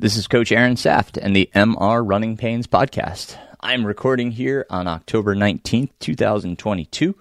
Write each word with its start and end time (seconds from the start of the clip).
This 0.00 0.16
is 0.16 0.28
Coach 0.28 0.50
Aaron 0.50 0.76
Saft 0.76 1.18
and 1.18 1.36
the 1.36 1.50
MR 1.54 2.02
Running 2.02 2.38
Pains 2.38 2.66
podcast. 2.66 3.36
I'm 3.60 3.84
recording 3.84 4.30
here 4.30 4.64
on 4.70 4.88
October 4.88 5.36
19th, 5.36 5.90
2022. 6.00 7.14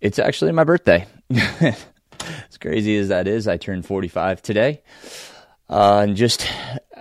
It's 0.00 0.18
actually 0.18 0.50
my 0.50 0.64
birthday. 0.64 1.06
as 1.30 2.58
crazy 2.60 2.96
as 2.96 3.10
that 3.10 3.28
is, 3.28 3.46
I 3.46 3.56
turned 3.56 3.86
45 3.86 4.42
today. 4.42 4.82
Uh, 5.70 6.00
and 6.08 6.16
just, 6.16 6.50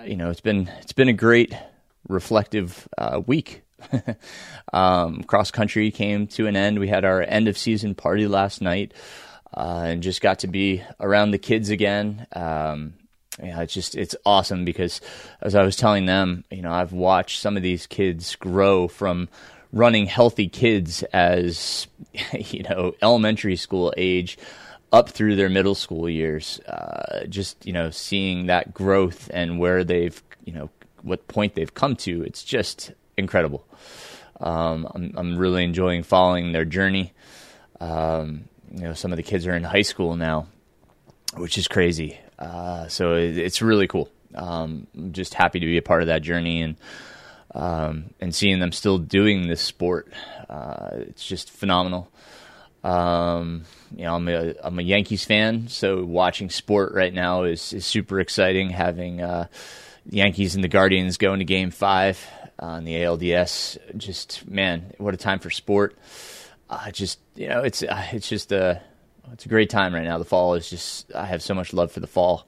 you 0.05 0.17
know, 0.17 0.29
it's 0.29 0.41
been, 0.41 0.69
it's 0.81 0.94
been 0.94 1.10
a 1.10 1.13
great 1.13 1.52
reflective 2.08 2.88
uh, 2.96 3.20
week. 3.26 3.63
um, 4.72 5.24
cross 5.24 5.49
country 5.49 5.90
came 5.90 6.28
to 6.28 6.46
an 6.46 6.56
end. 6.56 6.78
We 6.78 6.90
had 6.90 7.06
our 7.06 7.24
end 7.24 7.47
of 7.47 7.58
season 7.58 7.96
party 7.96 8.28
last 8.28 8.62
night. 8.62 8.94
Uh, 9.52 9.81
and 9.86 10.04
just 10.04 10.22
got 10.22 10.40
to 10.40 10.47
be 10.47 10.83
around 10.99 11.31
the 11.31 11.40
kids 11.40 11.72
again. 11.72 12.28
Um, 12.36 12.94
yeah, 13.42 13.62
it's 13.62 13.74
just 13.74 13.96
it's 13.96 14.15
awesome 14.26 14.65
because 14.65 15.02
as 15.42 15.56
I 15.56 15.63
was 15.63 15.76
telling 15.76 16.05
them, 16.05 16.45
you 16.49 16.62
know, 16.62 16.72
I've 16.72 16.93
watched 16.93 17.41
some 17.41 17.57
of 17.57 17.63
these 17.63 17.88
kids 17.88 18.35
grow 18.35 18.88
from 18.88 19.27
running 19.73 20.05
healthy 20.05 20.48
kids 20.48 21.03
as 21.12 21.88
you 22.34 22.63
know 22.63 22.95
elementary 23.02 23.55
school 23.55 23.93
age 23.98 24.38
up 24.93 25.09
through 25.09 25.35
their 25.35 25.49
middle 25.49 25.76
school 25.76 26.09
years. 26.09 26.59
Uh, 26.62 27.26
just 27.27 27.66
you 27.66 27.73
know, 27.73 27.90
seeing 27.90 28.45
that 28.45 28.73
growth 28.73 29.29
and 29.34 29.59
where 29.59 29.84
they've 29.84 30.21
you 30.45 30.54
know 30.54 30.70
what 31.02 31.27
point 31.27 31.55
they've 31.55 31.73
come 31.73 31.95
to, 31.95 32.23
it's 32.23 32.43
just 32.43 32.93
incredible. 33.17 33.65
Um, 34.40 34.88
I'm 34.93 35.13
I'm 35.17 35.38
really 35.38 35.63
enjoying 35.63 36.04
following 36.04 36.52
their 36.52 36.65
journey. 36.65 37.13
Um, 37.79 38.45
you 38.73 38.81
know, 38.81 38.93
some 38.93 39.12
of 39.12 39.17
the 39.17 39.23
kids 39.23 39.45
are 39.45 39.55
in 39.55 39.63
high 39.63 39.81
school 39.81 40.15
now, 40.15 40.48
which 41.35 41.57
is 41.57 41.67
crazy. 41.67 42.20
Uh, 42.38 42.88
so 42.88 43.16
it, 43.16 43.38
it's 43.38 43.62
really 43.62 43.88
cool. 43.88 44.09
Um, 44.34 44.88
I'm 44.95 45.13
just 45.13 45.34
happy 45.34 45.59
to 45.59 45.66
be 45.66 45.77
a 45.77 45.81
part 45.81 46.02
of 46.02 46.07
that 46.07 46.21
journey 46.21 46.62
and 46.62 46.76
um, 47.53 48.09
and 48.20 48.35
seeing 48.35 48.59
them 48.59 48.73
still 48.73 48.98
doing 48.98 49.48
this 49.48 49.62
sport. 49.62 50.12
Uh, 50.49 50.90
it's 50.93 51.26
just 51.26 51.49
phenomenal. 51.49 52.12
Um, 52.84 53.63
you 53.96 54.04
know, 54.04 54.15
I'm 54.15 54.27
a 54.27 54.54
I'm 54.62 54.77
a 54.77 54.84
Yankees 54.84 55.26
fan, 55.26 55.70
so 55.70 56.04
watching 56.04 56.49
sport 56.49 56.93
right 56.93 57.13
now 57.13 57.43
is 57.43 57.74
is 57.74 57.85
super 57.85 58.20
exciting. 58.20 58.70
Having 58.70 59.21
uh, 59.21 59.48
Yankees 60.09 60.55
and 60.55 60.63
the 60.63 60.68
Guardians 60.68 61.18
going 61.18 61.40
to 61.40 61.46
Game 61.46 61.71
Five 61.71 62.24
on 62.59 62.84
the 62.84 62.96
ALDS, 62.96 63.77
just 63.98 64.48
man, 64.48 64.94
what 64.98 65.14
a 65.14 65.18
time 65.18 65.40
for 65.40 65.50
sport. 65.50 65.98
Uh, 66.70 66.92
just 66.92 67.20
you 67.36 67.48
know, 67.48 67.62
it's 67.62 67.81
uh, 67.81 68.06
it's 68.12 68.30
just 68.30 68.52
a 68.52 68.81
it's 69.34 69.45
a 69.45 69.50
great 69.50 69.70
time 69.70 69.94
right 69.94 70.04
now. 70.04 70.18
The 70.18 70.26
fall 70.26 70.56
is 70.56 70.70
just, 70.70 71.14
I 71.14 71.26
have 71.26 71.42
so 71.42 71.54
much 71.54 71.73
love 71.73 71.92
for 71.92 72.00
the 72.00 72.08
fall. 72.08 72.48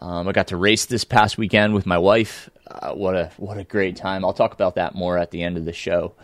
Um, 0.00 0.28
I 0.28 0.32
got 0.32 0.48
to 0.48 0.56
race 0.56 0.86
this 0.86 1.04
past 1.04 1.38
weekend 1.38 1.74
with 1.74 1.86
my 1.86 1.98
wife. 1.98 2.48
Uh, 2.66 2.92
what 2.92 3.16
a 3.16 3.30
what 3.36 3.58
a 3.58 3.64
great 3.64 3.96
time! 3.96 4.24
I'll 4.24 4.32
talk 4.32 4.52
about 4.52 4.76
that 4.76 4.94
more 4.94 5.18
at 5.18 5.30
the 5.30 5.42
end 5.42 5.56
of 5.56 5.64
the 5.64 5.72
show. 5.72 6.14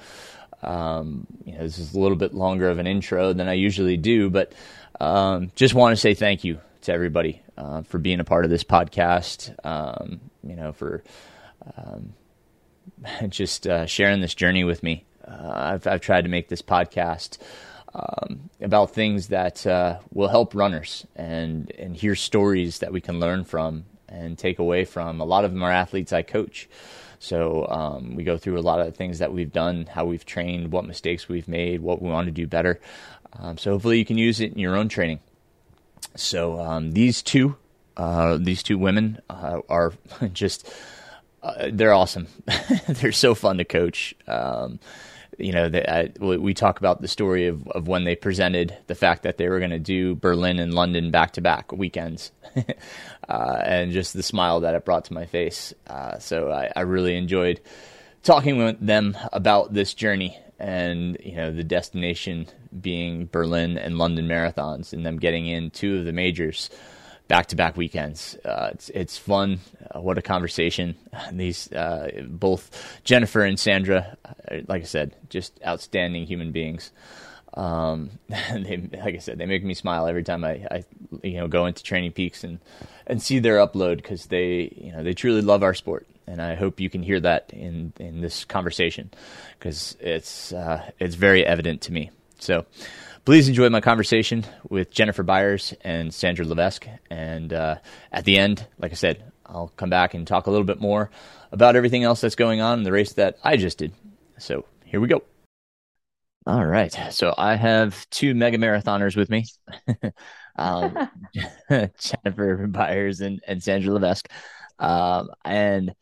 Um, 0.63 1.27
you 1.45 1.53
know, 1.53 1.61
this 1.61 1.79
is 1.79 1.95
a 1.95 1.99
little 1.99 2.17
bit 2.17 2.35
longer 2.35 2.69
of 2.69 2.79
an 2.79 2.87
intro 2.87 3.33
than 3.33 3.49
I 3.49 3.55
usually 3.55 3.97
do, 3.97 4.31
but 4.31 4.53
um, 5.01 5.51
just 5.57 5.75
want 5.75 5.93
to 5.93 6.01
say 6.01 6.15
thank 6.15 6.45
you 6.45 6.61
to 6.83 6.93
everybody 6.93 7.43
uh, 7.59 7.83
for 7.83 7.99
being 7.99 8.21
a 8.21 8.25
part 8.25 8.45
of 8.45 8.51
this 8.51 8.63
podcast. 8.63 9.55
Um, 9.65 10.21
you 10.45 10.55
know, 10.55 10.73
for 10.73 11.03
um, 11.77 12.15
just 13.29 13.67
uh, 13.67 13.87
sharing 13.87 14.21
this 14.21 14.35
journey 14.35 14.65
with 14.65 14.83
me. 14.83 15.05
Uh, 15.27 15.53
I've, 15.55 15.87
I've 15.87 16.01
tried 16.01 16.23
to 16.23 16.29
make 16.29 16.49
this 16.49 16.63
podcast 16.63 17.39
um, 17.95 18.51
about 18.61 18.91
things 18.91 19.29
that 19.29 19.67
uh, 19.67 19.99
will 20.13 20.29
help 20.29 20.55
runners 20.55 21.07
and 21.15 21.71
and 21.79 21.97
hear 21.97 22.15
stories 22.15 22.81
that 22.81 22.93
we 22.93 23.01
can 23.01 23.21
learn 23.21 23.45
from 23.45 23.85
and 24.09 24.39
take 24.39 24.59
away 24.59 24.85
from. 24.85 25.21
A 25.21 25.25
lot 25.25 25.45
of 25.45 25.53
them 25.53 25.63
are 25.63 25.71
athletes 25.71 26.13
I 26.13 26.23
coach. 26.23 26.69
So 27.19 27.67
um, 27.69 28.17
we 28.17 28.25
go 28.25 28.37
through 28.37 28.59
a 28.59 28.61
lot 28.61 28.81
of 28.81 28.95
things 28.97 29.19
that 29.21 29.33
we've 29.33 29.53
done, 29.53 29.87
how 29.87 30.05
we've 30.05 30.27
trained, 30.27 30.73
what 30.73 30.85
mistakes 30.85 31.29
we've 31.29 31.49
made, 31.49 31.81
what 31.81 32.03
we 32.03 32.11
want 32.11 32.27
to 32.27 32.33
do 32.33 32.47
better. 32.47 32.81
Um, 33.33 33.57
so 33.57 33.73
hopefully 33.73 33.99
you 33.99 34.05
can 34.05 34.19
use 34.19 34.41
it 34.41 34.53
in 34.53 34.59
your 34.59 34.77
own 34.77 34.89
training. 34.89 35.21
So 36.17 36.61
um, 36.61 36.93
these 36.93 37.23
two, 37.23 37.57
uh, 37.97 38.39
these 38.41 38.63
two 38.63 38.79
women 38.79 39.21
uh, 39.31 39.61
are 39.69 39.95
just, 40.33 40.71
uh, 41.43 41.71
they're 41.73 41.95
awesome. 41.95 42.29
they're 42.89 43.13
so 43.13 43.35
fun 43.35 43.59
to 43.59 43.65
coach. 43.65 44.15
Um, 44.27 44.79
you 45.39 45.53
know, 45.53 45.71
I, 45.89 46.11
we 46.19 46.55
talk 46.55 46.79
about 46.79 47.01
the 47.01 47.09
story 47.09 47.47
of, 47.47 47.67
of 47.69 47.89
when 47.89 48.05
they 48.05 48.17
presented 48.17 48.77
the 48.87 48.95
fact 48.95 49.23
that 49.23 49.39
they 49.39 49.49
were 49.49 49.59
going 49.59 49.71
to 49.71 49.79
do 49.79 50.15
Berlin 50.15 50.59
and 50.59 50.75
London 50.75 51.11
back 51.11 51.33
to 51.33 51.41
back 51.41 51.73
weekends, 51.73 52.33
uh, 53.29 53.59
and 53.65 53.93
just 53.93 54.15
the 54.15 54.23
smile 54.23 54.61
that 54.61 54.75
it 54.75 54.85
brought 54.85 55.07
to 55.07 55.15
my 55.15 55.27
face. 55.27 55.75
Uh, 55.87 56.19
so 56.19 56.51
I, 56.51 56.73
I, 56.75 56.81
really 56.83 57.17
enjoyed 57.17 57.61
talking 58.23 58.59
with 58.59 58.85
them 58.85 59.17
about 59.33 59.75
this 59.75 59.95
journey 59.95 60.39
and 60.59 61.17
you 61.21 61.37
know 61.37 61.53
the 61.53 61.65
destination 61.65 62.47
being 62.81 63.27
Berlin 63.27 63.77
and 63.77 63.99
London 63.99 64.29
marathons, 64.29 64.93
and 64.93 65.05
them 65.05 65.19
getting 65.19 65.47
in 65.47 65.71
two 65.71 65.99
of 65.99 66.05
the 66.05 66.13
majors 66.13 66.71
back 67.29 67.47
to 67.47 67.57
back 67.57 67.77
weekends. 67.77 68.37
Uh, 68.45 68.71
it's 68.73 68.89
it's 68.91 69.19
fun. 69.19 69.61
Uh, 69.91 70.01
what 70.01 70.19
a 70.19 70.23
conversation! 70.23 70.97
These 71.33 71.73
uh, 71.73 72.11
both 72.29 73.01
Jennifer 73.05 73.43
and 73.43 73.59
Sandra, 73.59 74.17
uh, 74.25 74.57
like 74.69 74.83
I 74.83 74.87
said, 74.87 75.15
just 75.29 75.59
outstanding 75.67 76.27
human 76.27 76.53
beings. 76.53 76.91
Um, 77.55 78.11
they, 78.29 78.89
like 78.93 79.15
I 79.15 79.19
said, 79.19 79.39
they 79.39 79.47
make 79.47 79.65
me 79.65 79.75
smile 79.75 80.07
every 80.07 80.25
time 80.25 80.45
I, 80.45 80.67
I 80.71 80.85
you 81.23 81.39
know 81.39 81.49
go 81.49 81.67
into 81.67 81.83
Training 81.83 82.13
Peaks 82.13 82.45
and 82.45 82.59
and 83.07 83.23
see 83.23 83.39
their 83.39 83.57
upload 83.59 83.97
because 83.97 84.27
they 84.27 84.73
you 84.77 84.93
know 84.93 85.03
they 85.03 85.15
truly 85.15 85.43
love 85.43 85.63
our 85.63 85.75
sport. 85.75 86.07
And 86.27 86.41
I 86.41 86.55
hope 86.55 86.81
you 86.81 86.89
can 86.89 87.03
hear 87.03 87.21
that 87.21 87.51
in, 87.53 87.93
in 88.01 88.23
this 88.23 88.47
conversation 88.47 89.11
because 89.59 89.95
it's 90.01 90.53
uh, 90.53 90.91
it's 90.99 91.17
very 91.17 91.45
evident 91.45 91.83
to 91.83 91.93
me. 91.93 92.11
So, 92.39 92.65
Please 93.25 93.49
enjoy 93.49 93.71
my 93.71 93.81
conversation 93.81 94.45
with 94.69 94.91
Jennifer 94.91 95.23
Byers 95.23 95.73
and 95.81 96.13
Sandra 96.13 96.45
Levesque. 96.45 96.87
And 97.09 97.55
uh, 97.55 97.77
at 98.13 98.27
the 98.27 98.37
end, 98.37 98.67
like 98.79 98.93
I 98.93 98.97
said, 98.97 99.33
I'll 99.47 99.73
come 99.77 99.89
back 99.89 100.13
and 100.13 100.27
talk 100.27 100.47
a 100.47 100.51
little 100.51 100.67
bit 100.67 100.79
more 100.79 101.11
about 101.51 101.75
everything 101.75 102.05
else 102.05 102.21
that's 102.21 102.35
going 102.35 102.61
on 102.61 102.79
in 102.79 102.85
the 102.85 102.93
race 102.93 103.15
that 103.15 103.39
I 103.43 103.57
just 103.57 103.79
did. 103.79 103.95
So 104.37 104.67
here 104.85 105.01
we 105.01 105.09
go. 105.09 105.23
All 106.47 106.67
right. 106.67 106.95
So 107.13 107.35
I 107.39 107.55
have 107.55 108.09
two 108.11 108.35
mega 108.35 108.59
marathoners 108.59 109.17
with 109.17 109.31
me 109.31 109.47
um, 110.57 111.09
Jennifer 111.99 112.67
Byers 112.67 113.23
and, 113.23 113.41
and 113.49 113.63
Sandra 113.63 113.95
Levesque. 113.95 114.29
Um, 114.79 115.31
and 115.47 115.95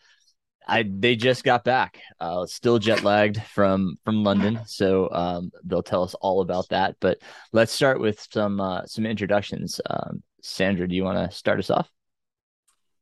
I 0.67 0.85
they 0.89 1.17
just 1.17 1.45
got 1.45 1.65
back, 1.65 1.99
uh, 2.21 2.47
still 2.47 2.79
jet 2.79 3.03
lagged 3.03 3.43
from 3.43 3.97
from 4.05 4.23
London, 4.23 4.61
so 4.67 5.11
um, 5.13 5.51
they'll 5.65 5.83
tell 5.83 6.03
us 6.03 6.15
all 6.15 6.41
about 6.41 6.69
that. 6.71 6.97
But 7.01 7.19
let's 7.53 7.73
start 7.73 8.01
with 8.01 8.27
some 8.31 8.61
uh, 8.61 8.87
some 8.87 9.07
introductions. 9.07 9.81
Um, 9.89 10.23
Sandra, 10.43 10.89
do 10.89 10.95
you 10.95 11.05
want 11.05 11.31
to 11.31 11.37
start 11.37 11.59
us 11.59 11.71
off? 11.71 11.91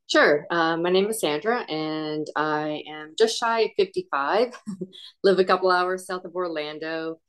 Sure. 0.07 0.45
Uh, 0.49 0.75
my 0.77 0.89
name 0.89 1.07
is 1.07 1.21
Sandra, 1.21 1.61
and 1.69 2.27
I 2.35 2.83
am 2.87 3.13
just 3.17 3.37
shy 3.37 3.61
of 3.61 3.71
55. 3.77 4.53
Live 5.23 5.39
a 5.39 5.45
couple 5.45 5.71
hours 5.71 6.05
south 6.05 6.25
of 6.25 6.35
Orlando. 6.35 7.19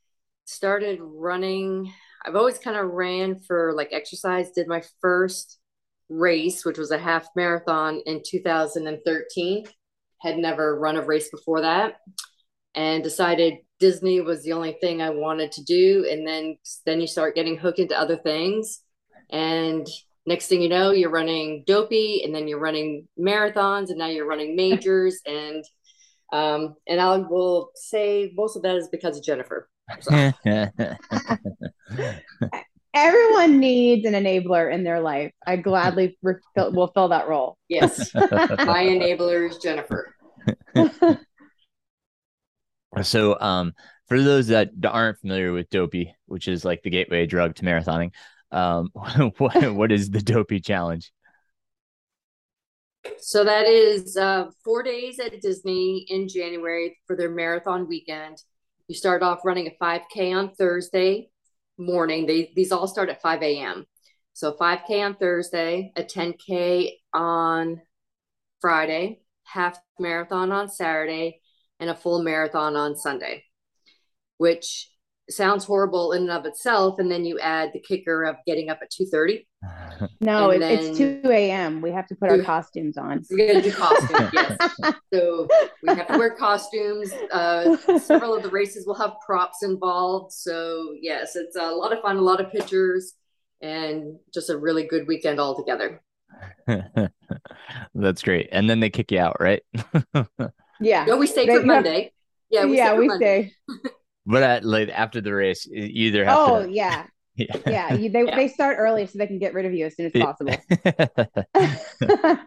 Started 0.46 0.98
running. 1.00 1.92
I've 2.26 2.36
always 2.36 2.58
kind 2.58 2.76
of 2.76 2.90
ran 2.90 3.40
for 3.40 3.72
like 3.74 3.90
exercise. 3.92 4.50
Did 4.50 4.66
my 4.66 4.82
first 5.00 5.58
race, 6.08 6.64
which 6.64 6.78
was 6.78 6.90
a 6.90 6.98
half 6.98 7.28
marathon 7.36 8.00
in 8.06 8.22
2013 8.24 9.64
had 10.22 10.38
never 10.38 10.78
run 10.78 10.96
a 10.96 11.02
race 11.02 11.28
before 11.30 11.62
that 11.62 11.96
and 12.74 13.02
decided 13.02 13.58
Disney 13.80 14.20
was 14.20 14.42
the 14.42 14.52
only 14.52 14.76
thing 14.80 15.02
I 15.02 15.10
wanted 15.10 15.52
to 15.52 15.64
do. 15.64 16.06
And 16.10 16.26
then, 16.26 16.56
then 16.86 17.00
you 17.00 17.06
start 17.06 17.34
getting 17.34 17.58
hooked 17.58 17.80
into 17.80 17.98
other 17.98 18.16
things. 18.16 18.80
And 19.30 19.86
next 20.24 20.46
thing 20.46 20.62
you 20.62 20.68
know, 20.68 20.92
you're 20.92 21.10
running 21.10 21.64
dopey 21.66 22.22
and 22.24 22.34
then 22.34 22.48
you're 22.48 22.60
running 22.60 23.08
marathons 23.18 23.88
and 23.88 23.98
now 23.98 24.06
you're 24.06 24.28
running 24.28 24.56
majors. 24.56 25.20
and, 25.26 25.64
um, 26.32 26.76
and 26.86 27.00
I 27.00 27.16
will 27.16 27.70
say 27.74 28.32
most 28.34 28.56
of 28.56 28.62
that 28.62 28.76
is 28.76 28.88
because 28.88 29.18
of 29.18 29.24
Jennifer. 29.24 29.68
So. 30.00 30.32
everyone 32.94 33.58
needs 33.58 34.06
an 34.06 34.14
enabler 34.14 34.72
in 34.72 34.84
their 34.84 35.00
life. 35.00 35.32
I 35.46 35.56
gladly 35.56 36.18
re- 36.22 36.34
will 36.56 36.90
fill 36.94 37.08
that 37.08 37.28
role. 37.28 37.56
Yes. 37.68 38.14
My 38.14 38.84
enabler 38.84 39.50
is 39.50 39.58
Jennifer. 39.58 40.14
so, 43.02 43.40
um, 43.40 43.72
for 44.08 44.20
those 44.20 44.48
that 44.48 44.70
aren't 44.84 45.18
familiar 45.20 45.52
with 45.52 45.70
Dopey, 45.70 46.14
which 46.26 46.48
is 46.48 46.64
like 46.64 46.82
the 46.82 46.90
gateway 46.90 47.26
drug 47.26 47.54
to 47.56 47.64
marathoning, 47.64 48.12
um, 48.50 48.90
what, 49.38 49.74
what 49.74 49.92
is 49.92 50.10
the 50.10 50.20
Dopey 50.20 50.60
challenge? 50.60 51.12
So 53.18 53.42
that 53.44 53.66
is 53.66 54.16
uh, 54.16 54.50
four 54.64 54.82
days 54.82 55.18
at 55.18 55.40
Disney 55.40 56.06
in 56.08 56.28
January 56.28 56.98
for 57.06 57.16
their 57.16 57.30
marathon 57.30 57.88
weekend. 57.88 58.38
You 58.86 58.94
start 58.94 59.22
off 59.22 59.40
running 59.44 59.68
a 59.68 59.84
5K 59.84 60.36
on 60.36 60.54
Thursday, 60.54 61.30
morning. 61.78 62.26
They 62.26 62.52
these 62.54 62.72
all 62.72 62.86
start 62.86 63.08
at 63.08 63.22
5 63.22 63.42
a.m. 63.42 63.86
So 64.32 64.52
5K 64.52 65.04
on 65.04 65.14
Thursday, 65.16 65.92
a 65.96 66.02
10K 66.02 66.92
on 67.12 67.80
Friday, 68.60 69.20
half 69.44 69.78
marathon 69.98 70.52
on 70.52 70.68
Saturday, 70.68 71.40
and 71.78 71.90
a 71.90 71.94
full 71.94 72.22
marathon 72.22 72.76
on 72.76 72.96
Sunday, 72.96 73.44
which 74.38 74.90
sounds 75.30 75.64
horrible 75.64 76.12
in 76.12 76.22
and 76.22 76.30
of 76.30 76.44
itself. 76.46 76.98
And 76.98 77.10
then 77.10 77.24
you 77.24 77.38
add 77.38 77.70
the 77.72 77.80
kicker 77.80 78.24
of 78.24 78.36
getting 78.46 78.68
up 78.70 78.80
at 78.82 78.90
2.30. 78.90 79.46
No, 80.20 80.50
And 80.50 80.62
it, 80.64 80.80
it's 80.80 80.98
2 80.98 81.22
a.m. 81.26 81.80
We 81.80 81.92
have 81.92 82.08
to 82.08 82.16
put 82.16 82.28
our 82.30 82.42
costumes 82.42 82.96
on. 82.98 83.22
We're 83.30 83.46
going 83.52 83.62
to 83.62 83.70
do 83.70 83.76
costumes, 83.76 84.30
yes. 84.32 84.56
So 85.14 85.46
we 85.82 85.94
have 85.94 86.08
to 86.08 86.18
wear 86.18 86.34
costumes. 86.34 87.12
Uh, 87.30 87.76
several 87.98 88.34
of 88.34 88.42
the 88.42 88.50
races 88.50 88.84
will 88.84 88.96
have 88.96 89.12
props 89.24 89.62
involved. 89.62 90.32
So 90.32 90.94
yes, 91.00 91.36
it's 91.36 91.54
a 91.56 91.70
lot 91.70 91.92
of 91.92 92.00
fun, 92.02 92.16
a 92.16 92.20
lot 92.20 92.40
of 92.40 92.50
pictures, 92.50 93.12
and 93.60 94.16
just 94.34 94.50
a 94.50 94.58
really 94.58 94.82
good 94.88 95.06
weekend 95.06 95.38
altogether. 95.38 96.02
That's 97.94 98.22
great. 98.22 98.48
And 98.50 98.68
then 98.68 98.80
they 98.80 98.90
kick 98.90 99.12
you 99.12 99.20
out, 99.20 99.36
right? 99.40 99.62
Yeah. 100.80 101.04
No, 101.04 101.16
we 101.16 101.28
stay 101.28 101.46
They- 101.46 101.52
for 101.52 101.52
you 101.52 101.58
have- 101.58 101.66
Monday. 101.66 102.12
Yeah, 102.50 102.64
we 102.66 102.76
yeah, 102.76 102.86
stay 102.88 102.94
for 102.94 103.00
we 103.00 103.06
Monday. 103.08 103.52
stay. 103.68 103.90
But 104.26 104.42
at, 104.42 104.64
like 104.64 104.88
after 104.88 105.20
the 105.20 105.32
race, 105.34 105.66
you 105.66 105.84
either 106.08 106.24
have 106.24 106.38
Oh, 106.38 106.62
to. 106.66 106.70
yeah. 106.72 107.06
Yeah. 107.34 107.56
Yeah. 107.66 107.94
You, 107.94 108.10
they, 108.10 108.24
Yeah. 108.26 108.36
they 108.36 108.48
start 108.48 108.76
early 108.78 109.06
so 109.06 109.16
they 109.18 109.26
can 109.26 109.38
get 109.38 109.54
rid 109.54 109.64
of 109.64 109.72
you 109.72 109.86
as 109.86 109.96
soon 109.96 110.06
as 110.06 110.12
possible. 110.12 110.54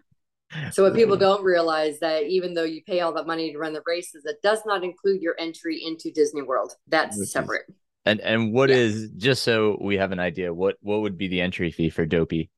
So 0.70 0.84
what 0.84 0.94
people 0.94 1.16
don't 1.16 1.42
realize 1.42 1.98
that 1.98 2.22
even 2.22 2.54
though 2.54 2.62
you 2.62 2.80
pay 2.86 3.00
all 3.00 3.12
that 3.14 3.26
money 3.26 3.52
to 3.52 3.58
run 3.58 3.72
the 3.72 3.82
races, 3.84 4.24
it 4.24 4.36
does 4.44 4.60
not 4.64 4.84
include 4.84 5.20
your 5.20 5.34
entry 5.40 5.82
into 5.84 6.12
Disney 6.12 6.40
World. 6.42 6.72
That's 6.86 7.18
Which 7.18 7.24
is- 7.26 7.32
separate. 7.32 7.64
and 8.06 8.20
and 8.20 8.52
what 8.54 8.70
Yeah. 8.70 8.76
is 8.76 9.10
just 9.16 9.42
so 9.42 9.76
we 9.80 9.96
have 9.96 10.12
an 10.12 10.20
idea, 10.20 10.54
what 10.54 10.76
what 10.80 11.00
would 11.00 11.18
be 11.18 11.26
the 11.26 11.40
entry 11.40 11.72
fee 11.72 11.90
for 11.90 12.06
Dopey? 12.06 12.48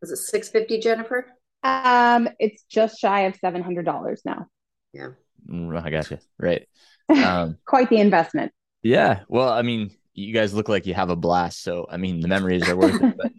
Was 0.00 0.12
it 0.12 0.18
six 0.18 0.48
fifty, 0.48 0.78
Jennifer? 0.78 1.26
um, 1.64 2.28
it's 2.38 2.62
just 2.70 2.98
shy 3.00 3.22
of 3.22 3.34
$700 3.38 4.18
now. 4.24 4.46
Mm, 4.96 5.82
I 5.84 5.90
got 5.90 6.10
you. 6.10 6.18
Right. 6.38 6.66
Um, 7.16 7.58
Quite 7.66 7.90
the 7.90 7.98
investment. 7.98 8.52
yeah. 8.82 9.20
Well, 9.28 9.48
I 9.48 9.62
mean, 9.62 9.90
you 10.14 10.32
guys 10.34 10.54
look 10.54 10.68
like 10.68 10.86
you 10.86 10.94
have 10.94 11.10
a 11.10 11.16
blast, 11.16 11.62
so 11.62 11.86
I 11.90 11.96
mean, 11.96 12.20
the 12.20 12.28
memories 12.28 12.68
are 12.68 12.76
worth 12.76 13.00
it. 13.00 13.16
But 13.16 13.32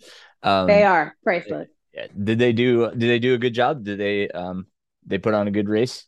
um, 0.44 0.68
they 0.68 0.84
are 0.84 1.16
priceless. 1.24 1.68
yeah, 1.94 2.08
Did 2.24 2.40
they 2.40 2.54
do? 2.54 2.90
Did 2.92 3.10
they 3.10 3.20
do 3.20 3.34
a 3.34 3.38
good 3.38 3.54
job? 3.54 3.84
Did 3.84 4.00
they 4.00 4.30
um 4.30 4.68
they 5.06 5.18
put 5.18 5.34
on 5.34 5.48
a 5.48 5.52
good 5.52 5.70
race? 5.70 6.06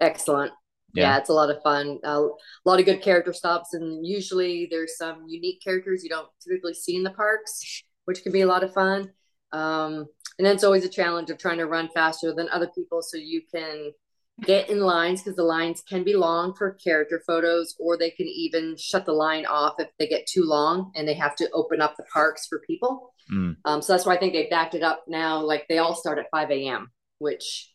Excellent. 0.00 0.52
Yeah. 0.94 1.12
Yeah. 1.12 1.18
it's 1.18 1.28
a 1.28 1.32
lot 1.34 1.50
of 1.50 1.62
fun. 1.62 1.98
Uh, 2.04 2.22
a 2.28 2.68
lot 2.68 2.80
of 2.80 2.86
good 2.86 3.02
character 3.02 3.32
stops, 3.32 3.74
and 3.74 4.06
usually 4.06 4.66
there's 4.70 4.96
some 4.96 5.24
unique 5.28 5.60
characters 5.62 6.02
you 6.02 6.08
don't 6.10 6.28
typically 6.42 6.74
see 6.74 6.96
in 6.96 7.02
the 7.02 7.10
parks, 7.10 7.82
which 8.04 8.22
can 8.22 8.32
be 8.32 8.42
a 8.42 8.46
lot 8.46 8.64
of 8.64 8.72
fun. 8.72 9.10
Um, 9.52 10.06
and 10.38 10.46
then 10.46 10.54
it's 10.54 10.64
always 10.64 10.84
a 10.84 10.88
challenge 10.88 11.30
of 11.30 11.38
trying 11.38 11.58
to 11.58 11.66
run 11.66 11.88
faster 11.94 12.34
than 12.34 12.48
other 12.50 12.68
people 12.74 13.00
so 13.02 13.16
you 13.16 13.42
can 13.54 13.92
get 14.42 14.68
in 14.68 14.80
lines 14.80 15.22
because 15.22 15.36
the 15.36 15.42
lines 15.42 15.82
can 15.88 16.04
be 16.04 16.14
long 16.14 16.54
for 16.54 16.72
character 16.72 17.22
photos, 17.26 17.74
or 17.78 17.96
they 17.96 18.10
can 18.10 18.26
even 18.26 18.76
shut 18.76 19.06
the 19.06 19.12
line 19.12 19.46
off 19.46 19.74
if 19.78 19.88
they 19.98 20.06
get 20.06 20.26
too 20.26 20.44
long 20.44 20.92
and 20.94 21.08
they 21.08 21.14
have 21.14 21.36
to 21.36 21.50
open 21.52 21.80
up 21.80 21.96
the 21.96 22.04
parks 22.04 22.46
for 22.46 22.60
people. 22.66 23.14
Mm. 23.32 23.56
Um, 23.64 23.82
so 23.82 23.92
that's 23.92 24.04
why 24.04 24.14
I 24.14 24.18
think 24.18 24.34
they 24.34 24.48
backed 24.48 24.74
it 24.74 24.82
up 24.82 25.04
now. 25.08 25.40
Like 25.40 25.66
they 25.68 25.78
all 25.78 25.94
start 25.94 26.18
at 26.18 26.30
5 26.30 26.50
a.m., 26.50 26.90
which 27.18 27.72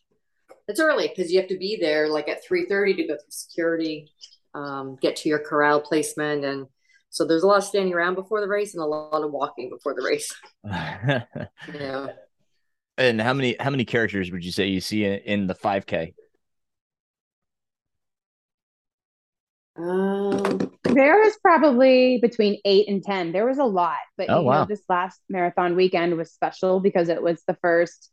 it's 0.68 0.80
early 0.80 1.08
because 1.08 1.32
you 1.32 1.40
have 1.40 1.48
to 1.48 1.58
be 1.58 1.78
there 1.80 2.08
like 2.08 2.28
at 2.28 2.46
3:30 2.48 2.96
to 2.96 3.02
go 3.08 3.14
through 3.14 3.18
security, 3.28 4.10
um, 4.54 4.96
get 5.00 5.16
to 5.16 5.28
your 5.28 5.40
corral 5.40 5.80
placement, 5.80 6.44
and 6.44 6.66
so 7.10 7.26
there's 7.26 7.42
a 7.42 7.46
lot 7.46 7.58
of 7.58 7.64
standing 7.64 7.92
around 7.92 8.14
before 8.14 8.40
the 8.40 8.48
race 8.48 8.74
and 8.74 8.82
a 8.82 8.86
lot 8.86 9.22
of 9.22 9.32
walking 9.32 9.68
before 9.68 9.94
the 9.94 10.02
race. 10.02 10.32
Yeah, 11.74 12.06
and 12.98 13.20
how 13.20 13.34
many 13.34 13.56
how 13.58 13.70
many 13.70 13.84
characters 13.84 14.30
would 14.30 14.44
you 14.44 14.52
say 14.52 14.66
you 14.66 14.80
see 14.80 15.04
in, 15.04 15.14
in 15.20 15.46
the 15.46 15.54
5K? 15.54 16.14
Um, 19.76 20.58
There 20.84 21.18
was 21.18 21.36
probably 21.42 22.18
between 22.18 22.60
eight 22.64 22.88
and 22.88 23.02
10. 23.02 23.32
There 23.32 23.46
was 23.46 23.58
a 23.58 23.64
lot, 23.64 23.98
but 24.16 24.28
Oh, 24.28 24.42
you 24.42 24.42
wow. 24.42 24.60
know, 24.60 24.66
this 24.66 24.82
last 24.88 25.20
marathon 25.28 25.76
weekend 25.76 26.16
was 26.16 26.32
special 26.32 26.80
because 26.80 27.08
it 27.08 27.22
was 27.22 27.42
the 27.46 27.56
first, 27.62 28.10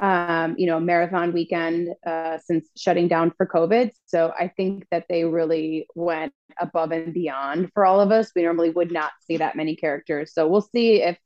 um, 0.00 0.56
you 0.58 0.66
know, 0.66 0.80
marathon 0.80 1.32
weekend 1.32 1.90
uh, 2.06 2.38
since 2.44 2.68
shutting 2.76 3.08
down 3.08 3.32
for 3.36 3.46
COVID. 3.46 3.92
So 4.06 4.32
I 4.38 4.48
think 4.56 4.86
that 4.90 5.06
they 5.08 5.24
really 5.24 5.86
went 5.94 6.32
above 6.60 6.90
and 6.92 7.14
beyond 7.14 7.70
for 7.72 7.86
all 7.86 8.00
of 8.00 8.10
us. 8.10 8.32
We 8.34 8.42
normally 8.42 8.70
would 8.70 8.92
not 8.92 9.12
see 9.22 9.36
that 9.38 9.56
many 9.56 9.76
characters. 9.76 10.34
So 10.34 10.48
we'll 10.48 10.62
see 10.62 11.02
if 11.02 11.16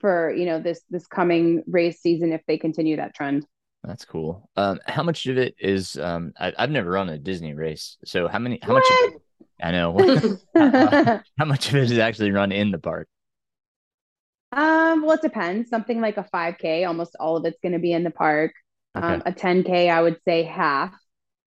for, 0.00 0.32
you 0.32 0.46
know, 0.46 0.60
this, 0.60 0.82
this 0.90 1.06
coming 1.06 1.64
race 1.66 2.00
season, 2.00 2.32
if 2.32 2.42
they 2.46 2.58
continue 2.58 2.96
that 2.96 3.14
trend. 3.14 3.46
That's 3.82 4.04
cool. 4.04 4.48
Um, 4.56 4.80
how 4.86 5.02
much 5.02 5.26
of 5.26 5.36
it 5.36 5.54
is 5.58 5.96
um 5.98 6.32
I, 6.38 6.52
I've 6.58 6.70
never 6.70 6.90
run 6.90 7.10
a 7.10 7.18
Disney 7.18 7.52
race, 7.52 7.98
so 8.04 8.28
how 8.28 8.38
many 8.38 8.58
how 8.62 8.72
much 8.72 8.90
of 8.90 8.98
it, 9.00 9.14
I 9.64 9.70
know 9.70 9.96
how 11.38 11.44
much 11.46 11.68
of 11.68 11.76
it 11.76 11.90
is 11.90 11.98
actually 11.98 12.32
run 12.32 12.52
in 12.52 12.70
the 12.70 12.78
park? 12.78 13.08
Um, 14.52 15.02
well, 15.02 15.12
it 15.12 15.22
depends. 15.22 15.70
Something 15.70 16.00
like 16.02 16.18
a 16.18 16.28
5K, 16.32 16.86
almost 16.86 17.16
all 17.18 17.38
of 17.38 17.46
it's 17.46 17.58
going 17.62 17.72
to 17.72 17.78
be 17.78 17.92
in 17.92 18.04
the 18.04 18.10
park. 18.10 18.52
Um, 18.94 19.22
a 19.26 19.32
10K, 19.32 19.90
I 19.90 20.02
would 20.02 20.18
say 20.24 20.42
half 20.42 20.94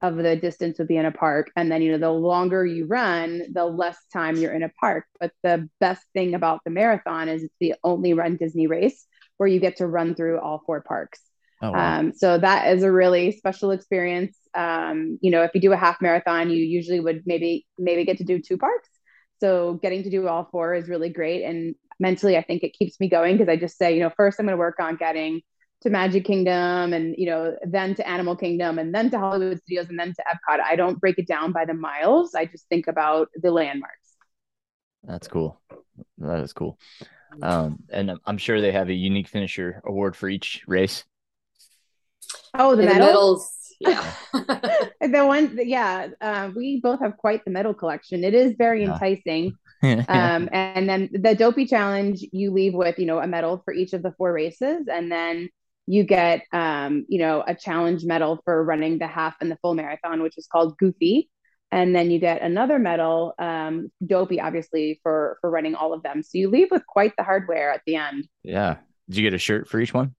of 0.01 0.17
the 0.17 0.35
distance 0.35 0.79
would 0.79 0.87
be 0.87 0.97
in 0.97 1.05
a 1.05 1.11
park. 1.11 1.51
And 1.55 1.71
then, 1.71 1.81
you 1.81 1.91
know, 1.91 1.99
the 1.99 2.11
longer 2.11 2.65
you 2.65 2.85
run, 2.87 3.43
the 3.53 3.65
less 3.65 3.97
time 4.11 4.35
you're 4.35 4.51
in 4.51 4.63
a 4.63 4.71
park. 4.81 5.05
But 5.19 5.31
the 5.43 5.69
best 5.79 6.03
thing 6.13 6.33
about 6.33 6.61
the 6.65 6.71
marathon 6.71 7.29
is 7.29 7.43
it's 7.43 7.55
the 7.59 7.75
only 7.83 8.13
run 8.13 8.35
Disney 8.35 8.67
race 8.67 9.05
where 9.37 9.47
you 9.47 9.59
get 9.59 9.77
to 9.77 9.87
run 9.87 10.15
through 10.15 10.39
all 10.39 10.63
four 10.65 10.81
parks. 10.81 11.21
Oh 11.62 11.71
wow. 11.71 12.00
Um, 12.00 12.13
so 12.13 12.38
that 12.38 12.74
is 12.75 12.83
a 12.83 12.92
really 12.92 13.31
special 13.31 13.71
experience. 13.71 14.38
Um, 14.54 15.18
you 15.21 15.31
know, 15.31 15.44
if 15.44 15.51
you 15.54 15.62
do 15.62 15.71
a 15.74 15.77
half 15.77 16.01
marathon, 16.01 16.50
you 16.50 16.57
usually 16.63 17.00
would 17.00 17.24
maybe 17.25 17.65
maybe 17.77 18.06
get 18.06 18.18
to 18.19 18.24
do 18.24 18.39
two 18.42 18.57
parks. 18.57 18.89
So 19.39 19.75
getting 19.75 20.04
to 20.04 20.09
do 20.09 20.27
all 20.27 20.48
four 20.51 20.74
is 20.75 20.89
really 20.89 21.09
great. 21.09 21.44
And 21.44 21.75
mentally, 22.00 22.38
I 22.38 22.42
think 22.42 22.63
it 22.63 22.74
keeps 22.74 23.00
me 23.00 23.07
going 23.09 23.38
because 23.38 23.50
I 23.50 23.56
just 23.56 23.77
say, 23.77 23.94
you 23.94 24.00
know, 24.01 24.12
first 24.15 24.39
I'm 24.39 24.45
going 24.45 24.54
to 24.54 24.57
work 24.57 24.80
on 24.80 24.95
getting 24.95 25.42
to 25.81 25.92
Magic 25.92 26.25
Kingdom 26.25 26.92
and, 26.94 27.13
you 27.18 27.27
know, 27.27 27.56
then 27.63 27.94
to 27.95 28.07
Animal 28.07 28.36
Kingdom 28.36 28.80
and 28.80 28.94
then 28.95 29.12
to 29.12 29.19
Hollywood 29.19 29.60
Studios 29.62 29.89
and 29.89 30.00
then 30.00 30.13
to 30.15 30.24
Epcot. 30.24 30.60
I 30.60 30.75
don't 30.75 31.00
break 31.00 31.19
it 31.19 31.27
down 31.27 31.51
by 31.51 31.65
the 31.65 31.75
miles. 31.75 32.33
I 32.33 32.45
just 32.45 32.68
think 32.68 32.88
about 32.88 33.30
the 33.36 33.51
landmarks. 33.51 34.15
That's 35.03 35.27
cool. 35.27 35.62
That 36.18 36.39
is 36.39 36.53
cool. 36.53 36.80
Um, 37.42 37.83
and 37.89 38.10
I'm- 38.10 38.19
I'm 38.25 38.38
sure 38.39 38.60
they 38.60 38.71
have 38.71 38.89
a 38.89 38.94
unique 38.94 39.27
finisher 39.27 39.81
award 39.86 40.15
for 40.15 40.27
each 40.30 40.63
race. 40.68 41.03
Oh, 42.53 42.75
the 42.75 42.83
the 42.83 42.88
medals. 42.88 43.00
medals, 43.00 43.53
yeah. 43.79 44.13
The 45.01 45.25
one, 45.25 45.57
yeah, 45.63 46.07
uh, 46.19 46.51
we 46.55 46.79
both 46.81 47.00
have 47.00 47.15
quite 47.17 47.46
the 47.46 47.51
medal 47.51 47.74
collection. 47.74 48.24
It 48.24 48.34
is 48.34 48.55
very 48.57 48.84
Yeah. 48.84 48.93
enticing. 48.93 49.57
um, 49.84 50.50
and 50.51 50.89
then 50.89 51.10
the 51.13 51.36
dopey 51.36 51.65
challenge 51.67 52.25
you 52.31 52.51
leave 52.51 52.74
with 52.74 52.98
you 52.98 53.05
know 53.05 53.19
a 53.19 53.27
medal 53.27 53.62
for 53.63 53.72
each 53.74 53.93
of 53.93 54.01
the 54.01 54.12
four 54.17 54.34
races 54.34 54.88
and 54.91 55.12
then 55.12 55.50
you 55.86 56.03
get 56.03 56.41
um, 56.51 57.05
you 57.07 57.19
know 57.19 57.43
a 57.48 57.53
challenge 57.53 58.03
medal 58.03 58.39
for 58.43 58.63
running 58.63 58.98
the 58.98 59.05
half 59.05 59.36
and 59.39 59.51
the 59.51 59.55
full 59.62 59.75
marathon 59.75 60.24
which 60.24 60.36
is 60.36 60.48
called 60.48 60.75
goofy 60.79 61.29
and 61.72 61.96
then 61.96 62.10
you 62.10 62.17
get 62.19 62.41
another 62.41 62.79
medal 62.79 63.36
um, 63.38 63.91
dopey 64.03 64.41
obviously 64.41 65.00
for 65.03 65.38
for 65.41 65.51
running 65.51 65.75
all 65.75 65.93
of 65.93 66.01
them 66.01 66.24
so 66.24 66.39
you 66.39 66.50
leave 66.50 66.69
with 66.72 66.84
quite 66.88 67.13
the 67.15 67.24
hardware 67.24 67.72
at 67.72 67.81
the 67.86 67.96
end 67.98 68.27
yeah. 68.41 68.77
Did 69.07 69.17
you 69.17 69.24
get 69.24 69.36
a 69.36 69.38
shirt 69.38 69.67
for 69.69 69.79
each 69.79 69.93
one? 69.93 70.15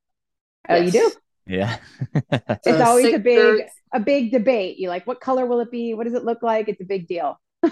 oh 0.68 0.76
you 0.76 0.92
do 0.92 1.10
Yeah. 1.48 1.78
it's 2.32 2.64
So 2.64 2.82
always 2.82 3.14
a 3.14 3.18
big 3.18 3.38
shirts. 3.38 3.72
a 3.94 4.00
big 4.00 4.30
debate 4.30 4.78
you 4.78 4.88
like 4.88 5.06
what 5.06 5.20
color 5.20 5.46
will 5.46 5.60
it 5.60 5.70
be 5.70 5.94
what 5.94 6.04
does 6.04 6.14
it 6.14 6.24
look 6.24 6.42
like 6.42 6.68
it's 6.68 6.80
a 6.80 6.84
big 6.84 7.08
deal 7.08 7.40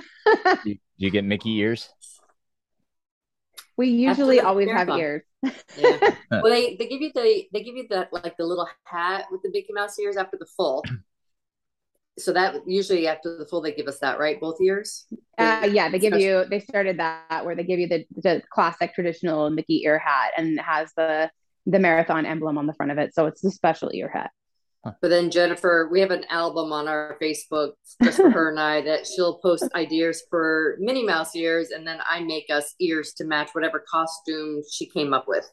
do, 0.64 0.76
you 0.96 1.10
get 1.10 1.24
Mickey 1.24 1.56
ears? 1.58 1.88
we 3.76 3.88
usually 3.88 4.40
always 4.40 4.68
have 4.70 4.88
marathon. 4.88 5.00
ears 5.00 5.22
Yeah. 5.76 6.14
Well, 6.30 6.44
they 6.50 6.76
they 6.76 6.86
give 6.88 7.00
you 7.02 7.12
the 7.14 7.44
they 7.52 7.62
give 7.62 7.76
you 7.76 7.86
the 7.88 8.08
like 8.10 8.36
the 8.36 8.44
little 8.44 8.68
hat 8.84 9.26
with 9.30 9.42
the 9.42 9.50
Mickey 9.50 9.72
Mouse 9.72 9.98
ears 9.98 10.16
after 10.16 10.36
the 10.38 10.46
full. 10.56 10.82
So 12.18 12.32
that 12.32 12.66
usually 12.66 13.06
after 13.08 13.36
the 13.36 13.44
full 13.44 13.60
they 13.60 13.72
give 13.74 13.88
us 13.88 13.98
that 13.98 14.18
right 14.18 14.40
both 14.40 14.58
ears. 14.62 15.04
Uh, 15.36 15.68
yeah, 15.70 15.90
they 15.90 15.98
give 15.98 16.12
Special- 16.14 16.26
you. 16.26 16.44
They 16.48 16.60
started 16.60 16.98
that 16.98 17.44
where 17.44 17.54
they 17.54 17.62
give 17.62 17.78
you 17.78 17.88
the, 17.88 18.06
the 18.16 18.42
classic 18.48 18.94
traditional 18.94 19.50
Mickey 19.50 19.82
ear 19.84 19.98
hat, 19.98 20.32
and 20.38 20.58
it 20.58 20.62
has 20.62 20.94
the 20.96 21.30
the 21.66 21.78
marathon 21.78 22.24
emblem 22.26 22.56
on 22.58 22.66
the 22.66 22.72
front 22.74 22.92
of 22.92 22.98
it. 22.98 23.14
So 23.14 23.26
it's 23.26 23.40
the 23.40 23.50
special 23.50 23.90
ear 23.92 24.08
hat. 24.08 24.30
But 25.02 25.08
then 25.08 25.32
Jennifer, 25.32 25.88
we 25.90 25.98
have 26.00 26.12
an 26.12 26.24
album 26.30 26.72
on 26.72 26.86
our 26.86 27.18
Facebook 27.20 27.72
just 28.04 28.18
for 28.18 28.30
her 28.30 28.50
and 28.50 28.60
I 28.60 28.82
that 28.82 29.04
she'll 29.04 29.38
post 29.38 29.64
ideas 29.74 30.22
for 30.30 30.76
Minnie 30.78 31.04
Mouse 31.04 31.34
ears, 31.34 31.70
and 31.70 31.84
then 31.84 31.98
I 32.08 32.20
make 32.20 32.44
us 32.50 32.72
ears 32.80 33.12
to 33.14 33.24
match 33.24 33.50
whatever 33.52 33.84
costume 33.90 34.62
she 34.72 34.86
came 34.86 35.12
up 35.12 35.26
with. 35.26 35.44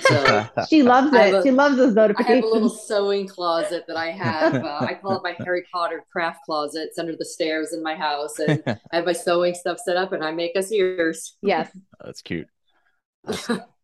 So 0.00 0.46
She 0.68 0.82
loves 0.82 1.10
it. 1.14 1.34
a- 1.34 1.42
she 1.42 1.50
loves 1.52 1.76
those 1.78 1.94
notifications. 1.94 2.32
I 2.32 2.34
have 2.36 2.44
a 2.44 2.48
little 2.48 2.68
sewing 2.68 3.26
closet 3.26 3.84
that 3.88 3.96
I 3.96 4.10
have. 4.10 4.54
Uh, 4.62 4.78
I 4.82 4.92
call 4.92 5.16
it 5.16 5.22
my 5.22 5.34
Harry 5.44 5.64
Potter 5.72 6.04
craft 6.12 6.40
closet. 6.44 6.82
It's 6.88 6.98
under 6.98 7.16
the 7.16 7.24
stairs 7.24 7.72
in 7.72 7.82
my 7.82 7.94
house, 7.94 8.38
and 8.38 8.62
I 8.66 8.96
have 8.96 9.06
my 9.06 9.14
sewing 9.14 9.54
stuff 9.54 9.78
set 9.78 9.96
up, 9.96 10.12
and 10.12 10.22
I 10.22 10.32
make 10.32 10.54
us 10.54 10.70
ears. 10.70 11.38
yes, 11.40 11.70
That's 12.04 12.20
cute. 12.20 12.46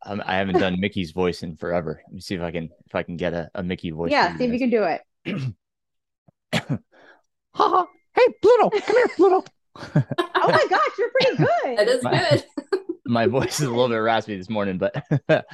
Um, 0.05 0.23
I 0.27 0.37
haven't 0.37 0.59
done 0.59 0.81
Mickey's 0.81 1.13
voice 1.13 1.43
in 1.43 1.57
forever. 1.57 2.03
Let 2.07 2.15
me 2.15 2.21
see 2.21 2.35
if 2.35 2.43
I 2.43 2.51
can 2.51 2.71
if 2.87 2.95
I 2.95 3.03
can 3.03 3.17
get 3.17 3.35
a, 3.35 3.51
a 3.55 3.63
Mickey 3.63 3.91
voice. 3.91 4.11
Yeah, 4.11 4.37
see 4.37 4.45
if 4.45 4.53
you 4.53 4.59
can 4.59 4.71
do 4.71 4.85
it. 4.85 5.03
Ha 7.55 7.69
ha! 7.69 7.87
Hey, 8.15 8.27
Pluto, 8.41 8.71
come 8.71 8.97
here, 8.97 9.09
Pluto. 9.15 9.45
oh 9.77 10.49
my 10.49 10.67
gosh, 10.71 10.89
you're 10.99 11.11
pretty 11.11 11.37
good. 11.37 11.79
That 11.79 11.89
is 11.89 12.03
My- 12.03 12.19
good. 12.31 12.45
My 13.05 13.27
voice 13.27 13.61
is 13.61 13.67
a 13.67 13.71
little 13.71 13.89
bit 13.89 13.97
raspy 13.97 14.39
this 14.39 14.49
morning, 14.49 14.79
but 14.79 14.95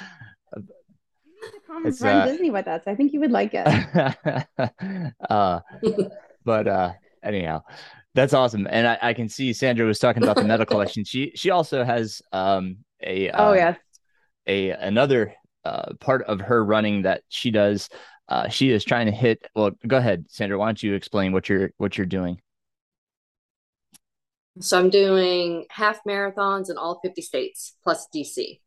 Come 1.67 1.87
It's, 1.87 2.01
run 2.01 2.17
uh, 2.17 2.27
Disney 2.27 2.51
with 2.51 2.67
us. 2.69 2.83
I 2.87 2.95
think 2.95 3.13
you 3.13 3.21
would 3.21 3.31
like 3.31 3.51
it. 3.53 3.67
uh, 5.31 5.61
but 6.45 6.69
uh, 6.69 6.93
anyhow, 7.23 7.63
that's 8.15 8.33
awesome. 8.33 8.67
And 8.71 8.87
I, 8.87 8.99
I 9.03 9.13
can 9.13 9.29
see 9.29 9.53
Sandra 9.53 9.87
was 9.87 9.99
talking 9.99 10.23
about 10.23 10.37
the 10.37 10.45
medal 10.45 10.67
collection. 10.67 11.05
She 11.05 11.33
she 11.35 11.51
also 11.51 11.85
has 11.85 12.23
um 12.33 12.79
a 13.03 13.31
oh 13.31 13.51
uh, 13.51 13.55
yes. 13.55 13.79
A 14.49 14.71
another 14.71 15.35
uh, 15.65 15.93
part 16.01 16.23
of 16.25 16.41
her 16.41 16.65
running 16.65 17.03
that 17.03 17.23
she 17.29 17.51
does. 17.51 17.89
Uh, 18.29 18.49
she 18.49 18.71
is 18.71 18.85
trying 18.85 19.07
to 19.07 19.13
hit. 19.13 19.47
Well, 19.55 19.71
go 19.87 19.97
ahead, 19.97 20.27
Sandra. 20.29 20.59
Why 20.59 20.67
don't 20.67 20.83
you 20.83 20.95
explain 20.95 21.33
what 21.33 21.49
you're 21.49 21.71
what 21.77 21.97
you're 21.97 22.07
doing? 22.07 22.41
So 24.61 24.79
I'm 24.79 24.91
doing 24.91 25.67
half 25.71 26.03
marathons 26.05 26.69
in 26.69 26.77
all 26.77 27.01
50 27.03 27.23
states 27.23 27.77
plus 27.85 28.09
DC. 28.15 28.61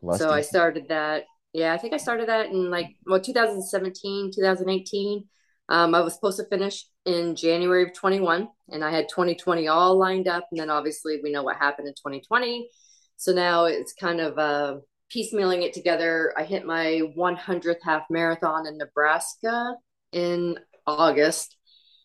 Lusty. 0.00 0.24
So 0.24 0.30
I 0.30 0.42
started 0.42 0.88
that. 0.88 1.24
Yeah, 1.52 1.72
I 1.72 1.78
think 1.78 1.92
I 1.92 1.96
started 1.96 2.28
that 2.28 2.46
in 2.46 2.70
like 2.70 2.96
well 3.06 3.20
2017, 3.20 4.32
2018. 4.34 5.24
Um, 5.70 5.94
I 5.94 6.00
was 6.00 6.14
supposed 6.14 6.38
to 6.38 6.46
finish 6.46 6.86
in 7.04 7.36
January 7.36 7.82
of 7.82 7.92
21, 7.92 8.48
and 8.70 8.84
I 8.84 8.90
had 8.90 9.08
2020 9.08 9.68
all 9.68 9.98
lined 9.98 10.28
up. 10.28 10.46
And 10.50 10.60
then 10.60 10.70
obviously 10.70 11.20
we 11.22 11.30
know 11.30 11.42
what 11.42 11.56
happened 11.56 11.88
in 11.88 11.94
2020. 11.94 12.70
So 13.16 13.32
now 13.32 13.64
it's 13.64 13.92
kind 13.92 14.20
of 14.20 14.38
uh, 14.38 14.76
piecemealing 15.14 15.62
it 15.62 15.72
together. 15.72 16.32
I 16.36 16.44
hit 16.44 16.66
my 16.66 17.02
100th 17.16 17.82
half 17.82 18.04
marathon 18.10 18.66
in 18.66 18.78
Nebraska 18.78 19.74
in 20.12 20.58
August. 20.86 21.56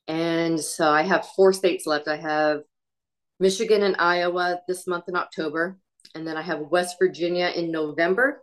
And 0.07 0.60
so 0.60 0.89
I 0.89 1.03
have 1.03 1.27
four 1.36 1.53
states 1.53 1.86
left. 1.86 2.07
I 2.07 2.17
have 2.17 2.62
Michigan 3.39 3.83
and 3.83 3.95
Iowa 3.98 4.60
this 4.67 4.88
month 4.88 5.05
in 5.07 5.15
October. 5.15 5.77
And 6.15 6.27
then 6.27 6.38
I 6.38 6.41
have 6.41 6.60
West 6.60 6.98
Virginia 7.00 7.51
in 7.55 7.72
November 7.72 8.41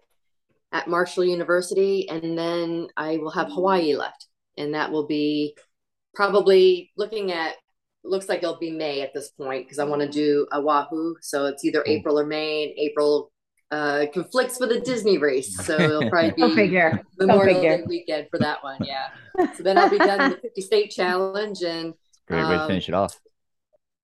at 0.73 0.89
Marshall 0.89 1.25
University. 1.25 2.09
And 2.09 2.37
then 2.37 2.89
I 2.97 3.19
will 3.19 3.31
have 3.31 3.49
Hawaii 3.49 3.95
left. 3.95 4.27
And 4.57 4.75
that 4.75 4.91
will 4.91 5.07
be 5.07 5.57
probably 6.15 6.91
looking 6.97 7.33
at, 7.33 7.55
looks 8.03 8.29
like 8.29 8.43
it'll 8.43 8.59
be 8.59 8.71
May 8.71 9.03
at 9.03 9.15
this 9.15 9.31
point 9.31 9.67
because 9.67 9.79
I 9.79 9.85
want 9.85 10.03
to 10.03 10.09
do 10.09 10.47
Oahu. 10.53 11.15
So 11.21 11.47
it's 11.47 11.65
either 11.65 11.85
April 11.87 12.19
or 12.19 12.27
May. 12.27 12.65
And 12.65 12.73
April 12.79 13.31
uh, 13.71 14.07
conflicts 14.13 14.59
with 14.61 14.73
a 14.73 14.81
Disney 14.81 15.19
race. 15.19 15.57
So 15.65 15.79
it'll 15.79 16.11
probably 16.11 16.31
Go 16.33 16.49
be 16.49 16.55
figure. 16.55 17.01
Memorial 17.19 17.55
figure. 17.55 17.79
Day 17.79 17.85
weekend 17.87 18.29
for 18.31 18.39
that 18.39 18.63
one. 18.65 18.79
Yeah. 18.85 19.09
So 19.57 19.63
then 19.63 19.79
I'll 19.79 19.91
be 19.91 19.99
done 19.99 20.31
with 20.31 20.43
the 20.43 20.49
50 20.49 20.61
state 20.63 20.91
challenge 20.91 21.63
and 21.63 21.95
Great 22.27 22.43
way 22.45 22.51
to 22.55 22.61
um, 22.63 22.69
finish 22.69 22.89
it 22.89 22.95
off. 22.95 23.19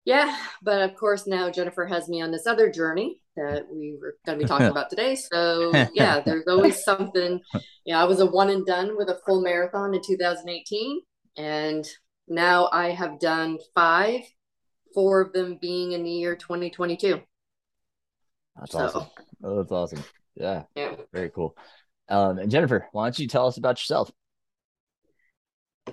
yeah, 0.05 0.37
but 0.61 0.81
of 0.81 0.95
course 0.95 1.27
now 1.27 1.49
Jennifer 1.49 1.85
has 1.85 2.07
me 2.09 2.21
on 2.21 2.31
this 2.31 2.45
other 2.47 2.69
journey 2.69 3.19
that 3.35 3.65
we 3.71 3.97
were 3.99 4.15
going 4.25 4.37
to 4.37 4.43
be 4.43 4.47
talking 4.47 4.67
about 4.71 4.89
today. 4.89 5.15
So 5.15 5.71
yeah, 5.93 6.19
there's 6.19 6.47
always 6.47 6.83
something. 6.83 7.41
Yeah, 7.85 8.01
I 8.01 8.05
was 8.05 8.19
a 8.19 8.25
one 8.25 8.49
and 8.49 8.65
done 8.65 8.95
with 8.97 9.09
a 9.09 9.19
full 9.25 9.41
marathon 9.41 9.93
in 9.93 10.01
2018, 10.05 11.01
and 11.37 11.85
now 12.27 12.69
I 12.71 12.91
have 12.91 13.19
done 13.19 13.59
five, 13.73 14.21
four 14.93 15.21
of 15.21 15.33
them 15.33 15.57
being 15.59 15.93
in 15.93 16.03
the 16.03 16.11
year 16.11 16.35
2022. 16.35 17.21
That's 18.57 18.71
so- 18.71 18.79
awesome. 18.79 19.05
Oh, 19.43 19.57
that's 19.57 19.71
awesome. 19.71 20.03
Yeah, 20.35 20.63
Yeah. 20.75 20.95
very 21.11 21.29
cool. 21.29 21.55
Um, 22.09 22.39
and 22.39 22.49
Jennifer, 22.51 22.87
why 22.91 23.05
don't 23.05 23.19
you 23.19 23.27
tell 23.27 23.47
us 23.47 23.57
about 23.57 23.79
yourself? 23.79 24.11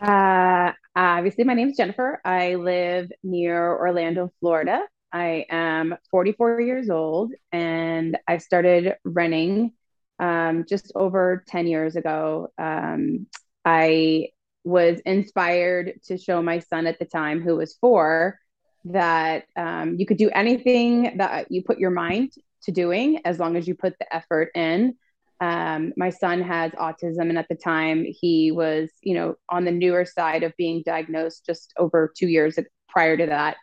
Uh, 0.00 0.72
obviously, 0.94 1.44
my 1.44 1.54
name 1.54 1.68
is 1.68 1.76
Jennifer. 1.76 2.20
I 2.24 2.54
live 2.54 3.10
near 3.22 3.76
Orlando, 3.76 4.30
Florida. 4.40 4.80
I 5.12 5.46
am 5.50 5.96
44 6.10 6.60
years 6.60 6.88
old 6.88 7.32
and 7.50 8.16
I 8.28 8.38
started 8.38 8.94
running 9.04 9.72
um, 10.20 10.64
just 10.68 10.92
over 10.94 11.44
10 11.48 11.66
years 11.66 11.96
ago. 11.96 12.48
Um, 12.56 13.26
I 13.64 14.28
was 14.62 15.00
inspired 15.00 15.94
to 16.04 16.16
show 16.18 16.40
my 16.42 16.60
son 16.60 16.86
at 16.86 16.98
the 16.98 17.04
time, 17.06 17.40
who 17.42 17.56
was 17.56 17.76
four, 17.80 18.38
that 18.84 19.44
um, 19.56 19.96
you 19.98 20.06
could 20.06 20.18
do 20.18 20.30
anything 20.30 21.16
that 21.18 21.50
you 21.50 21.62
put 21.62 21.78
your 21.78 21.90
mind 21.90 22.32
to 22.64 22.72
doing 22.72 23.20
as 23.24 23.38
long 23.38 23.56
as 23.56 23.66
you 23.66 23.74
put 23.74 23.98
the 23.98 24.14
effort 24.14 24.50
in. 24.54 24.96
Um, 25.40 25.94
my 25.96 26.10
son 26.10 26.42
has 26.42 26.72
autism, 26.72 27.30
and 27.30 27.38
at 27.38 27.48
the 27.48 27.54
time, 27.54 28.04
he 28.06 28.52
was, 28.52 28.90
you 29.02 29.14
know, 29.14 29.36
on 29.48 29.64
the 29.64 29.70
newer 29.70 30.04
side 30.04 30.42
of 30.42 30.56
being 30.58 30.82
diagnosed 30.84 31.46
just 31.46 31.72
over 31.78 32.12
two 32.14 32.28
years 32.28 32.58
prior 32.88 33.16
to 33.16 33.26
that. 33.26 33.56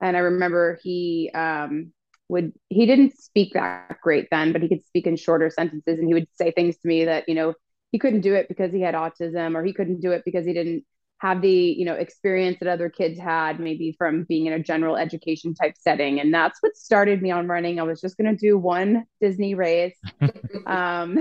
And 0.00 0.16
I 0.16 0.20
remember 0.20 0.80
he 0.82 1.30
um, 1.32 1.92
would, 2.28 2.52
he 2.68 2.86
didn't 2.86 3.16
speak 3.16 3.52
that 3.52 4.00
great 4.02 4.28
then, 4.30 4.52
but 4.52 4.62
he 4.62 4.68
could 4.68 4.84
speak 4.86 5.06
in 5.06 5.16
shorter 5.16 5.50
sentences. 5.50 5.98
And 5.98 6.08
he 6.08 6.14
would 6.14 6.26
say 6.34 6.50
things 6.50 6.78
to 6.78 6.88
me 6.88 7.04
that, 7.04 7.28
you 7.28 7.34
know, 7.34 7.54
he 7.92 7.98
couldn't 7.98 8.22
do 8.22 8.34
it 8.34 8.48
because 8.48 8.72
he 8.72 8.80
had 8.80 8.94
autism 8.94 9.54
or 9.54 9.64
he 9.64 9.72
couldn't 9.72 10.00
do 10.00 10.12
it 10.12 10.22
because 10.24 10.46
he 10.46 10.52
didn't 10.52 10.84
have 11.20 11.42
the 11.42 11.50
you 11.50 11.84
know 11.84 11.94
experience 11.94 12.58
that 12.60 12.68
other 12.68 12.88
kids 12.88 13.18
had 13.18 13.60
maybe 13.60 13.94
from 13.98 14.24
being 14.24 14.46
in 14.46 14.54
a 14.54 14.58
general 14.58 14.96
education 14.96 15.54
type 15.54 15.74
setting. 15.78 16.18
And 16.18 16.32
that's 16.32 16.58
what 16.62 16.76
started 16.76 17.20
me 17.22 17.30
on 17.30 17.46
running. 17.46 17.78
I 17.78 17.82
was 17.84 18.00
just 18.00 18.16
going 18.16 18.34
to 18.34 18.40
do 18.40 18.58
one 18.58 19.04
disney 19.20 19.54
race. 19.54 19.96
Um 20.66 21.18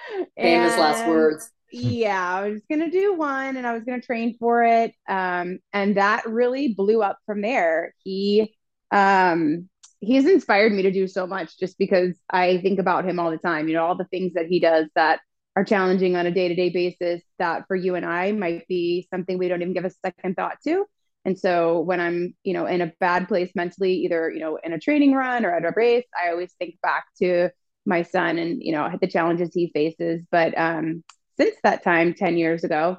Famous 0.36 0.76
last 0.76 1.06
words. 1.06 1.50
yeah 1.70 2.36
i 2.36 2.42
was 2.48 2.54
just 2.56 2.68
going 2.68 2.80
to 2.80 2.90
do 2.90 3.14
one 3.14 3.56
and 3.56 3.66
i 3.66 3.72
was 3.72 3.82
going 3.84 3.98
to 4.00 4.06
train 4.06 4.36
for 4.38 4.62
it. 4.64 4.92
Um 5.08 5.58
and 5.72 5.96
that 5.96 6.26
really 6.26 6.74
blew 6.74 7.02
up 7.02 7.18
from 7.26 7.40
there. 7.40 7.94
He 8.04 8.54
um 8.90 9.68
he's 10.00 10.26
inspired 10.26 10.72
me 10.72 10.82
to 10.82 10.90
do 10.90 11.06
so 11.06 11.26
much 11.26 11.58
just 11.58 11.78
because 11.78 12.16
i 12.30 12.58
think 12.58 12.78
about 12.80 13.04
him 13.08 13.18
all 13.18 13.30
the 13.30 13.38
time. 13.38 13.68
You 13.68 13.74
know 13.74 13.84
all 13.86 13.96
the 13.96 14.04
things 14.06 14.34
that 14.34 14.46
he 14.46 14.60
does 14.60 14.86
that 14.94 15.20
are 15.56 15.64
challenging 15.64 16.16
on 16.16 16.26
a 16.26 16.30
day-to-day 16.30 16.70
basis 16.70 17.22
that 17.38 17.64
for 17.68 17.76
you 17.76 17.94
and 17.94 18.06
I 18.06 18.32
might 18.32 18.66
be 18.68 19.06
something 19.10 19.36
we 19.36 19.48
don't 19.48 19.60
even 19.60 19.74
give 19.74 19.84
a 19.84 19.90
second 19.90 20.34
thought 20.34 20.56
to. 20.64 20.86
And 21.24 21.38
so 21.38 21.80
when 21.80 22.00
I'm, 22.00 22.34
you 22.42 22.52
know, 22.52 22.66
in 22.66 22.80
a 22.80 22.92
bad 22.98 23.28
place 23.28 23.50
mentally, 23.54 23.94
either, 23.94 24.30
you 24.30 24.40
know, 24.40 24.58
in 24.62 24.72
a 24.72 24.78
training 24.78 25.12
run 25.12 25.44
or 25.44 25.54
at 25.54 25.64
a 25.64 25.72
race, 25.76 26.06
I 26.20 26.30
always 26.30 26.52
think 26.58 26.76
back 26.82 27.04
to 27.20 27.50
my 27.86 28.02
son 28.02 28.38
and, 28.38 28.62
you 28.62 28.72
know, 28.72 28.90
the 29.00 29.06
challenges 29.06 29.50
he 29.52 29.70
faces. 29.72 30.26
But 30.30 30.56
um, 30.58 31.04
since 31.36 31.54
that 31.62 31.84
time, 31.84 32.14
10 32.14 32.38
years 32.38 32.64
ago, 32.64 32.98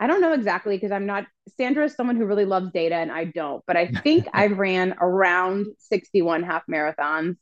I 0.00 0.06
don't 0.08 0.20
know 0.20 0.32
exactly 0.32 0.76
because 0.76 0.90
I'm 0.90 1.06
not, 1.06 1.26
Sandra 1.56 1.84
is 1.84 1.94
someone 1.94 2.16
who 2.16 2.26
really 2.26 2.44
loves 2.44 2.72
data 2.72 2.96
and 2.96 3.12
I 3.12 3.26
don't, 3.26 3.62
but 3.66 3.76
I 3.76 3.88
think 3.88 4.26
I've 4.34 4.58
ran 4.58 4.94
around 5.00 5.66
61 5.78 6.42
half 6.42 6.64
marathons. 6.66 7.36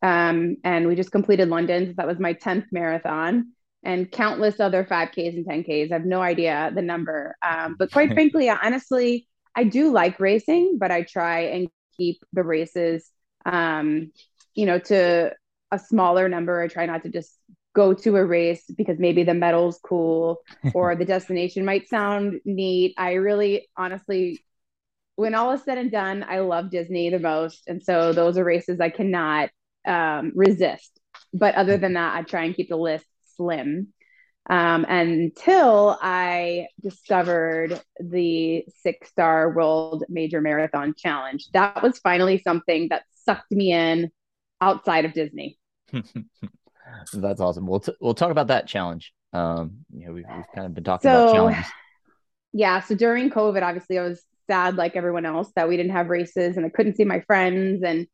Um, 0.00 0.56
and 0.64 0.86
we 0.86 0.94
just 0.94 1.12
completed 1.12 1.48
London. 1.48 1.88
So 1.88 1.94
that 1.96 2.06
was 2.06 2.18
my 2.18 2.34
10th 2.34 2.66
marathon 2.72 3.52
and 3.84 4.10
countless 4.10 4.58
other 4.60 4.82
5Ks 4.82 5.36
and 5.36 5.46
10Ks. 5.46 5.90
I 5.90 5.94
have 5.94 6.06
no 6.06 6.22
idea 6.22 6.72
the 6.74 6.82
number. 6.82 7.36
Um, 7.46 7.76
but 7.78 7.92
quite 7.92 8.12
frankly, 8.14 8.48
honestly, 8.48 9.28
I 9.54 9.64
do 9.64 9.92
like 9.92 10.18
racing, 10.18 10.78
but 10.80 10.90
I 10.90 11.02
try 11.02 11.40
and 11.42 11.68
keep 11.96 12.24
the 12.32 12.42
races, 12.42 13.08
um, 13.44 14.10
you 14.54 14.66
know, 14.66 14.78
to 14.78 15.32
a 15.70 15.78
smaller 15.78 16.28
number. 16.28 16.60
I 16.60 16.68
try 16.68 16.86
not 16.86 17.02
to 17.04 17.10
just 17.10 17.38
go 17.74 17.92
to 17.92 18.16
a 18.16 18.24
race 18.24 18.64
because 18.76 18.98
maybe 18.98 19.22
the 19.22 19.34
medal's 19.34 19.78
cool 19.84 20.40
or 20.72 20.96
the 20.96 21.04
destination 21.14 21.64
might 21.64 21.88
sound 21.88 22.40
neat. 22.44 22.94
I 22.96 23.14
really, 23.14 23.68
honestly, 23.76 24.44
when 25.16 25.34
all 25.34 25.52
is 25.52 25.62
said 25.62 25.78
and 25.78 25.90
done, 25.92 26.24
I 26.26 26.40
love 26.40 26.70
Disney 26.70 27.10
the 27.10 27.18
most. 27.18 27.64
And 27.66 27.82
so 27.82 28.12
those 28.12 28.38
are 28.38 28.44
races 28.44 28.80
I 28.80 28.90
cannot 28.90 29.50
um, 29.86 30.32
resist. 30.34 30.98
But 31.32 31.54
other 31.54 31.76
than 31.76 31.94
that, 31.94 32.16
I 32.16 32.22
try 32.22 32.44
and 32.44 32.54
keep 32.54 32.68
the 32.68 32.76
list 32.76 33.06
slim 33.36 33.88
um, 34.50 34.84
until 34.84 35.98
I 36.02 36.68
discovered 36.82 37.80
the 37.98 38.64
six 38.82 39.08
star 39.08 39.50
world 39.52 40.04
major 40.08 40.40
marathon 40.40 40.94
challenge. 40.96 41.48
That 41.52 41.82
was 41.82 41.98
finally 41.98 42.38
something 42.38 42.88
that 42.88 43.04
sucked 43.24 43.50
me 43.50 43.72
in 43.72 44.10
outside 44.60 45.04
of 45.04 45.12
Disney. 45.12 45.58
That's 47.12 47.40
awesome. 47.40 47.66
We'll 47.66 47.80
t- 47.80 47.94
we'll 48.00 48.14
talk 48.14 48.30
about 48.30 48.48
that 48.48 48.66
challenge. 48.66 49.12
Um, 49.32 49.78
you 49.92 50.06
know, 50.06 50.12
we've, 50.12 50.26
we've 50.34 50.46
kind 50.54 50.66
of 50.66 50.74
been 50.74 50.84
talking 50.84 51.10
So- 51.10 51.24
about 51.24 51.34
challenges. 51.34 51.66
Yeah. 52.52 52.80
So 52.80 52.94
during 52.94 53.30
COVID, 53.30 53.62
obviously, 53.62 53.98
I 53.98 54.02
was 54.02 54.22
sad 54.46 54.76
like 54.76 54.94
everyone 54.94 55.26
else 55.26 55.50
that 55.56 55.68
we 55.68 55.76
didn't 55.76 55.92
have 55.92 56.08
races 56.08 56.56
and 56.56 56.64
I 56.64 56.68
couldn't 56.68 56.96
see 56.96 57.04
my 57.04 57.20
friends. 57.20 57.82
And 57.82 58.06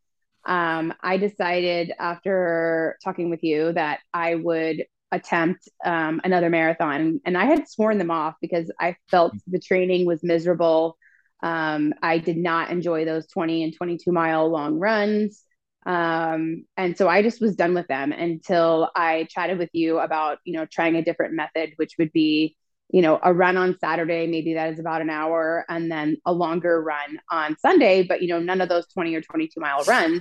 um, 0.47 0.95
I 1.03 1.19
decided 1.19 1.93
after 1.99 2.97
talking 3.05 3.29
with 3.29 3.43
you 3.43 3.73
that 3.75 4.01
I 4.15 4.37
would 4.37 4.85
attempt 5.13 5.69
um, 5.85 6.21
another 6.25 6.51
marathon. 6.51 7.21
And 7.25 7.37
I 7.37 7.45
had 7.45 7.69
sworn 7.69 7.99
them 7.99 8.11
off 8.11 8.35
because 8.41 8.71
I 8.79 8.97
felt 9.11 9.35
the 9.47 9.59
training 9.59 10.07
was 10.07 10.23
miserable. 10.23 10.97
Um, 11.43 11.95
I 12.03 12.19
did 12.19 12.37
not 12.37 12.71
enjoy 12.71 13.05
those 13.05 13.27
20 13.29 13.65
and 13.65 13.77
22 13.77 14.13
mile 14.13 14.49
long 14.49 14.79
runs. 14.79 15.43
Um, 15.87 16.67
and 16.77 16.97
so 16.97 17.09
I 17.09 17.23
just 17.23 17.41
was 17.41 17.57
done 17.57 17.75
with 17.75 17.87
them 17.89 18.13
until 18.13 18.91
I 18.95 19.27
chatted 19.31 19.59
with 19.59 19.71
you 19.73 19.99
about, 19.99 20.39
you 20.45 20.53
know, 20.53 20.67
trying 20.67 20.97
a 20.97 21.03
different 21.03 21.35
method, 21.35 21.73
which 21.77 21.95
would 21.99 22.13
be, 22.13 22.57
you 22.91 23.01
know, 23.01 23.19
a 23.23 23.33
run 23.33 23.57
on 23.57 23.79
Saturday, 23.79 24.27
maybe 24.27 24.55
that 24.55 24.73
is 24.73 24.79
about 24.79 25.01
an 25.01 25.09
hour, 25.09 25.65
and 25.69 25.91
then 25.91 26.17
a 26.27 26.33
longer 26.33 26.83
run 26.83 27.19
on 27.31 27.57
Sunday, 27.59 28.03
but, 28.03 28.21
you 28.21 28.29
know, 28.29 28.41
none 28.41 28.61
of 28.61 28.69
those 28.69 28.87
20 28.89 29.15
or 29.15 29.23
22 29.23 29.59
mile 29.59 29.83
runs. 29.85 30.21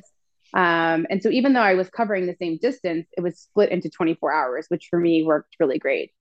Um, 0.53 1.06
and 1.10 1.22
so 1.22 1.29
even 1.29 1.53
though 1.53 1.62
I 1.62 1.75
was 1.75 1.89
covering 1.89 2.25
the 2.25 2.36
same 2.39 2.58
distance, 2.58 3.08
it 3.18 3.22
was 3.22 3.39
split 3.39 3.70
into 3.70 3.89
24 3.89 4.32
hours, 4.32 4.65
which 4.70 4.88
for 4.89 5.00
me 5.00 5.24
worked 5.24 5.56
really 5.60 5.79
great. 5.79 6.12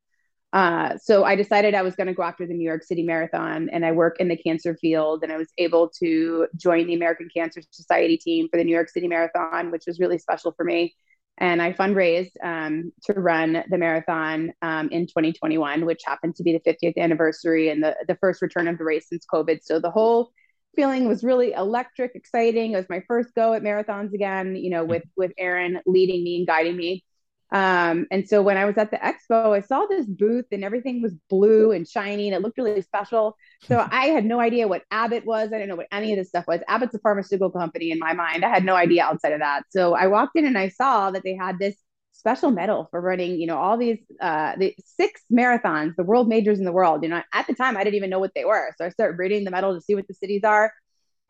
Uh, 0.52 0.96
so 0.96 1.24
I 1.24 1.36
decided 1.36 1.74
I 1.74 1.82
was 1.82 1.94
going 1.94 2.06
to 2.06 2.14
go 2.14 2.22
after 2.22 2.46
the 2.46 2.54
New 2.54 2.64
York 2.64 2.82
City 2.82 3.02
Marathon, 3.02 3.68
and 3.70 3.84
I 3.84 3.92
work 3.92 4.18
in 4.18 4.28
the 4.28 4.36
cancer 4.36 4.76
field, 4.76 5.22
and 5.22 5.30
I 5.30 5.36
was 5.36 5.52
able 5.58 5.90
to 6.00 6.46
join 6.56 6.86
the 6.86 6.94
American 6.94 7.28
Cancer 7.34 7.60
Society 7.70 8.16
team 8.16 8.48
for 8.50 8.56
the 8.56 8.64
New 8.64 8.74
York 8.74 8.88
City 8.88 9.08
Marathon, 9.08 9.70
which 9.70 9.84
was 9.86 10.00
really 10.00 10.18
special 10.18 10.52
for 10.52 10.64
me. 10.64 10.94
And 11.40 11.62
I 11.62 11.72
fundraised 11.72 12.32
um, 12.42 12.92
to 13.04 13.12
run 13.12 13.62
the 13.70 13.78
marathon 13.78 14.52
um, 14.60 14.88
in 14.90 15.06
2021, 15.06 15.86
which 15.86 16.00
happened 16.04 16.34
to 16.36 16.42
be 16.42 16.52
the 16.52 16.60
50th 16.60 16.96
anniversary 16.96 17.68
and 17.68 17.82
the, 17.82 17.94
the 18.08 18.16
first 18.16 18.42
return 18.42 18.66
of 18.66 18.76
the 18.76 18.84
race 18.84 19.08
since 19.08 19.24
COVID. 19.32 19.60
So 19.62 19.78
the 19.78 19.90
whole 19.90 20.32
feeling 20.76 21.08
was 21.08 21.24
really 21.24 21.52
electric, 21.52 22.14
exciting. 22.14 22.72
It 22.72 22.76
was 22.76 22.88
my 22.88 23.02
first 23.08 23.34
go 23.34 23.54
at 23.54 23.62
marathons 23.62 24.12
again, 24.14 24.56
you 24.56 24.70
know, 24.70 24.84
with 24.84 25.04
with 25.16 25.32
Aaron 25.38 25.80
leading 25.86 26.22
me 26.24 26.38
and 26.38 26.46
guiding 26.46 26.76
me. 26.76 27.04
Um, 27.50 28.06
and 28.10 28.28
so 28.28 28.42
when 28.42 28.58
I 28.58 28.66
was 28.66 28.76
at 28.76 28.90
the 28.90 28.98
expo, 28.98 29.56
I 29.56 29.60
saw 29.60 29.86
this 29.86 30.04
booth 30.06 30.44
and 30.52 30.62
everything 30.62 31.00
was 31.00 31.14
blue 31.30 31.72
and 31.72 31.88
shiny 31.88 32.28
and 32.28 32.36
it 32.36 32.42
looked 32.42 32.58
really 32.58 32.82
special. 32.82 33.36
So 33.62 33.78
I 33.90 34.06
had 34.08 34.24
no 34.24 34.38
idea 34.40 34.68
what 34.68 34.82
Abbott 34.90 35.24
was. 35.24 35.48
I 35.48 35.52
didn't 35.52 35.70
know 35.70 35.76
what 35.76 35.88
any 35.90 36.12
of 36.12 36.18
this 36.18 36.28
stuff 36.28 36.46
was. 36.46 36.60
Abbott's 36.68 36.94
a 36.94 36.98
pharmaceutical 36.98 37.50
company 37.50 37.90
in 37.90 37.98
my 37.98 38.12
mind. 38.12 38.44
I 38.44 38.50
had 38.50 38.64
no 38.64 38.74
idea 38.74 39.04
outside 39.04 39.32
of 39.32 39.40
that. 39.40 39.62
So 39.70 39.94
I 39.94 40.08
walked 40.08 40.36
in 40.36 40.44
and 40.46 40.58
I 40.58 40.68
saw 40.68 41.10
that 41.10 41.22
they 41.24 41.34
had 41.34 41.58
this 41.58 41.76
special 42.18 42.50
medal 42.50 42.88
for 42.90 43.00
running, 43.00 43.40
you 43.40 43.46
know, 43.46 43.56
all 43.56 43.76
these 43.78 43.98
uh 44.20 44.54
the 44.58 44.74
six 44.84 45.22
marathons, 45.32 45.94
the 45.96 46.02
world 46.02 46.28
majors 46.28 46.58
in 46.58 46.64
the 46.64 46.72
world. 46.72 47.02
You 47.02 47.10
know, 47.10 47.22
at 47.32 47.46
the 47.46 47.54
time 47.54 47.76
I 47.76 47.84
didn't 47.84 47.96
even 47.96 48.10
know 48.10 48.18
what 48.18 48.32
they 48.34 48.44
were. 48.44 48.72
So 48.76 48.84
I 48.84 48.88
started 48.90 49.18
reading 49.18 49.44
the 49.44 49.50
medal 49.50 49.74
to 49.74 49.80
see 49.80 49.94
what 49.94 50.08
the 50.08 50.14
cities 50.14 50.42
are. 50.44 50.72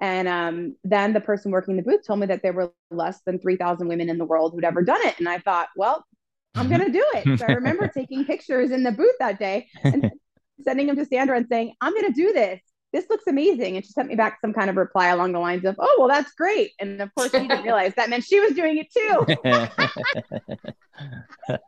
And 0.00 0.28
um, 0.28 0.76
then 0.84 1.12
the 1.12 1.20
person 1.20 1.50
working 1.50 1.76
the 1.76 1.82
booth 1.82 2.06
told 2.06 2.20
me 2.20 2.26
that 2.26 2.42
there 2.42 2.52
were 2.52 2.72
less 2.90 3.20
than 3.26 3.40
3,000 3.40 3.88
women 3.88 4.08
in 4.08 4.16
the 4.16 4.24
world 4.24 4.52
who'd 4.52 4.64
ever 4.64 4.82
done 4.82 5.00
it. 5.02 5.18
And 5.18 5.28
I 5.28 5.38
thought, 5.40 5.68
well, 5.76 6.04
I'm 6.54 6.68
going 6.68 6.84
to 6.84 6.92
do 6.92 7.04
it. 7.14 7.38
So 7.38 7.46
I 7.46 7.50
remember 7.50 7.88
taking 7.94 8.24
pictures 8.24 8.70
in 8.70 8.84
the 8.84 8.92
booth 8.92 9.14
that 9.18 9.38
day 9.40 9.66
and 9.82 10.10
sending 10.64 10.86
them 10.86 10.96
to 10.96 11.04
Sandra 11.04 11.36
and 11.36 11.46
saying, 11.50 11.74
I'm 11.80 11.92
going 11.92 12.12
to 12.12 12.12
do 12.12 12.32
this. 12.32 12.60
This 12.92 13.04
looks 13.10 13.26
amazing. 13.26 13.76
And 13.76 13.84
she 13.84 13.92
sent 13.92 14.08
me 14.08 14.14
back 14.14 14.38
some 14.40 14.52
kind 14.52 14.70
of 14.70 14.76
reply 14.76 15.08
along 15.08 15.32
the 15.32 15.38
lines 15.38 15.64
of, 15.64 15.76
oh, 15.78 15.96
well, 15.98 16.08
that's 16.08 16.32
great. 16.32 16.72
And 16.78 17.02
of 17.02 17.14
course, 17.14 17.30
she 17.30 17.38
didn't 17.38 17.62
realize 17.64 17.92
that 17.96 18.10
meant 18.10 18.24
she 18.24 18.40
was 18.40 18.52
doing 18.52 18.78
it 18.78 18.92
too. 18.92 19.26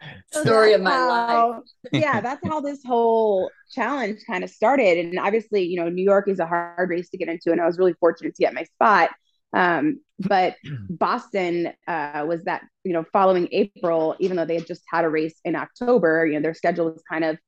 story 0.32 0.72
of 0.72 0.80
my 0.80 0.90
how, 0.90 1.50
life. 1.50 1.62
yeah, 1.92 2.20
that's 2.20 2.40
how 2.46 2.60
this 2.60 2.82
whole 2.84 3.50
challenge 3.72 4.20
kind 4.26 4.44
of 4.44 4.50
started. 4.50 4.98
And 4.98 5.18
obviously, 5.18 5.64
you 5.64 5.76
know, 5.76 5.88
New 5.88 6.04
York 6.04 6.28
is 6.28 6.38
a 6.38 6.46
hard 6.46 6.90
race 6.90 7.10
to 7.10 7.18
get 7.18 7.28
into, 7.28 7.52
and 7.52 7.60
I 7.60 7.66
was 7.66 7.78
really 7.78 7.94
fortunate 7.94 8.34
to 8.34 8.42
get 8.42 8.54
my 8.54 8.64
spot. 8.64 9.10
Um, 9.52 10.00
but 10.18 10.56
Boston 10.90 11.72
uh, 11.86 12.24
was 12.28 12.44
that, 12.44 12.62
you 12.84 12.92
know, 12.92 13.04
following 13.12 13.48
April, 13.52 14.16
even 14.18 14.36
though 14.36 14.44
they 14.44 14.56
had 14.56 14.66
just 14.66 14.82
had 14.90 15.04
a 15.04 15.08
race 15.08 15.40
in 15.44 15.56
October, 15.56 16.26
you 16.26 16.34
know, 16.34 16.42
their 16.42 16.54
schedule 16.54 16.86
was 16.92 17.02
kind 17.08 17.24
of 17.24 17.38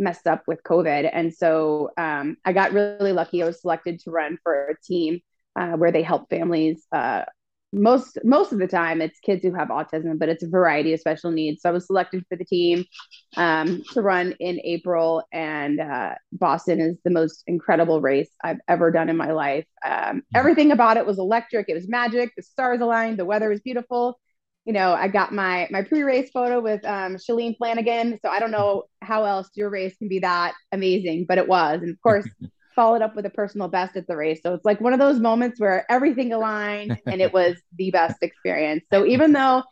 messed 0.00 0.26
up 0.26 0.42
with 0.46 0.62
COVID. 0.64 1.08
And 1.12 1.32
so 1.32 1.90
um, 1.96 2.36
I 2.44 2.52
got 2.52 2.72
really 2.72 3.12
lucky. 3.12 3.42
I 3.42 3.46
was 3.46 3.60
selected 3.60 4.00
to 4.00 4.10
run 4.10 4.38
for 4.42 4.68
a 4.68 4.74
team 4.82 5.20
uh, 5.56 5.72
where 5.72 5.92
they 5.92 6.02
help 6.02 6.28
families 6.30 6.86
uh, 6.92 7.24
most 7.72 8.18
most 8.24 8.52
of 8.52 8.58
the 8.58 8.66
time 8.66 9.00
it's 9.00 9.20
kids 9.20 9.42
who 9.42 9.54
have 9.54 9.68
autism 9.68 10.18
but 10.18 10.28
it's 10.28 10.42
a 10.42 10.48
variety 10.48 10.92
of 10.92 11.00
special 11.00 11.30
needs. 11.30 11.62
So 11.62 11.68
i 11.68 11.72
was 11.72 11.86
selected 11.86 12.24
for 12.28 12.36
the 12.36 12.44
team 12.44 12.84
um, 13.36 13.82
to 13.92 14.02
run 14.02 14.34
in 14.40 14.60
april. 14.64 15.22
And 15.32 15.80
uh, 15.80 16.14
boston 16.32 16.80
is 16.80 16.96
the 17.04 17.10
most 17.10 17.44
incredible 17.46 18.00
race 18.00 18.30
i've 18.42 18.60
ever 18.68 18.90
done 18.90 19.08
in 19.08 19.16
my 19.16 19.32
life. 19.32 19.66
Um, 19.84 20.22
everything 20.34 20.72
about 20.72 20.96
it 20.96 21.06
was 21.06 21.18
electric. 21.18 21.68
It 21.68 21.74
was 21.74 21.88
magic. 21.88 22.32
The 22.36 22.42
stars 22.42 22.80
aligned. 22.80 23.18
The 23.18 23.24
weather 23.24 23.48
was 23.48 23.60
beautiful 23.60 24.18
you 24.64 24.72
know 24.72 24.92
i 24.92 25.08
got 25.08 25.32
my 25.32 25.66
my 25.70 25.82
pre-race 25.82 26.30
photo 26.30 26.60
with 26.60 26.84
um, 26.84 27.16
Shalane 27.16 27.56
Flanagan 27.56 28.18
so 28.22 28.30
i 28.30 28.38
don't 28.38 28.50
know 28.50 28.84
how 29.00 29.24
else 29.24 29.48
your 29.54 29.70
race 29.70 29.96
can 29.96 30.08
be 30.08 30.18
that 30.20 30.54
amazing 30.72 31.24
but 31.26 31.38
it 31.38 31.48
was 31.48 31.80
and 31.82 31.90
of 31.90 32.00
course 32.02 32.28
followed 32.74 33.02
up 33.02 33.14
with 33.14 33.26
a 33.26 33.30
personal 33.30 33.68
best 33.68 33.96
at 33.96 34.06
the 34.06 34.16
race. 34.16 34.40
So 34.42 34.54
it's 34.54 34.64
like 34.64 34.80
one 34.80 34.94
of 34.94 34.98
those 34.98 35.18
moments 35.18 35.60
where 35.60 35.84
everything 35.90 36.32
aligned 36.32 36.98
and 37.06 37.20
it 37.20 37.30
was 37.32 37.56
the 37.76 37.90
best 37.90 38.22
experience. 38.22 38.84
So 38.90 39.04
even 39.14 39.32
though 39.32 39.62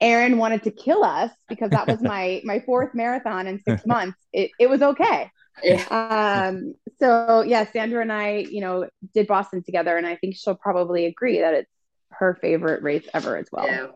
Aaron 0.00 0.38
wanted 0.38 0.62
to 0.64 0.70
kill 0.70 1.04
us 1.04 1.30
because 1.48 1.70
that 1.70 1.86
was 1.86 2.00
my 2.00 2.40
my 2.44 2.60
fourth 2.60 2.94
marathon 2.94 3.46
in 3.46 3.60
six 3.62 3.82
months, 3.86 4.18
it, 4.32 4.50
it 4.58 4.70
was 4.70 4.82
okay. 4.82 5.30
Yeah. 5.62 6.48
Um, 6.50 6.74
so 6.98 7.42
yeah, 7.46 7.70
Sandra 7.70 8.00
and 8.00 8.12
I, 8.12 8.38
you 8.38 8.60
know, 8.60 8.88
did 9.12 9.26
Boston 9.26 9.62
together, 9.62 9.96
and 9.96 10.06
I 10.06 10.16
think 10.16 10.36
she'll 10.36 10.56
probably 10.56 11.06
agree 11.06 11.40
that 11.40 11.54
it's 11.54 11.70
her 12.10 12.38
favorite 12.40 12.82
race 12.82 13.06
ever 13.12 13.36
as 13.36 13.46
well. 13.52 13.66
Yeah. 13.66 13.86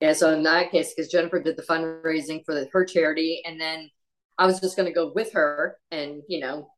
Yeah. 0.00 0.12
So 0.12 0.32
in 0.32 0.42
that 0.42 0.70
case, 0.70 0.92
because 0.94 1.10
Jennifer 1.10 1.42
did 1.42 1.56
the 1.56 1.62
fundraising 1.62 2.44
for 2.44 2.54
the, 2.54 2.68
her 2.72 2.84
charity, 2.84 3.42
and 3.46 3.60
then 3.60 3.90
I 4.38 4.46
was 4.46 4.60
just 4.60 4.76
going 4.76 4.86
to 4.86 4.94
go 4.94 5.12
with 5.14 5.32
her 5.32 5.76
and 5.90 6.22
you 6.28 6.40
know 6.40 6.68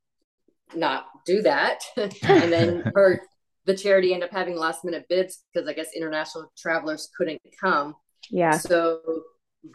not 0.74 1.07
do 1.26 1.42
that. 1.42 1.81
and 1.96 2.52
then 2.52 2.90
her 2.94 3.20
the 3.66 3.76
charity 3.76 4.14
ended 4.14 4.31
up 4.31 4.35
having 4.35 4.57
last 4.57 4.85
minute 4.85 5.04
bids 5.09 5.44
because 5.52 5.68
I 5.68 5.74
guess 5.74 5.88
international 5.94 6.50
travelers 6.57 7.11
couldn't 7.16 7.42
come. 7.61 7.94
Yeah. 8.31 8.57
So 8.57 9.00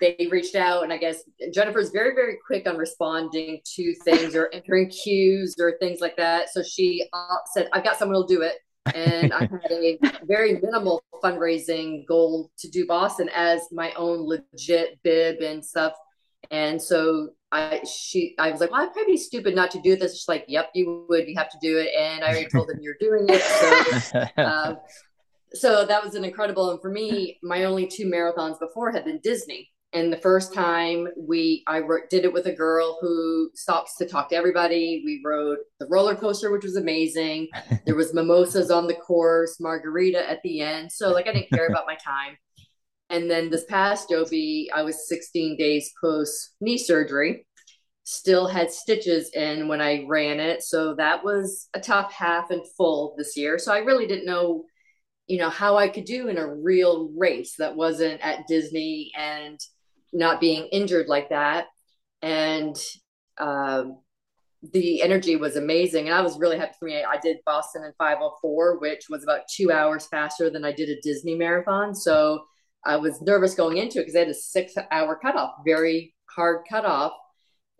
they 0.02 0.28
reached 0.32 0.56
out, 0.56 0.84
and 0.84 0.92
I 0.92 0.98
guess 0.98 1.24
Jennifer's 1.54 1.92
very, 1.92 2.16
very 2.16 2.38
quick 2.46 2.68
on 2.68 2.78
responding 2.78 3.62
to 3.76 3.94
things 4.04 4.36
or 4.36 4.50
entering 4.54 4.90
queues 4.90 5.56
or 5.60 5.78
things 5.80 6.00
like 6.00 6.18
that. 6.18 6.50
So 6.50 6.64
she 6.64 7.06
uh, 7.14 7.38
said, 7.54 7.70
I've 7.72 7.84
got 7.84 7.98
someone 7.98 8.16
who'll 8.16 8.28
do 8.28 8.42
it. 8.42 8.56
And 8.94 9.34
I 9.34 9.40
had 9.40 9.72
a 9.72 10.00
very 10.24 10.60
minimal 10.62 11.04
fundraising 11.24 12.06
goal 12.06 12.52
to 12.58 12.70
do 12.70 12.86
Boston 12.86 13.30
as 13.34 13.62
my 13.72 13.92
own 13.94 14.28
legit 14.28 15.02
bib 15.04 15.42
and 15.42 15.64
stuff. 15.64 15.94
And 16.52 16.82
so 16.82 17.30
I 17.52 17.82
she 17.84 18.36
I 18.38 18.52
was 18.52 18.60
like, 18.60 18.72
well, 18.72 18.82
I'd 18.82 18.94
probably 18.94 19.14
be 19.14 19.18
stupid 19.18 19.56
not 19.56 19.72
to 19.72 19.82
do 19.82 19.96
this. 19.96 20.18
She's 20.18 20.28
like, 20.28 20.46
yep, 20.48 20.72
you 20.74 21.06
would. 21.10 21.28
You 21.28 21.36
have 21.38 21.50
to 21.50 21.58
do 21.62 21.78
it. 21.78 21.90
And 21.98 22.24
I 22.24 22.30
already 22.30 22.50
told 22.50 22.68
them 22.68 22.80
you're 22.82 22.98
doing 23.00 23.26
it. 23.30 23.42
So, 23.42 24.42
uh, 24.42 24.76
so 25.54 25.86
that 25.86 26.04
was 26.04 26.16
an 26.16 26.26
incredible. 26.26 26.72
And 26.72 26.82
for 26.82 26.90
me, 26.90 27.40
my 27.44 27.64
only 27.66 27.88
two 27.88 28.06
marathons 28.08 28.60
before 28.60 28.92
had 28.92 29.06
been 29.06 29.20
Disney. 29.24 29.70
And 29.94 30.12
the 30.12 30.18
first 30.18 30.54
time 30.54 31.08
we 31.16 31.64
I 31.68 31.82
did 32.10 32.26
it 32.26 32.34
with 32.34 32.48
a 32.48 32.52
girl 32.52 32.98
who 33.00 33.52
stops 33.54 33.96
to 33.98 34.08
talk 34.08 34.30
to 34.30 34.36
everybody. 34.36 35.04
We 35.06 35.22
rode 35.24 35.60
the 35.80 35.88
roller 35.88 36.16
coaster, 36.16 36.52
which 36.52 36.64
was 36.64 36.76
amazing. 36.76 37.48
There 37.86 37.96
was 37.96 38.14
mimosas 38.14 38.72
on 38.72 38.88
the 38.88 38.96
course, 38.96 39.60
margarita 39.60 40.30
at 40.30 40.42
the 40.42 40.62
end. 40.62 40.92
So 40.92 41.12
like 41.12 41.28
I 41.28 41.34
didn't 41.34 41.50
care 41.50 41.68
about 41.68 41.86
my 41.86 41.96
time. 41.96 42.38
And 43.10 43.30
then 43.30 43.50
this 43.50 43.66
past 43.66 44.10
Dopey, 44.10 44.72
I 44.74 44.84
was 44.84 45.08
16 45.08 45.58
days 45.58 45.92
post 46.02 46.56
knee 46.62 46.78
surgery, 46.78 47.46
still 48.04 48.48
had 48.48 48.72
stitches 48.72 49.30
in 49.34 49.68
when 49.68 49.82
I 49.82 50.06
ran 50.08 50.40
it. 50.40 50.64
So 50.64 50.96
that 50.96 51.24
was 51.24 51.68
a 51.74 51.80
tough 51.80 52.12
half 52.12 52.52
and 52.52 52.62
full 52.78 53.16
this 53.18 53.38
year. 53.38 53.60
So 53.60 53.74
I 53.74 53.80
really 53.80 54.08
didn't 54.08 54.26
know, 54.26 54.66
you 55.28 55.38
know, 55.38 55.50
how 55.50 55.78
I 55.78 55.90
could 55.90 56.06
do 56.06 56.30
in 56.30 56.38
a 56.38 56.56
real 56.56 57.12
race 57.16 57.56
that 57.58 57.76
wasn't 57.76 58.22
at 58.22 58.48
Disney 58.48 59.12
and 59.16 59.60
not 60.14 60.40
being 60.40 60.68
injured 60.68 61.08
like 61.08 61.30
that. 61.30 61.66
And 62.22 62.78
um, 63.40 64.00
the 64.72 65.02
energy 65.02 65.36
was 65.36 65.56
amazing. 65.56 66.08
And 66.08 66.16
I 66.16 66.22
was 66.22 66.40
really 66.40 66.58
happy 66.58 66.74
for 66.80 66.86
me. 66.86 67.04
I 67.04 67.18
did 67.18 67.38
Boston 67.46 67.84
in 67.84 67.92
504, 67.98 68.80
which 68.80 69.08
was 69.10 69.24
about 69.24 69.42
two 69.54 69.72
hours 69.72 70.08
faster 70.08 70.50
than 70.50 70.64
I 70.64 70.72
did 70.72 70.90
a 70.90 71.02
Disney 71.02 71.36
marathon. 71.36 71.94
So 71.94 72.46
I 72.86 72.96
was 72.98 73.22
nervous 73.22 73.56
going 73.56 73.78
into 73.78 74.00
it 74.00 74.04
because 74.04 74.14
they 74.14 74.20
had 74.20 74.30
a 74.30 74.34
six 74.34 74.74
hour 74.92 75.20
cutoff, 75.22 75.56
very 75.66 76.14
hard 76.30 76.66
cutoff. 76.70 77.14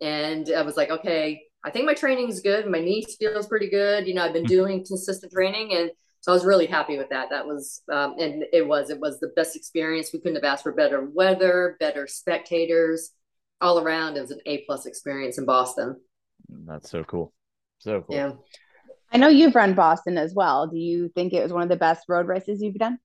And 0.00 0.50
I 0.54 0.62
was 0.62 0.76
like, 0.76 0.90
okay, 0.90 1.42
I 1.64 1.70
think 1.70 1.86
my 1.86 1.94
training 1.94 2.28
is 2.28 2.40
good. 2.40 2.66
My 2.66 2.80
knee 2.80 3.04
feels 3.18 3.46
pretty 3.46 3.70
good. 3.70 4.06
You 4.06 4.14
know, 4.14 4.24
I've 4.24 4.32
been 4.32 4.42
hmm. 4.42 4.48
doing 4.48 4.84
consistent 4.86 5.32
training. 5.32 5.74
And 5.74 5.90
so 6.24 6.32
I 6.32 6.34
was 6.34 6.46
really 6.46 6.64
happy 6.64 6.96
with 6.96 7.10
that. 7.10 7.28
That 7.28 7.46
was, 7.46 7.82
um, 7.92 8.14
and 8.18 8.46
it 8.50 8.66
was, 8.66 8.88
it 8.88 8.98
was 8.98 9.20
the 9.20 9.28
best 9.36 9.56
experience. 9.56 10.10
We 10.10 10.20
couldn't 10.20 10.36
have 10.36 10.44
asked 10.44 10.62
for 10.62 10.72
better 10.72 11.06
weather, 11.12 11.76
better 11.80 12.06
spectators 12.06 13.10
all 13.60 13.78
around. 13.78 14.16
It 14.16 14.22
was 14.22 14.30
an 14.30 14.40
A 14.46 14.64
plus 14.64 14.86
experience 14.86 15.36
in 15.36 15.44
Boston. 15.44 16.00
That's 16.48 16.88
so 16.88 17.04
cool. 17.04 17.34
So 17.76 18.00
cool. 18.00 18.16
Yeah. 18.16 18.32
I 19.12 19.18
know 19.18 19.28
you've 19.28 19.54
run 19.54 19.74
Boston 19.74 20.16
as 20.16 20.32
well. 20.32 20.66
Do 20.66 20.78
you 20.78 21.10
think 21.10 21.34
it 21.34 21.42
was 21.42 21.52
one 21.52 21.62
of 21.62 21.68
the 21.68 21.76
best 21.76 22.06
road 22.08 22.26
races 22.26 22.62
you've 22.62 22.76
done? 22.76 22.98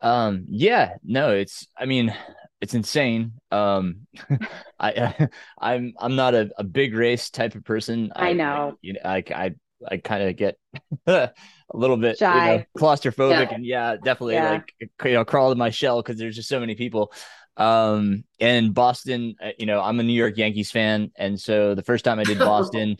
Um, 0.00 0.46
yeah, 0.48 0.94
no, 1.04 1.28
it's, 1.32 1.68
I 1.76 1.84
mean, 1.84 2.16
it's 2.62 2.72
insane. 2.72 3.32
Um, 3.50 4.06
I, 4.80 5.28
I'm, 5.58 5.92
I'm 5.98 6.16
not 6.16 6.34
a, 6.34 6.50
a 6.56 6.64
big 6.64 6.94
race 6.94 7.28
type 7.28 7.54
of 7.54 7.64
person. 7.64 8.12
I, 8.16 8.30
I 8.30 8.32
know. 8.32 8.78
You 8.80 8.94
know, 8.94 9.00
I, 9.04 9.22
I, 9.30 9.54
I 9.88 9.98
kind 9.98 10.22
of 10.22 10.36
get 10.36 10.58
a 11.06 11.30
little 11.72 11.96
bit 11.96 12.20
you 12.20 12.26
know, 12.26 12.64
claustrophobic 12.76 13.50
yeah. 13.50 13.54
and 13.54 13.66
yeah, 13.66 13.96
definitely 13.96 14.34
yeah. 14.34 14.50
like 14.50 14.92
you 15.04 15.12
know 15.12 15.24
crawl 15.24 15.52
in 15.52 15.58
my 15.58 15.70
shell 15.70 16.02
because 16.02 16.18
there's 16.18 16.36
just 16.36 16.48
so 16.48 16.60
many 16.60 16.74
people. 16.74 17.12
Um, 17.56 18.24
and 18.40 18.74
Boston, 18.74 19.36
uh, 19.42 19.50
you 19.58 19.66
know, 19.66 19.80
I'm 19.80 20.00
a 20.00 20.02
New 20.02 20.12
York 20.12 20.36
Yankees 20.36 20.72
fan, 20.72 21.12
and 21.16 21.40
so 21.40 21.74
the 21.74 21.82
first 21.82 22.04
time 22.04 22.18
I 22.18 22.24
did 22.24 22.38
Boston, 22.40 22.96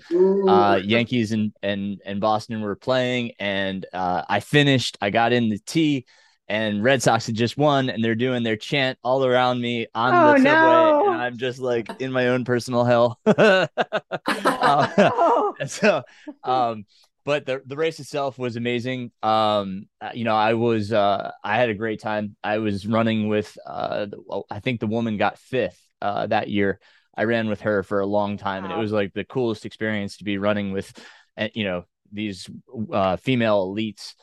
uh, 0.49 0.81
Yankees 0.83 1.33
and 1.33 1.53
and 1.63 2.01
and 2.05 2.21
Boston 2.21 2.61
were 2.61 2.77
playing, 2.77 3.33
and 3.39 3.85
uh, 3.93 4.23
I 4.29 4.41
finished. 4.41 4.97
I 5.01 5.11
got 5.11 5.33
in 5.33 5.49
the 5.49 5.59
T 5.67 6.07
and 6.49 6.85
Red 6.85 7.03
Sox 7.03 7.27
had 7.27 7.35
just 7.35 7.57
won, 7.57 7.89
and 7.89 8.05
they're 8.05 8.15
doing 8.15 8.43
their 8.43 8.57
chant 8.57 8.99
all 9.03 9.25
around 9.25 9.61
me 9.61 9.87
on 9.95 10.15
oh, 10.15 10.33
the 10.33 10.39
subway, 10.39 10.51
no. 10.51 11.13
and 11.13 11.23
I'm 11.23 11.39
just 11.39 11.59
like 11.59 11.89
in 12.01 12.13
my 12.13 12.29
own 12.29 12.45
personal 12.45 12.85
hell. 12.85 13.19
uh, 13.27 13.67
so, 15.67 16.03
um, 16.43 16.85
but 17.25 17.47
the 17.47 17.63
the 17.65 17.77
race 17.77 17.99
itself 18.01 18.39
was 18.39 18.57
amazing. 18.57 19.11
Um, 19.23 19.87
uh, 20.01 20.11
you 20.15 20.25
know, 20.25 20.37
I 20.37 20.55
was 20.55 20.93
uh, 20.93 21.31
I 21.43 21.57
had 21.57 21.71
a 21.71 21.75
great 21.75 22.01
time. 22.01 22.37
I 22.45 22.59
was 22.59 22.87
running 22.87 23.29
with 23.29 23.57
uh, 23.67 24.07
I 24.51 24.61
think 24.61 24.81
the 24.81 24.87
woman 24.87 25.17
got 25.17 25.39
fifth 25.39 25.81
uh, 26.03 26.27
that 26.27 26.49
year. 26.49 26.79
I 27.17 27.25
ran 27.25 27.49
with 27.49 27.63
her 27.63 27.83
for 27.83 28.01
a 28.01 28.07
long 28.07 28.37
time, 28.37 28.65
wow. 28.65 28.71
and 28.71 28.79
it 28.79 28.83
was 28.83 28.93
like 28.93 29.15
the 29.15 29.25
coolest 29.25 29.65
experience 29.65 30.19
to 30.19 30.25
be 30.25 30.37
running 30.37 30.73
with, 30.73 30.93
uh, 31.39 31.49
you 31.55 31.65
know, 31.65 31.85
these 32.13 32.51
uh, 32.93 33.17
female 33.17 33.73
elites 33.73 34.15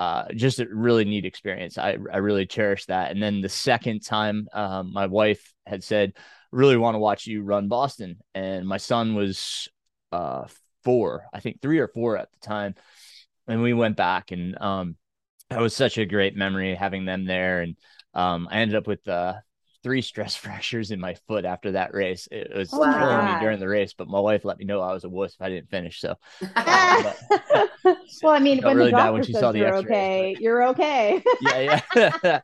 uh, 0.00 0.24
just 0.34 0.58
a 0.60 0.66
really 0.66 1.04
neat 1.04 1.26
experience. 1.26 1.76
I, 1.76 1.98
I 2.10 2.16
really 2.16 2.46
cherish 2.46 2.86
that. 2.86 3.10
And 3.10 3.22
then 3.22 3.42
the 3.42 3.50
second 3.50 4.00
time, 4.00 4.48
um, 4.54 4.94
my 4.94 5.06
wife 5.06 5.52
had 5.66 5.84
said, 5.84 6.14
really 6.50 6.78
want 6.78 6.94
to 6.94 6.98
watch 6.98 7.26
you 7.26 7.42
run 7.42 7.68
Boston. 7.68 8.16
And 8.34 8.66
my 8.66 8.78
son 8.78 9.14
was 9.14 9.68
uh, 10.10 10.46
four, 10.84 11.26
I 11.34 11.40
think 11.40 11.60
three 11.60 11.80
or 11.80 11.88
four 11.88 12.16
at 12.16 12.30
the 12.32 12.38
time. 12.48 12.76
And 13.46 13.60
we 13.60 13.74
went 13.74 13.96
back 13.98 14.32
and 14.32 14.60
um, 14.60 14.96
that 15.50 15.60
was 15.60 15.76
such 15.76 15.98
a 15.98 16.06
great 16.06 16.34
memory 16.34 16.74
having 16.74 17.04
them 17.04 17.26
there. 17.26 17.60
And 17.60 17.76
um, 18.14 18.48
I 18.50 18.60
ended 18.60 18.78
up 18.78 18.86
with 18.86 19.06
uh, 19.06 19.34
three 19.82 20.02
stress 20.02 20.34
fractures 20.36 20.90
in 20.90 21.00
my 21.00 21.14
foot 21.26 21.44
after 21.44 21.72
that 21.72 21.94
race. 21.94 22.28
It 22.30 22.54
was 22.54 22.70
wow. 22.72 22.98
killing 22.98 23.34
me 23.34 23.40
during 23.40 23.60
the 23.60 23.68
race, 23.68 23.92
but 23.92 24.08
my 24.08 24.20
wife 24.20 24.44
let 24.44 24.58
me 24.58 24.64
know 24.64 24.80
I 24.80 24.92
was 24.92 25.04
a 25.04 25.08
wuss 25.08 25.34
if 25.34 25.42
I 25.42 25.48
didn't 25.48 25.70
finish. 25.70 26.00
So, 26.00 26.16
uh, 26.56 27.12
well, 28.22 28.34
I 28.34 28.38
mean, 28.38 28.62
when 28.62 28.76
really 28.76 28.90
the 28.90 28.96
doctor 28.96 29.12
when 29.12 29.22
she 29.24 29.32
saw 29.32 29.52
the 29.52 29.58
you're 29.58 29.76
okay, 29.76 30.34
but, 30.34 30.42
you're 30.42 30.68
okay. 30.68 31.22
yeah, 31.40 31.80
yeah. 31.94 32.40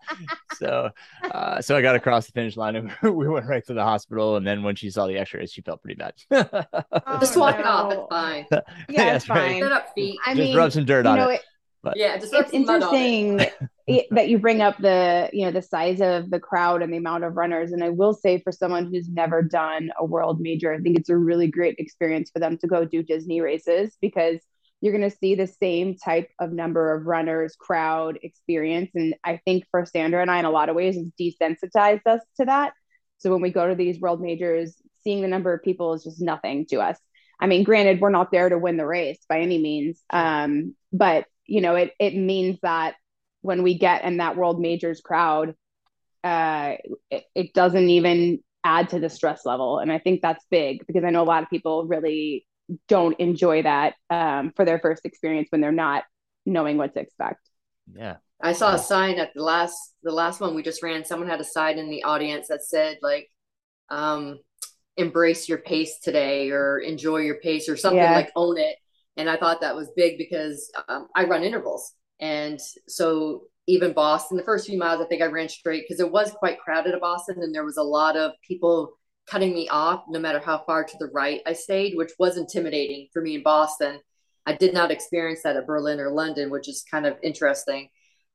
so, 0.55 0.91
uh, 1.31 1.61
so 1.61 1.77
I 1.77 1.83
got 1.83 1.97
across 1.97 2.27
the 2.27 2.33
finish 2.33 2.57
line 2.57 2.77
and 2.77 2.93
we 3.17 3.29
went 3.29 3.47
right 3.47 3.65
to 3.67 3.75
the 3.75 3.85
hospital. 3.85 4.37
And 4.37 4.47
then 4.47 4.63
when 4.63 4.77
she 4.77 4.91
saw 4.91 5.07
the 5.07 5.19
X-rays, 5.19 5.53
she 5.53 5.63
felt 5.63 5.83
pretty 5.83 5.97
bad. 5.97 6.15
oh, 6.31 7.19
Just 7.21 7.37
walk 7.37 7.57
no. 7.57 7.61
it 7.61 7.67
off. 7.67 7.93
It's 7.93 8.09
fine. 8.11 8.47
Yeah, 8.51 8.61
yeah 8.89 9.17
it's 9.17 9.25
fine. 9.25 9.63
Right. 9.63 9.73
up 9.73 9.93
feet. 9.95 10.19
I 10.25 10.35
Just 10.35 10.41
mean, 10.41 10.57
rub 10.57 10.73
some 10.73 10.85
dirt 10.85 11.07
on 11.07 11.19
it. 11.19 11.35
it 11.35 11.43
but 11.87 11.97
yeah, 11.97 12.19
just 12.19 12.35
it's 12.35 12.53
interesting 12.53 13.39
it. 13.87 14.07
that 14.11 14.29
you 14.29 14.41
bring 14.41 14.61
up 14.61 14.77
the 14.79 15.31
you 15.33 15.45
know 15.45 15.53
the 15.53 15.63
size 15.63 16.01
of 16.01 16.31
the 16.31 16.41
crowd 16.41 16.83
and 16.83 16.93
the 16.93 16.97
amount 16.97 17.23
of 17.23 17.37
runners. 17.37 17.71
And 17.71 17.85
I 17.85 17.91
will 17.91 18.13
say, 18.13 18.41
for 18.41 18.51
someone 18.51 18.87
who's 18.87 19.09
never 19.09 19.41
done 19.41 19.91
a 19.97 20.05
world 20.05 20.41
major, 20.41 20.75
I 20.75 20.79
think 20.79 20.99
it's 20.99 21.11
a 21.11 21.17
really 21.17 21.47
great 21.47 21.77
experience 21.79 22.29
for 22.31 22.41
them 22.41 22.59
to 22.59 22.67
go 22.67 22.85
do 22.85 23.05
Disney 23.05 23.41
races 23.41 23.97
because 24.01 24.41
you're 24.81 24.93
going 24.93 25.09
to 25.09 25.17
see 25.17 25.37
the 25.37 25.47
same 25.47 25.97
type 25.97 26.29
of 26.41 26.53
number 26.53 26.93
of 26.93 27.07
runners, 27.07 27.55
crowd 27.55 28.19
experience. 28.23 28.91
And 28.97 29.15
I 29.23 29.41
think 29.45 29.65
for 29.71 29.87
Sandra 29.87 30.21
and 30.21 30.31
I, 30.31 30.41
in 30.41 30.45
a 30.45 30.51
lot 30.51 30.69
of 30.69 30.75
ways, 30.75 30.97
it's 30.97 31.39
desensitized 31.41 32.07
us 32.07 32.21
to 32.41 32.47
that. 32.47 32.73
So 33.19 33.31
when 33.31 33.41
we 33.41 33.51
go 33.51 33.69
to 33.69 33.77
these 33.77 34.01
world 34.01 34.21
majors, 34.21 34.75
seeing 35.05 35.23
the 35.23 35.29
number 35.29 35.55
of 35.55 35.63
people 35.63 35.95
is 35.95 36.03
just 36.03 36.21
nothing 36.21 36.67
to 36.67 36.81
us. 36.81 36.99
I 37.39 37.47
mean, 37.47 37.63
granted, 37.63 38.01
we're 38.01 38.11
not 38.11 38.33
there 38.33 38.49
to 38.49 38.59
win 38.59 38.77
the 38.77 38.87
race 38.87 39.21
by 39.29 39.41
any 39.41 39.59
means, 39.59 40.03
um, 40.11 40.75
but 40.93 41.27
you 41.47 41.61
know, 41.61 41.77
it 41.77 41.93
it 41.99 42.15
means 42.17 42.59
that 42.63 42.95
when 43.43 43.63
we 43.63 43.79
get 43.79 44.05
in 44.05 44.19
that 44.19 44.37
world 44.37 44.61
majors 44.61 45.01
crowd, 45.01 45.55
uh, 46.25 46.75
it, 47.11 47.25
it 47.35 47.55
doesn't 47.55 47.89
even 47.91 48.41
add 48.65 48.89
to 48.91 48.99
the 48.99 49.09
stress 49.09 49.45
level, 49.45 49.79
and 49.79 49.93
I 49.93 49.99
think 49.99 50.23
that's 50.23 50.45
big 50.51 50.87
because 50.87 51.05
I 51.05 51.11
know 51.11 51.23
a 51.23 51.25
lot 51.25 51.43
of 51.43 51.51
people 51.51 51.87
really 51.87 52.47
don't 52.89 53.19
enjoy 53.21 53.63
that 53.63 53.95
um, 54.11 54.53
for 54.57 54.65
their 54.65 54.79
first 54.79 55.05
experience 55.05 55.49
when 55.51 55.61
they're 55.61 55.73
not 55.73 56.05
knowing 56.45 56.77
what 56.77 56.95
to 56.95 57.01
expect. 57.01 57.41
Yeah. 57.95 58.17
I 58.41 58.53
saw 58.53 58.75
a 58.75 58.79
sign 58.79 59.19
at 59.19 59.33
the 59.35 59.43
last 59.43 59.95
the 60.03 60.13
last 60.13 60.41
one 60.41 60.55
we 60.55 60.63
just 60.63 60.83
ran. 60.83 61.05
Someone 61.05 61.29
had 61.29 61.41
a 61.41 61.45
sign 61.45 61.79
in 61.79 61.89
the 61.89 62.05
audience 62.05 62.49
that 62.49 62.63
said 62.63 62.99
like, 63.01 63.31
um, 63.89 64.41
"Embrace 64.97 65.49
your 65.49 65.59
pace 65.59 65.99
today" 66.01 66.51
or 66.51 66.79
"Enjoy 66.79 67.19
your 67.19 67.37
pace" 67.41 67.69
or 67.69 67.77
something 67.77 67.99
yeah. 67.99 68.15
like 68.15 68.33
"Own 68.37 68.59
it." 68.59 68.77
And 69.17 69.31
I 69.31 69.37
thought 69.37 69.61
that 69.61 69.77
was 69.77 69.91
big 69.97 70.19
because 70.19 70.71
um, 70.89 71.09
I 71.15 71.25
run 71.25 71.43
intervals. 71.43 71.93
And 72.21 72.61
so 72.87 73.45
even 73.67 73.93
Boston, 73.93 74.37
the 74.37 74.43
first 74.43 74.67
few 74.67 74.79
miles, 74.79 75.01
I 75.01 75.07
think 75.07 75.23
I 75.23 75.27
ran 75.27 75.49
straight 75.49 75.85
because 75.87 76.01
it 76.01 76.11
was 76.11 76.33
quite 76.33 76.61
crowded 76.61 76.95
at 76.95 77.01
Boston 77.01 77.37
and 77.43 77.55
there 77.55 77.65
was 77.65 77.77
a 77.77 77.83
lot 77.83 78.17
of 78.17 78.33
people 78.47 78.93
cutting 79.27 79.53
me 79.53 79.69
off 79.69 80.05
no 80.09 80.21
matter 80.21 80.39
how 80.39 80.63
far 80.67 80.85
to 80.85 80.97
the 80.99 81.11
right 81.13 81.41
I 81.47 81.53
stayed, 81.53 81.97
which 81.97 82.13
was 82.19 82.37
intimidating 82.37 83.09
for 83.13 83.21
me 83.21 83.35
in 83.35 83.43
Boston. 83.43 83.99
I 84.47 84.55
did 84.55 84.73
not 84.73 84.93
experience 84.93 85.43
that 85.43 85.57
at 85.57 85.67
Berlin 85.67 85.99
or 85.99 86.11
London, 86.11 86.51
which 86.51 86.69
is 86.69 86.85
kind 86.89 87.07
of 87.07 87.17
interesting. 87.23 87.89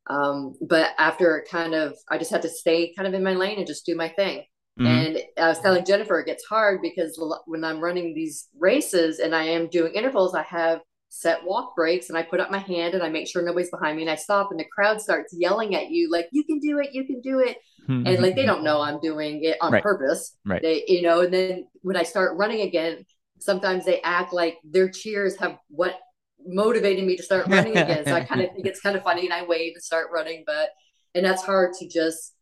Um, 0.07 0.55
but 0.61 0.89
after 0.97 1.45
kind 1.49 1.73
of, 1.73 1.95
I 2.09 2.17
just 2.17 2.31
had 2.31 2.41
to 2.41 2.49
stay 2.49 2.93
kind 2.93 3.07
of 3.07 3.13
in 3.13 3.23
my 3.23 3.33
lane 3.33 3.57
and 3.57 3.67
just 3.67 3.85
do 3.85 3.95
my 3.95 4.09
thing. 4.09 4.43
Mm-hmm. 4.79 4.87
And 4.87 5.21
I 5.37 5.49
was 5.49 5.59
telling 5.59 5.85
Jennifer, 5.85 6.19
it 6.19 6.25
gets 6.25 6.45
hard 6.45 6.81
because 6.81 7.21
when 7.45 7.63
I'm 7.63 7.79
running 7.79 8.13
these 8.13 8.47
races 8.57 9.19
and 9.19 9.35
I 9.35 9.43
am 9.43 9.67
doing 9.67 9.93
intervals, 9.93 10.33
I 10.33 10.43
have 10.43 10.81
set 11.13 11.43
walk 11.43 11.75
breaks 11.75 12.07
and 12.07 12.17
I 12.17 12.23
put 12.23 12.39
up 12.39 12.49
my 12.49 12.57
hand 12.57 12.93
and 12.93 13.03
I 13.03 13.09
make 13.09 13.27
sure 13.27 13.43
nobody's 13.43 13.69
behind 13.69 13.97
me 13.97 14.03
and 14.03 14.09
I 14.09 14.15
stop 14.15 14.49
and 14.49 14.59
the 14.59 14.65
crowd 14.73 15.01
starts 15.01 15.35
yelling 15.37 15.75
at 15.75 15.91
you 15.91 16.09
like 16.09 16.29
you 16.31 16.45
can 16.45 16.59
do 16.59 16.79
it, 16.79 16.93
you 16.93 17.05
can 17.05 17.19
do 17.19 17.39
it. 17.39 17.57
Mm-hmm. 17.89 18.07
And 18.07 18.21
like 18.21 18.35
they 18.35 18.45
don't 18.45 18.63
know 18.63 18.79
I'm 18.79 18.99
doing 19.01 19.43
it 19.43 19.57
on 19.59 19.73
right. 19.73 19.83
purpose. 19.83 20.37
Right. 20.45 20.61
They 20.61 20.85
you 20.87 21.01
know, 21.01 21.21
and 21.21 21.33
then 21.33 21.67
when 21.81 21.97
I 21.97 22.03
start 22.03 22.37
running 22.37 22.61
again, 22.61 23.05
sometimes 23.39 23.83
they 23.83 24.01
act 24.01 24.31
like 24.31 24.57
their 24.63 24.89
cheers 24.89 25.37
have 25.37 25.57
what 25.67 25.99
motivated 26.45 27.05
me 27.05 27.17
to 27.17 27.23
start 27.23 27.45
running 27.47 27.75
again. 27.75 28.05
so 28.05 28.13
I 28.13 28.23
kind 28.23 28.41
of 28.41 28.51
think 28.53 28.65
it's 28.65 28.79
kind 28.79 28.95
of 28.95 29.03
funny 29.03 29.25
and 29.25 29.33
I 29.33 29.43
wave 29.43 29.73
and 29.75 29.83
start 29.83 30.07
running, 30.13 30.43
but 30.47 30.69
and 31.13 31.25
that's 31.25 31.43
hard 31.43 31.73
to 31.79 31.89
just 31.89 32.35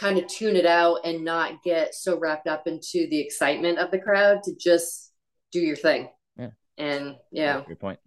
kind 0.00 0.18
of 0.18 0.26
tune 0.26 0.56
it 0.56 0.66
out 0.66 1.00
and 1.04 1.24
not 1.24 1.62
get 1.62 1.94
so 1.94 2.18
wrapped 2.18 2.46
up 2.46 2.66
into 2.66 3.06
the 3.10 3.20
excitement 3.20 3.78
of 3.78 3.90
the 3.90 3.98
crowd 3.98 4.42
to 4.44 4.54
just 4.58 5.12
do 5.52 5.60
your 5.60 5.76
thing. 5.76 6.08
Yeah. 6.36 6.50
And 6.78 7.16
yeah. 7.30 7.62
Good 7.66 7.80
point. 7.80 8.00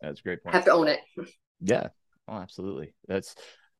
That's 0.00 0.20
a 0.20 0.22
great 0.22 0.42
point. 0.42 0.54
Have 0.54 0.64
to 0.66 0.72
own 0.72 0.88
it. 0.88 1.00
Yeah. 1.60 1.88
Oh, 2.28 2.36
absolutely. 2.36 2.94
That's 3.06 3.34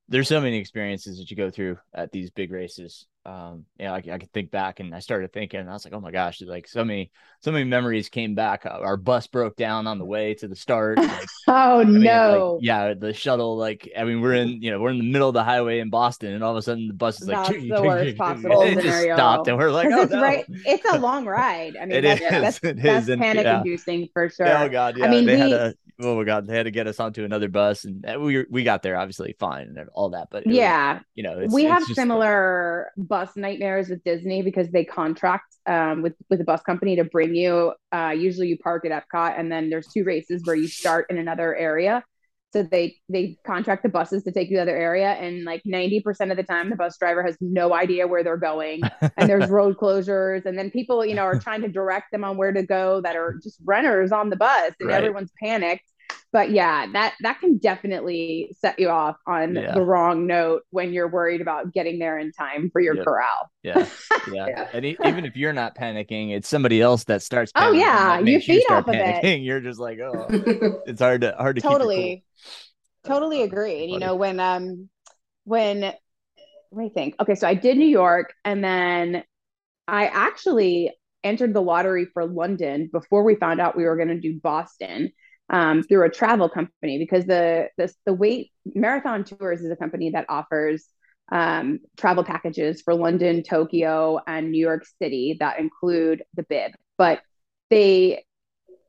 there's 0.09 0.29
so 0.29 0.41
many 0.41 0.57
experiences 0.59 1.19
that 1.19 1.31
you 1.31 1.37
go 1.37 1.51
through 1.51 1.79
at 1.95 2.13
these 2.13 2.31
big 2.31 2.51
races 2.51 3.07
um, 3.29 3.65
know, 3.79 3.93
I, 3.93 3.97
I 3.97 4.19
could 4.19 4.33
think 4.33 4.51
back 4.51 4.81
and 4.81 4.95
I 4.95 5.01
started 5.01 5.33
thinking, 5.33 5.61
and 5.61 5.69
I 5.69 5.73
was 5.73 5.85
like, 5.85 5.93
oh 5.93 6.01
my 6.01 6.11
gosh, 6.11 6.41
like 6.41 6.67
so 6.67 6.85
many, 6.85 7.11
so 7.41 7.53
many 7.53 7.65
memories 7.65 8.09
came 8.09 8.35
back. 8.35 8.65
Uh, 8.65 8.71
our 8.71 8.97
bus 8.97 9.27
broke 9.27 9.57
down 9.57 9.87
on 9.87 9.99
the 9.99 10.05
way 10.05 10.35
to 10.35 10.49
the 10.49 10.57
start. 10.57 10.99
Like, 11.09 11.27
oh 11.49 11.81
I 11.81 11.85
mean, 11.85 12.03
no. 12.03 12.55
Like, 12.55 12.65
yeah. 12.65 12.95
The 12.95 13.15
shuttle, 13.15 13.57
like, 13.57 13.91
I 13.97 14.05
mean, 14.05 14.21
we're 14.21 14.35
in, 14.35 14.61
you 14.61 14.71
know, 14.71 14.79
we're 14.79 14.91
in 14.91 14.99
the 14.99 15.11
middle 15.11 15.29
of 15.29 15.35
the 15.35 15.43
highway 15.43 15.79
in 15.79 15.89
Boston 15.89 16.35
and 16.35 16.45
all 16.45 16.51
of 16.51 16.59
a 16.59 16.63
sudden 16.63 16.89
the 16.89 16.95
bus 16.95 17.23
is 17.23 17.29
like, 17.29 17.49
the 17.49 17.83
worst 17.83 18.17
possible 18.19 18.63
it 18.63 18.81
just 18.81 19.03
stopped 19.03 19.49
and 19.49 19.57
we're 19.57 19.71
like, 19.71 19.89
oh, 19.91 20.03
it's 20.03 20.13
no. 20.13 20.21
right. 20.21 20.45
It's 20.49 20.85
a 20.85 20.99
long 20.99 21.25
ride. 21.27 21.77
I 21.81 21.87
mean, 21.87 21.99
it 21.99 22.03
that's, 22.03 22.21
is, 22.21 22.31
that's, 22.31 22.59
it 22.59 22.83
that's 22.83 23.09
is. 23.09 23.17
panic 23.17 23.45
yeah. 23.45 23.59
inducing 23.59 24.09
for 24.13 24.29
sure. 24.29 24.47
Oh 24.47 24.69
God. 24.69 24.99
Yeah. 24.99 25.07
I 25.07 25.11
mean, 25.11 25.25
they 25.25 25.37
we, 25.37 25.41
had 25.41 25.53
a, 25.53 25.75
oh 26.01 26.17
my 26.17 26.25
God, 26.25 26.47
they 26.47 26.57
had 26.57 26.65
to 26.65 26.71
get 26.71 26.87
us 26.87 27.01
onto 27.01 27.25
another 27.25 27.49
bus 27.49 27.85
and 27.85 28.05
we, 28.21 28.45
we 28.51 28.63
got 28.65 28.83
there 28.83 28.99
obviously 28.99 29.35
fine 29.39 29.75
and 29.77 29.89
all 29.95 30.11
that, 30.11 30.29
but 30.31 30.47
yeah, 30.47 30.95
was, 30.95 31.03
you 31.15 31.23
know, 31.23 31.47
we 31.51 31.65
have 31.65 31.83
similar 31.85 32.93
bus 33.19 33.37
nightmares 33.37 33.89
with 33.89 34.03
Disney 34.05 34.43
because 34.43 34.71
they 34.71 34.85
contract 34.85 35.57
um, 35.67 36.03
with 36.03 36.15
with 36.31 36.39
the 36.39 36.45
bus 36.45 36.63
company 36.63 36.97
to 36.97 37.05
bring 37.05 37.35
you. 37.35 37.73
Uh, 37.93 38.15
usually, 38.17 38.49
you 38.49 38.59
park 38.59 38.85
at 38.87 38.93
Epcot, 38.93 39.39
and 39.39 39.51
then 39.51 39.71
there's 39.71 39.89
two 39.89 40.05
races 40.05 40.43
where 40.45 40.57
you 40.57 40.69
start 40.69 41.07
in 41.11 41.19
another 41.19 41.57
area. 41.57 42.05
So 42.53 42.63
they 42.63 42.97
they 43.09 43.37
contract 43.45 43.83
the 43.83 43.89
buses 43.89 44.23
to 44.23 44.33
take 44.33 44.49
you 44.49 44.57
to 44.57 44.65
the 44.65 44.71
other 44.71 44.77
area, 44.77 45.09
and 45.09 45.45
like 45.45 45.63
ninety 45.65 46.01
percent 46.01 46.31
of 46.31 46.37
the 46.37 46.45
time, 46.45 46.71
the 46.71 46.77
bus 46.77 46.97
driver 46.97 47.23
has 47.23 47.37
no 47.41 47.75
idea 47.75 48.07
where 48.07 48.23
they're 48.23 48.37
going, 48.37 48.83
and 49.17 49.29
there's 49.29 49.51
road 49.59 49.77
closures, 49.77 50.47
and 50.47 50.57
then 50.57 50.71
people 50.71 51.05
you 51.05 51.15
know 51.15 51.25
are 51.25 51.39
trying 51.47 51.63
to 51.63 51.69
direct 51.69 52.13
them 52.13 52.25
on 52.25 52.37
where 52.37 52.53
to 52.53 52.63
go 52.63 53.01
that 53.01 53.17
are 53.17 53.35
just 53.43 53.59
runners 53.65 54.13
on 54.13 54.31
the 54.31 54.37
bus, 54.37 54.73
and 54.81 54.89
right. 54.89 54.97
everyone's 54.97 55.33
panicked 55.43 55.85
but 56.33 56.51
yeah 56.51 56.87
that 56.93 57.15
that 57.21 57.41
can 57.41 57.59
definitely 57.59 58.55
set 58.61 58.79
you 58.79 58.89
off 58.89 59.17
on 59.27 59.55
yeah. 59.55 59.73
the 59.73 59.81
wrong 59.81 60.27
note 60.27 60.63
when 60.71 60.93
you're 60.93 61.09
worried 61.09 61.41
about 61.41 61.73
getting 61.73 61.99
there 61.99 62.19
in 62.19 62.33
time 62.33 62.71
for 62.71 62.81
your 62.81 62.97
yep. 62.97 63.05
corral 63.05 63.51
yeah 63.63 63.87
yeah, 64.33 64.47
yeah. 64.47 64.69
and 64.73 64.85
e- 64.85 64.97
even 65.05 65.25
if 65.25 65.37
you're 65.37 65.53
not 65.53 65.75
panicking 65.75 66.31
it's 66.31 66.49
somebody 66.49 66.81
else 66.81 67.05
that 67.05 67.23
starts 67.23 67.51
oh 67.55 67.73
yeah 67.73 68.19
you 68.19 68.41
feed 68.41 68.63
you 68.69 68.75
off 68.75 68.85
panicking. 68.87 69.19
of 69.19 69.25
it 69.25 69.41
you're 69.41 69.61
just 69.61 69.81
like 69.81 69.99
oh 70.01 70.27
it's 70.87 71.01
hard 71.01 71.23
to 71.23 71.35
hard 71.39 71.57
to 71.57 71.63
totally 71.63 72.25
cool. 73.05 73.15
totally 73.15 73.43
agree 73.43 73.85
and 73.85 73.93
you 73.93 73.99
know 73.99 74.15
when 74.15 74.41
um 74.41 74.89
when 75.45 75.81
let 75.81 75.97
me 76.73 76.91
think 76.91 77.15
okay 77.21 77.35
so 77.35 77.49
i 77.49 77.55
did 77.55 77.77
new 77.77 77.87
york 77.87 78.35
and 78.45 78.63
then 78.63 79.25
i 79.87 80.07
actually 80.07 80.93
entered 81.25 81.55
the 81.55 81.63
lottery 81.63 82.07
for 82.13 82.27
london 82.27 82.89
before 82.93 83.25
we 83.25 83.35
found 83.35 83.61
out 83.61 83.77
we 83.77 83.85
were 83.85 83.97
going 83.97 84.09
to 84.09 84.21
do 84.21 84.39
boston 84.41 85.11
um, 85.51 85.83
through 85.83 86.05
a 86.05 86.11
travel 86.11 86.49
company 86.49 86.99
because 86.99 87.25
the, 87.25 87.69
the 87.77 87.93
the 88.05 88.13
weight 88.13 88.51
marathon 88.67 89.25
tours 89.25 89.61
is 89.61 89.71
a 89.71 89.77
company 89.77 90.11
that 90.11 90.27
offers 90.29 90.87
um, 91.31 91.81
travel 91.97 92.25
packages 92.25 92.83
for 92.83 92.95
London, 92.95 93.43
Tokyo, 93.43 94.21
and 94.27 94.51
New 94.51 94.61
York 94.61 94.85
City 95.01 95.37
that 95.41 95.59
include 95.59 96.23
the 96.35 96.43
bib, 96.45 96.73
but 96.97 97.21
they 97.71 98.25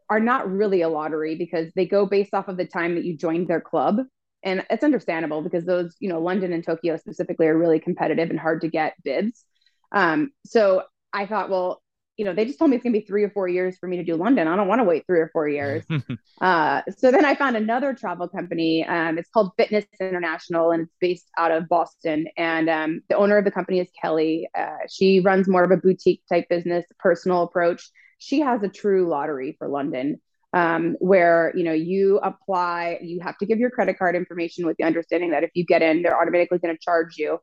are 0.09 0.19
not 0.19 0.49
really 0.49 0.81
a 0.81 0.89
lottery 0.89 1.35
because 1.35 1.71
they 1.75 1.85
go 1.85 2.05
based 2.05 2.33
off 2.33 2.47
of 2.47 2.57
the 2.57 2.65
time 2.65 2.95
that 2.95 3.03
you 3.03 3.15
joined 3.15 3.47
their 3.47 3.61
club. 3.61 3.99
And 4.41 4.65
it's 4.69 4.83
understandable 4.83 5.41
because 5.41 5.65
those, 5.65 5.95
you 5.99 6.09
know, 6.09 6.21
London 6.21 6.53
and 6.53 6.63
Tokyo 6.63 6.95
specifically 6.97 7.47
are 7.47 7.57
really 7.57 7.79
competitive 7.79 8.29
and 8.29 8.39
hard 8.39 8.61
to 8.61 8.69
get 8.69 8.93
bids. 9.03 9.43
Um, 9.91 10.31
so 10.45 10.83
I 11.11 11.25
thought, 11.25 11.49
well, 11.49 11.81
you 12.19 12.25
know, 12.25 12.33
they 12.33 12.43
just 12.43 12.59
told 12.59 12.69
me 12.69 12.75
it's 12.75 12.83
gonna 12.83 12.91
be 12.91 13.05
three 13.05 13.23
or 13.23 13.29
four 13.29 13.47
years 13.47 13.77
for 13.77 13.87
me 13.87 13.95
to 13.95 14.03
do 14.03 14.17
London. 14.17 14.45
I 14.45 14.57
don't 14.57 14.67
want 14.67 14.79
to 14.79 14.83
wait 14.83 15.05
three 15.07 15.21
or 15.21 15.29
four 15.31 15.47
years. 15.47 15.85
uh, 16.41 16.81
so 16.97 17.11
then 17.11 17.23
I 17.23 17.33
found 17.33 17.55
another 17.55 17.93
travel 17.93 18.27
company. 18.27 18.85
Um, 18.85 19.17
it's 19.17 19.29
called 19.29 19.51
Fitness 19.55 19.85
International, 20.01 20.71
and 20.71 20.83
it's 20.83 20.93
based 20.99 21.29
out 21.37 21.53
of 21.53 21.69
Boston. 21.69 22.27
And 22.35 22.69
um, 22.69 23.01
the 23.07 23.15
owner 23.15 23.37
of 23.37 23.45
the 23.45 23.51
company 23.51 23.79
is 23.79 23.87
Kelly. 24.01 24.49
Uh, 24.53 24.79
she 24.89 25.21
runs 25.21 25.47
more 25.47 25.63
of 25.63 25.71
a 25.71 25.77
boutique 25.77 26.21
type 26.27 26.49
business, 26.49 26.85
personal 26.99 27.43
approach. 27.43 27.89
She 28.17 28.41
has 28.41 28.61
a 28.63 28.67
true 28.67 29.07
lottery 29.07 29.55
for 29.57 29.69
London. 29.69 30.19
Um, 30.51 30.97
where 30.99 31.53
you 31.55 31.63
know 31.63 31.73
you 31.73 32.19
apply, 32.21 32.99
you 33.01 33.21
have 33.21 33.37
to 33.37 33.45
give 33.45 33.59
your 33.59 33.69
credit 33.69 33.97
card 33.97 34.15
information 34.15 34.65
with 34.65 34.75
the 34.77 34.83
understanding 34.83 35.29
that 35.29 35.43
if 35.43 35.51
you 35.53 35.63
get 35.63 35.81
in, 35.83 36.01
they're 36.01 36.19
automatically 36.19 36.57
going 36.57 36.75
to 36.75 36.81
charge 36.81 37.17
you 37.17 37.39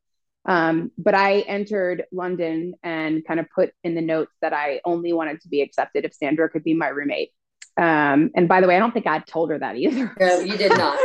um, 0.47 0.93
but 0.97 1.15
I 1.15 1.41
entered 1.41 2.05
London 2.13 2.75
and 2.83 3.25
kind 3.27 3.41
of 3.41 3.47
put 3.55 3.73
in 3.83 3.95
the 3.95 4.01
notes 4.01 4.33
that 4.41 4.53
I 4.53 4.81
only 4.85 5.13
wanted 5.13 5.41
to 5.43 5.49
be 5.49 5.61
accepted 5.61 6.05
if 6.05 6.15
Sandra 6.15 6.49
could 6.49 6.65
be 6.65 6.75
my 6.75 6.89
roommate. 6.89 7.33
Um, 7.79 8.31
and 8.35 8.49
by 8.49 8.62
the 8.62 8.67
way, 8.67 8.77
I 8.77 8.79
don't 8.79 8.93
think 8.93 9.07
I 9.07 9.19
told 9.19 9.51
her 9.51 9.59
that 9.59 9.77
either. 9.77 10.15
No, 10.19 10.39
you 10.41 10.57
did 10.57 10.71
not. 10.71 10.99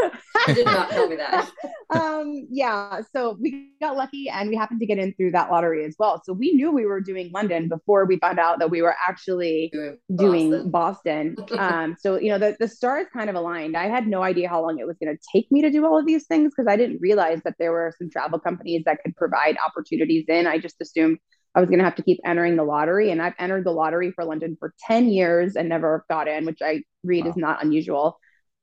you 0.48 0.54
did 0.56 0.66
not 0.66 0.90
tell 0.90 1.10
me 1.10 1.18
that. 1.18 1.52
um, 1.90 2.48
yeah. 2.50 3.02
So 3.14 3.38
we 3.42 3.72
got 3.82 3.98
lucky 3.98 4.30
and 4.30 4.50
we 4.50 4.56
happened 4.56 4.80
to 4.80 4.86
get 4.86 4.98
in 4.98 5.14
through 5.16 5.32
that 5.32 5.52
lottery 5.52 5.84
as 5.84 5.96
well. 6.00 6.22
So 6.24 6.32
we 6.32 6.54
knew 6.54 6.72
we 6.72 6.86
were 6.86 7.02
doing 7.02 7.30
London 7.34 7.68
before 7.68 8.06
we 8.06 8.18
found 8.20 8.40
out 8.40 8.60
that 8.60 8.70
we 8.70 8.82
were 8.82 8.96
actually 9.06 9.70
doing 9.74 10.00
Boston. 10.10 10.50
Doing 10.50 10.72
Boston. 10.72 11.36
um, 11.58 11.98
so, 12.00 12.18
you 12.18 12.30
know, 12.30 12.40
the, 12.40 12.56
the 12.58 12.70
stars 12.70 13.08
kind 13.12 13.30
of 13.30 13.36
aligned. 13.36 13.76
I 13.76 13.90
had 13.90 14.08
no 14.08 14.24
idea 14.24 14.48
how 14.48 14.62
long 14.62 14.80
it 14.80 14.88
was 14.88 14.96
going 15.04 15.14
to 15.14 15.22
take 15.34 15.52
me 15.52 15.62
to 15.64 15.70
do 15.70 15.86
all 15.86 16.00
of 16.00 16.06
these 16.06 16.26
things 16.26 16.54
because 16.56 16.72
I 16.72 16.78
didn't 16.78 17.02
realize 17.02 17.42
that 17.44 17.56
there 17.60 17.74
were 17.74 17.94
some 17.98 18.10
travel 18.10 18.40
companies 18.40 18.84
that 18.86 19.00
could 19.04 19.16
provide 19.18 19.58
opportunities 19.66 20.24
in. 20.30 20.48
I 20.48 20.58
just 20.58 20.80
assumed 20.80 21.18
I 21.54 21.60
was 21.60 21.70
going 21.70 21.80
to 21.80 21.86
have 21.86 21.96
to 21.96 22.04
keep 22.04 22.20
entering 22.26 22.56
the 22.56 22.64
lottery. 22.64 23.12
And 23.12 23.22
I've 23.22 23.34
entered 23.38 23.66
the 23.66 23.72
lottery 23.72 24.12
for 24.12 24.24
London 24.24 24.56
for 24.60 24.74
10 24.88 25.10
years 25.10 25.56
and 25.56 25.68
never 25.68 26.06
got 26.10 26.28
in, 26.28 26.46
which 26.46 26.62
I 26.62 26.84
read 27.04 27.26
wow. 27.26 27.32
is 27.32 27.38
not 27.38 27.64
unusual. 27.64 28.20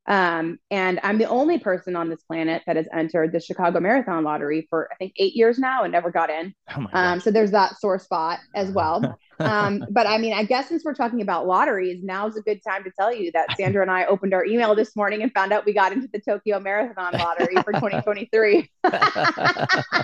Um, 0.08 0.58
and 0.70 0.98
I'm 1.02 1.18
the 1.18 1.26
only 1.26 1.58
person 1.58 1.94
on 1.94 2.08
this 2.08 2.22
planet 2.22 2.62
that 2.66 2.76
has 2.76 2.86
entered 2.94 3.30
the 3.30 3.40
Chicago 3.40 3.78
Marathon 3.78 4.24
lottery 4.24 4.66
for 4.70 4.88
I 4.90 4.94
think 4.94 5.12
eight 5.18 5.36
years 5.36 5.58
now 5.58 5.82
and 5.82 5.92
never 5.92 6.10
got 6.10 6.30
in. 6.30 6.54
Oh 6.74 6.86
um, 6.94 7.20
so 7.20 7.30
there's 7.30 7.50
that 7.50 7.78
sore 7.78 7.98
spot 7.98 8.38
as 8.54 8.70
well. 8.70 9.18
um, 9.38 9.84
but 9.90 10.06
I 10.06 10.16
mean, 10.16 10.32
I 10.32 10.44
guess 10.44 10.68
since 10.68 10.82
we're 10.82 10.94
talking 10.94 11.20
about 11.20 11.46
lotteries, 11.46 12.02
now's 12.02 12.38
a 12.38 12.40
good 12.40 12.60
time 12.66 12.84
to 12.84 12.90
tell 12.98 13.14
you 13.14 13.30
that 13.32 13.54
Sandra 13.58 13.82
and 13.82 13.90
I 13.90 14.06
opened 14.06 14.32
our 14.32 14.46
email 14.46 14.74
this 14.74 14.96
morning 14.96 15.22
and 15.22 15.30
found 15.34 15.52
out 15.52 15.66
we 15.66 15.74
got 15.74 15.92
into 15.92 16.08
the 16.10 16.20
Tokyo 16.20 16.58
Marathon 16.58 17.12
lottery 17.12 17.56
for 17.62 17.72
2023. 17.74 18.70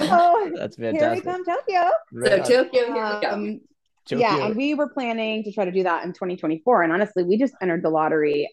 oh, 0.00 0.52
that's 0.54 0.76
fantastic. 0.76 1.00
Here 1.00 1.14
we 1.14 1.20
come, 1.20 1.44
Tokyo. 1.44 1.90
So 2.12 2.38
Tokyo, 2.38 2.84
here 2.84 2.86
we 2.88 3.20
go. 3.20 3.30
Um, 3.30 3.60
Tokyo. 4.08 4.28
Yeah, 4.28 4.46
and 4.46 4.56
we 4.56 4.74
were 4.74 4.88
planning 4.88 5.42
to 5.44 5.52
try 5.52 5.64
to 5.64 5.72
do 5.72 5.82
that 5.82 6.04
in 6.04 6.12
2024. 6.12 6.82
And 6.82 6.92
honestly, 6.92 7.24
we 7.24 7.36
just 7.36 7.54
entered 7.60 7.82
the 7.82 7.90
lottery. 7.90 8.52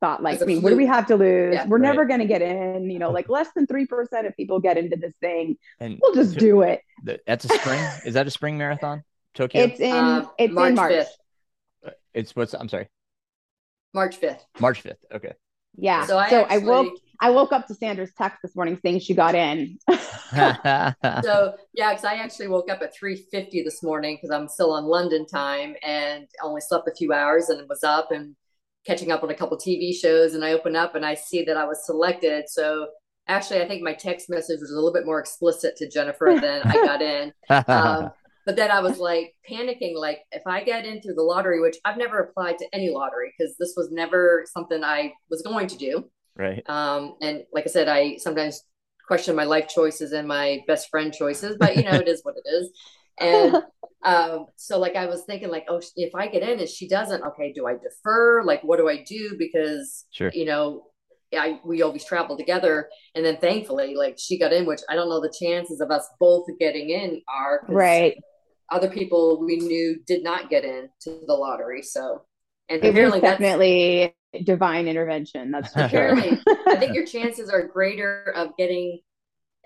Thought 0.00 0.22
like, 0.22 0.42
I 0.42 0.44
mean, 0.44 0.60
what 0.60 0.70
do 0.70 0.76
we 0.76 0.84
have 0.84 1.06
to 1.06 1.16
lose? 1.16 1.54
Yeah, 1.54 1.66
we're 1.66 1.78
right. 1.78 1.88
never 1.88 2.04
going 2.04 2.20
to 2.20 2.26
get 2.26 2.42
in. 2.42 2.90
You 2.90 2.98
know, 2.98 3.10
like 3.10 3.30
less 3.30 3.48
than 3.56 3.66
three 3.66 3.86
percent 3.86 4.26
of 4.26 4.36
people 4.36 4.60
get 4.60 4.76
into 4.76 4.96
this 4.96 5.14
thing. 5.22 5.56
And 5.80 5.98
we'll 6.02 6.14
just 6.14 6.34
to, 6.34 6.40
do 6.40 6.60
it. 6.62 6.82
That's 7.26 7.46
a 7.46 7.48
spring. 7.48 7.80
Is 8.04 8.12
that 8.12 8.26
a 8.26 8.30
spring 8.30 8.58
marathon? 8.58 9.04
Tokyo. 9.34 9.62
It's 9.62 9.80
in. 9.80 9.94
Uh, 9.94 10.26
it's 10.38 10.52
March 10.52 10.68
in 10.68 10.74
March. 10.74 10.92
5th. 10.92 11.92
It's 12.12 12.36
what's. 12.36 12.54
I'm 12.54 12.68
sorry. 12.68 12.88
March 13.94 14.16
fifth. 14.16 14.44
March 14.60 14.82
fifth. 14.82 15.02
Okay. 15.10 15.32
Yeah. 15.76 16.04
So 16.04 16.18
I, 16.18 16.28
so 16.28 16.42
actually, 16.42 16.56
I 16.56 16.58
woke 16.58 16.98
I 17.20 17.30
woke 17.30 17.52
up 17.52 17.66
to 17.68 17.74
Sandra's 17.74 18.12
text 18.16 18.38
this 18.42 18.54
morning 18.56 18.78
saying 18.82 19.00
she 19.00 19.14
got 19.14 19.34
in. 19.34 19.78
so 19.90 21.54
yeah, 21.72 21.92
because 21.92 22.04
I 22.04 22.14
actually 22.14 22.48
woke 22.48 22.70
up 22.70 22.82
at 22.82 22.94
three 22.94 23.16
fifty 23.30 23.62
this 23.62 23.82
morning 23.82 24.16
because 24.16 24.34
I'm 24.34 24.48
still 24.48 24.72
on 24.72 24.84
London 24.84 25.26
time 25.26 25.74
and 25.82 26.26
only 26.42 26.60
slept 26.60 26.88
a 26.88 26.94
few 26.94 27.12
hours 27.12 27.48
and 27.48 27.68
was 27.68 27.82
up 27.84 28.10
and 28.10 28.34
catching 28.86 29.10
up 29.10 29.22
on 29.22 29.30
a 29.30 29.34
couple 29.34 29.58
TV 29.58 29.94
shows. 29.94 30.34
And 30.34 30.44
I 30.44 30.52
open 30.52 30.76
up 30.76 30.94
and 30.94 31.04
I 31.04 31.14
see 31.14 31.42
that 31.44 31.56
I 31.56 31.64
was 31.64 31.84
selected. 31.84 32.48
So 32.48 32.88
actually, 33.28 33.60
I 33.62 33.68
think 33.68 33.82
my 33.82 33.94
text 33.94 34.30
message 34.30 34.60
was 34.60 34.70
a 34.70 34.74
little 34.74 34.92
bit 34.92 35.06
more 35.06 35.18
explicit 35.18 35.76
to 35.76 35.88
Jennifer 35.88 36.38
than 36.40 36.62
I 36.64 36.74
got 36.74 37.02
in. 37.02 37.32
Um, 37.50 38.10
but 38.46 38.56
then 38.56 38.70
I 38.70 38.80
was 38.80 38.98
like 38.98 39.34
panicking, 39.48 39.96
like 39.96 40.20
if 40.30 40.42
I 40.46 40.62
get 40.62 40.86
in 40.86 41.02
through 41.02 41.14
the 41.14 41.22
lottery, 41.22 41.60
which 41.60 41.76
I've 41.84 41.98
never 41.98 42.20
applied 42.20 42.58
to 42.58 42.66
any 42.72 42.90
lottery 42.90 43.34
because 43.36 43.56
this 43.58 43.74
was 43.76 43.90
never 43.90 44.44
something 44.52 44.84
I 44.84 45.12
was 45.28 45.42
going 45.42 45.66
to 45.68 45.76
do. 45.76 46.08
Right. 46.36 46.62
Um, 46.68 47.14
and 47.20 47.44
like 47.52 47.64
I 47.66 47.70
said, 47.70 47.88
I 47.88 48.16
sometimes 48.16 48.62
question 49.06 49.36
my 49.36 49.44
life 49.44 49.68
choices 49.68 50.12
and 50.12 50.26
my 50.26 50.60
best 50.66 50.90
friend 50.90 51.12
choices, 51.12 51.56
but 51.58 51.76
you 51.76 51.84
know, 51.84 51.92
it 51.92 52.08
is 52.08 52.20
what 52.22 52.34
it 52.36 52.48
is. 52.48 52.70
And 53.18 53.56
um, 54.04 54.46
so 54.56 54.78
like 54.78 54.96
I 54.96 55.06
was 55.06 55.24
thinking 55.24 55.48
like, 55.48 55.66
oh, 55.68 55.80
if 55.96 56.14
I 56.14 56.26
get 56.26 56.42
in 56.42 56.60
and 56.60 56.68
she 56.68 56.88
doesn't, 56.88 57.22
okay, 57.22 57.52
do 57.52 57.66
I 57.66 57.74
defer? 57.74 58.42
Like, 58.42 58.62
what 58.62 58.78
do 58.78 58.88
I 58.88 59.02
do? 59.02 59.36
Because 59.38 60.04
sure. 60.10 60.30
you 60.34 60.44
know, 60.44 60.84
I 61.36 61.58
we 61.64 61.82
always 61.82 62.04
travel 62.04 62.36
together, 62.36 62.88
and 63.16 63.24
then 63.24 63.38
thankfully, 63.38 63.96
like 63.96 64.16
she 64.16 64.38
got 64.38 64.52
in, 64.52 64.64
which 64.64 64.80
I 64.88 64.94
don't 64.94 65.08
know 65.08 65.20
the 65.20 65.34
chances 65.36 65.80
of 65.80 65.90
us 65.90 66.08
both 66.20 66.46
getting 66.60 66.90
in 66.90 67.20
are 67.28 67.66
right 67.68 68.16
other 68.70 68.88
people 68.88 69.44
we 69.44 69.56
knew 69.56 70.00
did 70.06 70.22
not 70.22 70.50
get 70.50 70.64
in 70.64 70.88
to 71.02 71.20
the 71.26 71.34
lottery. 71.34 71.82
So, 71.82 72.22
and 72.68 72.82
it 72.84 72.88
apparently 72.88 73.20
definitely 73.20 74.14
divine 74.44 74.88
intervention. 74.88 75.50
That's 75.50 75.72
for 75.72 75.88
sure. 75.90 76.16
I 76.66 76.76
think 76.76 76.94
your 76.94 77.06
chances 77.06 77.50
are 77.50 77.66
greater 77.66 78.32
of 78.34 78.56
getting 78.56 79.00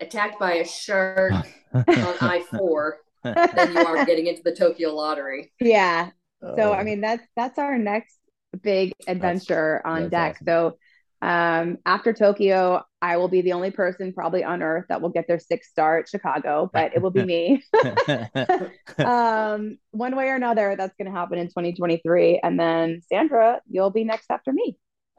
attacked 0.01 0.39
by 0.39 0.55
a 0.55 0.67
shark 0.67 1.33
on 1.75 1.85
I 1.87 2.45
four 2.51 2.99
than 3.23 3.73
you 3.73 3.79
are 3.79 4.05
getting 4.05 4.27
into 4.27 4.43
the 4.43 4.55
Tokyo 4.55 4.95
lottery. 4.95 5.53
Yeah. 5.61 6.11
So 6.43 6.73
I 6.73 6.81
oh. 6.81 6.85
mean 6.85 7.03
that's 7.03 7.27
that's 7.37 7.59
our 7.59 7.77
next 7.77 8.17
big 8.63 8.93
adventure 9.07 9.83
that's, 9.85 9.95
on 9.95 10.09
that's 10.09 10.11
deck. 10.11 10.33
Awesome. 10.37 10.47
So 10.47 10.79
um, 11.23 11.79
after 11.85 12.13
Tokyo, 12.13 12.83
I 13.03 13.17
will 13.19 13.29
be 13.29 13.43
the 13.43 13.53
only 13.53 13.71
person 13.71 14.13
probably 14.13 14.43
on 14.43 14.63
earth 14.63 14.87
that 14.89 15.03
will 15.03 15.11
get 15.11 15.27
their 15.29 15.39
sixth 15.39 15.71
star 15.71 15.99
at 15.99 16.09
Chicago, 16.09 16.71
but 16.73 16.95
it 16.95 17.03
will 17.03 17.11
be 17.11 17.25
me. 17.25 17.63
um, 18.99 19.79
one 19.91 20.17
way 20.17 20.29
or 20.29 20.37
another, 20.37 20.77
that's 20.77 20.95
going 20.97 21.13
to 21.13 21.19
happen 21.19 21.39
in 21.39 21.49
2023. 21.49 22.41
And 22.43 22.59
then 22.59 23.03
Sandra, 23.09 23.61
you'll 23.69 23.91
be 23.91 24.05
next 24.05 24.31
after 24.31 24.53
me. 24.53 24.77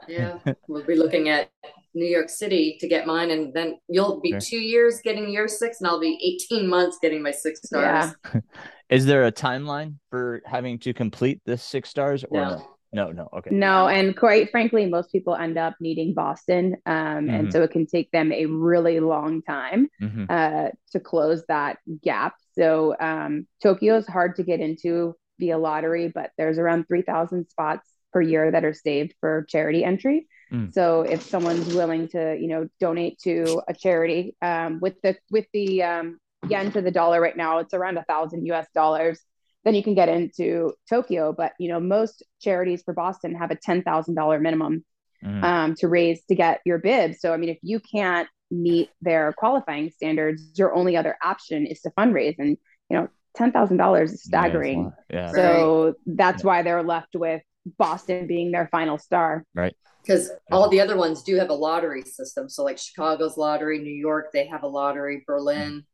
Yeah, 0.08 0.40
we'll 0.68 0.84
be 0.84 0.96
looking 0.96 1.30
at 1.30 1.52
New 1.94 2.06
York 2.08 2.30
City 2.30 2.78
to 2.80 2.88
get 2.88 3.06
mine, 3.06 3.30
and 3.30 3.54
then 3.54 3.78
you'll 3.88 4.20
be 4.20 4.36
two 4.40 4.58
years 4.58 5.00
getting 5.04 5.30
your 5.30 5.48
six, 5.48 5.80
and 5.80 5.88
I'll 5.88 6.00
be 6.00 6.20
18 6.50 6.68
months 6.68 6.98
getting 7.02 7.22
my 7.22 7.32
six 7.32 7.62
stars. 7.64 8.16
Yeah. 8.34 8.42
Is 8.90 9.06
there 9.06 9.26
a 9.26 9.32
timeline 9.32 9.96
for 10.10 10.42
having 10.46 10.80
to 10.80 10.94
complete 10.94 11.40
the 11.46 11.58
six 11.58 11.90
stars? 11.90 12.26
Or 12.30 12.42
no. 12.42 12.71
No, 12.94 13.12
no, 13.12 13.30
okay. 13.38 13.52
No, 13.52 13.88
and 13.88 14.16
quite 14.18 14.52
frankly, 14.52 14.86
most 14.86 15.12
people 15.12 15.36
end 15.36 15.58
up 15.58 15.76
needing 15.80 16.14
Boston, 16.14 16.76
um, 16.86 16.96
mm-hmm. 16.96 17.30
and 17.30 17.52
so 17.54 17.64
it 17.64 17.72
can 17.72 17.86
take 17.86 18.12
them 18.12 18.34
a 18.34 18.46
really 18.48 19.00
long 19.00 19.42
time 19.44 19.88
mm-hmm. 20.02 20.26
uh, 20.30 20.70
to 20.92 21.00
close 21.00 21.46
that 21.48 21.78
gap. 22.02 22.36
So 22.54 22.96
um, 23.00 23.48
Tokyo 23.64 23.96
is 23.96 24.08
hard 24.08 24.36
to 24.36 24.44
get 24.44 24.60
into 24.60 25.16
via 25.40 25.58
lottery, 25.58 26.10
but 26.14 26.32
there's 26.38 26.58
around 26.58 26.86
three 26.88 27.02
thousand 27.02 27.50
spots 27.50 27.88
per 28.12 28.22
year 28.22 28.52
that 28.52 28.66
are 28.66 28.74
saved 28.74 29.16
for 29.22 29.46
charity 29.48 29.86
entry. 29.86 30.28
Mm. 30.52 30.74
So 30.74 31.04
if 31.04 31.22
someone's 31.22 31.74
willing 31.74 32.10
to, 32.10 32.38
you 32.38 32.48
know, 32.48 32.68
donate 32.80 33.20
to 33.20 33.62
a 33.70 33.74
charity 33.74 34.36
um, 34.42 34.80
with 34.82 35.02
the 35.02 35.16
with 35.30 35.46
the 35.54 35.84
um, 35.84 36.20
yen 36.50 36.72
to 36.74 36.82
the 36.82 36.92
dollar 36.92 37.22
right 37.22 37.38
now, 37.38 37.60
it's 37.60 37.74
around 37.74 37.98
a 37.98 38.04
thousand 38.04 38.46
U.S. 38.48 38.68
dollars 38.76 39.22
then 39.64 39.76
you 39.76 39.84
can 39.84 39.94
get 39.94 40.10
into 40.10 40.74
Tokyo. 40.90 41.34
But 41.34 41.54
you 41.60 41.70
know, 41.70 41.80
most 41.80 42.24
charities 42.40 42.82
for 42.84 42.94
Boston 42.94 43.36
have 43.36 43.52
a 43.52 43.56
ten 43.56 43.84
thousand 43.84 44.16
dollar 44.16 44.40
minimum 44.40 44.86
mm. 45.24 45.44
um, 45.44 45.76
to 45.76 45.88
raise 45.88 46.24
to 46.26 46.36
get 46.36 46.62
your 46.66 46.80
bib. 46.80 47.16
So 47.16 47.34
I 47.34 47.38
mean, 47.38 47.50
if 47.50 47.60
you 47.62 47.80
can't 47.80 48.28
meet 48.50 48.90
their 49.02 49.34
qualifying 49.34 49.90
standards, 49.92 50.52
your 50.56 50.74
only 50.74 50.98
other 50.98 51.18
option 51.24 51.66
is 51.66 51.82
to 51.82 51.92
fundraise, 51.92 52.36
and 52.40 52.58
you 52.90 52.98
know, 52.98 53.08
ten 53.36 53.52
thousand 53.52 53.78
dollars 53.78 54.14
is 54.14 54.24
staggering. 54.24 54.92
Yeah, 55.10 55.28
yeah. 55.28 55.32
So 55.32 55.86
right. 55.86 55.96
that's 56.06 56.44
yeah. 56.44 56.48
why 56.48 56.62
they're 56.64 56.84
left 56.84 57.16
with 57.16 57.42
Boston 57.78 58.28
being 58.28 58.52
their 58.52 58.68
final 58.72 58.98
star. 58.98 59.46
Right. 59.54 59.76
Because 60.02 60.32
all 60.52 60.68
the 60.68 60.82
other 60.82 60.98
ones 60.98 61.22
do 61.22 61.36
have 61.36 61.52
a 61.52 61.54
lottery 61.54 62.02
system. 62.02 62.50
So 62.50 62.64
like 62.64 62.80
Chicago's 62.80 63.38
lottery, 63.38 63.78
New 63.78 63.94
York, 63.94 64.32
they 64.34 64.48
have 64.48 64.64
a 64.64 64.68
lottery, 64.68 65.24
Berlin. 65.28 65.86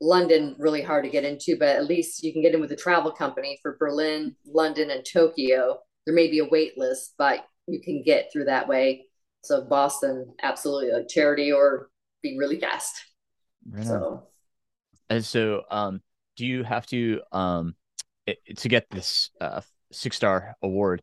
London 0.00 0.54
really 0.58 0.82
hard 0.82 1.04
to 1.04 1.10
get 1.10 1.24
into, 1.24 1.56
but 1.58 1.70
at 1.70 1.86
least 1.86 2.22
you 2.22 2.32
can 2.32 2.42
get 2.42 2.54
in 2.54 2.60
with 2.60 2.72
a 2.72 2.76
travel 2.76 3.10
company 3.10 3.58
for 3.62 3.76
Berlin, 3.78 4.36
London, 4.46 4.90
and 4.90 5.04
Tokyo. 5.04 5.78
There 6.06 6.14
may 6.14 6.28
be 6.28 6.38
a 6.38 6.48
wait 6.48 6.78
list, 6.78 7.14
but 7.18 7.44
you 7.66 7.80
can 7.80 8.02
get 8.02 8.30
through 8.32 8.44
that 8.44 8.68
way. 8.68 9.06
So 9.42 9.62
Boston, 9.62 10.34
absolutely 10.42 10.90
a 10.90 11.04
charity 11.04 11.52
or 11.52 11.90
be 12.22 12.38
really 12.38 12.60
fast. 12.60 12.94
Right 13.68 13.84
so, 13.84 14.24
and 15.10 15.24
so, 15.24 15.62
um, 15.70 16.00
do 16.36 16.46
you 16.46 16.62
have 16.62 16.86
to 16.86 17.20
um 17.32 17.74
it, 18.26 18.58
to 18.58 18.68
get 18.68 18.88
this 18.90 19.30
uh, 19.40 19.60
six 19.90 20.16
star 20.16 20.54
award? 20.62 21.02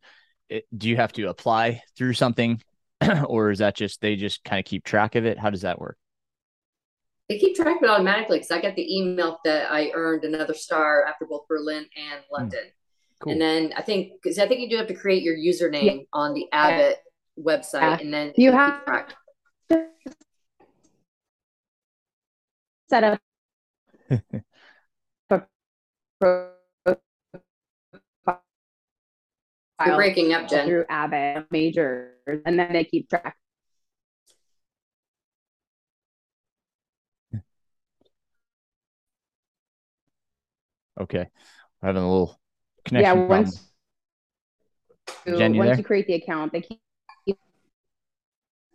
It, 0.49 0.65
do 0.75 0.89
you 0.89 0.95
have 0.95 1.11
to 1.13 1.27
apply 1.29 1.81
through 1.97 2.13
something, 2.13 2.61
or 3.25 3.51
is 3.51 3.59
that 3.59 3.75
just 3.75 4.01
they 4.01 4.15
just 4.15 4.43
kind 4.43 4.59
of 4.59 4.65
keep 4.65 4.83
track 4.83 5.15
of 5.15 5.25
it? 5.25 5.37
How 5.37 5.49
does 5.49 5.61
that 5.61 5.79
work? 5.79 5.97
They 7.29 7.39
keep 7.39 7.55
track 7.55 7.77
of 7.77 7.83
it 7.83 7.89
automatically 7.89 8.37
because 8.37 8.51
I 8.51 8.61
got 8.61 8.75
the 8.75 8.97
email 8.97 9.39
that 9.45 9.71
I 9.71 9.91
earned 9.95 10.23
another 10.23 10.53
star 10.53 11.05
after 11.05 11.25
both 11.25 11.47
Berlin 11.47 11.85
and 11.97 12.21
hmm. 12.29 12.33
London. 12.33 12.65
Mm. 12.65 12.71
Cool. 13.21 13.31
And 13.31 13.41
then 13.41 13.73
I 13.75 13.81
think 13.81 14.13
because 14.21 14.37
I 14.37 14.47
think 14.47 14.59
you 14.59 14.69
do 14.69 14.77
have 14.77 14.87
to 14.87 14.93
create 14.93 15.23
your 15.23 15.37
username 15.37 15.99
yeah. 15.99 16.03
on 16.13 16.33
the 16.33 16.47
Abbott 16.51 16.97
yeah. 17.37 17.43
website, 17.43 17.81
yeah. 17.81 17.97
and 18.01 18.13
then 18.13 18.33
you 18.35 18.51
have 18.51 18.81
set 22.89 23.03
up 23.03 23.19
You're 29.85 29.95
breaking 29.95 30.33
up, 30.33 30.47
Jen. 30.47 30.67
Through 30.67 30.85
Abbott 30.89 31.47
majors, 31.51 32.41
and 32.45 32.57
then 32.57 32.71
they 32.73 32.85
keep 32.85 33.09
track. 33.09 33.35
Okay, 40.99 41.25
we're 41.81 41.87
having 41.87 42.03
a 42.03 42.09
little 42.09 42.39
connection. 42.85 43.19
Yeah, 43.19 43.27
once, 43.27 43.71
you, 45.25 45.37
Jen, 45.37 45.53
you 45.53 45.59
once 45.59 45.77
you 45.77 45.83
create 45.83 46.07
the 46.07 46.15
account, 46.15 46.53
they 46.53 46.61
keep 46.61 46.79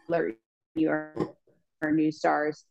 alert 0.08 0.36
you 0.74 0.90
are 0.90 1.16
new 1.90 2.12
stars. 2.12 2.64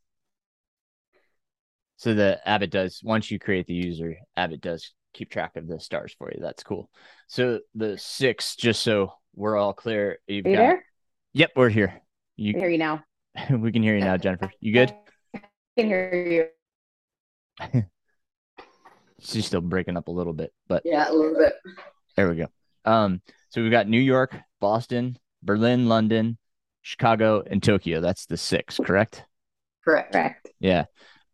So 1.97 2.13
the 2.13 2.39
Abbott 2.47 2.71
does 2.71 3.01
once 3.03 3.29
you 3.29 3.39
create 3.39 3.67
the 3.67 3.73
user, 3.73 4.15
Abbott 4.37 4.61
does 4.61 4.93
keep 5.13 5.29
track 5.29 5.55
of 5.55 5.67
the 5.67 5.79
stars 5.79 6.15
for 6.17 6.31
you. 6.31 6.39
That's 6.41 6.63
cool. 6.63 6.89
So 7.27 7.59
the 7.75 7.97
six, 7.97 8.55
just 8.55 8.81
so 8.83 9.13
we're 9.35 9.57
all 9.57 9.73
clear, 9.73 10.19
you've 10.27 10.45
you 10.45 10.53
got. 10.53 10.59
There? 10.59 10.85
Yep, 11.33 11.51
we're 11.55 11.69
here. 11.69 12.01
You 12.37 12.53
hear 12.53 12.69
you 12.69 12.77
now. 12.77 13.03
we 13.51 13.71
can 13.71 13.83
hear 13.83 13.95
you 13.95 14.03
now, 14.03 14.17
Jennifer. 14.17 14.51
You 14.59 14.73
good? 14.73 14.93
I 15.35 15.41
can 15.77 15.87
hear 15.87 16.51
you. 17.61 17.83
She's 19.21 19.45
still 19.45 19.61
breaking 19.61 19.97
up 19.97 20.07
a 20.07 20.11
little 20.11 20.33
bit, 20.33 20.53
but 20.67 20.83
yeah, 20.85 21.09
a 21.09 21.13
little 21.13 21.35
bit. 21.35 21.53
There 22.15 22.29
we 22.29 22.35
go. 22.35 22.47
Um, 22.85 23.21
so 23.49 23.61
we've 23.61 23.71
got 23.71 23.87
New 23.87 23.99
York, 23.99 24.35
Boston, 24.59 25.17
Berlin, 25.43 25.87
London, 25.87 26.37
Chicago, 26.81 27.43
and 27.45 27.61
Tokyo. 27.61 28.01
That's 28.01 28.25
the 28.25 28.37
six, 28.37 28.77
correct? 28.77 29.25
Correct. 29.83 30.11
Correct. 30.11 30.49
Yeah. 30.59 30.85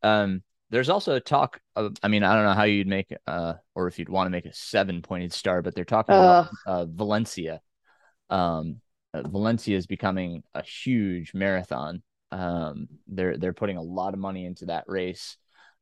Um, 0.03 0.43
there's 0.69 0.89
also 0.89 1.15
a 1.15 1.19
talk 1.19 1.59
of, 1.75 1.95
I 2.01 2.07
mean, 2.07 2.23
I 2.23 2.35
don't 2.35 2.45
know 2.45 2.53
how 2.53 2.63
you'd 2.63 2.87
make, 2.87 3.13
uh, 3.27 3.53
or 3.75 3.87
if 3.87 3.99
you'd 3.99 4.09
want 4.09 4.27
to 4.27 4.31
make 4.31 4.45
a 4.45 4.53
seven 4.53 5.01
pointed 5.01 5.31
star, 5.31 5.61
but 5.61 5.75
they're 5.75 5.85
talking 5.85 6.15
uh, 6.15 6.19
about 6.19 6.49
uh, 6.65 6.85
Valencia. 6.85 7.61
Um, 8.29 8.81
uh, 9.13 9.21
Valencia 9.27 9.77
is 9.77 9.87
becoming 9.87 10.43
a 10.53 10.63
huge 10.63 11.33
marathon. 11.33 12.01
Um, 12.31 12.87
they're 13.07 13.37
they're 13.37 13.53
putting 13.53 13.77
a 13.77 13.81
lot 13.81 14.13
of 14.13 14.19
money 14.19 14.45
into 14.45 14.65
that 14.65 14.85
race. 14.87 15.37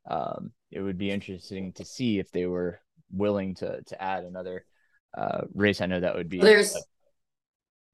Um, 0.10 0.52
it 0.72 0.82
would 0.82 0.98
be 0.98 1.12
interesting 1.12 1.74
to 1.74 1.86
see 1.86 2.20
if 2.20 2.32
they 2.32 2.46
were 2.46 2.80
willing 3.12 3.56
to 3.56 3.82
to 3.84 4.02
add 4.02 4.24
another 4.24 4.66
uh, 5.18 5.42
race. 5.54 5.82
I 5.82 5.86
know 5.86 6.00
that 6.00 6.16
would 6.16 6.30
be. 6.30 6.40
There's. 6.40 6.76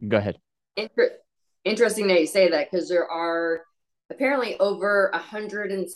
go 0.07 0.17
ahead. 0.17 0.37
Inter- 0.75 1.17
interesting 1.65 2.07
that 2.07 2.21
you 2.21 2.27
say 2.27 2.49
that 2.49 2.71
because 2.71 2.89
there 2.89 3.09
are 3.09 3.61
apparently 4.09 4.57
over 4.59 5.09
a 5.13 5.17
hundred 5.17 5.71
and 5.71 5.87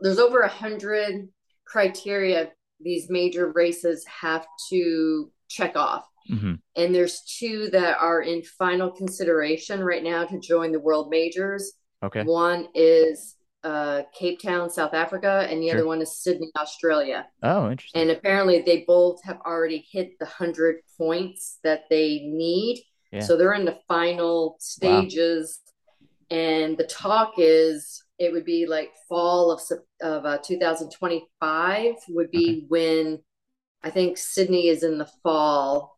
there's 0.00 0.18
over 0.18 0.40
a 0.40 0.48
hundred 0.48 1.28
criteria 1.66 2.50
these 2.80 3.10
major 3.10 3.52
races 3.52 4.04
have 4.06 4.46
to 4.70 5.30
check 5.48 5.76
off. 5.76 6.06
Mm-hmm. 6.30 6.54
And 6.76 6.94
there's 6.94 7.22
two 7.22 7.68
that 7.70 7.98
are 8.00 8.22
in 8.22 8.42
final 8.42 8.90
consideration 8.90 9.82
right 9.82 10.02
now 10.02 10.24
to 10.24 10.38
join 10.38 10.72
the 10.72 10.80
world 10.80 11.10
majors. 11.10 11.72
Okay. 12.02 12.22
One 12.22 12.68
is 12.74 13.36
uh, 13.62 14.02
Cape 14.18 14.40
Town, 14.40 14.70
South 14.70 14.94
Africa, 14.94 15.46
and 15.50 15.62
the 15.62 15.68
sure. 15.68 15.78
other 15.78 15.86
one 15.86 16.00
is 16.00 16.16
Sydney, 16.16 16.50
Australia. 16.58 17.26
Oh, 17.42 17.70
interesting. 17.70 18.02
And 18.02 18.10
apparently, 18.10 18.62
they 18.62 18.84
both 18.86 19.22
have 19.24 19.38
already 19.44 19.86
hit 19.90 20.18
the 20.18 20.26
hundred 20.26 20.76
points 20.96 21.58
that 21.62 21.84
they 21.90 22.20
need. 22.24 22.82
Yeah. 23.12 23.20
So 23.20 23.36
they're 23.36 23.54
in 23.54 23.64
the 23.64 23.78
final 23.88 24.56
stages, 24.60 25.60
wow. 26.00 26.38
and 26.38 26.78
the 26.78 26.84
talk 26.84 27.34
is 27.38 28.02
it 28.18 28.32
would 28.32 28.44
be 28.44 28.66
like 28.66 28.92
fall 29.08 29.50
of 29.50 29.60
of 30.00 30.24
uh, 30.24 30.38
2025 30.44 31.94
would 32.10 32.30
be 32.30 32.38
okay. 32.38 32.64
when 32.68 33.18
I 33.82 33.90
think 33.90 34.18
Sydney 34.18 34.68
is 34.68 34.82
in 34.82 34.98
the 34.98 35.10
fall 35.22 35.96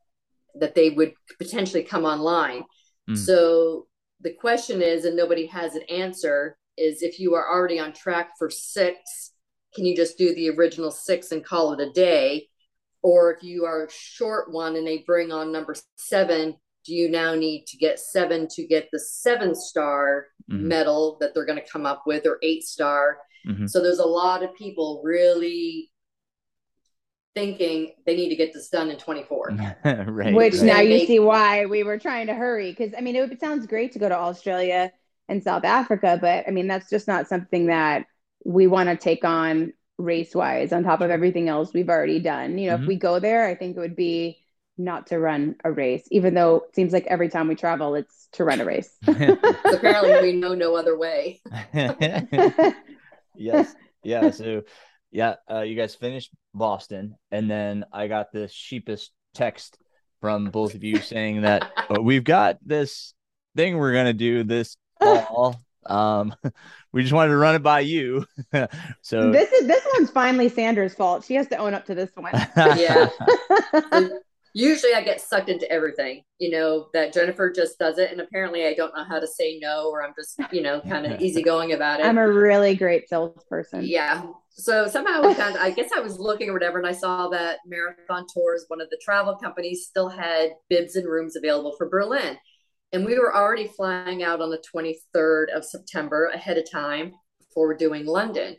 that 0.54 0.74
they 0.74 0.90
would 0.90 1.12
potentially 1.38 1.82
come 1.82 2.04
online. 2.04 2.64
Mm. 3.08 3.18
So 3.18 3.86
the 4.20 4.32
question 4.32 4.80
is, 4.82 5.04
and 5.04 5.16
nobody 5.16 5.46
has 5.46 5.74
an 5.74 5.82
answer 5.82 6.56
is 6.76 7.02
if 7.02 7.20
you 7.20 7.34
are 7.34 7.50
already 7.50 7.78
on 7.78 7.92
track 7.92 8.30
for 8.38 8.50
six, 8.50 9.32
can 9.74 9.84
you 9.84 9.96
just 9.96 10.18
do 10.18 10.34
the 10.34 10.50
original 10.50 10.90
six 10.90 11.32
and 11.32 11.44
call 11.44 11.72
it 11.72 11.80
a 11.80 11.90
day? 11.92 12.48
Or 13.02 13.32
if 13.32 13.42
you 13.42 13.64
are 13.64 13.88
short 13.90 14.52
one 14.52 14.76
and 14.76 14.86
they 14.86 15.04
bring 15.06 15.32
on 15.32 15.52
number 15.52 15.74
seven, 15.96 16.56
do 16.84 16.94
you 16.94 17.10
now 17.10 17.34
need 17.34 17.66
to 17.66 17.76
get 17.76 17.98
seven 17.98 18.48
to 18.52 18.66
get 18.66 18.88
the 18.92 18.98
seven 18.98 19.54
star 19.54 20.26
mm-hmm. 20.50 20.68
medal 20.68 21.16
that 21.20 21.34
they're 21.34 21.46
going 21.46 21.60
to 21.60 21.70
come 21.70 21.86
up 21.86 22.04
with 22.06 22.26
or 22.26 22.38
eight 22.42 22.64
star? 22.64 23.18
Mm-hmm. 23.46 23.66
So 23.66 23.82
there's 23.82 23.98
a 23.98 24.06
lot 24.06 24.42
of 24.42 24.54
people 24.54 25.00
really 25.04 25.90
thinking 27.34 27.92
they 28.04 28.14
need 28.14 28.28
to 28.28 28.36
get 28.36 28.52
this 28.52 28.68
done 28.68 28.90
in 28.90 28.98
24. 28.98 29.50
right. 30.06 30.34
Which 30.34 30.54
right. 30.54 30.62
now 30.62 30.80
you 30.80 31.06
see 31.06 31.18
why 31.18 31.66
we 31.66 31.82
were 31.82 31.98
trying 31.98 32.26
to 32.26 32.34
hurry. 32.34 32.70
Because 32.70 32.92
I 32.96 33.00
mean, 33.00 33.16
it, 33.16 33.32
it 33.32 33.40
sounds 33.40 33.66
great 33.66 33.92
to 33.92 33.98
go 33.98 34.08
to 34.08 34.16
Australia 34.16 34.92
and 35.32 35.42
South 35.42 35.64
Africa, 35.64 36.18
but 36.20 36.44
I 36.46 36.50
mean, 36.50 36.68
that's 36.68 36.90
just 36.90 37.08
not 37.08 37.26
something 37.26 37.66
that 37.66 38.06
we 38.44 38.66
want 38.66 38.88
to 38.88 38.96
take 38.96 39.24
on 39.24 39.72
race 39.98 40.34
wise 40.34 40.72
on 40.72 40.84
top 40.84 41.00
of 41.00 41.10
everything 41.10 41.48
else 41.48 41.72
we've 41.72 41.88
already 41.88 42.20
done. 42.20 42.58
You 42.58 42.70
know, 42.70 42.74
mm-hmm. 42.74 42.84
if 42.84 42.88
we 42.88 42.96
go 42.96 43.18
there, 43.18 43.46
I 43.46 43.54
think 43.54 43.76
it 43.76 43.80
would 43.80 43.96
be 43.96 44.38
not 44.76 45.06
to 45.08 45.18
run 45.18 45.56
a 45.64 45.72
race, 45.72 46.06
even 46.10 46.34
though 46.34 46.56
it 46.68 46.74
seems 46.74 46.92
like 46.92 47.06
every 47.06 47.28
time 47.28 47.48
we 47.48 47.54
travel, 47.54 47.94
it's 47.94 48.28
to 48.32 48.44
run 48.44 48.60
a 48.60 48.64
race. 48.64 48.94
apparently, 49.06 50.20
we 50.20 50.32
know 50.38 50.54
no 50.54 50.76
other 50.76 50.98
way. 50.98 51.40
yes. 53.34 53.74
Yeah. 54.04 54.30
So, 54.30 54.62
yeah, 55.10 55.36
uh, 55.50 55.60
you 55.60 55.76
guys 55.76 55.94
finished 55.94 56.30
Boston, 56.54 57.16
and 57.30 57.50
then 57.50 57.84
I 57.92 58.08
got 58.08 58.32
this 58.32 58.52
sheepest 58.52 59.12
text 59.34 59.78
from 60.20 60.50
both 60.50 60.74
of 60.74 60.84
you 60.84 60.98
saying 60.98 61.42
that 61.42 61.70
oh, 61.90 62.00
we've 62.00 62.24
got 62.24 62.58
this 62.64 63.14
thing 63.56 63.76
we're 63.76 63.92
gonna 63.92 64.12
do 64.12 64.44
this 64.44 64.76
fall. 65.02 65.60
Um, 65.86 66.34
we 66.92 67.02
just 67.02 67.12
wanted 67.12 67.30
to 67.30 67.36
run 67.36 67.54
it 67.54 67.62
by 67.62 67.80
you. 67.80 68.24
so 69.02 69.30
this 69.30 69.50
is 69.52 69.66
this 69.66 69.86
one's 69.94 70.10
finally 70.10 70.48
Sandra's 70.48 70.94
fault. 70.94 71.24
She 71.24 71.34
has 71.34 71.48
to 71.48 71.56
own 71.56 71.74
up 71.74 71.86
to 71.86 71.94
this 71.94 72.10
one. 72.14 72.32
yeah. 72.56 73.08
usually 74.54 74.94
I 74.94 75.02
get 75.02 75.20
sucked 75.20 75.48
into 75.48 75.70
everything, 75.70 76.22
you 76.38 76.50
know, 76.50 76.88
that 76.92 77.12
Jennifer 77.12 77.50
just 77.50 77.78
does 77.78 77.98
it. 77.98 78.12
And 78.12 78.20
apparently 78.20 78.66
I 78.66 78.74
don't 78.74 78.94
know 78.94 79.04
how 79.04 79.18
to 79.18 79.26
say 79.26 79.58
no, 79.58 79.90
or 79.90 80.04
I'm 80.04 80.12
just, 80.16 80.38
you 80.52 80.62
know, 80.62 80.80
kind 80.80 81.06
of 81.06 81.20
easygoing 81.20 81.72
about 81.72 82.00
it. 82.00 82.06
I'm 82.06 82.18
a 82.18 82.30
really 82.30 82.74
great 82.74 83.08
salesperson. 83.08 83.84
Yeah. 83.84 84.24
So 84.54 84.86
somehow 84.86 85.26
we 85.26 85.34
kind 85.34 85.56
I 85.56 85.70
guess 85.70 85.90
I 85.96 86.00
was 86.00 86.18
looking 86.18 86.50
or 86.50 86.52
whatever, 86.52 86.78
and 86.78 86.86
I 86.86 86.92
saw 86.92 87.28
that 87.30 87.60
Marathon 87.66 88.26
Tours, 88.32 88.66
one 88.68 88.82
of 88.82 88.90
the 88.90 89.00
travel 89.02 89.34
companies, 89.36 89.86
still 89.86 90.10
had 90.10 90.50
bibs 90.68 90.94
and 90.94 91.08
rooms 91.08 91.36
available 91.36 91.74
for 91.78 91.88
Berlin. 91.88 92.36
And 92.92 93.04
we 93.06 93.18
were 93.18 93.34
already 93.34 93.68
flying 93.68 94.22
out 94.22 94.40
on 94.40 94.50
the 94.50 94.62
23rd 94.74 95.46
of 95.54 95.64
September 95.64 96.26
ahead 96.26 96.58
of 96.58 96.70
time 96.70 97.12
before 97.38 97.74
doing 97.74 98.04
London. 98.04 98.56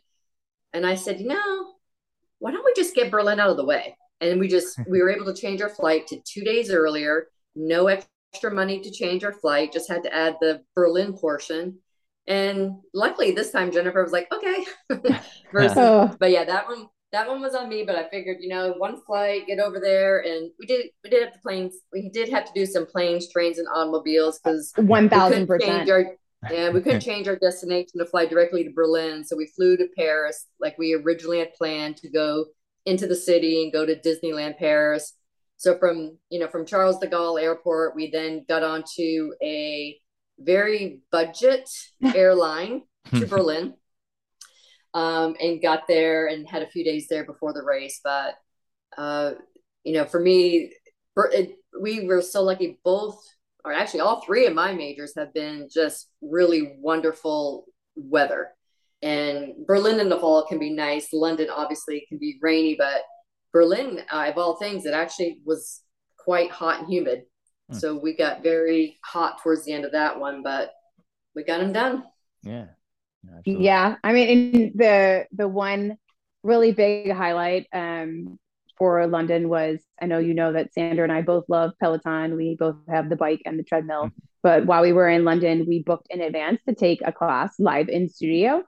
And 0.74 0.86
I 0.86 0.96
said, 0.96 1.20
you 1.20 1.28
know, 1.28 1.74
why 2.40 2.52
don't 2.52 2.66
we 2.66 2.74
just 2.76 2.96
get 2.96 3.12
Berlin 3.12 3.40
out 3.40 3.52
of 3.52 3.58
the 3.58 3.66
way? 3.66 3.96
and 4.24 4.40
we 4.40 4.48
just 4.48 4.80
we 4.88 5.02
were 5.02 5.10
able 5.10 5.26
to 5.26 5.40
change 5.40 5.62
our 5.62 5.70
flight 5.70 6.08
to 6.08 6.20
two 6.26 6.44
days 6.44 6.72
earlier 6.72 7.28
no 7.56 7.88
extra 7.88 8.52
money 8.52 8.80
to 8.80 8.92
change 8.92 9.24
our 9.24 9.34
flight 9.34 9.72
just 9.72 9.90
had 9.90 10.04
to 10.04 10.14
add 10.14 10.36
the 10.42 10.62
berlin 10.76 11.14
portion 11.14 11.78
and 12.28 12.72
luckily 12.94 13.32
this 13.32 13.52
time 13.52 13.72
jennifer 13.72 14.02
was 14.02 14.12
like 14.12 14.32
okay 14.32 14.66
Versus, 15.52 15.74
oh. 15.78 16.16
but 16.20 16.32
yeah 16.32 16.46
that 16.46 16.68
one 16.68 16.88
that 17.14 17.28
one 17.28 17.40
was 17.40 17.56
on 17.56 17.70
me 17.70 17.84
but 17.84 17.96
i 17.96 18.10
figured 18.10 18.38
you 18.42 18.50
know 18.50 18.74
one 18.78 19.02
flight 19.06 19.48
get 19.48 19.60
over 19.60 19.80
there 19.80 20.20
and 20.20 20.52
we 20.60 20.66
did 20.66 20.88
we 21.04 21.10
did 21.10 21.24
have 21.24 21.34
the 21.34 21.40
planes 21.40 21.76
we 21.94 22.10
did 22.10 22.28
have 22.28 22.44
to 22.44 22.52
do 22.54 22.66
some 22.66 22.86
planes 22.86 23.32
trains 23.32 23.58
and 23.58 23.68
automobiles 23.74 24.40
because 24.44 24.74
1000% 24.78 26.18
yeah, 26.52 26.70
we 26.70 26.82
couldn't 26.82 27.00
change 27.12 27.28
our 27.28 27.36
destination 27.36 28.00
to 28.00 28.06
fly 28.06 28.26
directly 28.26 28.64
to 28.64 28.72
Berlin. 28.72 29.24
So 29.24 29.36
we 29.36 29.48
flew 29.48 29.78
to 29.78 29.88
Paris 29.98 30.48
like 30.60 30.78
we 30.78 30.94
originally 30.94 31.40
had 31.40 31.54
planned 31.54 31.98
to 31.98 32.10
go 32.10 32.46
into 32.86 33.08
the 33.08 33.16
city 33.16 33.64
and 33.64 33.72
go 33.72 33.86
to 33.86 33.96
Disneyland 33.96 34.58
Paris. 34.58 35.14
So 35.58 35.78
from 35.78 36.18
you 36.30 36.40
know 36.40 36.48
from 36.48 36.66
Charles 36.66 37.00
de 37.00 37.08
Gaulle 37.08 37.42
Airport, 37.42 37.96
we 37.96 38.10
then 38.12 38.46
got 38.48 38.64
onto 38.64 39.32
a 39.42 39.98
very 40.40 41.00
budget 41.12 41.70
airline 42.16 42.82
to 43.12 43.26
Berlin, 43.26 43.76
um, 44.94 45.36
and 45.40 45.62
got 45.62 45.88
there 45.88 46.28
and 46.28 46.48
had 46.48 46.62
a 46.62 46.70
few 46.70 46.84
days 46.84 47.08
there 47.10 47.26
before 47.26 47.54
the 47.54 47.64
race. 47.64 48.00
But 48.04 48.36
uh, 48.98 49.34
you 49.84 49.94
know, 49.94 50.06
for 50.06 50.20
me, 50.20 50.74
it, 51.16 51.58
we 51.80 52.06
were 52.06 52.22
so 52.22 52.44
lucky. 52.44 52.80
Both, 52.84 53.24
or 53.66 53.74
actually, 53.74 54.02
all 54.02 54.22
three 54.22 54.46
of 54.46 54.54
my 54.54 54.74
majors 54.74 55.14
have 55.18 55.34
been 55.34 55.68
just 55.74 56.10
really 56.22 56.76
wonderful 56.80 57.66
weather. 57.96 58.50
And 59.02 59.68
Berlin 59.68 60.00
in 60.00 60.10
the 60.10 60.18
fall 60.18 60.46
can 60.46 60.60
be 60.60 60.70
nice. 60.70 61.10
London 61.12 61.50
obviously 61.50 62.06
can 62.08 62.18
be 62.18 62.40
rainy, 62.42 62.76
but 62.78 63.04
Berlin, 63.52 64.02
uh, 64.12 64.30
of 64.30 64.38
all 64.38 64.56
things, 64.56 64.86
it 64.86 64.94
actually 64.94 65.40
was 65.46 65.82
quite 66.18 66.50
hot 66.50 66.80
and 66.80 66.90
humid. 66.90 67.24
Hmm. 67.70 67.78
So 67.78 67.98
we 67.98 68.16
got 68.16 68.44
very 68.44 68.98
hot 69.04 69.42
towards 69.44 69.66
the 69.66 69.74
end 69.74 69.84
of 69.84 69.92
that 69.92 70.20
one, 70.20 70.42
but 70.42 70.72
we 71.36 71.44
got 71.44 71.60
them 71.60 71.74
done. 71.74 72.04
Yeah. 72.44 72.68
Absolutely. 73.26 73.66
Yeah. 73.66 73.96
I 74.04 74.14
mean, 74.14 74.72
the 74.76 75.26
the 75.32 75.48
one 75.48 75.98
really 76.44 76.72
big 76.72 77.12
highlight 77.12 77.68
um, 77.74 78.38
for 78.78 79.08
London 79.08 79.50
was 79.50 79.80
I 80.02 80.08
know 80.08 80.20
you 80.20 80.34
know 80.34 80.54
that 80.54 80.74
Sandra 80.74 81.04
and 81.04 81.12
I 81.12 81.22
both 81.22 81.46
love 81.48 81.72
Peloton. 81.80 82.36
We 82.36 82.56
both 82.56 82.76
have 82.90 83.10
the 83.10 83.16
bike 83.16 83.42
and 83.46 83.58
the 83.58 83.64
treadmill. 83.64 84.06
Mm-hmm. 84.06 84.20
But 84.42 84.66
while 84.66 84.82
we 84.82 84.92
were 84.92 85.08
in 85.08 85.24
London, 85.24 85.66
we 85.68 85.84
booked 85.84 86.08
in 86.10 86.20
advance 86.22 86.62
to 86.68 86.76
take 86.76 87.02
a 87.06 87.14
class 87.14 87.54
live 87.60 87.88
in 87.88 88.10
studio. 88.10 88.64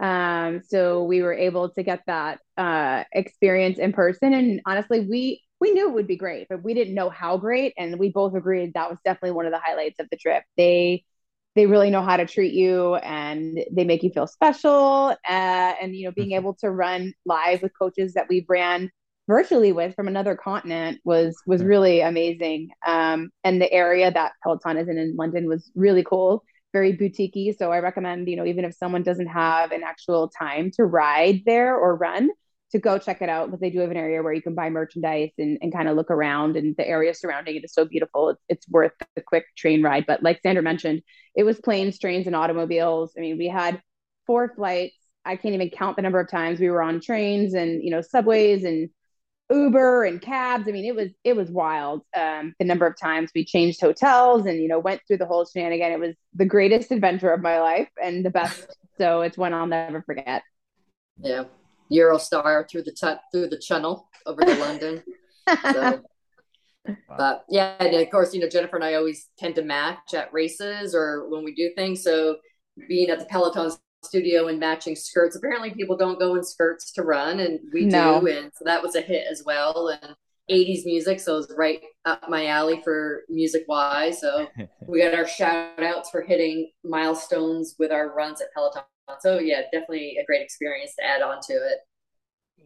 Um, 0.00 0.62
so 0.66 1.04
we 1.04 1.22
were 1.22 1.34
able 1.34 1.70
to 1.70 1.82
get 1.82 2.02
that 2.06 2.40
uh, 2.56 3.04
experience 3.12 3.78
in 3.78 3.92
person. 3.92 4.32
And 4.32 4.60
honestly, 4.64 5.00
we 5.00 5.42
we 5.60 5.72
knew 5.72 5.88
it 5.88 5.94
would 5.94 6.06
be 6.06 6.16
great, 6.16 6.46
but 6.48 6.62
we 6.62 6.72
didn't 6.72 6.94
know 6.94 7.10
how 7.10 7.36
great. 7.36 7.74
And 7.76 7.98
we 7.98 8.10
both 8.10 8.34
agreed 8.34 8.74
that 8.74 8.90
was 8.90 8.98
definitely 9.04 9.32
one 9.32 9.46
of 9.46 9.52
the 9.52 9.58
highlights 9.58 9.98
of 9.98 10.08
the 10.10 10.16
trip. 10.16 10.44
They 10.56 11.04
they 11.58 11.66
really 11.66 11.90
know 11.90 12.02
how 12.02 12.16
to 12.16 12.24
treat 12.24 12.54
you 12.54 12.94
and 12.96 13.58
they 13.72 13.84
make 13.84 14.04
you 14.04 14.10
feel 14.10 14.28
special. 14.28 15.16
Uh, 15.28 15.74
and 15.82 15.96
you 15.96 16.04
know, 16.04 16.12
being 16.12 16.28
mm-hmm. 16.28 16.36
able 16.36 16.54
to 16.54 16.70
run 16.70 17.12
live 17.26 17.62
with 17.62 17.72
coaches 17.76 18.14
that 18.14 18.28
we 18.28 18.46
ran 18.48 18.90
virtually 19.26 19.72
with 19.72 19.94
from 19.94 20.06
another 20.08 20.36
continent 20.36 21.00
was 21.04 21.36
was 21.46 21.64
really 21.64 22.00
amazing. 22.00 22.70
Um, 22.86 23.30
and 23.42 23.60
the 23.60 23.70
area 23.72 24.10
that 24.10 24.32
Peloton 24.42 24.76
is 24.76 24.88
in 24.88 24.98
in 24.98 25.16
London 25.16 25.48
was 25.48 25.70
really 25.74 26.04
cool, 26.04 26.44
very 26.72 26.96
boutiquey. 26.96 27.56
So 27.58 27.72
I 27.72 27.80
recommend, 27.80 28.28
you 28.28 28.36
know, 28.36 28.46
even 28.46 28.64
if 28.64 28.74
someone 28.74 29.02
doesn't 29.02 29.26
have 29.26 29.72
an 29.72 29.82
actual 29.82 30.28
time 30.28 30.70
to 30.76 30.84
ride 30.84 31.42
there 31.44 31.76
or 31.76 31.96
run, 31.96 32.30
to 32.70 32.78
go 32.78 32.98
check 32.98 33.22
it 33.22 33.28
out 33.28 33.46
because 33.46 33.60
they 33.60 33.70
do 33.70 33.80
have 33.80 33.90
an 33.90 33.96
area 33.96 34.22
where 34.22 34.32
you 34.32 34.42
can 34.42 34.54
buy 34.54 34.68
merchandise 34.68 35.30
and, 35.38 35.58
and 35.62 35.72
kind 35.72 35.88
of 35.88 35.96
look 35.96 36.10
around 36.10 36.56
and 36.56 36.76
the 36.76 36.86
area 36.86 37.14
surrounding 37.14 37.56
it 37.56 37.64
is 37.64 37.72
so 37.72 37.84
beautiful 37.84 38.30
it's, 38.30 38.42
it's 38.48 38.68
worth 38.68 38.92
the 39.14 39.22
quick 39.22 39.44
train 39.56 39.82
ride 39.82 40.04
but 40.06 40.22
like 40.22 40.40
sandra 40.42 40.62
mentioned 40.62 41.02
it 41.34 41.44
was 41.44 41.60
planes 41.60 41.98
trains 41.98 42.26
and 42.26 42.36
automobiles 42.36 43.12
i 43.16 43.20
mean 43.20 43.38
we 43.38 43.48
had 43.48 43.80
four 44.26 44.52
flights 44.54 44.96
i 45.24 45.36
can't 45.36 45.54
even 45.54 45.70
count 45.70 45.96
the 45.96 46.02
number 46.02 46.20
of 46.20 46.30
times 46.30 46.60
we 46.60 46.70
were 46.70 46.82
on 46.82 47.00
trains 47.00 47.54
and 47.54 47.82
you 47.82 47.90
know 47.90 48.00
subways 48.00 48.64
and 48.64 48.90
Uber 49.50 50.04
and 50.04 50.20
cabs. 50.20 50.68
I 50.68 50.72
mean, 50.72 50.84
it 50.84 50.94
was 50.94 51.10
it 51.24 51.34
was 51.34 51.50
wild. 51.50 52.02
Um, 52.14 52.54
the 52.58 52.64
number 52.64 52.86
of 52.86 52.98
times 52.98 53.30
we 53.34 53.44
changed 53.44 53.80
hotels 53.80 54.46
and 54.46 54.60
you 54.60 54.68
know 54.68 54.78
went 54.78 55.00
through 55.06 55.18
the 55.18 55.26
whole 55.26 55.46
shenanigan. 55.46 55.92
It 55.92 56.00
was 56.00 56.14
the 56.34 56.44
greatest 56.44 56.90
adventure 56.90 57.32
of 57.32 57.40
my 57.40 57.60
life 57.60 57.88
and 58.02 58.24
the 58.24 58.30
best. 58.30 58.76
so 58.98 59.22
it's 59.22 59.38
one 59.38 59.54
I'll 59.54 59.66
never 59.66 60.02
forget. 60.02 60.42
Yeah, 61.20 61.44
Eurostar 61.92 62.68
through 62.68 62.82
the 62.82 62.92
t- 62.92 63.20
through 63.32 63.48
the 63.48 63.58
channel 63.58 64.08
over 64.26 64.42
to 64.42 64.54
London. 64.54 65.02
So. 65.62 66.02
But 67.18 67.44
yeah, 67.50 67.74
and 67.80 67.94
of 67.94 68.10
course, 68.10 68.32
you 68.32 68.40
know 68.40 68.48
Jennifer 68.48 68.76
and 68.76 68.84
I 68.84 68.94
always 68.94 69.28
tend 69.38 69.56
to 69.56 69.62
match 69.62 70.14
at 70.14 70.32
races 70.32 70.94
or 70.94 71.28
when 71.28 71.44
we 71.44 71.54
do 71.54 71.70
things. 71.76 72.02
So 72.02 72.36
being 72.88 73.10
at 73.10 73.18
the 73.18 73.26
Peloton 73.26 73.72
studio 74.02 74.48
and 74.48 74.58
matching 74.58 74.96
skirts. 74.96 75.36
Apparently, 75.36 75.70
people 75.70 75.96
don't 75.96 76.18
go 76.18 76.34
in 76.34 76.44
skirts 76.44 76.92
to 76.92 77.02
run, 77.02 77.40
and 77.40 77.60
we 77.72 77.84
no. 77.84 78.20
do, 78.20 78.28
and 78.28 78.50
so 78.54 78.64
that 78.64 78.82
was 78.82 78.94
a 78.94 79.00
hit 79.00 79.26
as 79.30 79.42
well. 79.44 79.88
And 79.88 80.14
80s 80.50 80.86
music, 80.86 81.20
so 81.20 81.34
it 81.34 81.36
was 81.36 81.54
right 81.56 81.82
up 82.04 82.28
my 82.28 82.46
alley 82.46 82.80
for 82.82 83.22
music 83.28 83.64
wise. 83.68 84.20
So 84.20 84.48
we 84.86 85.02
got 85.02 85.14
our 85.14 85.26
shout 85.26 85.82
outs 85.82 86.10
for 86.10 86.22
hitting 86.22 86.70
milestones 86.84 87.74
with 87.78 87.92
our 87.92 88.14
runs 88.14 88.40
at 88.40 88.52
Peloton. 88.54 88.82
So 89.20 89.38
yeah, 89.38 89.62
definitely 89.72 90.18
a 90.20 90.24
great 90.24 90.42
experience 90.42 90.94
to 90.96 91.04
add 91.04 91.22
on 91.22 91.40
to 91.42 91.52
it. 91.52 91.78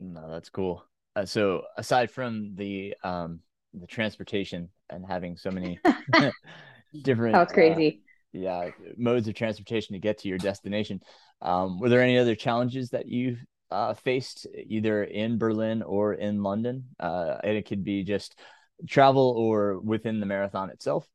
No, 0.00 0.30
that's 0.30 0.48
cool. 0.48 0.84
Uh, 1.14 1.24
so 1.24 1.62
aside 1.76 2.10
from 2.10 2.54
the 2.56 2.94
um 3.04 3.40
the 3.74 3.86
transportation 3.86 4.68
and 4.90 5.04
having 5.06 5.36
so 5.36 5.50
many 5.50 5.78
different, 7.02 7.32
that's 7.34 7.52
crazy. 7.52 8.02
Uh, 8.04 8.08
yeah 8.32 8.70
modes 8.96 9.28
of 9.28 9.34
transportation 9.34 9.92
to 9.92 9.98
get 9.98 10.18
to 10.18 10.28
your 10.28 10.38
destination. 10.38 11.00
Um, 11.40 11.78
were 11.78 11.88
there 11.88 12.02
any 12.02 12.18
other 12.18 12.34
challenges 12.34 12.90
that 12.90 13.06
you 13.06 13.36
uh, 13.70 13.94
faced 13.94 14.46
either 14.54 15.04
in 15.04 15.38
Berlin 15.38 15.82
or 15.82 16.14
in 16.14 16.42
London? 16.42 16.84
Uh, 17.00 17.36
and 17.42 17.56
it 17.56 17.66
could 17.66 17.84
be 17.84 18.04
just 18.04 18.38
travel 18.88 19.34
or 19.36 19.78
within 19.80 20.20
the 20.20 20.26
marathon 20.26 20.70
itself. 20.70 21.06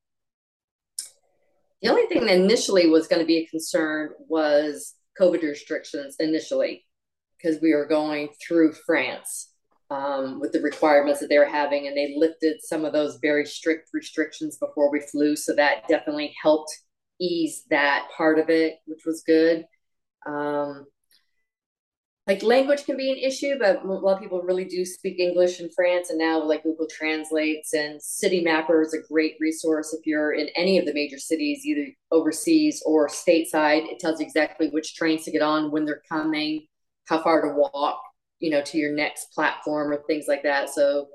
The 1.82 1.90
only 1.90 2.08
thing 2.08 2.26
that 2.26 2.36
initially 2.36 2.90
was 2.90 3.08
going 3.08 3.22
to 3.22 3.26
be 3.26 3.38
a 3.38 3.46
concern 3.46 4.10
was 4.28 4.96
COVID 5.20 5.41
restrictions 5.41 6.15
initially, 6.20 6.86
because 7.38 7.61
we 7.61 7.74
were 7.74 7.86
going 7.86 8.30
through 8.45 8.74
France 8.74 9.51
um, 9.89 10.39
with 10.39 10.51
the 10.51 10.61
requirements 10.61 11.20
that 11.20 11.28
they 11.30 11.38
were 11.38 11.45
having, 11.45 11.88
and 11.88 11.95
they 11.95 12.15
lifted 12.18 12.57
some 12.61 12.86
of 12.86 12.93
those 12.93 13.20
very 13.22 13.45
strict 13.45 13.89
restrictions 13.93 14.57
before 14.57 14.91
we 14.91 14.99
flew. 14.99 15.36
So 15.36 15.55
that 15.55 15.88
definitely 15.88 16.36
helped 16.41 16.72
ease 17.20 17.63
that 17.70 18.07
part 18.15 18.38
of 18.38 18.49
it, 18.49 18.76
which 18.86 19.05
was 19.05 19.24
good. 19.24 19.65
Um, 20.26 20.86
like 22.28 22.44
language 22.44 22.86
can 22.86 22.98
be 22.98 23.10
an 23.10 23.18
issue, 23.18 23.58
but 23.58 23.84
a 23.84 23.88
lot 23.88 24.16
of 24.16 24.20
people 24.22 24.42
really 24.42 24.66
do 24.66 24.84
speak 24.84 25.18
English 25.18 25.62
in 25.62 25.70
France, 25.70 26.10
and 26.10 26.20
now 26.20 26.44
like 26.44 26.64
Google 26.64 26.88
translates 26.88 27.74
and 27.74 28.02
Citymapper 28.02 28.86
is 28.86 28.94
a 28.94 29.08
great 29.08 29.36
resource 29.40 29.94
if 29.94 30.06
you're 30.06 30.34
in 30.34 30.50
any 30.56 30.78
of 30.78 30.86
the 30.86 30.94
major 30.94 31.18
cities, 31.18 31.66
either 31.66 31.88
overseas 32.12 32.84
or 32.86 33.08
stateside. 33.08 33.90
It 33.90 34.00
tells 34.00 34.20
you 34.20 34.26
exactly 34.26 34.70
which 34.70 34.96
trains 34.96 35.24
to 35.24 35.32
get 35.32 35.42
on, 35.42 35.72
when 35.72 35.86
they're 35.86 36.02
coming, 36.10 36.68
how 37.08 37.24
far 37.24 37.42
to 37.42 37.56
walk, 37.56 38.02
you 38.40 38.50
know, 38.50 38.62
to 38.62 38.78
your 38.78 38.94
next 38.94 39.32
platform 39.34 39.92
or 39.92 40.04
things 40.06 40.26
like 40.28 40.44
that. 40.44 40.70
So 40.70 41.08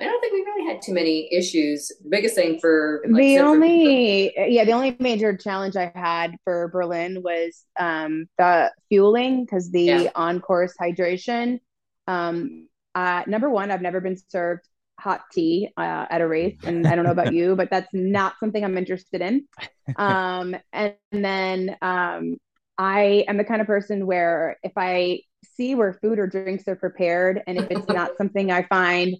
I 0.00 0.04
don't 0.04 0.20
think 0.20 0.32
we 0.32 0.40
really 0.40 0.72
had 0.72 0.80
too 0.80 0.94
many 0.94 1.32
issues. 1.32 1.88
The 2.02 2.08
biggest 2.08 2.36
thing 2.36 2.60
for 2.60 3.02
like, 3.08 3.20
the 3.20 3.38
only 3.40 4.32
for- 4.34 4.46
yeah 4.46 4.64
the 4.64 4.72
only 4.72 4.96
major 5.00 5.36
challenge 5.36 5.76
I 5.76 5.90
had 5.94 6.36
for 6.44 6.68
Berlin 6.68 7.22
was 7.22 7.64
um, 7.78 8.26
the 8.38 8.72
fueling 8.88 9.44
because 9.44 9.70
the 9.70 9.82
yeah. 9.82 10.10
on 10.14 10.40
course 10.40 10.74
hydration. 10.80 11.60
Um, 12.06 12.68
uh, 12.94 13.22
number 13.26 13.50
one, 13.50 13.70
I've 13.70 13.82
never 13.82 14.00
been 14.00 14.16
served 14.28 14.62
hot 14.98 15.22
tea 15.32 15.70
uh, 15.76 16.06
at 16.10 16.20
a 16.20 16.26
race, 16.26 16.58
and 16.64 16.86
I 16.86 16.94
don't 16.94 17.04
know 17.04 17.12
about 17.12 17.32
you, 17.32 17.54
but 17.54 17.70
that's 17.70 17.92
not 17.92 18.34
something 18.40 18.64
I'm 18.64 18.78
interested 18.78 19.20
in. 19.20 19.46
Um, 19.96 20.54
and, 20.70 20.92
and 21.12 21.24
then 21.24 21.76
um, 21.80 22.36
I 22.76 23.24
am 23.26 23.38
the 23.38 23.44
kind 23.44 23.62
of 23.62 23.66
person 23.66 24.06
where 24.06 24.58
if 24.62 24.72
I 24.76 25.22
see 25.56 25.74
where 25.74 25.94
food 25.94 26.18
or 26.18 26.26
drinks 26.26 26.68
are 26.68 26.76
prepared, 26.76 27.42
and 27.46 27.56
if 27.56 27.70
it's 27.70 27.88
not 27.88 28.10
something 28.18 28.52
I 28.52 28.64
find 28.64 29.16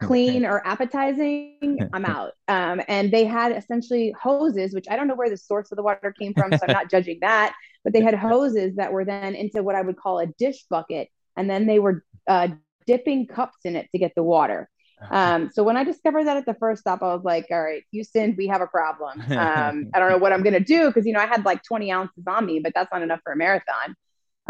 clean 0.00 0.44
or 0.44 0.66
appetizing, 0.66 1.78
I'm 1.92 2.04
out. 2.04 2.32
Um, 2.48 2.80
and 2.88 3.10
they 3.10 3.24
had 3.24 3.52
essentially 3.52 4.14
hoses, 4.20 4.74
which 4.74 4.86
I 4.90 4.96
don't 4.96 5.08
know 5.08 5.14
where 5.14 5.30
the 5.30 5.36
source 5.36 5.70
of 5.70 5.76
the 5.76 5.82
water 5.82 6.14
came 6.18 6.34
from, 6.34 6.52
so 6.52 6.58
I'm 6.66 6.72
not 6.72 6.90
judging 6.90 7.18
that. 7.20 7.54
But 7.84 7.92
they 7.92 8.02
had 8.02 8.14
hoses 8.14 8.76
that 8.76 8.92
were 8.92 9.04
then 9.04 9.34
into 9.34 9.62
what 9.62 9.74
I 9.74 9.82
would 9.82 9.96
call 9.96 10.18
a 10.18 10.26
dish 10.26 10.64
bucket, 10.68 11.08
and 11.36 11.48
then 11.48 11.66
they 11.66 11.78
were 11.78 12.04
uh, 12.26 12.48
dipping 12.86 13.26
cups 13.26 13.58
in 13.64 13.76
it 13.76 13.88
to 13.92 13.98
get 13.98 14.12
the 14.14 14.22
water. 14.22 14.68
Um, 15.10 15.50
so 15.52 15.62
when 15.62 15.76
I 15.76 15.84
discovered 15.84 16.24
that 16.24 16.36
at 16.36 16.46
the 16.46 16.54
first 16.54 16.82
stop, 16.82 17.02
I 17.02 17.14
was 17.14 17.24
like, 17.24 17.46
all 17.50 17.62
right, 17.62 17.82
Houston, 17.92 18.34
we 18.36 18.48
have 18.48 18.60
a 18.60 18.66
problem. 18.66 19.20
Um, 19.30 19.90
I 19.94 19.98
don't 19.98 20.10
know 20.10 20.18
what 20.18 20.32
I'm 20.32 20.42
going 20.42 20.54
to 20.54 20.60
do 20.60 20.88
because, 20.88 21.06
you 21.06 21.12
know, 21.12 21.20
I 21.20 21.26
had 21.26 21.44
like 21.44 21.62
20 21.62 21.90
ounces 21.90 22.24
on 22.26 22.44
me, 22.44 22.60
but 22.60 22.72
that's 22.74 22.92
not 22.92 23.00
enough 23.00 23.20
for 23.24 23.32
a 23.32 23.36
marathon. 23.36 23.94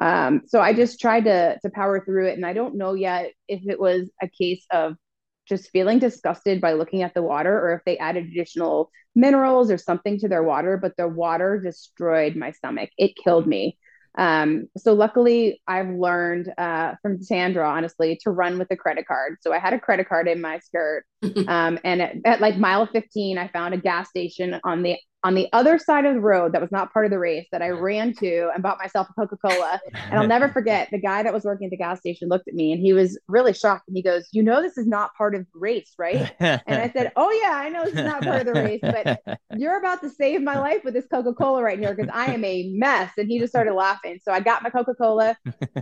Um, 0.01 0.43
so 0.47 0.61
I 0.61 0.73
just 0.73 0.99
tried 0.99 1.27
to, 1.27 1.59
to 1.63 1.71
power 1.71 2.05
through 2.05 2.29
it. 2.29 2.37
And 2.37 2.45
I 2.45 2.53
don't 2.53 2.77
know 2.77 2.95
yet 2.95 3.33
if 3.47 3.63
it 3.69 3.79
was 3.79 4.11
a 4.21 4.29
case 4.29 4.65
of 4.73 4.97
just 5.51 5.71
feeling 5.71 5.99
disgusted 5.99 6.63
by 6.63 6.73
looking 6.73 7.03
at 7.03 7.13
the 7.13 7.23
water 7.23 7.53
or 7.53 7.75
if 7.75 7.83
they 7.85 7.99
added 7.99 8.25
additional 8.25 8.91
minerals 9.15 9.71
or 9.71 9.77
something 9.77 10.19
to 10.21 10.29
their 10.29 10.43
water, 10.43 10.79
but 10.79 10.97
the 10.97 11.07
water 11.07 11.61
destroyed 11.63 12.37
my 12.37 12.53
stomach. 12.53 12.89
It 12.97 13.17
killed 13.17 13.47
me. 13.47 13.77
Um, 14.17 14.67
so 14.77 14.95
luckily 14.95 15.61
I've 15.67 15.91
learned 15.91 16.53
uh, 16.57 16.95
from 17.03 17.23
Sandra, 17.23 17.69
honestly, 17.69 18.19
to 18.23 18.31
run 18.31 18.59
with 18.59 18.69
a 18.71 18.77
credit 18.77 19.07
card. 19.07 19.37
So 19.41 19.53
I 19.53 19.59
had 19.59 19.73
a 19.73 19.79
credit 19.79 20.09
card 20.09 20.27
in 20.29 20.41
my 20.41 20.61
skirt. 20.61 21.05
Um, 21.49 21.79
and 21.85 22.01
at, 22.01 22.17
at, 22.25 22.41
like 22.41 22.57
mile 22.57 22.87
15, 22.87 23.37
I 23.37 23.49
found 23.49 23.75
a 23.75 23.79
gas 23.79 24.09
station 24.09 24.59
on 24.65 24.83
the 24.83 24.97
on 25.23 25.35
the 25.35 25.49
other 25.53 25.79
side 25.79 26.07
of 26.07 26.15
the 26.15 26.21
road 26.21 26.53
that 26.53 26.61
was 26.61 26.73
not 26.73 26.93
part 26.93 27.05
of 27.05 27.11
the 27.11 27.19
race 27.19 27.47
that 27.53 27.61
I 27.61 27.69
ran 27.69 28.15
to 28.15 28.51
and 28.55 28.63
bought 28.63 28.79
myself 28.79 29.09
a 29.11 29.13
Coca 29.13 29.37
Cola. 29.37 29.81
And 29.93 30.19
I'll 30.19 30.27
never 30.29 30.49
forget 30.49 30.89
the 30.91 30.99
guy 30.99 31.23
that 31.23 31.33
was 31.33 31.45
working 31.45 31.67
at 31.67 31.71
the 31.71 31.77
gas 31.77 32.01
station 32.01 32.29
looked 32.29 32.49
at 32.49 32.55
me 32.55 32.73
and 32.73 32.81
he 32.81 32.93
was 32.93 33.19
really 33.29 33.53
shocked. 33.53 33.89
And 33.89 33.97
he 33.97 34.03
goes, 34.03 34.29
You 34.33 34.43
know, 34.43 34.63
this 34.63 34.79
is 34.79 34.87
not 34.87 35.15
part 35.15 35.35
of 35.35 35.43
the 35.53 35.59
race, 35.59 35.93
right? 35.99 36.33
And 36.41 36.61
I 36.67 36.91
said, 36.91 37.13
Oh, 37.17 37.31
yeah, 37.31 37.53
I 37.53 37.69
know 37.69 37.85
this 37.85 37.95
is 37.95 38.05
not 38.05 38.23
part 38.23 38.47
of 38.47 38.55
the 38.55 38.61
race, 38.61 38.81
but 38.83 39.21
you're 39.57 39.79
about 39.79 40.01
to 40.03 40.11
save 40.11 40.43
my 40.43 40.59
life 40.59 40.85
with 40.85 40.95
this 40.95 41.07
Coca 41.07 41.35
Cola 41.35 41.63
right 41.63 41.79
here 41.79 41.95
because 41.95 42.11
I 42.13 42.33
am 42.33 42.45
a 42.45 42.71
mess. 42.73 43.13
And 43.19 43.29
he 43.29 43.39
just 43.39 43.53
started 43.53 43.75
laughing. 43.75 44.19
So 44.23 44.33
I 44.33 44.41
got 44.41 44.63
my 44.63 44.71
Coca 44.71 44.95
Cola. 44.95 45.37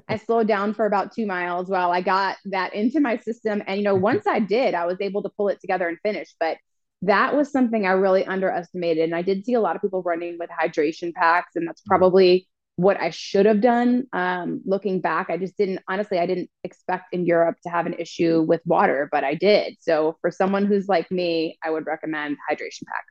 I 0.09 0.17
slowed 0.27 0.49
down 0.49 0.75
for 0.75 0.87
about 0.87 1.13
two 1.13 1.27
miles 1.27 1.69
while 1.69 1.93
I 1.93 2.01
got 2.01 2.37
that 2.47 2.75
into 2.75 3.01
my 3.01 3.17
system. 3.19 3.63
And, 3.67 3.79
you 3.79 3.85
know, 3.85 3.95
once 3.95 4.27
I 4.27 4.41
did, 4.41 4.75
I 4.75 4.87
was 4.87 4.97
able 5.01 5.23
to 5.23 5.29
pull 5.29 5.49
it 5.49 5.61
together 5.61 5.89
and 5.89 5.99
finish. 6.03 6.35
But 6.41 6.59
that 7.03 7.37
was 7.37 7.53
something 7.53 7.87
I 7.87 7.93
really 7.93 8.25
underestimated. 8.25 9.05
And 9.05 9.15
I 9.15 9.23
did 9.23 9.45
see 9.45 9.55
a 9.55 9.61
lot 9.61 9.77
of 9.77 9.83
people 9.83 10.03
running 10.03 10.37
with 10.39 10.51
hydration 10.51 11.15
packs, 11.15 11.57
and 11.57 11.67
that's 11.67 11.81
mm-hmm. 11.83 11.91
probably 11.91 12.49
what 12.77 13.01
I 13.01 13.11
should 13.11 13.47
have 13.47 13.61
done. 13.61 14.07
Um, 14.13 14.63
looking 14.65 15.01
back, 15.01 15.31
I 15.31 15.37
just 15.37 15.57
didn't, 15.57 15.81
honestly, 15.89 16.19
I 16.19 16.27
didn't 16.27 16.49
expect 16.63 17.13
in 17.13 17.27
Europe 17.27 17.57
to 17.65 17.71
have 17.71 17.87
an 17.87 17.95
issue 17.95 18.43
with 18.43 18.61
water, 18.67 19.09
but 19.11 19.25
I 19.25 19.35
did. 19.35 19.77
So 19.81 20.17
for 20.21 20.31
someone 20.31 20.65
who's 20.65 20.89
like 20.89 21.11
me, 21.11 21.59
I 21.65 21.71
would 21.71 21.87
recommend 21.87 22.37
hydration 22.49 22.85
pack. 22.87 23.05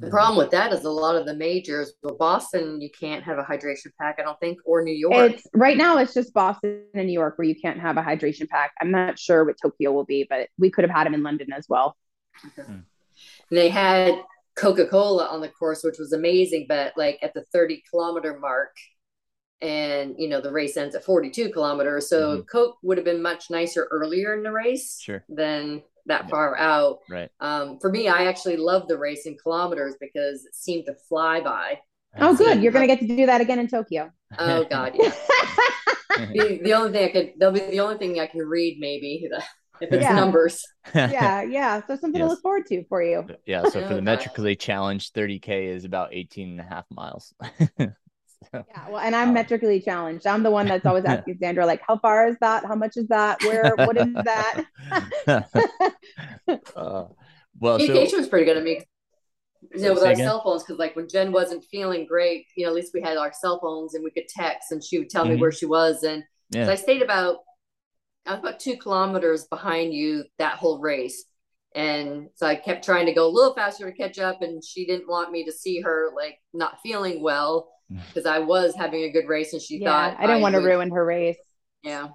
The 0.00 0.10
problem 0.10 0.36
with 0.36 0.50
that 0.50 0.72
is 0.72 0.82
a 0.82 0.90
lot 0.90 1.14
of 1.14 1.26
the 1.26 1.34
majors, 1.34 1.92
well, 2.02 2.16
Boston, 2.16 2.80
you 2.80 2.90
can't 2.90 3.22
have 3.22 3.38
a 3.38 3.44
hydration 3.44 3.92
pack, 4.00 4.16
I 4.18 4.22
don't 4.22 4.38
think, 4.40 4.58
or 4.64 4.82
New 4.82 4.94
York. 4.94 5.34
It's 5.34 5.46
right 5.54 5.76
now. 5.76 5.98
It's 5.98 6.12
just 6.12 6.34
Boston 6.34 6.86
and 6.92 7.06
New 7.06 7.12
York 7.12 7.38
where 7.38 7.46
you 7.46 7.54
can't 7.54 7.78
have 7.78 7.96
a 7.96 8.02
hydration 8.02 8.48
pack. 8.48 8.72
I'm 8.80 8.90
not 8.90 9.16
sure 9.16 9.44
what 9.44 9.56
Tokyo 9.62 9.92
will 9.92 10.04
be, 10.04 10.26
but 10.28 10.48
we 10.58 10.70
could 10.72 10.82
have 10.82 10.90
had 10.90 11.06
them 11.06 11.14
in 11.14 11.22
London 11.22 11.52
as 11.52 11.66
well. 11.68 11.96
Okay. 12.46 12.66
Hmm. 12.66 12.78
And 13.52 13.58
they 13.58 13.68
had 13.68 14.14
Coca 14.56 14.86
Cola 14.86 15.26
on 15.26 15.42
the 15.42 15.48
course, 15.50 15.84
which 15.84 15.98
was 15.98 16.14
amazing. 16.14 16.64
But 16.70 16.94
like 16.96 17.18
at 17.20 17.34
the 17.34 17.44
30 17.52 17.82
kilometer 17.90 18.38
mark, 18.38 18.74
and 19.60 20.14
you 20.16 20.26
know 20.26 20.40
the 20.40 20.50
race 20.50 20.78
ends 20.78 20.94
at 20.94 21.04
42 21.04 21.50
kilometers, 21.50 22.08
so 22.08 22.38
mm-hmm. 22.38 22.42
Coke 22.50 22.78
would 22.82 22.96
have 22.96 23.04
been 23.04 23.20
much 23.20 23.50
nicer 23.50 23.88
earlier 23.90 24.32
in 24.32 24.42
the 24.42 24.50
race 24.50 24.98
sure. 24.98 25.22
than 25.28 25.82
that 26.06 26.22
yeah. 26.24 26.28
far 26.28 26.56
out. 26.56 27.00
Right. 27.10 27.28
Um, 27.40 27.78
for 27.78 27.90
me, 27.90 28.08
I 28.08 28.24
actually 28.24 28.56
love 28.56 28.88
the 28.88 28.96
race 28.96 29.26
in 29.26 29.36
kilometers 29.36 29.96
because 30.00 30.46
it 30.46 30.54
seemed 30.54 30.86
to 30.86 30.94
fly 31.06 31.42
by. 31.42 31.78
Oh, 32.16 32.34
good! 32.34 32.62
You're 32.62 32.72
going 32.72 32.88
to 32.88 32.94
get 32.94 33.06
to 33.06 33.16
do 33.16 33.26
that 33.26 33.42
again 33.42 33.58
in 33.58 33.68
Tokyo. 33.68 34.10
Oh 34.38 34.64
God, 34.64 34.94
yeah. 34.98 35.12
the, 36.16 36.60
the, 36.64 36.72
only 36.72 36.92
thing 36.92 37.04
I 37.04 37.12
could, 37.12 37.32
that'll 37.36 37.52
be 37.52 37.60
the 37.60 37.80
only 37.80 37.98
thing 37.98 38.18
I 38.18 38.28
can 38.28 38.40
read, 38.40 38.78
maybe 38.80 39.28
if 39.82 39.92
it's 39.92 40.02
yeah. 40.02 40.14
numbers. 40.14 40.62
yeah, 40.94 41.42
yeah. 41.48 41.80
So 41.86 41.96
something 41.96 42.20
yes. 42.20 42.28
to 42.28 42.30
look 42.30 42.42
forward 42.42 42.66
to 42.66 42.84
for 42.88 43.02
you. 43.02 43.26
Yeah. 43.46 43.64
So 43.68 43.86
for 43.86 43.94
the 43.94 44.02
metrically 44.02 44.56
challenged, 44.56 45.14
30K 45.14 45.74
is 45.74 45.84
about 45.84 46.10
18 46.12 46.50
and 46.50 46.60
a 46.60 46.64
half 46.64 46.86
miles. 46.90 47.34
Yeah, 48.52 48.88
well, 48.90 48.98
and 48.98 49.14
I'm 49.14 49.28
um, 49.28 49.34
metrically 49.34 49.80
challenged. 49.80 50.26
I'm 50.26 50.42
the 50.42 50.50
one 50.50 50.66
that's 50.66 50.84
always 50.84 51.04
asking 51.06 51.38
Sandra, 51.40 51.64
like, 51.64 51.80
how 51.86 51.96
far 51.98 52.28
is 52.28 52.36
that? 52.40 52.64
How 52.66 52.74
much 52.74 52.96
is 52.96 53.06
that? 53.08 53.42
Where? 53.44 53.72
What 53.76 53.96
is 53.96 54.12
that? 54.12 54.64
uh, 56.76 57.04
well, 57.58 57.78
communication 57.78 58.10
so, 58.10 58.18
was 58.18 58.28
pretty 58.28 58.44
good. 58.44 58.58
I 58.58 58.60
mean, 58.60 58.82
you 59.74 59.82
know, 59.82 59.94
with 59.94 60.02
our 60.02 60.12
again? 60.12 60.26
cell 60.26 60.42
phones, 60.42 60.64
because 60.64 60.78
like 60.78 60.94
when 60.96 61.08
Jen 61.08 61.32
wasn't 61.32 61.64
feeling 61.70 62.04
great, 62.04 62.46
you 62.56 62.64
know, 62.64 62.70
at 62.70 62.74
least 62.74 62.92
we 62.92 63.00
had 63.00 63.16
our 63.16 63.32
cell 63.32 63.58
phones 63.60 63.94
and 63.94 64.04
we 64.04 64.10
could 64.10 64.28
text, 64.28 64.72
and 64.72 64.84
she 64.84 64.98
would 64.98 65.08
tell 65.08 65.24
mm-hmm. 65.24 65.34
me 65.34 65.40
where 65.40 65.52
she 65.52 65.66
was, 65.66 66.02
and 66.02 66.22
yeah. 66.50 66.66
so 66.66 66.72
I 66.72 66.76
stayed 66.76 67.00
about 67.00 67.38
I 68.26 68.32
was 68.32 68.40
about 68.40 68.60
two 68.60 68.76
kilometers 68.76 69.46
behind 69.46 69.92
you 69.92 70.24
that 70.38 70.54
whole 70.54 70.78
race. 70.78 71.24
And 71.74 72.28
so 72.34 72.46
I 72.46 72.54
kept 72.54 72.84
trying 72.84 73.06
to 73.06 73.14
go 73.14 73.26
a 73.26 73.30
little 73.30 73.54
faster 73.54 73.90
to 73.90 73.96
catch 73.96 74.18
up, 74.18 74.42
and 74.42 74.62
she 74.62 74.84
didn't 74.84 75.08
want 75.08 75.32
me 75.32 75.44
to 75.44 75.52
see 75.52 75.80
her 75.80 76.10
like 76.14 76.38
not 76.52 76.78
feeling 76.82 77.22
well 77.22 77.72
mm. 77.90 78.00
because 78.08 78.26
I 78.26 78.40
was 78.40 78.74
having 78.74 79.04
a 79.04 79.10
good 79.10 79.26
race, 79.26 79.52
and 79.52 79.62
she 79.62 79.78
yeah, 79.78 79.88
thought 79.88 80.18
I 80.18 80.22
didn't 80.22 80.36
I 80.36 80.40
want 80.40 80.54
would... 80.54 80.60
to 80.60 80.66
ruin 80.66 80.90
her 80.90 81.04
race. 81.04 81.38
Yeah, 81.82 82.08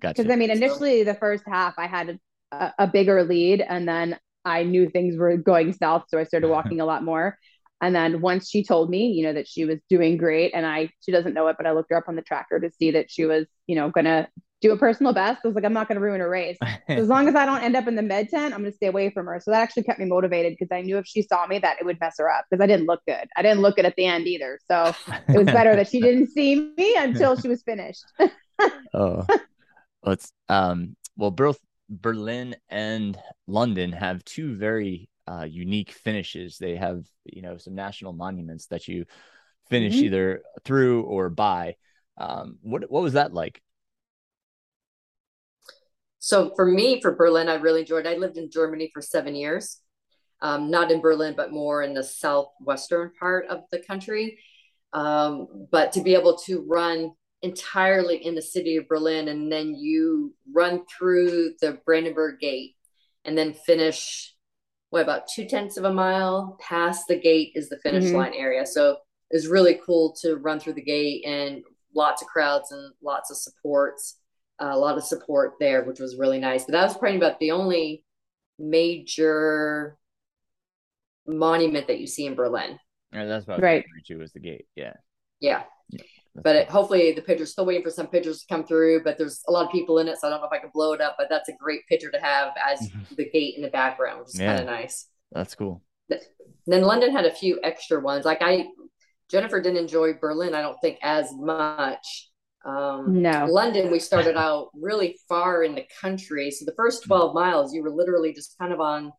gotcha. 0.00 0.22
Because 0.22 0.32
I 0.32 0.36
mean, 0.36 0.50
initially 0.50 1.02
the 1.02 1.14
first 1.14 1.44
half 1.46 1.74
I 1.78 1.86
had 1.86 2.18
a, 2.52 2.72
a 2.78 2.86
bigger 2.86 3.24
lead, 3.24 3.62
and 3.66 3.88
then 3.88 4.18
I 4.44 4.64
knew 4.64 4.90
things 4.90 5.16
were 5.16 5.38
going 5.38 5.72
south, 5.72 6.04
so 6.08 6.18
I 6.18 6.24
started 6.24 6.48
walking 6.50 6.80
a 6.80 6.86
lot 6.86 7.02
more. 7.02 7.38
And 7.82 7.94
then 7.94 8.20
once 8.20 8.50
she 8.50 8.62
told 8.62 8.90
me, 8.90 9.12
you 9.12 9.22
know, 9.22 9.32
that 9.32 9.48
she 9.48 9.64
was 9.64 9.78
doing 9.88 10.18
great, 10.18 10.52
and 10.54 10.66
I 10.66 10.90
she 11.00 11.10
doesn't 11.10 11.32
know 11.32 11.48
it, 11.48 11.56
but 11.56 11.66
I 11.66 11.72
looked 11.72 11.90
her 11.90 11.96
up 11.96 12.08
on 12.08 12.16
the 12.16 12.22
tracker 12.22 12.60
to 12.60 12.70
see 12.70 12.90
that 12.90 13.10
she 13.10 13.24
was, 13.24 13.46
you 13.66 13.76
know, 13.76 13.88
gonna 13.88 14.28
do 14.60 14.72
a 14.72 14.76
personal 14.76 15.12
best. 15.12 15.40
I 15.44 15.48
was 15.48 15.54
like, 15.54 15.64
I'm 15.64 15.72
not 15.72 15.88
going 15.88 15.96
to 15.96 16.02
ruin 16.02 16.20
a 16.20 16.28
race. 16.28 16.58
So 16.88 16.96
as 16.96 17.08
long 17.08 17.28
as 17.28 17.36
I 17.36 17.46
don't 17.46 17.62
end 17.62 17.76
up 17.76 17.86
in 17.86 17.94
the 17.94 18.02
med 18.02 18.30
tent, 18.30 18.52
I'm 18.52 18.60
going 18.60 18.72
to 18.72 18.76
stay 18.76 18.88
away 18.88 19.10
from 19.10 19.26
her. 19.26 19.40
So 19.40 19.52
that 19.52 19.62
actually 19.62 19.84
kept 19.84 20.00
me 20.00 20.06
motivated 20.06 20.56
because 20.58 20.74
I 20.74 20.82
knew 20.82 20.98
if 20.98 21.06
she 21.06 21.22
saw 21.22 21.46
me 21.46 21.60
that 21.60 21.76
it 21.80 21.84
would 21.84 22.00
mess 22.00 22.16
her 22.18 22.28
up 22.28 22.46
because 22.50 22.60
I 22.60 22.66
didn't 22.66 22.86
look 22.86 23.00
good. 23.06 23.28
I 23.36 23.42
didn't 23.42 23.60
look 23.60 23.76
good 23.76 23.84
at 23.84 23.94
the 23.94 24.06
end 24.06 24.26
either. 24.26 24.58
So 24.68 24.92
it 25.28 25.36
was 25.36 25.46
better 25.46 25.76
that 25.76 25.88
she 25.88 26.00
didn't 26.00 26.30
see 26.30 26.72
me 26.76 26.96
until 26.96 27.36
she 27.40 27.46
was 27.46 27.62
finished. 27.62 28.02
oh, 28.18 28.28
well, 28.92 29.38
it's 30.06 30.32
um, 30.48 30.96
well, 31.16 31.30
both 31.30 31.60
Berlin 31.88 32.56
and 32.68 33.16
London 33.46 33.92
have 33.92 34.24
two 34.24 34.56
very 34.56 35.08
uh, 35.28 35.46
unique 35.48 35.92
finishes. 35.92 36.58
They 36.58 36.74
have 36.74 37.04
you 37.24 37.42
know 37.42 37.56
some 37.56 37.76
national 37.76 38.14
monuments 38.14 38.66
that 38.66 38.88
you 38.88 39.04
finish 39.68 39.94
mm-hmm. 39.94 40.06
either 40.06 40.42
through 40.64 41.02
or 41.02 41.30
by. 41.30 41.76
Um, 42.18 42.58
what 42.62 42.90
what 42.90 43.02
was 43.02 43.12
that 43.12 43.32
like? 43.32 43.62
So 46.20 46.52
for 46.54 46.66
me, 46.66 47.00
for 47.00 47.12
Berlin, 47.16 47.48
I 47.48 47.54
really 47.54 47.80
enjoyed. 47.80 48.06
I 48.06 48.14
lived 48.14 48.36
in 48.36 48.50
Germany 48.50 48.90
for 48.92 49.00
seven 49.00 49.34
years, 49.34 49.80
um, 50.42 50.70
not 50.70 50.92
in 50.92 51.00
Berlin, 51.00 51.34
but 51.36 51.50
more 51.50 51.82
in 51.82 51.94
the 51.94 52.04
southwestern 52.04 53.10
part 53.18 53.46
of 53.48 53.64
the 53.72 53.80
country. 53.80 54.38
Um, 54.92 55.66
but 55.72 55.92
to 55.92 56.02
be 56.02 56.14
able 56.14 56.36
to 56.46 56.64
run 56.68 57.12
entirely 57.42 58.24
in 58.24 58.34
the 58.34 58.42
city 58.42 58.76
of 58.76 58.86
Berlin, 58.86 59.28
and 59.28 59.50
then 59.50 59.74
you 59.74 60.34
run 60.52 60.82
through 60.86 61.54
the 61.62 61.78
Brandenburg 61.86 62.38
Gate, 62.38 62.76
and 63.24 63.36
then 63.36 63.54
finish 63.54 64.34
what 64.90 65.02
about 65.02 65.28
two 65.28 65.46
tenths 65.46 65.76
of 65.76 65.84
a 65.84 65.92
mile 65.92 66.58
past 66.60 67.06
the 67.08 67.18
gate 67.18 67.52
is 67.54 67.68
the 67.68 67.78
finish 67.78 68.04
mm-hmm. 68.04 68.16
line 68.16 68.34
area. 68.34 68.66
So 68.66 68.96
it's 69.30 69.46
really 69.46 69.80
cool 69.86 70.14
to 70.20 70.36
run 70.36 70.58
through 70.58 70.72
the 70.74 70.82
gate 70.82 71.24
and 71.24 71.62
lots 71.94 72.22
of 72.22 72.28
crowds 72.28 72.72
and 72.72 72.92
lots 73.00 73.30
of 73.30 73.36
supports 73.36 74.19
a 74.60 74.76
lot 74.76 74.96
of 74.96 75.04
support 75.04 75.54
there, 75.58 75.84
which 75.84 76.00
was 76.00 76.16
really 76.16 76.38
nice. 76.38 76.64
But 76.64 76.72
that 76.72 76.84
was 76.84 76.96
probably 76.96 77.16
about 77.16 77.40
the 77.40 77.52
only 77.52 78.04
major 78.58 79.96
monument 81.26 81.86
that 81.88 81.98
you 81.98 82.06
see 82.06 82.26
in 82.26 82.34
Berlin. 82.34 82.78
Yeah, 83.12 83.24
that's 83.26 83.44
about 83.44 83.62
right. 83.62 83.84
You 84.06 84.18
was 84.18 84.32
the 84.32 84.40
gate. 84.40 84.66
Yeah. 84.76 84.94
Yeah. 85.40 85.62
yeah 85.90 86.02
but 86.34 86.56
it, 86.56 86.68
hopefully 86.70 87.12
the 87.12 87.22
picture's 87.22 87.52
still 87.52 87.66
waiting 87.66 87.82
for 87.82 87.90
some 87.90 88.06
pictures 88.06 88.40
to 88.40 88.46
come 88.54 88.64
through. 88.64 89.02
But 89.02 89.18
there's 89.18 89.42
a 89.48 89.52
lot 89.52 89.66
of 89.66 89.72
people 89.72 89.98
in 89.98 90.08
it, 90.08 90.18
so 90.18 90.28
I 90.28 90.30
don't 90.30 90.40
know 90.40 90.46
if 90.46 90.52
I 90.52 90.58
can 90.58 90.70
blow 90.72 90.92
it 90.92 91.00
up. 91.00 91.16
But 91.18 91.28
that's 91.28 91.48
a 91.48 91.52
great 91.52 91.86
picture 91.88 92.10
to 92.10 92.20
have 92.20 92.52
as 92.64 92.80
mm-hmm. 92.80 93.14
the 93.16 93.28
gate 93.30 93.54
in 93.56 93.62
the 93.62 93.68
background, 93.68 94.20
which 94.20 94.28
is 94.28 94.40
yeah. 94.40 94.56
kind 94.56 94.60
of 94.60 94.66
nice. 94.66 95.06
That's 95.32 95.54
cool. 95.54 95.82
Then 96.66 96.82
London 96.82 97.12
had 97.12 97.24
a 97.24 97.32
few 97.32 97.58
extra 97.62 98.00
ones. 98.00 98.24
Like 98.24 98.42
I, 98.42 98.66
Jennifer 99.30 99.60
didn't 99.60 99.78
enjoy 99.78 100.14
Berlin, 100.14 100.54
I 100.54 100.62
don't 100.62 100.78
think 100.80 100.98
as 101.02 101.32
much. 101.34 102.29
Um, 102.64 103.22
no. 103.22 103.46
London, 103.46 103.90
we 103.90 103.98
started 103.98 104.36
out 104.36 104.68
really 104.74 105.16
far 105.28 105.62
in 105.62 105.74
the 105.74 105.86
country. 106.00 106.50
So 106.50 106.64
the 106.64 106.74
first 106.76 107.04
12 107.04 107.34
miles, 107.34 107.72
you 107.72 107.82
were 107.82 107.90
literally 107.90 108.32
just 108.32 108.56
kind 108.58 108.72
of 108.72 108.80
on 108.80 109.12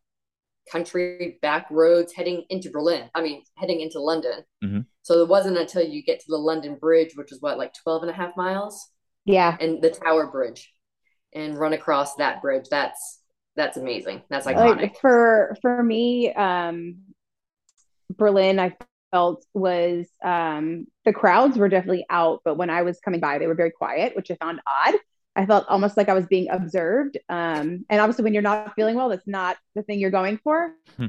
country 0.70 1.38
back 1.42 1.66
roads 1.70 2.12
heading 2.12 2.44
into 2.50 2.70
Berlin. 2.70 3.10
I 3.14 3.22
mean, 3.22 3.42
heading 3.56 3.80
into 3.80 4.00
London. 4.00 4.44
Mm-hmm. 4.62 4.80
So 5.02 5.22
it 5.22 5.28
wasn't 5.28 5.58
until 5.58 5.82
you 5.82 6.02
get 6.02 6.20
to 6.20 6.26
the 6.28 6.36
London 6.36 6.76
Bridge, 6.76 7.16
which 7.16 7.32
is 7.32 7.40
what, 7.40 7.58
like 7.58 7.74
12 7.82 8.02
and 8.02 8.10
a 8.10 8.14
half 8.14 8.36
miles? 8.36 8.88
Yeah. 9.24 9.56
And 9.60 9.82
the 9.82 9.90
Tower 9.90 10.28
Bridge 10.28 10.72
and 11.34 11.58
run 11.58 11.72
across 11.72 12.14
that 12.16 12.42
bridge. 12.42 12.66
That's, 12.70 13.20
that's 13.56 13.76
amazing. 13.76 14.22
That's 14.30 14.46
iconic. 14.46 14.80
Like 14.80 15.00
for, 15.00 15.56
for 15.60 15.82
me, 15.82 16.32
um, 16.32 16.98
Berlin, 18.16 18.60
I 18.60 18.76
felt 19.12 19.44
was 19.54 20.06
um, 20.24 20.86
the 21.04 21.12
crowds 21.12 21.56
were 21.56 21.68
definitely 21.68 22.04
out, 22.10 22.40
but 22.44 22.56
when 22.56 22.70
I 22.70 22.82
was 22.82 22.98
coming 22.98 23.20
by, 23.20 23.38
they 23.38 23.46
were 23.46 23.54
very 23.54 23.70
quiet, 23.70 24.16
which 24.16 24.30
I 24.30 24.36
found 24.36 24.60
odd. 24.66 24.94
I 25.36 25.46
felt 25.46 25.66
almost 25.68 25.96
like 25.96 26.08
I 26.08 26.14
was 26.14 26.26
being 26.26 26.48
observed. 26.50 27.18
Um, 27.28 27.84
and 27.88 28.00
obviously, 28.00 28.24
when 28.24 28.34
you're 28.34 28.42
not 28.42 28.74
feeling 28.74 28.96
well, 28.96 29.08
that's 29.08 29.26
not 29.26 29.56
the 29.74 29.82
thing 29.82 30.00
you're 30.00 30.10
going 30.10 30.38
for. 30.42 30.74
Hmm. 30.96 31.06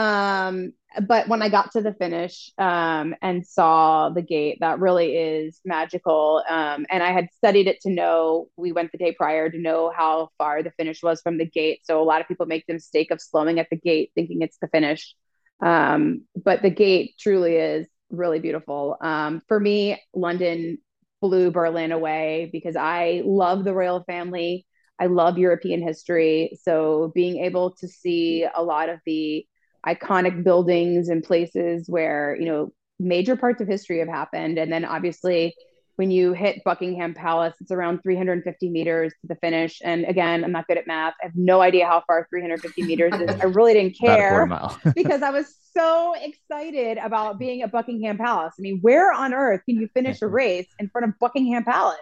um, 0.00 0.72
but 1.06 1.28
when 1.28 1.42
I 1.42 1.50
got 1.50 1.72
to 1.72 1.82
the 1.82 1.92
finish 1.92 2.50
um, 2.56 3.14
and 3.20 3.46
saw 3.46 4.08
the 4.08 4.22
gate, 4.22 4.58
that 4.60 4.80
really 4.80 5.16
is 5.16 5.60
magical. 5.64 6.42
Um, 6.48 6.86
and 6.88 7.02
I 7.02 7.12
had 7.12 7.28
studied 7.36 7.66
it 7.66 7.80
to 7.82 7.90
know, 7.90 8.48
we 8.56 8.72
went 8.72 8.92
the 8.92 8.98
day 8.98 9.12
prior 9.12 9.50
to 9.50 9.58
know 9.58 9.92
how 9.94 10.30
far 10.38 10.62
the 10.62 10.70
finish 10.72 11.02
was 11.02 11.20
from 11.20 11.36
the 11.36 11.44
gate. 11.44 11.80
So 11.84 12.00
a 12.00 12.04
lot 12.04 12.22
of 12.22 12.28
people 12.28 12.46
make 12.46 12.66
the 12.66 12.72
mistake 12.72 13.10
of 13.10 13.20
slowing 13.20 13.58
at 13.58 13.68
the 13.70 13.76
gate, 13.76 14.12
thinking 14.14 14.40
it's 14.40 14.56
the 14.58 14.68
finish. 14.68 15.14
Um, 15.60 16.22
but 16.36 16.62
the 16.62 16.70
gate 16.70 17.14
truly 17.18 17.56
is 17.56 17.86
really 18.10 18.38
beautiful. 18.38 18.96
Um, 19.00 19.42
for 19.48 19.58
me, 19.58 20.00
London 20.14 20.78
blew 21.20 21.50
Berlin 21.50 21.92
away 21.92 22.48
because 22.52 22.76
I 22.76 23.22
love 23.24 23.64
the 23.64 23.74
royal 23.74 24.04
family. 24.04 24.66
I 25.00 25.06
love 25.06 25.38
European 25.38 25.82
history. 25.82 26.58
So 26.62 27.12
being 27.14 27.44
able 27.44 27.74
to 27.76 27.88
see 27.88 28.46
a 28.54 28.62
lot 28.62 28.88
of 28.88 29.00
the 29.04 29.46
iconic 29.86 30.42
buildings 30.44 31.08
and 31.08 31.22
places 31.22 31.88
where 31.88 32.36
you 32.38 32.46
know 32.46 32.72
major 32.98 33.36
parts 33.36 33.60
of 33.60 33.68
history 33.68 34.00
have 34.00 34.08
happened 34.08 34.58
and 34.58 34.72
then 34.72 34.84
obviously 34.84 35.54
when 35.98 36.12
you 36.12 36.32
hit 36.32 36.62
buckingham 36.62 37.12
palace 37.12 37.56
it's 37.60 37.72
around 37.72 38.00
350 38.04 38.70
meters 38.70 39.12
to 39.20 39.26
the 39.26 39.34
finish. 39.34 39.80
And 39.82 40.04
again 40.04 40.44
i'm 40.44 40.52
not 40.52 40.68
good 40.68 40.78
at 40.78 40.86
math. 40.86 41.14
I 41.20 41.26
have 41.26 41.34
no 41.34 41.60
idea 41.60 41.86
how 41.86 42.04
far 42.06 42.28
350 42.30 42.82
meters 42.82 43.14
is. 43.20 43.40
I 43.40 43.46
really 43.46 43.74
didn't 43.74 43.98
care 44.00 44.48
because 44.94 45.22
i 45.22 45.30
was 45.30 45.54
so 45.76 46.14
excited 46.20 46.98
about 46.98 47.38
being 47.38 47.62
at 47.62 47.72
buckingham 47.72 48.16
palace. 48.16 48.54
I 48.58 48.62
mean 48.62 48.78
where 48.80 49.12
on 49.12 49.34
earth 49.34 49.62
can 49.66 49.80
you 49.80 49.88
finish 49.92 50.22
a 50.22 50.28
race 50.28 50.68
in 50.78 50.88
front 50.88 51.08
of 51.08 51.18
buckingham 51.18 51.64
palace? 51.64 51.98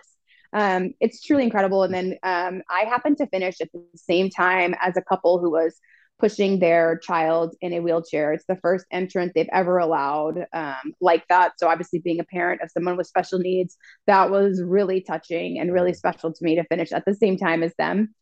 Um, 0.52 0.92
it's 1.00 1.22
truly 1.22 1.44
incredible. 1.44 1.82
And 1.82 1.94
then 1.94 2.18
um, 2.22 2.62
i 2.68 2.80
happened 2.80 3.16
to 3.18 3.26
finish 3.28 3.62
at 3.62 3.72
the 3.72 3.82
same 3.94 4.28
time 4.28 4.74
as 4.80 4.98
a 4.98 5.02
couple 5.02 5.38
who 5.38 5.50
was 5.50 5.80
pushing 6.18 6.58
their 6.58 6.98
child 6.98 7.54
in 7.60 7.72
a 7.72 7.80
wheelchair. 7.80 8.32
It's 8.32 8.46
the 8.46 8.56
first 8.56 8.86
entrant 8.90 9.32
they've 9.34 9.48
ever 9.52 9.78
allowed 9.78 10.46
um, 10.52 10.94
like 11.00 11.24
that. 11.28 11.52
So, 11.58 11.68
obviously, 11.68 11.98
being 11.98 12.20
a 12.20 12.24
parent 12.24 12.62
of 12.62 12.70
someone 12.70 12.96
with 12.96 13.06
special 13.06 13.38
needs, 13.38 13.76
that 14.06 14.30
was 14.30 14.62
really 14.62 15.00
touching 15.00 15.58
and 15.58 15.72
really 15.72 15.92
special 15.92 16.32
to 16.32 16.44
me 16.44 16.56
to 16.56 16.64
finish 16.64 16.92
at 16.92 17.04
the 17.04 17.14
same 17.14 17.36
time 17.36 17.62
as 17.62 17.74
them. 17.78 18.14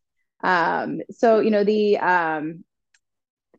Um, 0.43 1.01
so, 1.11 1.41
you 1.41 1.51
know, 1.51 1.65
the 1.65 1.99
um, 1.99 2.65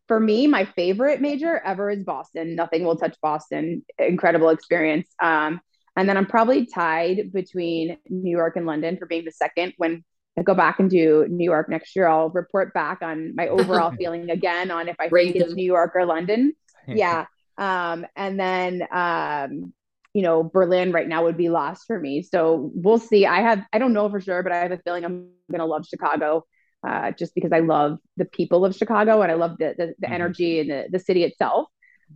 for 0.07 0.19
me, 0.19 0.47
my 0.47 0.65
favorite 0.65 1.21
major 1.21 1.57
ever 1.57 1.89
is 1.89 2.03
Boston. 2.03 2.55
Nothing 2.55 2.83
will 2.83 2.97
touch 2.97 3.15
Boston. 3.21 3.83
Incredible 3.97 4.49
experience. 4.49 5.07
Um, 5.21 5.61
and 5.95 6.09
then 6.09 6.17
I'm 6.17 6.25
probably 6.25 6.65
tied 6.65 7.31
between 7.31 7.97
New 8.09 8.31
York 8.31 8.57
and 8.57 8.65
London 8.65 8.97
for 8.97 9.05
being 9.05 9.25
the 9.25 9.31
second 9.31 9.73
when 9.77 10.03
I 10.37 10.43
go 10.43 10.53
back 10.53 10.79
and 10.79 10.89
do 10.89 11.25
New 11.29 11.43
York 11.45 11.69
next 11.69 11.95
year, 11.95 12.07
I'll 12.07 12.29
report 12.29 12.73
back 12.73 13.01
on 13.01 13.35
my 13.35 13.47
overall 13.47 13.91
feeling 13.97 14.29
again 14.29 14.71
on 14.71 14.89
if 14.89 14.95
I 14.99 15.09
think 15.09 15.35
it's 15.35 15.53
New 15.53 15.65
York 15.65 15.93
or 15.95 16.05
London. 16.05 16.53
yeah. 16.87 17.25
Um, 17.57 18.05
and 18.15 18.39
then 18.39 18.85
um, 18.91 19.73
you 20.13 20.21
know, 20.21 20.43
Berlin 20.43 20.91
right 20.91 21.07
now 21.07 21.23
would 21.23 21.37
be 21.37 21.49
lost 21.49 21.85
for 21.87 21.99
me. 21.99 22.21
So 22.21 22.71
we'll 22.73 22.99
see. 22.99 23.25
I 23.25 23.41
have 23.41 23.65
I 23.73 23.79
don't 23.79 23.93
know 23.93 24.09
for 24.09 24.21
sure, 24.21 24.43
but 24.43 24.51
I 24.51 24.57
have 24.57 24.71
a 24.71 24.77
feeling 24.77 25.05
I'm 25.05 25.29
gonna 25.51 25.65
love 25.65 25.85
Chicago. 25.85 26.45
Uh, 26.85 27.11
just 27.11 27.33
because 27.33 27.51
I 27.51 27.61
love 27.61 27.97
the 28.15 28.25
people 28.25 28.63
of 28.63 28.75
Chicago 28.75 29.23
and 29.23 29.31
I 29.31 29.35
love 29.35 29.57
the 29.57 29.73
the, 29.77 29.87
the 29.99 30.05
mm-hmm. 30.05 30.13
energy 30.13 30.59
and 30.59 30.69
the, 30.69 30.85
the 30.91 30.99
city 30.99 31.23
itself. 31.23 31.67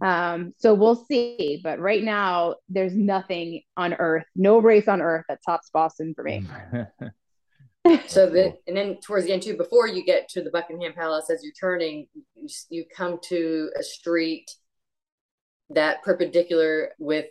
Um, 0.01 0.53
so 0.57 0.73
we'll 0.73 0.95
see. 0.95 1.59
But 1.63 1.79
right 1.79 2.03
now, 2.03 2.55
there's 2.69 2.95
nothing 2.95 3.63
on 3.75 3.93
earth, 3.95 4.25
no 4.35 4.59
race 4.59 4.87
on 4.87 5.01
earth 5.01 5.25
that 5.27 5.39
tops 5.45 5.69
Boston 5.71 6.13
for 6.15 6.23
me. 6.23 6.45
so 8.07 8.29
then 8.29 8.53
and 8.67 8.75
then 8.75 8.97
towards 9.05 9.25
the 9.25 9.31
end 9.31 9.41
too 9.41 9.55
before 9.55 9.87
you 9.87 10.03
get 10.03 10.27
to 10.27 10.41
the 10.41 10.51
buckingham 10.51 10.93
palace 10.93 11.29
as 11.29 11.41
you're 11.43 11.53
turning 11.53 12.07
you, 12.35 12.49
you 12.69 12.85
come 12.93 13.17
to 13.23 13.69
a 13.79 13.83
street 13.83 14.49
that 15.69 16.03
perpendicular 16.03 16.89
with 16.99 17.25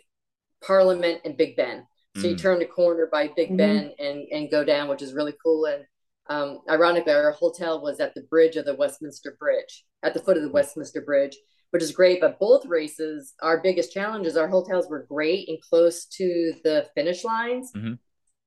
parliament 0.65 1.21
and 1.25 1.37
big 1.37 1.55
ben. 1.55 1.85
So 2.17 2.23
mm. 2.23 2.29
you 2.31 2.35
turn 2.35 2.59
the 2.59 2.65
corner 2.65 3.07
by 3.11 3.29
big 3.35 3.49
mm-hmm. 3.49 3.57
ben 3.57 3.91
and 3.99 4.25
and 4.31 4.51
go 4.51 4.63
down 4.63 4.89
which 4.89 5.01
is 5.01 5.13
really 5.13 5.33
cool. 5.43 5.65
And 5.65 5.85
um, 6.29 6.61
ironically 6.69 7.13
our 7.13 7.31
hotel 7.31 7.81
was 7.81 7.99
at 7.99 8.13
the 8.15 8.21
bridge 8.23 8.55
of 8.55 8.65
the 8.65 8.75
westminster 8.75 9.35
bridge 9.39 9.85
at 10.03 10.13
the 10.13 10.19
foot 10.19 10.37
of 10.37 10.43
the 10.43 10.51
westminster 10.51 11.01
bridge 11.01 11.35
which 11.71 11.83
is 11.83 11.91
great 11.91 12.21
but 12.21 12.39
both 12.39 12.65
races 12.65 13.33
our 13.41 13.61
biggest 13.61 13.91
challenges 13.91 14.37
our 14.37 14.47
hotels 14.47 14.87
were 14.89 15.07
great 15.09 15.49
and 15.49 15.59
close 15.61 16.05
to 16.05 16.53
the 16.63 16.87
finish 16.95 17.23
lines. 17.23 17.71
Mm-hmm 17.75 17.93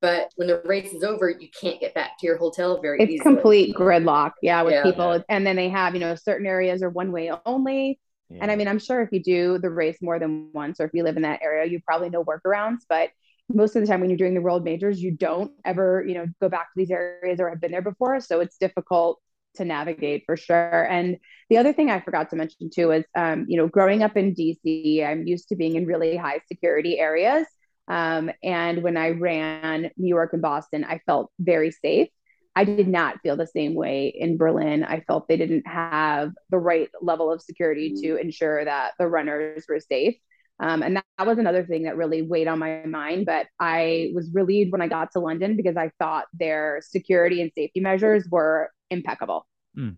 but 0.02 0.32
when 0.34 0.48
the 0.48 0.60
race 0.64 0.92
is 0.92 1.04
over, 1.04 1.30
you 1.30 1.48
can't 1.58 1.80
get 1.80 1.94
back 1.94 2.18
to 2.18 2.26
your 2.26 2.36
hotel 2.36 2.82
very 2.82 2.98
easily. 2.98 3.14
it's 3.14 3.20
easily. 3.22 3.34
complete 3.36 3.74
gridlock, 3.74 4.32
yeah, 4.42 4.60
with 4.62 4.74
yeah. 4.74 4.82
people. 4.82 5.22
And 5.28 5.46
then 5.46 5.56
they 5.56 5.68
have, 5.68 5.94
you 5.94 6.00
know, 6.00 6.16
certain 6.16 6.46
areas 6.46 6.82
are 6.82 6.90
one 6.90 7.12
way 7.12 7.30
only. 7.46 8.00
Yeah. 8.28 8.38
And 8.42 8.50
I 8.50 8.56
mean, 8.56 8.66
I'm 8.66 8.80
sure 8.80 9.00
if 9.00 9.10
you 9.12 9.22
do 9.22 9.58
the 9.58 9.70
race 9.70 9.98
more 10.02 10.18
than 10.18 10.50
once, 10.52 10.80
or 10.80 10.84
if 10.86 10.90
you 10.92 11.04
live 11.04 11.16
in 11.16 11.22
that 11.22 11.40
area, 11.40 11.70
you 11.70 11.80
probably 11.86 12.10
know 12.10 12.24
workarounds. 12.24 12.80
But 12.88 13.10
most 13.48 13.76
of 13.76 13.82
the 13.82 13.86
time, 13.86 14.00
when 14.00 14.10
you're 14.10 14.16
doing 14.16 14.34
the 14.34 14.42
world 14.42 14.64
majors, 14.64 15.00
you 15.00 15.12
don't 15.12 15.52
ever, 15.64 16.04
you 16.06 16.14
know, 16.14 16.26
go 16.40 16.48
back 16.48 16.66
to 16.66 16.72
these 16.76 16.90
areas 16.90 17.38
or 17.38 17.48
have 17.48 17.60
been 17.60 17.72
there 17.72 17.80
before. 17.80 18.20
So 18.20 18.40
it's 18.40 18.58
difficult 18.58 19.20
to 19.54 19.64
navigate 19.64 20.24
for 20.26 20.36
sure. 20.36 20.88
And 20.90 21.18
the 21.48 21.58
other 21.58 21.72
thing 21.72 21.90
I 21.90 22.00
forgot 22.00 22.30
to 22.30 22.36
mention 22.36 22.70
too 22.74 22.90
is, 22.90 23.04
um, 23.14 23.46
you 23.48 23.56
know, 23.56 23.68
growing 23.68 24.02
up 24.02 24.16
in 24.16 24.34
DC, 24.34 25.06
I'm 25.06 25.26
used 25.26 25.48
to 25.50 25.56
being 25.56 25.76
in 25.76 25.86
really 25.86 26.16
high 26.16 26.40
security 26.48 26.98
areas. 26.98 27.46
Um, 27.88 28.30
and 28.42 28.82
when 28.82 28.96
I 28.96 29.10
ran 29.10 29.90
New 29.96 30.08
York 30.08 30.32
and 30.32 30.42
Boston, 30.42 30.84
I 30.84 31.00
felt 31.06 31.30
very 31.38 31.70
safe. 31.70 32.08
I 32.54 32.64
did 32.64 32.88
not 32.88 33.20
feel 33.22 33.36
the 33.36 33.46
same 33.46 33.74
way 33.74 34.08
in 34.08 34.36
Berlin. 34.36 34.84
I 34.84 35.00
felt 35.00 35.26
they 35.26 35.38
didn't 35.38 35.66
have 35.66 36.32
the 36.50 36.58
right 36.58 36.88
level 37.00 37.32
of 37.32 37.40
security 37.40 37.94
to 38.02 38.16
ensure 38.16 38.64
that 38.64 38.92
the 38.98 39.08
runners 39.08 39.64
were 39.68 39.80
safe. 39.80 40.16
Um, 40.60 40.82
and 40.82 40.96
that, 40.96 41.04
that, 41.18 41.26
was 41.26 41.38
another 41.38 41.64
thing 41.64 41.84
that 41.84 41.96
really 41.96 42.22
weighed 42.22 42.46
on 42.46 42.58
my 42.58 42.84
mind. 42.84 43.26
But 43.26 43.46
I 43.58 44.12
was 44.14 44.30
relieved 44.32 44.70
when 44.70 44.82
I 44.82 44.86
got 44.86 45.10
to 45.12 45.20
London 45.20 45.56
because 45.56 45.76
I 45.76 45.90
thought 45.98 46.26
their 46.34 46.80
security 46.82 47.40
and 47.40 47.50
safety 47.54 47.80
measures 47.80 48.28
were 48.30 48.70
impeccable. 48.90 49.46
Mm. 49.76 49.96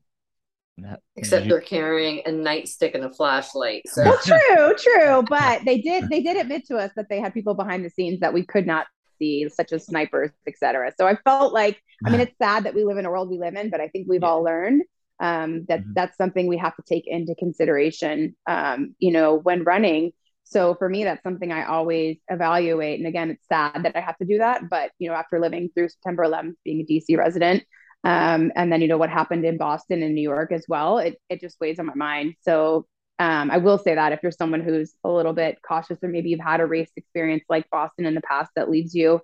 Except 1.16 1.49
they're 1.49 1.61
carrying 1.61 2.22
a 2.27 2.31
nightstick 2.31 2.95
and 2.95 3.05
a 3.05 3.12
flashlight. 3.12 3.83
So. 3.87 4.03
Well, 4.05 4.18
true, 4.25 4.75
true. 4.77 5.25
But 5.29 5.64
they 5.64 5.81
did 5.81 6.09
they 6.09 6.22
did 6.22 6.37
admit 6.37 6.66
to 6.66 6.77
us 6.77 6.91
that 6.97 7.07
they 7.09 7.20
had 7.20 7.33
people 7.33 7.55
behind 7.55 7.85
the 7.85 7.91
scenes 7.91 8.20
that 8.20 8.35
we 8.35 8.45
could 8.45 8.66
not 8.66 8.87
see, 9.18 9.49
such 9.49 9.72
as 9.72 9.87
snipers, 9.87 10.31
etc. 10.47 10.93
So 10.99 11.07
I 11.07 11.16
felt 11.25 11.53
like 11.53 11.81
I 12.05 12.11
mean 12.11 12.20
it's 12.20 12.37
sad 12.39 12.64
that 12.64 12.75
we 12.75 12.85
live 12.85 12.99
in 12.99 13.07
a 13.07 13.11
world 13.11 13.31
we 13.31 13.39
live 13.39 13.55
in, 13.55 13.70
but 13.70 13.81
I 13.81 13.89
think 13.89 14.07
we've 14.09 14.22
yeah. 14.22 14.29
all 14.29 14.43
learned 14.43 14.83
um, 15.20 15.64
that 15.68 15.81
mm-hmm. 15.81 15.93
that's 15.95 16.16
something 16.16 16.47
we 16.47 16.59
have 16.59 16.75
to 16.77 16.83
take 16.83 17.07
into 17.07 17.35
consideration. 17.37 18.37
Um, 18.47 18.95
you 18.99 19.12
know, 19.12 19.37
when 19.37 19.64
running. 19.64 20.12
So 20.47 20.75
for 20.75 20.89
me, 20.91 21.05
that's 21.05 21.22
something 21.22 21.51
I 21.51 21.64
always 21.64 22.18
evaluate. 22.29 22.99
And 22.99 23.09
again, 23.09 23.31
it's 23.31 23.47
sad 23.49 23.85
that 23.85 23.97
I 23.97 24.01
have 24.01 24.18
to 24.18 24.27
do 24.27 24.39
that. 24.39 24.68
But 24.68 24.91
you 24.99 25.09
know, 25.09 25.14
after 25.14 25.41
living 25.41 25.70
through 25.75 25.89
September 25.89 26.25
11th, 26.25 26.55
being 26.64 26.81
a 26.81 26.85
DC 26.85 27.16
resident, 27.16 27.64
um, 28.05 28.53
and 28.55 28.71
then 28.71 28.81
you 28.83 28.89
know 28.89 28.99
what 28.99 29.11
happened 29.11 29.45
in 29.45 29.57
Boston 29.57 30.03
and 30.03 30.15
New 30.15 30.23
York 30.23 30.53
as 30.53 30.65
well. 30.69 30.99
It 30.99 31.21
it 31.29 31.41
just 31.41 31.61
weighs 31.61 31.79
on 31.79 31.87
my 31.87 31.95
mind. 31.95 32.35
So 32.43 32.87
um, 33.19 33.51
I 33.51 33.59
will 33.59 33.79
say 33.79 33.95
that 33.95 34.13
if 34.13 34.21
you're 34.23 34.33
someone 34.33 34.61
who's 34.61 34.95
a 35.05 35.09
little 35.09 35.33
bit 35.33 35.59
cautious 35.67 35.99
or 36.03 36.09
maybe 36.09 36.31
you've 36.31 36.41
had 36.41 36.61
a 36.61 36.67
race 36.67 36.91
experience 36.97 37.45
like 37.49 37.71
Boston 37.71 38.07
in 38.07 38.15
the 38.15 38.21
past 38.23 38.51
that 38.57 38.71
leaves 38.71 38.95
you 38.95 39.21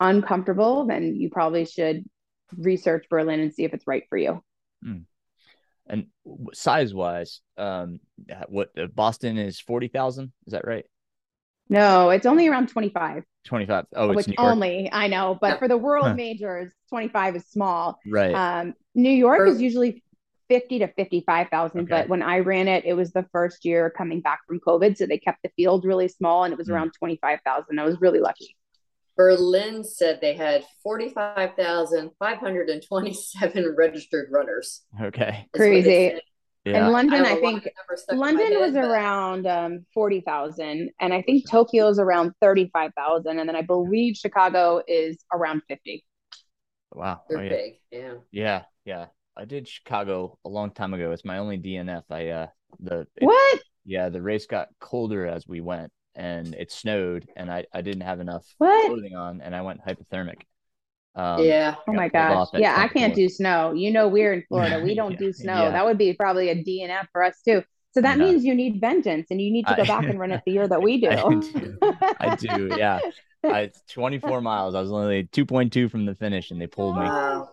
uncomfortable, 0.00 0.86
then 0.86 1.16
you 1.16 1.30
probably 1.30 1.64
should 1.64 2.04
research 2.58 3.06
Berlin 3.08 3.40
and 3.40 3.54
see 3.54 3.64
if 3.64 3.72
it's 3.72 3.86
right 3.86 4.04
for 4.08 4.18
you. 4.18 4.42
Mm. 4.84 5.04
And 5.86 6.06
size 6.52 6.94
wise, 6.94 7.40
um, 7.56 8.00
what 8.48 8.70
uh, 8.78 8.86
Boston 8.86 9.38
is 9.38 9.58
forty 9.58 9.88
thousand? 9.88 10.32
Is 10.46 10.52
that 10.52 10.66
right? 10.66 10.84
No, 11.68 12.10
it's 12.10 12.26
only 12.26 12.48
around 12.48 12.68
25. 12.68 13.24
25. 13.44 13.86
Oh, 13.94 14.12
which 14.12 14.28
only 14.38 14.88
I 14.92 15.08
know, 15.08 15.36
but 15.40 15.58
for 15.58 15.66
the 15.68 15.76
world 15.76 16.06
huh. 16.06 16.14
majors, 16.14 16.72
25 16.90 17.36
is 17.36 17.44
small. 17.46 17.98
Right. 18.06 18.34
Um, 18.34 18.74
New 18.94 19.10
York 19.10 19.48
is 19.48 19.60
usually 19.60 20.04
50 20.48 20.78
to 20.80 20.88
55,000, 20.88 21.80
okay. 21.80 21.88
but 21.88 22.08
when 22.08 22.22
I 22.22 22.40
ran 22.40 22.66
it, 22.68 22.84
it 22.84 22.92
was 22.92 23.12
the 23.12 23.24
first 23.32 23.64
year 23.64 23.88
coming 23.90 24.20
back 24.20 24.40
from 24.46 24.60
COVID. 24.60 24.98
So 24.98 25.06
they 25.06 25.18
kept 25.18 25.42
the 25.42 25.50
field 25.56 25.84
really 25.84 26.06
small 26.08 26.44
and 26.44 26.52
it 26.52 26.58
was 26.58 26.68
mm. 26.68 26.72
around 26.72 26.92
25,000. 26.98 27.78
I 27.78 27.84
was 27.84 28.00
really 28.00 28.20
lucky. 28.20 28.56
Berlin 29.16 29.84
said 29.84 30.20
they 30.20 30.34
had 30.34 30.64
45,527 30.82 33.74
registered 33.76 34.28
runners. 34.30 34.82
Okay. 35.00 35.46
Crazy. 35.54 36.20
Yeah. 36.64 36.84
And 36.84 36.92
London, 36.92 37.24
I, 37.24 37.32
I 37.32 37.40
think 37.40 37.68
London 38.12 38.60
was 38.60 38.74
but... 38.74 38.84
around 38.84 39.46
um, 39.46 39.84
40,000. 39.92 40.90
And 41.00 41.12
I 41.14 41.22
think 41.22 41.48
Tokyo 41.50 41.88
is 41.88 41.98
around 41.98 42.32
35,000. 42.40 43.38
And 43.38 43.48
then 43.48 43.56
I 43.56 43.62
believe 43.62 44.16
Chicago 44.16 44.80
is 44.86 45.24
around 45.32 45.62
50. 45.68 46.04
Wow. 46.92 47.22
They're 47.28 47.38
oh, 47.38 47.42
yeah. 47.42 47.48
big. 47.48 47.72
Yeah. 47.90 48.12
Yeah. 48.30 48.62
Yeah. 48.84 49.06
I 49.36 49.44
did 49.44 49.66
Chicago 49.66 50.38
a 50.44 50.48
long 50.48 50.70
time 50.70 50.94
ago. 50.94 51.10
It's 51.10 51.24
my 51.24 51.38
only 51.38 51.58
DNF. 51.58 52.04
I, 52.10 52.28
uh, 52.28 52.46
the, 52.78 53.06
it, 53.16 53.24
what? 53.24 53.60
Yeah. 53.84 54.08
The 54.08 54.22
race 54.22 54.46
got 54.46 54.68
colder 54.78 55.26
as 55.26 55.46
we 55.48 55.60
went 55.60 55.90
and 56.14 56.54
it 56.54 56.70
snowed 56.70 57.26
and 57.36 57.50
I, 57.50 57.64
I 57.72 57.80
didn't 57.80 58.02
have 58.02 58.20
enough 58.20 58.44
what? 58.58 58.86
clothing 58.86 59.16
on 59.16 59.40
and 59.40 59.56
I 59.56 59.62
went 59.62 59.80
hypothermic. 59.84 60.42
Um, 61.14 61.44
yeah. 61.44 61.74
Oh 61.86 61.92
my 61.92 62.08
gosh. 62.08 62.48
Yeah, 62.54 62.74
I 62.78 62.88
can't 62.88 63.14
do 63.14 63.28
snow. 63.28 63.72
You 63.72 63.90
know, 63.90 64.08
we're 64.08 64.32
in 64.32 64.44
Florida. 64.48 64.80
We 64.82 64.94
don't 64.94 65.12
yeah, 65.12 65.18
do 65.18 65.32
snow. 65.32 65.64
Yeah. 65.64 65.70
That 65.70 65.84
would 65.84 65.98
be 65.98 66.14
probably 66.14 66.48
a 66.48 66.56
DNF 66.56 67.08
for 67.12 67.22
us 67.22 67.40
too. 67.44 67.62
So 67.92 68.00
that 68.00 68.16
yeah. 68.16 68.24
means 68.24 68.44
you 68.44 68.54
need 68.54 68.80
vengeance 68.80 69.26
and 69.30 69.40
you 69.40 69.50
need 69.50 69.66
to 69.66 69.74
go 69.76 69.84
back 69.84 70.04
and 70.04 70.18
run 70.18 70.32
it 70.32 70.40
the 70.46 70.52
year 70.52 70.66
that 70.66 70.80
we 70.82 70.98
do. 70.98 71.10
I 71.10 71.16
do. 71.40 71.78
I 72.20 72.36
do 72.36 72.74
yeah. 72.78 73.00
I, 73.44 73.70
24 73.90 74.40
miles. 74.40 74.74
I 74.74 74.80
was 74.80 74.90
only 74.90 75.24
2.2 75.24 75.90
from 75.90 76.06
the 76.06 76.14
finish 76.14 76.50
and 76.50 76.60
they 76.60 76.66
pulled 76.66 76.96
me, 76.96 77.06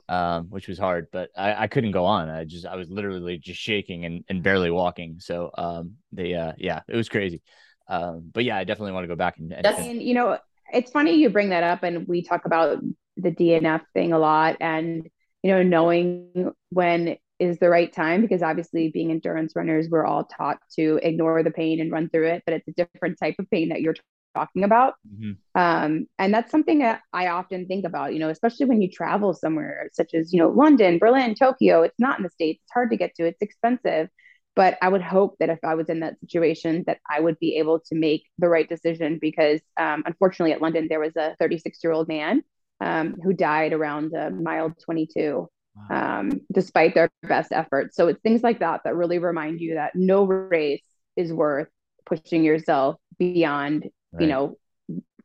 um, 0.08 0.46
which 0.50 0.68
was 0.70 0.78
hard, 0.78 1.08
but 1.12 1.30
I, 1.36 1.64
I 1.64 1.68
couldn't 1.68 1.92
go 1.92 2.06
on. 2.06 2.30
I 2.30 2.46
just, 2.46 2.66
I 2.66 2.78
was 2.78 2.90
literally 2.90 3.38
just 3.38 3.60
shaking 3.60 4.06
and, 4.06 4.24
and 4.30 4.42
barely 4.42 4.72
walking. 4.72 5.18
So, 5.20 5.52
um, 5.58 5.96
they, 6.14 6.36
uh, 6.36 6.54
yeah, 6.58 6.82
it 6.88 6.96
was 6.96 7.10
crazy. 7.10 7.42
Um, 7.90 8.30
but 8.32 8.46
yeah, 8.46 8.56
I 8.56 8.64
definitely 8.64 8.94
want 8.94 9.06
to 9.06 9.08
go 9.10 9.16
back 9.16 9.40
and, 9.40 9.52
and, 9.52 9.66
and 9.66 10.02
you 10.02 10.14
know, 10.14 10.38
it's 10.72 10.92
funny 10.92 11.16
you 11.16 11.30
bring 11.30 11.50
that 11.50 11.64
up 11.64 11.84
and 11.84 12.08
we 12.08 12.22
talk 12.22 12.46
about 12.46 12.80
the 13.22 13.32
DNF 13.32 13.82
thing 13.94 14.14
a 14.14 14.20
lot 14.20 14.58
and 14.60 15.08
you 15.44 15.52
know 15.52 15.64
knowing 15.64 16.52
when 16.70 17.18
is 17.40 17.58
the 17.60 17.70
right 17.70 17.92
time 17.94 18.22
because 18.22 18.44
obviously 18.44 18.90
being 18.90 19.12
endurance 19.12 19.56
runners 19.56 19.88
we're 19.90 20.06
all 20.06 20.26
taught 20.26 20.60
to 20.76 21.00
ignore 21.02 21.42
the 21.42 21.52
pain 21.52 21.80
and 21.80 21.92
run 21.92 22.10
through 22.10 22.28
it 22.28 22.44
but 22.46 22.54
it's 22.54 22.68
a 22.68 22.72
different 22.72 23.18
type 23.18 23.36
of 23.40 23.50
pain 23.50 23.70
that 23.70 23.82
you're 23.82 23.96
talking 24.36 24.64
about 24.64 24.94
mm-hmm. 25.08 25.32
um, 25.60 26.06
and 26.20 26.34
that's 26.34 26.52
something 26.52 26.80
that 26.80 27.02
i 27.14 27.28
often 27.28 27.66
think 27.66 27.86
about 27.86 28.14
you 28.14 28.20
know 28.20 28.30
especially 28.30 28.66
when 28.66 28.82
you 28.82 28.90
travel 28.90 29.34
somewhere 29.34 29.90
such 29.94 30.14
as 30.14 30.32
you 30.34 30.40
know 30.40 30.50
london 30.50 31.00
berlin 31.00 31.34
tokyo 31.34 31.82
it's 31.82 32.00
not 32.00 32.20
in 32.20 32.24
the 32.24 32.30
states 32.30 32.62
it's 32.64 32.72
hard 32.72 32.92
to 32.92 32.98
get 32.98 33.16
to 33.16 33.26
it's 33.26 33.42
expensive 33.42 34.10
but 34.56 34.78
i 34.82 34.90
would 34.90 35.02
hope 35.02 35.36
that 35.40 35.50
if 35.50 35.60
i 35.64 35.74
was 35.74 35.90
in 35.90 36.02
that 36.02 36.20
situation 36.20 36.84
that 36.86 37.00
i 37.10 37.20
would 37.20 37.40
be 37.40 37.56
able 37.58 37.80
to 37.80 37.96
make 37.96 38.26
the 38.38 38.50
right 38.50 38.70
decision 38.70 39.18
because 39.20 39.62
um, 39.80 40.04
unfortunately 40.06 40.52
at 40.52 40.62
london 40.62 40.88
there 40.90 41.00
was 41.00 41.16
a 41.16 41.36
36 41.40 41.80
year 41.84 41.94
old 41.94 42.08
man 42.08 42.44
um, 42.82 43.16
who 43.24 43.34
died 43.34 43.74
around 43.74 44.16
uh, 44.16 44.30
mile 44.30 44.74
22 44.84 45.48
um, 45.90 46.42
despite 46.52 46.94
their 46.94 47.10
best 47.24 47.52
efforts. 47.52 47.96
So 47.96 48.08
it's 48.08 48.22
things 48.22 48.44
like 48.44 48.60
that 48.60 48.82
that 48.84 48.96
really 48.96 49.20
remind 49.20 49.60
you 49.60 49.76
that 49.76 49.96
no 49.96 50.24
race 50.24 50.84
is 51.16 51.34
worth 51.34 51.68
pushing 52.06 52.44
yourself 52.44 52.96
beyond, 53.18 53.88
right. 54.12 54.22
you 54.22 54.28
know, 54.28 54.58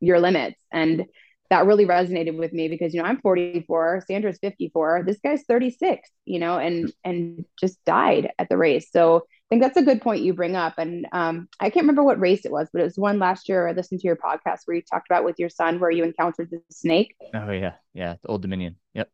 your 0.00 0.20
limits. 0.20 0.60
And 0.72 1.06
that 1.50 1.66
really 1.66 1.86
resonated 1.86 2.36
with 2.36 2.52
me 2.52 2.68
because 2.68 2.94
you 2.94 3.02
know 3.02 3.08
I'm 3.08 3.20
44, 3.20 4.04
Sandra's 4.06 4.38
54, 4.38 5.04
this 5.06 5.18
guy's 5.22 5.42
36, 5.42 6.08
you 6.24 6.38
know, 6.38 6.58
and 6.58 6.92
and 7.04 7.44
just 7.60 7.84
died 7.84 8.30
at 8.38 8.48
the 8.48 8.56
race. 8.56 8.90
So 8.90 9.26
think 9.48 9.62
that's 9.62 9.76
a 9.76 9.82
good 9.82 10.00
point 10.00 10.22
you 10.22 10.34
bring 10.34 10.56
up. 10.56 10.74
And 10.78 11.06
um, 11.12 11.48
I 11.60 11.70
can't 11.70 11.84
remember 11.84 12.02
what 12.02 12.20
race 12.20 12.44
it 12.44 12.52
was, 12.52 12.68
but 12.72 12.80
it 12.80 12.84
was 12.84 12.96
one 12.96 13.18
last 13.18 13.48
year 13.48 13.68
I 13.68 13.72
listened 13.72 14.00
to 14.00 14.06
your 14.06 14.16
podcast 14.16 14.60
where 14.64 14.76
you 14.76 14.82
talked 14.82 15.08
about 15.08 15.24
with 15.24 15.38
your 15.38 15.50
son 15.50 15.80
where 15.80 15.90
you 15.90 16.04
encountered 16.04 16.50
the 16.50 16.60
snake. 16.70 17.14
Oh 17.34 17.50
yeah, 17.50 17.74
yeah, 17.92 18.16
Old 18.26 18.42
Dominion. 18.42 18.76
Yep. 18.94 19.10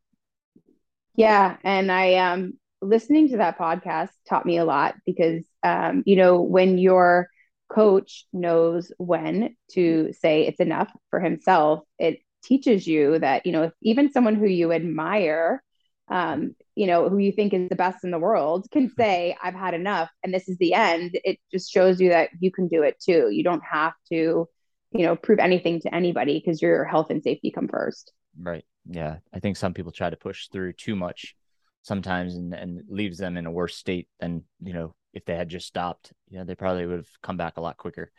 Yeah, 1.16 1.56
and 1.64 1.90
I 1.90 2.14
um 2.14 2.54
listening 2.82 3.28
to 3.30 3.38
that 3.38 3.58
podcast 3.58 4.10
taught 4.28 4.46
me 4.46 4.56
a 4.56 4.64
lot 4.64 4.94
because 5.04 5.44
um 5.62 6.02
you 6.06 6.16
know 6.16 6.40
when 6.40 6.78
your 6.78 7.28
coach 7.68 8.26
knows 8.32 8.90
when 8.98 9.54
to 9.72 10.12
say 10.12 10.46
it's 10.46 10.60
enough 10.60 10.90
for 11.10 11.20
himself, 11.20 11.84
it 11.98 12.20
teaches 12.42 12.86
you 12.86 13.18
that 13.18 13.44
you 13.46 13.52
know 13.52 13.64
if 13.64 13.72
even 13.82 14.12
someone 14.12 14.34
who 14.34 14.46
you 14.46 14.72
admire 14.72 15.62
um, 16.10 16.54
you 16.74 16.86
know, 16.86 17.08
who 17.08 17.18
you 17.18 17.32
think 17.32 17.54
is 17.54 17.68
the 17.68 17.76
best 17.76 18.04
in 18.04 18.10
the 18.10 18.18
world 18.18 18.66
can 18.70 18.90
say, 18.98 19.36
I've 19.42 19.54
had 19.54 19.74
enough 19.74 20.10
and 20.22 20.34
this 20.34 20.48
is 20.48 20.58
the 20.58 20.74
end. 20.74 21.18
It 21.24 21.38
just 21.50 21.70
shows 21.70 22.00
you 22.00 22.10
that 22.10 22.30
you 22.40 22.50
can 22.50 22.68
do 22.68 22.82
it 22.82 22.96
too. 23.00 23.28
You 23.30 23.44
don't 23.44 23.62
have 23.70 23.92
to, 24.10 24.48
you 24.92 25.06
know, 25.06 25.16
prove 25.16 25.38
anything 25.38 25.80
to 25.82 25.94
anybody 25.94 26.38
because 26.38 26.60
your 26.60 26.84
health 26.84 27.10
and 27.10 27.22
safety 27.22 27.50
come 27.50 27.68
first. 27.68 28.12
Right 28.38 28.64
yeah, 28.88 29.16
I 29.32 29.40
think 29.40 29.56
some 29.56 29.74
people 29.74 29.92
try 29.92 30.10
to 30.10 30.16
push 30.16 30.48
through 30.48 30.74
too 30.74 30.96
much 30.96 31.34
sometimes 31.82 32.34
and, 32.34 32.54
and 32.54 32.82
leaves 32.88 33.18
them 33.18 33.36
in 33.36 33.46
a 33.46 33.50
worse 33.50 33.76
state 33.76 34.08
than, 34.20 34.44
you 34.62 34.72
know, 34.72 34.94
if 35.12 35.24
they 35.24 35.36
had 35.36 35.48
just 35.48 35.66
stopped, 35.66 36.12
you 36.28 36.38
know, 36.38 36.44
they 36.44 36.54
probably 36.54 36.86
would 36.86 36.98
have 36.98 37.08
come 37.22 37.36
back 37.36 37.56
a 37.56 37.60
lot 37.60 37.76
quicker. 37.76 38.10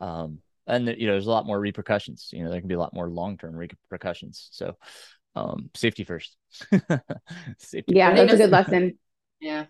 Um, 0.00 0.40
and 0.66 0.86
you 0.86 1.06
know, 1.06 1.12
there's 1.12 1.26
a 1.26 1.30
lot 1.30 1.46
more 1.46 1.58
repercussions, 1.58 2.28
you 2.32 2.44
know, 2.44 2.50
there 2.50 2.60
can 2.60 2.68
be 2.68 2.74
a 2.74 2.78
lot 2.78 2.94
more 2.94 3.08
long-term 3.08 3.56
repercussions. 3.56 4.48
So, 4.52 4.76
um, 5.34 5.70
safety 5.74 6.04
first. 6.04 6.36
safety 7.58 7.94
yeah, 7.94 8.10
first. 8.10 8.20
that's 8.20 8.32
a 8.32 8.36
good 8.36 8.50
lesson. 8.50 8.98
Yeah. 9.40 9.66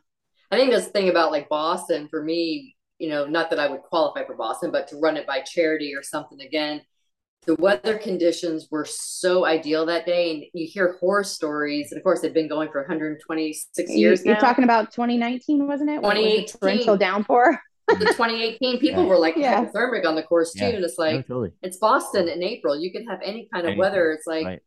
I 0.50 0.56
think 0.56 0.70
this 0.70 0.88
thing 0.88 1.08
about 1.08 1.30
like 1.30 1.48
Boston 1.48 2.08
for 2.08 2.22
me, 2.22 2.76
you 2.98 3.08
know, 3.08 3.26
not 3.26 3.50
that 3.50 3.58
I 3.58 3.68
would 3.68 3.82
qualify 3.82 4.24
for 4.24 4.34
Boston, 4.34 4.70
but 4.70 4.88
to 4.88 4.96
run 4.96 5.16
it 5.16 5.26
by 5.26 5.40
charity 5.40 5.94
or 5.94 6.02
something 6.02 6.40
again, 6.40 6.80
the 7.46 7.54
weather 7.56 7.96
conditions 7.96 8.68
were 8.70 8.84
so 8.84 9.46
ideal 9.46 9.86
that 9.86 10.04
day 10.04 10.32
and 10.32 10.44
you 10.52 10.68
hear 10.70 10.96
horror 11.00 11.24
stories 11.24 11.90
and 11.90 11.98
of 11.98 12.04
course 12.04 12.20
they've 12.20 12.34
been 12.34 12.48
going 12.48 12.70
for 12.70 12.82
126 12.82 13.90
years 13.90 14.24
you're 14.24 14.34
now. 14.34 14.40
talking 14.40 14.64
about 14.64 14.92
2019 14.92 15.66
wasn't 15.66 15.88
it 15.88 15.96
2018 15.96 16.46
torrential 16.46 16.96
downpour 16.96 17.58
the 17.88 18.04
2018 18.04 18.78
people 18.78 19.02
yeah. 19.02 19.08
were 19.08 19.18
like 19.18 19.34
yeah. 19.36 19.64
hypothermic 19.64 20.06
on 20.06 20.14
the 20.14 20.22
course 20.22 20.52
too 20.52 20.64
yeah. 20.64 20.70
and 20.70 20.84
it's 20.84 20.98
like 20.98 21.14
no, 21.14 21.22
totally. 21.22 21.52
it's 21.62 21.78
boston 21.78 22.28
in 22.28 22.42
april 22.42 22.78
you 22.78 22.92
could 22.92 23.06
have 23.08 23.20
any 23.24 23.48
kind 23.52 23.64
of 23.64 23.70
Anything. 23.70 23.78
weather 23.78 24.12
it's 24.12 24.26
like 24.26 24.44
right. 24.44 24.62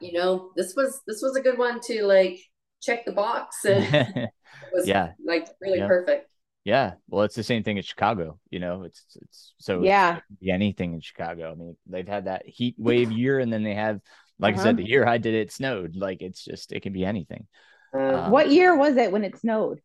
You 0.00 0.12
know 0.12 0.50
this 0.56 0.74
was 0.76 1.00
this 1.06 1.20
was 1.22 1.36
a 1.36 1.40
good 1.40 1.58
one 1.58 1.80
to 1.80 2.04
like 2.04 2.40
check 2.82 3.04
the 3.04 3.12
box 3.12 3.64
and 3.64 3.84
it 3.94 4.30
was 4.72 4.86
yeah 4.86 5.12
like 5.24 5.48
really 5.60 5.80
perfect 5.80 6.30
yeah, 6.64 6.94
well, 7.08 7.24
it's 7.24 7.34
the 7.34 7.42
same 7.42 7.62
thing 7.62 7.78
in 7.78 7.82
Chicago. 7.82 8.38
You 8.50 8.60
know, 8.60 8.82
it's 8.82 9.02
it's 9.20 9.54
so 9.58 9.82
yeah, 9.82 10.20
be 10.40 10.50
anything 10.50 10.92
in 10.92 11.00
Chicago. 11.00 11.50
I 11.50 11.54
mean, 11.54 11.76
they've 11.86 12.06
had 12.06 12.26
that 12.26 12.46
heat 12.46 12.74
wave 12.76 13.10
year, 13.10 13.38
and 13.38 13.50
then 13.50 13.62
they 13.62 13.74
have, 13.74 14.00
like 14.38 14.54
uh-huh. 14.54 14.62
I 14.62 14.64
said, 14.66 14.76
the 14.76 14.86
year 14.86 15.06
I 15.06 15.16
did 15.18 15.34
it, 15.34 15.40
it 15.40 15.52
snowed. 15.52 15.96
Like 15.96 16.20
it's 16.20 16.44
just 16.44 16.72
it 16.72 16.82
can 16.82 16.92
be 16.92 17.04
anything. 17.04 17.46
Uh, 17.94 18.24
um, 18.24 18.30
what 18.30 18.50
year 18.50 18.76
was 18.76 18.96
it 18.96 19.10
when 19.10 19.24
it 19.24 19.38
snowed? 19.38 19.80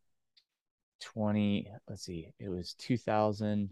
Twenty. 1.02 1.72
Let's 1.88 2.04
see. 2.04 2.34
It 2.40 2.50
was 2.50 2.74
two 2.74 2.98
thousand. 2.98 3.70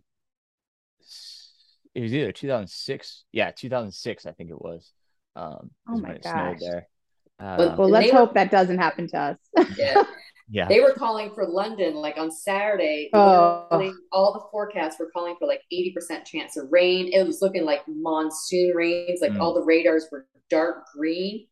It 1.94 2.02
was 2.02 2.14
either 2.14 2.32
two 2.32 2.48
thousand 2.48 2.70
six. 2.70 3.26
Yeah, 3.34 3.52
two 3.52 3.70
thousand 3.70 3.92
six. 3.92 4.26
I 4.26 4.32
think 4.32 4.50
it 4.50 4.62
was. 4.62 4.90
Um, 5.36 5.72
oh 5.88 5.98
my 5.98 6.18
gosh. 6.18 6.60
there. 6.60 6.88
Uh, 7.40 7.56
well, 7.58 7.76
well 7.78 7.90
let's 7.90 8.12
hope 8.12 8.34
that 8.36 8.52
doesn't 8.52 8.78
happen 8.78 9.08
to 9.10 9.18
us. 9.18 9.38
yeah. 9.78 10.04
Yeah. 10.50 10.68
They 10.68 10.82
were 10.82 10.94
calling 10.94 11.32
for 11.34 11.48
London 11.48 11.96
like 11.96 12.18
on 12.18 12.30
Saturday. 12.30 13.10
Oh. 13.14 13.66
All 14.12 14.34
the 14.34 14.44
forecasts 14.52 15.00
were 15.00 15.10
calling 15.12 15.36
for 15.40 15.48
like 15.48 15.62
80% 15.72 16.26
chance 16.26 16.58
of 16.58 16.68
rain. 16.70 17.12
It 17.12 17.26
was 17.26 17.42
looking 17.42 17.66
like 17.66 17.82
monsoon 17.88 18.76
rains, 18.76 19.22
like 19.22 19.32
mm. 19.32 19.40
all 19.40 19.54
the 19.54 19.64
radars 19.64 20.06
were 20.12 20.28
dark 20.50 20.86
green. 20.94 21.48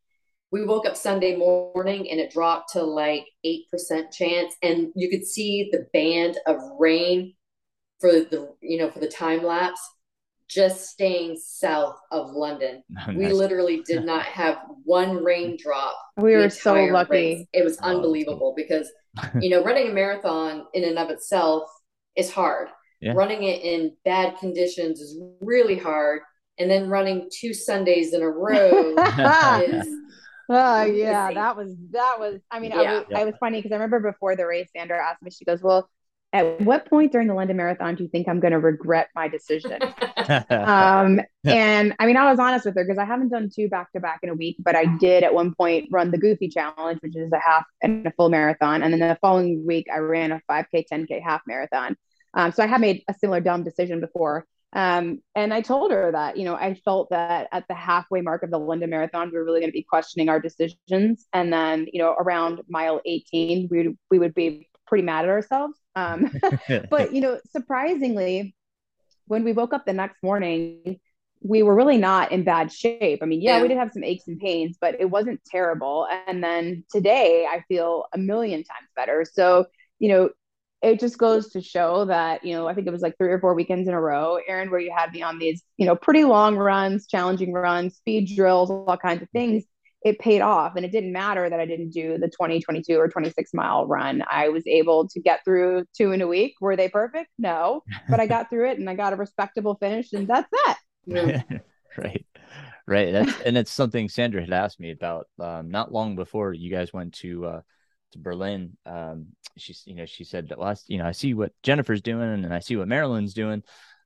We 0.51 0.65
woke 0.65 0.85
up 0.85 0.97
Sunday 0.97 1.35
morning 1.35 2.11
and 2.11 2.19
it 2.19 2.31
dropped 2.31 2.73
to 2.73 2.83
like 2.83 3.25
8% 3.45 4.11
chance. 4.11 4.55
And 4.61 4.91
you 4.95 5.09
could 5.09 5.25
see 5.25 5.69
the 5.71 5.87
band 5.93 6.37
of 6.45 6.57
rain 6.77 7.33
for 7.99 8.11
the, 8.11 8.53
you 8.61 8.77
know, 8.77 8.91
for 8.91 8.99
the 8.99 9.07
time 9.07 9.43
lapse 9.43 9.81
just 10.51 10.87
staying 10.87 11.37
south 11.41 11.97
of 12.11 12.31
London. 12.31 12.83
Oh, 13.07 13.13
we 13.13 13.27
literally 13.31 13.81
did 13.81 14.05
not 14.13 14.23
have 14.23 14.57
one 14.83 15.23
raindrop. 15.23 15.95
We 16.17 16.35
were 16.35 16.49
so 16.49 16.73
lucky. 16.73 17.11
Race. 17.11 17.47
It 17.53 17.63
was 17.63 17.79
oh, 17.81 17.95
unbelievable 17.95 18.53
because, 18.55 18.91
you 19.41 19.49
know, 19.49 19.63
running 19.63 19.89
a 19.89 19.93
marathon 19.93 20.65
in 20.73 20.83
and 20.83 20.99
of 20.99 21.09
itself 21.09 21.63
is 22.15 22.31
hard. 22.31 22.67
Yeah. 22.99 23.13
Running 23.15 23.43
it 23.43 23.63
in 23.63 23.95
bad 24.05 24.37
conditions 24.37 24.99
is 24.99 25.19
really 25.39 25.77
hard. 25.77 26.21
And 26.59 26.69
then 26.69 26.89
running 26.89 27.29
two 27.33 27.53
Sundays 27.53 28.13
in 28.13 28.21
a 28.21 28.29
row 28.29 28.93
is. 28.93 29.87
Oh 30.53 30.83
yeah, 30.83 31.31
that 31.33 31.55
was 31.55 31.73
that 31.91 32.17
was. 32.19 32.41
I 32.51 32.59
mean, 32.59 32.71
yeah. 32.71 32.77
I 32.77 32.93
was, 32.93 33.05
I 33.15 33.23
was 33.23 33.33
funny 33.39 33.59
because 33.59 33.71
I 33.71 33.75
remember 33.75 34.11
before 34.11 34.35
the 34.35 34.45
race, 34.45 34.67
Sandra 34.75 35.01
asked 35.01 35.23
me. 35.23 35.31
She 35.31 35.45
goes, 35.45 35.61
"Well, 35.61 35.89
at 36.33 36.61
what 36.61 36.85
point 36.89 37.11
during 37.11 37.27
the 37.27 37.33
London 37.33 37.57
Marathon 37.57 37.95
do 37.95 38.03
you 38.03 38.09
think 38.09 38.27
I'm 38.27 38.39
going 38.39 38.53
to 38.53 38.59
regret 38.59 39.09
my 39.15 39.27
decision? 39.27 39.79
Um, 40.49 41.21
and 41.45 41.95
I 41.99 42.05
mean, 42.05 42.17
I 42.17 42.29
was 42.29 42.39
honest 42.39 42.65
with 42.65 42.75
her 42.75 42.83
because 42.83 42.97
I 42.97 43.05
haven't 43.05 43.29
done 43.29 43.49
two 43.53 43.69
back 43.69 43.91
to 43.93 43.99
back 43.99 44.19
in 44.23 44.29
a 44.29 44.33
week, 44.33 44.57
but 44.59 44.75
I 44.75 44.85
did 44.97 45.23
at 45.23 45.33
one 45.33 45.53
point 45.53 45.89
run 45.91 46.11
the 46.11 46.17
Goofy 46.17 46.49
Challenge, 46.49 46.99
which 47.01 47.15
is 47.15 47.31
a 47.31 47.39
half 47.39 47.65
and 47.81 48.05
a 48.05 48.11
full 48.11 48.29
marathon. 48.29 48.83
And 48.83 48.93
then 48.93 48.99
the 48.99 49.17
following 49.21 49.65
week, 49.65 49.87
I 49.93 49.99
ran 49.99 50.31
a 50.31 50.41
5K, 50.49 50.85
10K 50.91 51.21
half 51.21 51.41
marathon. 51.47 51.95
Um, 52.33 52.51
so 52.51 52.63
I 52.63 52.67
had 52.67 52.81
made 52.81 53.03
a 53.07 53.13
similar 53.13 53.41
dumb 53.41 53.63
decision 53.63 53.99
before. 53.99 54.45
Um, 54.73 55.21
and 55.35 55.53
I 55.53 55.61
told 55.61 55.91
her 55.91 56.11
that, 56.13 56.37
you 56.37 56.45
know, 56.45 56.55
I 56.55 56.75
felt 56.85 57.09
that 57.09 57.49
at 57.51 57.67
the 57.67 57.75
halfway 57.75 58.21
mark 58.21 58.43
of 58.43 58.51
the 58.51 58.59
London 58.59 58.89
Marathon, 58.89 59.29
we 59.29 59.37
were 59.37 59.43
really 59.43 59.59
going 59.59 59.71
to 59.71 59.73
be 59.73 59.83
questioning 59.83 60.29
our 60.29 60.39
decisions. 60.39 61.27
And 61.33 61.51
then, 61.51 61.87
you 61.91 62.01
know, 62.01 62.13
around 62.13 62.61
mile 62.69 63.01
18, 63.05 63.67
we, 63.69 63.97
we 64.09 64.19
would 64.19 64.33
be 64.33 64.69
pretty 64.87 65.03
mad 65.03 65.25
at 65.25 65.29
ourselves. 65.29 65.77
Um, 65.95 66.31
but 66.89 67.13
you 67.13 67.21
know, 67.21 67.39
surprisingly, 67.51 68.55
when 69.31 69.45
we 69.45 69.53
woke 69.53 69.73
up 69.73 69.85
the 69.85 69.93
next 69.93 70.21
morning, 70.21 70.99
we 71.41 71.63
were 71.63 71.73
really 71.73 71.97
not 71.97 72.33
in 72.33 72.43
bad 72.43 72.69
shape. 72.69 73.19
I 73.23 73.25
mean, 73.25 73.41
yeah, 73.41 73.55
yeah, 73.55 73.61
we 73.61 73.69
did 73.69 73.77
have 73.77 73.93
some 73.93 74.03
aches 74.03 74.27
and 74.27 74.37
pains, 74.37 74.77
but 74.79 74.99
it 74.99 75.05
wasn't 75.05 75.39
terrible. 75.45 76.05
And 76.27 76.43
then 76.43 76.83
today, 76.91 77.47
I 77.49 77.63
feel 77.69 78.07
a 78.13 78.17
million 78.17 78.59
times 78.59 78.89
better. 78.93 79.23
So, 79.23 79.67
you 79.99 80.09
know, 80.09 80.31
it 80.81 80.99
just 80.99 81.17
goes 81.17 81.49
to 81.51 81.61
show 81.61 82.03
that, 82.05 82.43
you 82.43 82.53
know, 82.53 82.67
I 82.67 82.73
think 82.73 82.87
it 82.87 82.91
was 82.91 83.01
like 83.01 83.17
three 83.17 83.31
or 83.31 83.39
four 83.39 83.53
weekends 83.53 83.87
in 83.87 83.93
a 83.93 84.01
row, 84.01 84.37
Aaron, 84.45 84.69
where 84.69 84.81
you 84.81 84.93
had 84.93 85.13
me 85.13 85.21
on 85.21 85.39
these, 85.39 85.63
you 85.77 85.85
know, 85.85 85.95
pretty 85.95 86.25
long 86.25 86.57
runs, 86.57 87.07
challenging 87.07 87.53
runs, 87.53 87.95
speed 87.95 88.35
drills, 88.35 88.69
all 88.69 88.97
kinds 88.97 89.21
of 89.21 89.29
things 89.29 89.63
it 90.03 90.17
paid 90.19 90.41
off 90.41 90.75
and 90.75 90.85
it 90.85 90.91
didn't 90.91 91.11
matter 91.11 91.49
that 91.49 91.59
i 91.59 91.65
didn't 91.65 91.89
do 91.89 92.17
the 92.17 92.29
20 92.29 92.59
22 92.61 92.95
or 92.95 93.07
26 93.07 93.53
mile 93.53 93.85
run. 93.85 94.23
I 94.29 94.49
was 94.49 94.65
able 94.67 95.07
to 95.09 95.19
get 95.19 95.43
through 95.45 95.85
two 95.95 96.11
in 96.11 96.21
a 96.21 96.27
week. 96.27 96.55
Were 96.59 96.75
they 96.75 96.89
perfect? 96.89 97.29
No. 97.37 97.83
But 98.09 98.19
i 98.19 98.27
got 98.27 98.49
through 98.49 98.69
it 98.71 98.79
and 98.79 98.89
i 98.89 98.95
got 98.95 99.13
a 99.13 99.15
respectable 99.15 99.75
finish 99.75 100.13
and 100.13 100.27
that's 100.27 100.49
that 100.51 100.77
right. 101.97 102.25
Right. 102.87 103.11
That's 103.11 103.41
and 103.41 103.57
it's 103.57 103.71
something 103.71 104.09
sandra 104.09 104.41
had 104.41 104.51
asked 104.51 104.79
me 104.79 104.91
about 104.91 105.27
um, 105.39 105.69
not 105.69 105.91
long 105.91 106.15
before 106.15 106.53
you 106.53 106.69
guys 106.69 106.91
went 106.91 107.13
to 107.15 107.45
uh, 107.45 107.61
to 108.13 108.19
berlin. 108.19 108.77
Um, 108.85 109.27
she's 109.57 109.83
you 109.85 109.95
know 109.95 110.05
she 110.05 110.23
said 110.23 110.51
well 110.57 110.69
I, 110.69 110.75
you 110.87 110.97
know 110.97 111.05
i 111.05 111.11
see 111.11 111.33
what 111.33 111.51
jennifer's 111.63 112.01
doing 112.01 112.43
and 112.43 112.53
i 112.53 112.59
see 112.59 112.75
what 112.75 112.87
marilyn's 112.87 113.33
doing. 113.33 113.63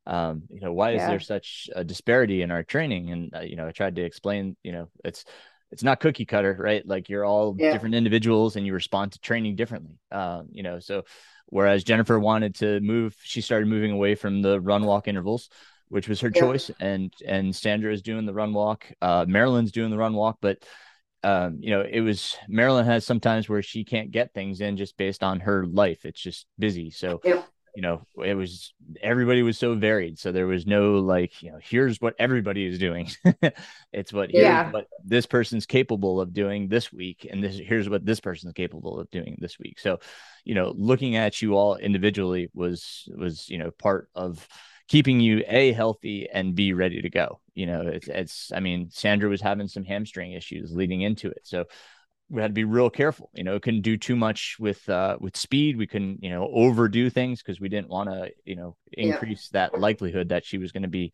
Um, 0.08 0.44
you 0.52 0.62
know 0.62 0.72
why 0.72 0.92
is 0.92 1.02
there 1.02 1.20
such 1.20 1.68
a 1.76 1.84
disparity 1.84 2.44
in 2.44 2.52
our 2.52 2.62
training? 2.62 3.10
And 3.10 3.36
uh, 3.36 3.40
you 3.40 3.56
know 3.56 3.68
i 3.68 3.72
tried 3.72 3.96
to 3.96 4.04
explain 4.04 4.56
you 4.64 4.72
know 4.72 4.90
it's 5.04 5.26
it's 5.72 5.84
not 5.84 6.00
cookie 6.00 6.26
cutter, 6.26 6.56
right? 6.60 6.86
Like 6.88 7.10
you're 7.10 7.26
all 7.26 7.56
yeah. 7.58 7.72
different 7.72 7.96
individuals 7.96 8.56
and 8.56 8.66
you 8.66 8.74
respond 8.74 9.14
to 9.14 9.20
training 9.20 9.56
differently. 9.56 10.00
Um, 10.12 10.48
you 10.52 10.64
know, 10.64 10.80
so 10.80 11.04
whereas 11.48 11.84
Jennifer 11.84 12.20
wanted 12.20 12.56
to 12.56 12.80
move, 12.82 13.16
she 13.24 13.42
started 13.42 13.68
moving 13.68 13.92
away 13.92 14.16
from 14.16 14.42
the 14.42 14.60
run 14.60 14.86
walk 14.86 15.08
intervals, 15.08 15.50
which 15.90 16.08
was 16.08 16.22
her 16.22 16.32
yeah. 16.34 16.42
choice. 16.42 16.72
And 16.80 17.14
and 17.26 17.56
Sandra 17.56 17.92
is 17.92 18.02
doing 18.02 18.26
the 18.26 18.34
run 18.34 18.54
walk. 18.54 18.86
Uh, 19.02 19.26
Marilyn's 19.28 19.72
doing 19.72 19.92
the 19.92 19.98
run 19.98 20.14
walk, 20.14 20.38
but 20.42 20.64
um, 21.24 21.58
you 21.60 21.72
know, 21.72 21.82
it 21.82 22.02
was 22.02 22.38
Marilyn 22.48 22.86
has 22.86 23.06
sometimes 23.06 23.50
where 23.50 23.64
she 23.64 23.84
can't 23.84 24.12
get 24.12 24.34
things 24.34 24.62
in 24.62 24.78
just 24.78 24.96
based 24.96 25.24
on 25.24 25.40
her 25.40 25.66
life. 25.66 26.06
It's 26.06 26.22
just 26.22 26.46
busy. 26.60 26.92
So 26.92 27.20
yeah 27.24 27.42
you 27.76 27.82
know 27.82 28.06
it 28.24 28.36
was 28.36 28.74
everybody 29.02 29.44
was 29.44 29.58
so 29.58 29.76
varied. 29.76 30.18
So 30.18 30.32
there 30.32 30.48
was 30.48 30.66
no 30.66 30.96
like 30.96 31.44
you 31.44 31.52
know 31.52 31.60
here's 31.62 32.00
what 32.00 32.16
everybody 32.18 32.66
is 32.66 32.80
doing. 32.80 33.10
It's 33.94 34.12
what 34.12 34.34
yeah. 34.34 34.72
what 34.72 34.88
this 35.06 35.26
person's 35.26 35.66
capable 35.66 36.20
of 36.20 36.34
doing 36.34 36.68
this 36.68 36.92
week 36.92 37.26
and 37.30 37.44
this 37.44 37.58
here's 37.58 37.90
what 37.90 38.06
this 38.06 38.20
person's 38.20 38.54
capable 38.54 39.00
of 39.00 39.10
doing 39.10 39.38
this 39.40 39.58
week. 39.60 39.80
So 39.80 40.00
you 40.44 40.56
know 40.56 40.74
looking 40.76 41.16
at 41.16 41.42
you 41.42 41.56
all 41.56 41.76
individually 41.76 42.50
was 42.54 43.08
was 43.16 43.50
you 43.50 43.58
know 43.58 43.72
part 43.72 44.10
of 44.16 44.48
keeping 44.88 45.20
you 45.20 45.44
a 45.48 45.72
healthy 45.72 46.28
and 46.32 46.56
be 46.56 46.74
ready 46.74 47.02
to 47.02 47.10
go. 47.10 47.40
You 47.54 47.68
know 47.68 47.82
it's 47.82 48.08
it's 48.08 48.52
i 48.54 48.60
mean 48.60 48.90
sandra 48.92 49.30
was 49.30 49.42
having 49.42 49.68
some 49.68 49.86
hamstring 49.86 50.34
issues 50.34 50.74
leading 50.74 51.02
into 51.02 51.30
it. 51.30 51.42
So 51.44 51.66
we 52.30 52.42
had 52.42 52.48
to 52.48 52.54
be 52.54 52.64
real 52.64 52.90
careful. 52.90 53.30
You 53.34 53.44
know, 53.44 53.56
it 53.56 53.62
couldn't 53.62 53.82
do 53.82 53.98
too 53.98 54.16
much 54.16 54.58
with 54.60 54.88
uh, 54.90 55.18
with 55.20 55.38
speed. 55.38 55.78
We 55.78 55.88
couldn't, 55.88 56.24
you 56.24 56.30
know, 56.30 56.50
overdo 56.52 57.10
things 57.10 57.42
because 57.42 57.60
we 57.60 57.70
didn't 57.70 57.90
want 57.90 58.10
to, 58.10 58.32
you 58.44 58.56
know, 58.56 58.76
increase 58.92 59.50
yeah. 59.54 59.68
that 59.70 59.80
likelihood 59.80 60.30
that 60.30 60.46
she 60.46 60.58
was 60.58 60.72
going 60.72 60.84
to 60.84 60.90
be, 60.90 61.14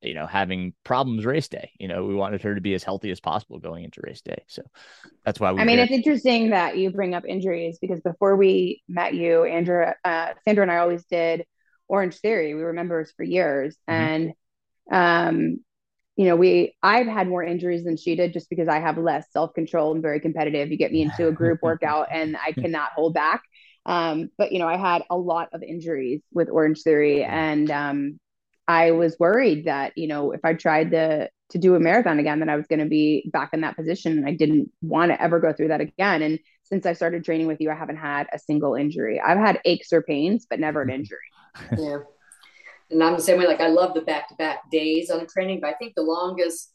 you 0.00 0.14
know, 0.14 0.26
having 0.26 0.72
problems 0.82 1.26
race 1.26 1.48
day. 1.48 1.72
You 1.78 1.88
know, 1.88 2.04
we 2.04 2.14
wanted 2.14 2.42
her 2.42 2.54
to 2.54 2.60
be 2.60 2.74
as 2.74 2.82
healthy 2.82 3.10
as 3.10 3.20
possible 3.20 3.58
going 3.58 3.84
into 3.84 4.00
race 4.02 4.22
day. 4.22 4.44
So 4.46 4.62
that's 5.24 5.38
why 5.38 5.52
we. 5.52 5.60
I 5.60 5.64
mean, 5.64 5.78
it's 5.78 5.92
interesting 5.92 6.50
that 6.50 6.78
you 6.78 6.90
bring 6.90 7.14
up 7.14 7.24
injuries 7.26 7.78
because 7.78 8.00
before 8.00 8.36
we 8.36 8.82
met 8.88 9.12
you, 9.14 9.44
Andrea, 9.44 9.94
uh, 10.04 10.32
Sandra, 10.44 10.62
and 10.62 10.72
I 10.72 10.78
always 10.78 11.04
did 11.04 11.44
Orange 11.86 12.16
Theory. 12.16 12.54
We 12.54 12.62
were 12.62 12.72
members 12.72 13.12
for 13.14 13.24
years, 13.24 13.76
mm-hmm. 13.88 13.92
and 13.92 14.32
um, 14.90 15.64
you 16.16 16.24
know, 16.24 16.36
we 16.36 16.74
I've 16.82 17.06
had 17.06 17.28
more 17.28 17.44
injuries 17.44 17.84
than 17.84 17.96
she 17.96 18.16
did 18.16 18.32
just 18.32 18.48
because 18.48 18.68
I 18.68 18.80
have 18.80 18.96
less 18.96 19.26
self 19.32 19.52
control 19.52 19.92
and 19.92 20.02
very 20.02 20.18
competitive. 20.18 20.70
You 20.70 20.78
get 20.78 20.92
me 20.92 21.02
into 21.02 21.28
a 21.28 21.32
group 21.32 21.60
workout 21.62 22.08
and 22.10 22.36
I 22.36 22.52
cannot 22.52 22.92
hold 22.92 23.14
back. 23.14 23.42
Um, 23.84 24.30
but 24.38 24.50
you 24.50 24.58
know, 24.58 24.66
I 24.66 24.78
had 24.78 25.04
a 25.10 25.16
lot 25.16 25.50
of 25.52 25.62
injuries 25.62 26.22
with 26.32 26.48
Orange 26.48 26.82
Theory, 26.82 27.22
and 27.22 27.70
um, 27.70 28.20
I 28.66 28.92
was 28.92 29.16
worried 29.20 29.66
that 29.66 29.92
you 29.96 30.08
know 30.08 30.32
if 30.32 30.40
I 30.42 30.54
tried 30.54 30.90
to 30.92 31.28
to 31.50 31.58
do 31.58 31.76
a 31.76 31.80
marathon 31.80 32.18
again, 32.18 32.40
that 32.40 32.48
I 32.48 32.56
was 32.56 32.66
going 32.66 32.80
to 32.80 32.86
be 32.86 33.30
back 33.32 33.50
in 33.52 33.60
that 33.60 33.76
position, 33.76 34.18
and 34.18 34.26
I 34.26 34.32
didn't 34.32 34.70
want 34.80 35.12
to 35.12 35.22
ever 35.22 35.38
go 35.38 35.52
through 35.52 35.68
that 35.68 35.82
again. 35.82 36.22
And 36.22 36.38
since 36.64 36.86
I 36.86 36.94
started 36.94 37.24
training 37.24 37.46
with 37.46 37.60
you, 37.60 37.70
I 37.70 37.74
haven't 37.74 37.98
had 37.98 38.26
a 38.32 38.38
single 38.38 38.74
injury. 38.74 39.20
I've 39.20 39.38
had 39.38 39.60
aches 39.64 39.92
or 39.92 40.02
pains, 40.02 40.46
but 40.48 40.58
never 40.58 40.82
an 40.82 40.90
injury. 40.90 41.18
Yeah 41.78 41.98
and 42.90 43.02
I'm 43.02 43.16
the 43.16 43.22
same 43.22 43.38
way. 43.38 43.46
Like 43.46 43.60
I 43.60 43.68
love 43.68 43.94
the 43.94 44.02
back 44.02 44.28
to 44.28 44.34
back 44.36 44.70
days 44.70 45.10
on 45.10 45.26
training, 45.26 45.60
but 45.60 45.70
I 45.70 45.74
think 45.74 45.94
the 45.94 46.02
longest, 46.02 46.72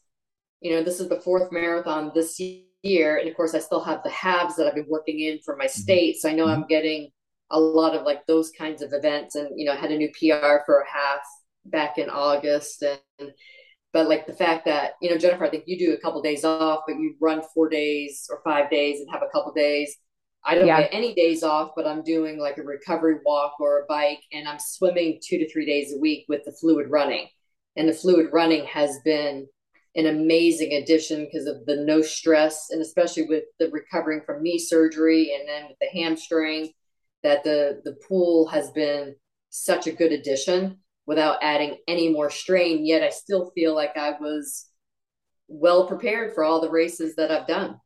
you 0.60 0.72
know, 0.72 0.82
this 0.82 1.00
is 1.00 1.08
the 1.08 1.20
fourth 1.20 1.50
marathon 1.52 2.12
this 2.14 2.40
year, 2.82 3.18
and 3.18 3.28
of 3.28 3.36
course 3.36 3.54
I 3.54 3.58
still 3.58 3.82
have 3.82 4.02
the 4.02 4.10
halves 4.10 4.56
that 4.56 4.66
I've 4.66 4.74
been 4.74 4.86
working 4.88 5.20
in 5.20 5.38
for 5.44 5.56
my 5.56 5.66
mm-hmm. 5.66 5.80
state, 5.80 6.16
so 6.16 6.28
I 6.28 6.34
know 6.34 6.46
mm-hmm. 6.46 6.62
I'm 6.62 6.68
getting 6.68 7.10
a 7.50 7.60
lot 7.60 7.94
of 7.94 8.04
like 8.04 8.26
those 8.26 8.50
kinds 8.50 8.82
of 8.82 8.92
events, 8.92 9.34
and 9.34 9.48
you 9.56 9.64
know, 9.64 9.72
I 9.72 9.76
had 9.76 9.92
a 9.92 9.96
new 9.96 10.10
PR 10.10 10.64
for 10.66 10.80
a 10.80 10.90
half 10.90 11.20
back 11.64 11.98
in 11.98 12.10
August, 12.10 12.82
and 12.82 13.32
but 13.92 14.08
like 14.08 14.26
the 14.26 14.34
fact 14.34 14.64
that 14.66 14.92
you 15.00 15.10
know 15.10 15.18
Jennifer, 15.18 15.44
I 15.44 15.50
think 15.50 15.64
you 15.66 15.78
do 15.78 15.94
a 15.94 16.00
couple 16.00 16.20
of 16.20 16.24
days 16.24 16.44
off, 16.44 16.80
but 16.86 16.96
you 16.96 17.14
run 17.20 17.42
four 17.54 17.68
days 17.68 18.26
or 18.30 18.40
five 18.44 18.70
days 18.70 19.00
and 19.00 19.10
have 19.10 19.22
a 19.22 19.30
couple 19.32 19.52
days 19.52 19.96
I 20.44 20.54
don't 20.54 20.66
yeah. 20.66 20.82
get 20.82 20.90
any 20.92 21.14
days 21.14 21.42
off, 21.42 21.72
but 21.76 21.86
I'm 21.86 22.02
doing 22.02 22.38
like 22.38 22.58
a 22.58 22.62
recovery 22.62 23.16
walk 23.24 23.60
or 23.60 23.80
a 23.80 23.86
bike, 23.86 24.22
and 24.32 24.48
I'm 24.48 24.58
swimming 24.58 25.20
two 25.22 25.38
to 25.38 25.50
three 25.50 25.66
days 25.66 25.92
a 25.92 25.98
week 25.98 26.24
with 26.28 26.44
the 26.44 26.52
fluid 26.52 26.88
running. 26.90 27.28
And 27.76 27.88
the 27.88 27.94
fluid 27.94 28.28
running 28.32 28.66
has 28.66 28.98
been 29.04 29.46
an 29.94 30.06
amazing 30.06 30.72
addition 30.72 31.24
because 31.24 31.46
of 31.46 31.64
the 31.66 31.76
no 31.76 32.02
stress, 32.02 32.68
and 32.70 32.82
especially 32.82 33.24
with 33.24 33.44
the 33.58 33.70
recovering 33.70 34.22
from 34.24 34.42
knee 34.42 34.58
surgery 34.58 35.34
and 35.38 35.48
then 35.48 35.68
with 35.68 35.78
the 35.80 36.00
hamstring, 36.00 36.72
that 37.22 37.44
the 37.44 37.80
the 37.84 37.96
pool 38.08 38.48
has 38.48 38.70
been 38.72 39.14
such 39.50 39.86
a 39.86 39.92
good 39.92 40.12
addition 40.12 40.78
without 41.06 41.38
adding 41.42 41.76
any 41.86 42.08
more 42.08 42.30
strain. 42.30 42.84
Yet 42.84 43.02
I 43.02 43.10
still 43.10 43.52
feel 43.54 43.74
like 43.74 43.96
I 43.96 44.12
was 44.18 44.66
well 45.46 45.86
prepared 45.86 46.34
for 46.34 46.42
all 46.42 46.60
the 46.60 46.70
races 46.70 47.14
that 47.16 47.30
I've 47.30 47.46
done. 47.46 47.78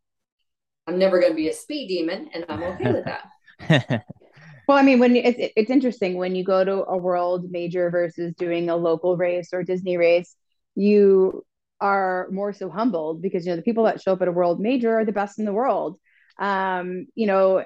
I'm 0.87 0.99
never 0.99 1.21
going 1.21 1.33
to 1.33 1.37
be 1.37 1.49
a 1.49 1.53
speed 1.53 1.89
demon, 1.89 2.31
and 2.33 2.45
I'm 2.49 2.63
okay 2.63 2.93
with 2.93 3.05
that. 3.05 4.05
well, 4.69 4.79
I 4.79 4.83
mean, 4.83 4.99
when 4.99 5.17
it's 5.17 5.53
it's 5.57 5.71
interesting 5.71 6.17
when 6.17 6.35
you 6.35 6.45
go 6.45 6.65
to 6.65 6.85
a 6.85 6.97
world 6.97 7.51
major 7.51 7.91
versus 7.91 8.35
doing 8.35 8.71
a 8.71 8.77
local 8.77 9.17
race 9.17 9.51
or 9.53 9.63
Disney 9.63 9.97
race, 9.97 10.37
you 10.75 11.45
are 11.81 12.29
more 12.31 12.53
so 12.53 12.71
humbled 12.71 13.21
because 13.21 13.45
you 13.45 13.53
know 13.53 13.57
the 13.57 13.63
people 13.63 13.85
that 13.85 14.01
show 14.01 14.13
up 14.13 14.23
at 14.23 14.29
a 14.29 14.33
world 14.33 14.61
major 14.61 14.97
are 14.99 15.05
the 15.05 15.13
best 15.13 15.39
in 15.39 15.45
the 15.45 15.53
world. 15.53 15.99
Um, 16.39 17.07
you 17.15 17.27
know, 17.27 17.65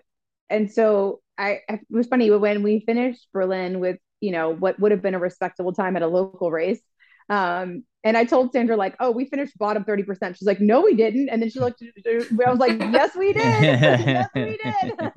and 0.48 0.70
so 0.70 1.20
I 1.36 1.60
it 1.68 1.80
was 1.90 2.06
funny 2.06 2.30
when 2.30 2.62
we 2.62 2.80
finished 2.80 3.28
Berlin 3.32 3.80
with 3.80 3.98
you 4.20 4.32
know 4.32 4.50
what 4.50 4.80
would 4.80 4.92
have 4.92 5.02
been 5.02 5.14
a 5.14 5.18
respectable 5.18 5.72
time 5.72 5.96
at 5.96 6.02
a 6.02 6.08
local 6.08 6.50
race. 6.50 6.80
Um, 7.28 7.84
and 8.02 8.16
I 8.16 8.24
told 8.24 8.52
Sandra, 8.52 8.76
like, 8.76 8.96
oh, 8.98 9.10
we 9.10 9.26
finished 9.26 9.58
bottom 9.58 9.84
30%. 9.84 10.36
She's 10.36 10.46
like, 10.46 10.60
no, 10.60 10.80
we 10.80 10.94
didn't. 10.94 11.28
And 11.28 11.42
then 11.42 11.50
she 11.50 11.60
looked, 11.60 11.82
I 11.82 12.50
was 12.50 12.58
like, 12.58 12.80
yes, 12.80 13.14
we 13.14 13.32
did. 13.32 13.42
yes, 13.62 14.28
we 14.34 14.58
did. 14.62 15.12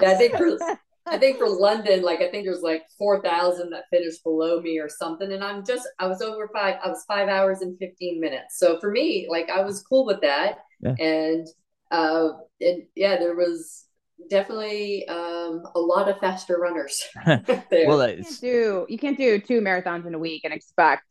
yeah, 0.00 0.10
I 0.10 0.14
think 0.14 0.36
for, 0.36 0.58
I 1.06 1.16
think 1.16 1.38
for 1.38 1.48
London, 1.48 2.02
like, 2.02 2.20
I 2.20 2.30
think 2.30 2.44
there's 2.44 2.60
like 2.60 2.82
4,000 2.98 3.70
that 3.70 3.84
finished 3.90 4.22
below 4.22 4.60
me 4.60 4.78
or 4.78 4.88
something. 4.90 5.32
And 5.32 5.42
I'm 5.42 5.64
just, 5.64 5.88
I 5.98 6.08
was 6.08 6.20
over 6.20 6.50
five, 6.52 6.76
I 6.84 6.88
was 6.88 7.04
five 7.08 7.28
hours 7.28 7.62
and 7.62 7.78
15 7.78 8.20
minutes. 8.20 8.58
So 8.58 8.78
for 8.78 8.90
me, 8.90 9.26
like, 9.30 9.48
I 9.48 9.62
was 9.62 9.82
cool 9.82 10.04
with 10.04 10.20
that. 10.20 10.58
Yeah. 10.80 10.94
And, 10.98 11.46
uh, 11.90 12.28
and 12.60 12.82
yeah, 12.94 13.16
there 13.16 13.34
was, 13.34 13.86
definitely 14.30 15.06
um, 15.08 15.64
a 15.74 15.80
lot 15.80 16.08
of 16.08 16.16
faster 16.20 16.56
runners. 16.56 17.02
well, 17.26 18.08
you 18.08 18.22
can't 18.22 18.40
do 18.40 18.86
you 18.88 18.96
can't 18.96 19.16
do 19.18 19.40
two 19.40 19.60
marathons 19.60 20.06
in 20.06 20.14
a 20.14 20.18
week 20.18 20.42
and 20.44 20.54
expect 20.54 21.02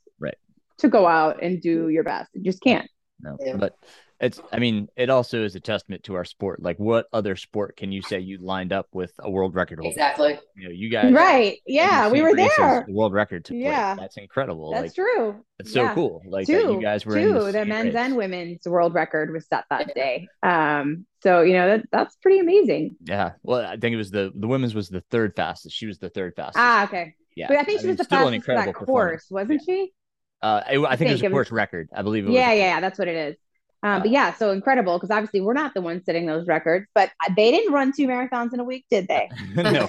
to 0.81 0.89
go 0.89 1.07
out 1.07 1.41
and 1.41 1.61
do 1.61 1.89
your 1.89 2.03
best. 2.03 2.29
You 2.33 2.43
just 2.43 2.61
can't. 2.61 2.89
No, 3.19 3.37
yeah. 3.39 3.55
but 3.55 3.75
it's 4.21 4.39
i 4.51 4.59
mean 4.59 4.87
it 4.95 5.09
also 5.09 5.43
is 5.43 5.55
a 5.55 5.59
testament 5.59 6.03
to 6.03 6.13
our 6.13 6.23
sport. 6.23 6.61
Like 6.61 6.77
what 6.77 7.07
other 7.11 7.35
sport 7.35 7.75
can 7.75 7.91
you 7.91 8.03
say 8.03 8.19
you 8.19 8.37
lined 8.39 8.71
up 8.71 8.87
with 8.93 9.11
a 9.19 9.29
world 9.29 9.55
record 9.55 9.79
holder? 9.79 9.89
Exactly. 9.89 10.39
You 10.55 10.67
know 10.67 10.73
you 10.73 10.89
guys 10.89 11.11
right. 11.11 11.57
yeah 11.65 12.07
we 12.09 12.21
were 12.21 12.35
there. 12.35 12.85
the 12.87 12.93
world 12.93 13.13
record 13.13 13.45
to 13.45 13.53
play. 13.53 13.63
yeah. 13.63 13.95
That's 13.95 14.17
incredible. 14.17 14.71
That's 14.71 14.83
like, 14.83 14.93
true. 14.93 15.43
it's 15.59 15.73
so 15.73 15.83
yeah. 15.83 15.93
cool. 15.95 16.21
Like 16.27 16.45
two, 16.45 16.73
you 16.73 16.81
guys 16.81 17.03
were 17.03 17.15
two. 17.15 17.51
the 17.51 17.65
men's 17.65 17.95
race. 17.95 17.95
and 17.95 18.15
women's 18.15 18.65
world 18.65 18.93
record 18.93 19.33
was 19.33 19.47
set 19.47 19.65
that 19.71 19.93
day. 19.95 20.27
Um 20.43 21.07
so 21.23 21.41
you 21.41 21.53
know 21.53 21.67
that, 21.67 21.85
that's 21.91 22.15
pretty 22.17 22.39
amazing. 22.39 22.97
Yeah. 23.03 23.31
Well 23.41 23.65
i 23.65 23.77
think 23.77 23.93
it 23.93 23.97
was 23.97 24.11
the 24.11 24.31
the 24.35 24.47
women's 24.47 24.75
was 24.75 24.89
the 24.89 25.03
third 25.09 25.35
fastest. 25.35 25.75
She 25.75 25.87
was 25.87 25.97
the 25.97 26.09
third 26.09 26.35
fastest. 26.35 26.59
Ah 26.59 26.83
okay. 26.83 27.15
Yeah. 27.35 27.47
But 27.47 27.57
i 27.57 27.63
think 27.63 27.79
I 27.79 27.81
she 27.81 27.87
mean, 27.87 27.97
was 27.97 28.07
the 28.07 28.15
fastest 28.15 28.45
for 28.45 28.53
that 28.53 28.73
course 28.75 29.25
wasn't 29.31 29.61
yeah. 29.67 29.73
she 29.73 29.93
uh, 30.41 30.61
I, 30.65 30.71
I, 30.71 30.73
think, 30.73 30.85
I 30.87 30.95
think 30.95 31.09
it 31.09 31.13
was 31.13 31.21
a 31.23 31.29
course 31.29 31.51
record. 31.51 31.89
I 31.93 32.01
believe 32.01 32.25
it 32.25 32.27
was. 32.27 32.35
Yeah, 32.35 32.51
yeah, 32.51 32.75
yeah. 32.75 32.81
That's 32.81 32.97
what 32.97 33.07
it 33.07 33.15
is. 33.15 33.35
Um, 33.83 33.93
uh, 33.93 33.99
but 34.01 34.09
yeah, 34.11 34.33
so 34.33 34.51
incredible 34.51 34.97
because 34.97 35.09
obviously 35.09 35.41
we're 35.41 35.53
not 35.53 35.73
the 35.73 35.81
ones 35.81 36.03
setting 36.05 36.25
those 36.25 36.47
records, 36.47 36.85
but 36.93 37.11
they 37.35 37.51
didn't 37.51 37.73
run 37.73 37.91
two 37.95 38.07
marathons 38.07 38.53
in 38.53 38.59
a 38.59 38.63
week, 38.63 38.85
did 38.91 39.07
they? 39.07 39.29
no, 39.55 39.87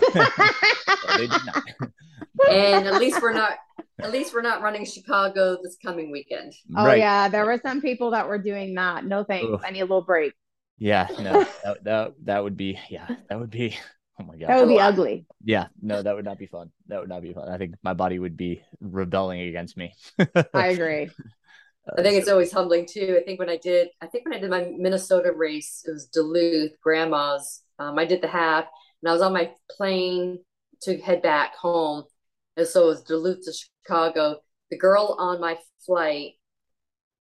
they 1.17 1.27
did 1.27 1.43
not. 1.45 1.65
and 2.51 2.87
at 2.87 3.01
least 3.01 3.21
we're 3.21 3.33
not. 3.35 3.59
At 3.99 4.11
least 4.11 4.35
we're 4.35 4.43
not 4.43 4.63
running 4.63 4.85
Chicago 4.85 5.59
this 5.63 5.77
coming 5.85 6.11
weekend. 6.11 6.55
Oh 6.77 6.87
right. 6.87 6.99
yeah, 6.99 7.29
there 7.29 7.45
were 7.45 7.61
some 7.63 7.81
people 7.81 8.11
that 8.13 8.27
were 8.27 8.39
doing 8.39 8.75
that. 8.75 9.05
No 9.05 9.23
thanks. 9.23 9.49
Ugh. 9.53 9.61
I 9.65 9.71
need 9.71 9.81
a 9.81 9.85
little 9.85 10.03
break. 10.03 10.33
Yeah, 10.79 11.07
no, 11.21 11.47
that, 11.65 11.85
that 11.85 12.15
that 12.25 12.43
would 12.43 12.57
be 12.57 12.79
yeah, 12.89 13.07
that 13.29 13.39
would 13.39 13.51
be 13.51 13.77
Oh 14.21 14.25
my 14.25 14.37
god. 14.37 14.49
That 14.49 14.61
would 14.61 14.69
be 14.69 14.79
ugly. 14.79 15.27
Yeah, 15.45 15.67
no, 15.81 16.03
that 16.03 16.15
would 16.15 16.25
not 16.25 16.39
be 16.39 16.47
fun. 16.47 16.71
That 16.89 17.01
would 17.01 17.09
not 17.09 17.23
be 17.23 17.33
fun. 17.33 17.49
I 17.49 17.59
think 17.59 17.75
my 17.83 17.95
body 17.95 18.19
would 18.19 18.37
be 18.37 18.63
rebelling 18.81 19.41
against 19.41 19.77
me. 19.77 19.95
I 20.55 20.69
agree. 20.69 21.11
Uh, 21.85 21.97
I 21.99 22.03
think 22.05 22.17
it's 22.17 22.29
always 22.29 22.53
humbling 22.53 22.87
too. 22.87 23.19
I 23.21 23.25
think 23.25 23.41
when 23.41 23.49
I 23.51 23.57
did, 23.57 23.89
I 24.01 24.07
think 24.07 24.25
when 24.25 24.35
I 24.35 24.39
did 24.39 24.51
my 24.51 24.71
Minnesota 24.79 25.33
race, 25.33 25.83
it 25.85 25.91
was 25.91 26.07
Duluth, 26.07 26.81
grandma's. 26.81 27.63
Um, 27.81 27.99
I 27.99 28.05
did 28.05 28.23
the 28.23 28.29
half, 28.29 28.67
and 29.03 29.11
I 29.11 29.13
was 29.13 29.21
on 29.21 29.33
my 29.33 29.51
plane 29.69 30.39
to 30.83 30.99
head 30.99 31.23
back 31.23 31.57
home, 31.57 32.05
and 32.57 32.69
so 32.69 32.85
it 32.85 32.87
was 32.87 33.03
Duluth 33.03 33.45
to 33.47 33.53
Chicago. 33.53 34.43
The 34.71 34.79
girl 34.79 35.17
on 35.19 35.41
my 35.41 35.59
flight 35.85 36.35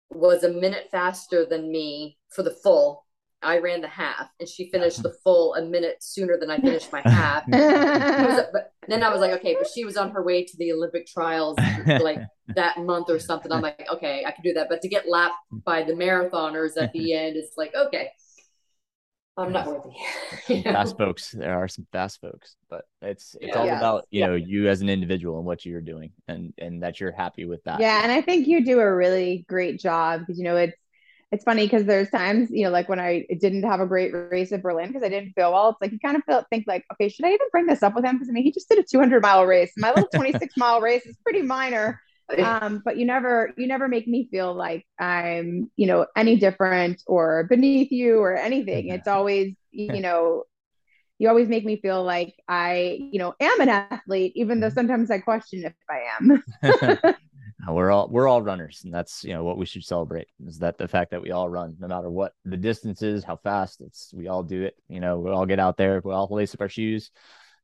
was 0.10 0.44
a 0.44 0.50
minute 0.54 0.88
faster 0.90 1.46
than 1.46 1.72
me 1.72 2.18
for 2.30 2.44
the 2.44 2.56
full, 2.64 3.05
I 3.42 3.60
ran 3.60 3.82
the 3.82 3.88
half 3.88 4.30
and 4.40 4.50
she 4.50 4.70
finished 4.70 5.04
the 5.04 5.14
full 5.24 5.54
a 5.56 5.64
minute 5.64 5.98
sooner 6.00 6.38
than 6.40 6.50
I 6.50 6.58
finished 6.60 6.92
my 6.92 7.02
half. 7.06 7.44
was, 7.48 8.46
but 8.52 8.74
then 8.88 9.04
I 9.04 9.10
was 9.10 9.22
like, 9.22 9.32
okay, 9.34 9.56
but 9.58 9.68
she 9.68 9.86
was 9.86 9.98
on 9.98 10.12
her 10.12 10.24
way 10.24 10.44
to 10.44 10.58
the 10.58 10.72
Olympic 10.72 11.06
trials 11.06 11.58
like 11.88 12.20
that 12.56 12.78
month 12.80 13.10
or 13.10 13.20
something. 13.20 13.52
I'm 13.52 13.62
like, 13.62 13.86
okay, 13.92 14.24
I 14.26 14.32
can 14.32 14.44
do 14.44 14.54
that. 14.54 14.68
But 14.70 14.82
to 14.82 14.88
get 14.88 15.08
lapped 15.08 15.36
by 15.52 15.84
the 15.84 15.94
marathoners 15.94 16.72
at 16.82 16.92
the 16.94 17.14
end, 17.18 17.36
it's 17.36 17.56
like, 17.58 17.74
okay, 17.76 18.10
I'm 19.38 19.52
not 19.52 19.68
worthy. 19.68 19.90
you 20.48 20.64
know? 20.64 20.72
Fast 20.72 20.98
folks. 20.98 21.32
There 21.32 21.58
are 21.58 21.68
some 21.68 21.86
fast 21.92 22.22
folks, 22.22 22.56
but 22.70 22.86
it's 23.02 23.36
it's 23.42 23.50
yeah. 23.50 23.60
all 23.60 23.66
yes. 23.66 23.78
about 23.80 24.08
you 24.10 24.22
yeah. 24.22 24.28
know 24.28 24.36
you 24.36 24.70
as 24.70 24.82
an 24.82 24.90
individual 24.90 25.38
and 25.38 25.46
what 25.46 25.66
you're 25.66 25.82
doing, 25.82 26.12
and 26.28 26.54
and 26.58 26.82
that 26.84 27.02
you're 27.02 27.12
happy 27.12 27.46
with 27.46 27.62
that. 27.66 27.82
Yeah, 27.82 28.00
and 28.02 28.12
I 28.12 28.22
think 28.22 28.48
you 28.48 28.64
do 28.64 28.80
a 28.80 28.96
really 28.96 29.46
great 29.50 29.80
job 29.80 30.22
because 30.22 30.38
you 30.38 30.46
know 30.46 30.56
it's 30.56 30.78
it's 31.36 31.44
funny 31.44 31.66
because 31.66 31.86
there's 31.86 32.10
times 32.10 32.50
you 32.52 32.64
know 32.64 32.72
like 32.72 32.90
when 32.90 33.00
I 33.00 33.26
didn't 33.40 33.64
have 33.64 33.82
a 33.82 33.86
great 33.86 34.12
race 34.14 34.52
at 34.52 34.64
Berlin 34.64 34.88
because 34.88 35.04
I 35.04 35.10
didn't 35.10 35.34
feel 35.34 35.52
well. 35.52 35.70
It's 35.70 35.82
like 35.82 35.92
you 35.92 36.00
kind 36.00 36.18
of 36.18 36.24
feel 36.24 36.44
think 36.50 36.66
like 36.68 36.86
okay, 36.94 37.10
should 37.10 37.26
I 37.26 37.30
even 37.30 37.48
bring 37.52 37.68
this 37.68 37.84
up 37.84 37.94
with 37.94 38.06
him? 38.06 38.16
Because 38.16 38.30
I 38.30 38.32
mean 38.32 38.44
he 38.44 38.52
just 38.52 38.70
did 38.70 38.80
a 38.80 38.84
200 38.84 39.22
mile 39.22 39.46
race. 39.46 39.72
My 39.78 39.90
little 39.90 40.10
26 40.14 40.56
mile 40.58 40.82
race 40.82 41.06
is 41.06 41.18
pretty 41.24 41.42
minor 41.42 42.00
um, 42.44 42.82
but 42.84 42.98
you 42.98 43.06
never 43.06 43.54
you 43.58 43.68
never 43.68 43.88
make 43.88 44.08
me 44.08 44.28
feel 44.32 44.54
like 44.54 44.86
i'm 45.00 45.70
you 45.76 45.88
know 45.88 46.06
any 46.16 46.36
different 46.36 47.02
or 47.06 47.46
beneath 47.50 47.92
you 47.92 48.20
or 48.20 48.36
anything 48.36 48.90
it's 48.90 49.08
always 49.08 49.54
you 49.72 50.02
know 50.02 50.44
you 51.20 51.30
always 51.30 51.48
make 51.48 51.66
me 51.66 51.80
feel 51.80 52.04
like 52.04 52.34
i 52.48 52.98
you 53.12 53.20
know 53.20 53.34
am 53.40 53.62
an 53.62 53.70
athlete 53.70 54.34
even 54.36 54.60
though 54.60 54.68
mm-hmm. 54.68 54.76
sometimes 54.76 55.12
i 55.12 55.20
question 55.20 55.66
if 55.66 55.74
i 55.90 56.02
am 56.20 57.16
we're 57.74 57.92
all 57.92 58.08
we're 58.10 58.28
all 58.28 58.42
runners 58.42 58.82
and 58.84 58.94
that's 58.94 59.24
you 59.24 59.34
know 59.34 59.44
what 59.44 59.58
we 59.58 59.66
should 59.66 59.84
celebrate 59.84 60.28
is 60.46 60.60
that 60.60 60.78
the 60.78 60.88
fact 60.88 61.12
that 61.12 61.22
we 61.22 61.32
all 61.32 61.50
run 61.50 61.76
no 61.80 61.88
matter 61.88 62.10
what 62.10 62.34
the 62.46 62.58
distance 62.58 63.02
is 63.02 63.24
how 63.24 63.36
fast 63.36 63.82
it's 63.82 64.14
we 64.14 64.28
all 64.28 64.44
do 64.44 64.64
it 64.64 64.76
you 64.88 65.00
know 65.00 65.20
we 65.20 65.32
all 65.32 65.46
get 65.46 65.60
out 65.60 65.78
there 65.78 66.02
we 66.04 66.12
all 66.12 66.28
lace 66.30 66.54
up 66.54 66.62
our 66.62 66.70
shoes 66.70 67.12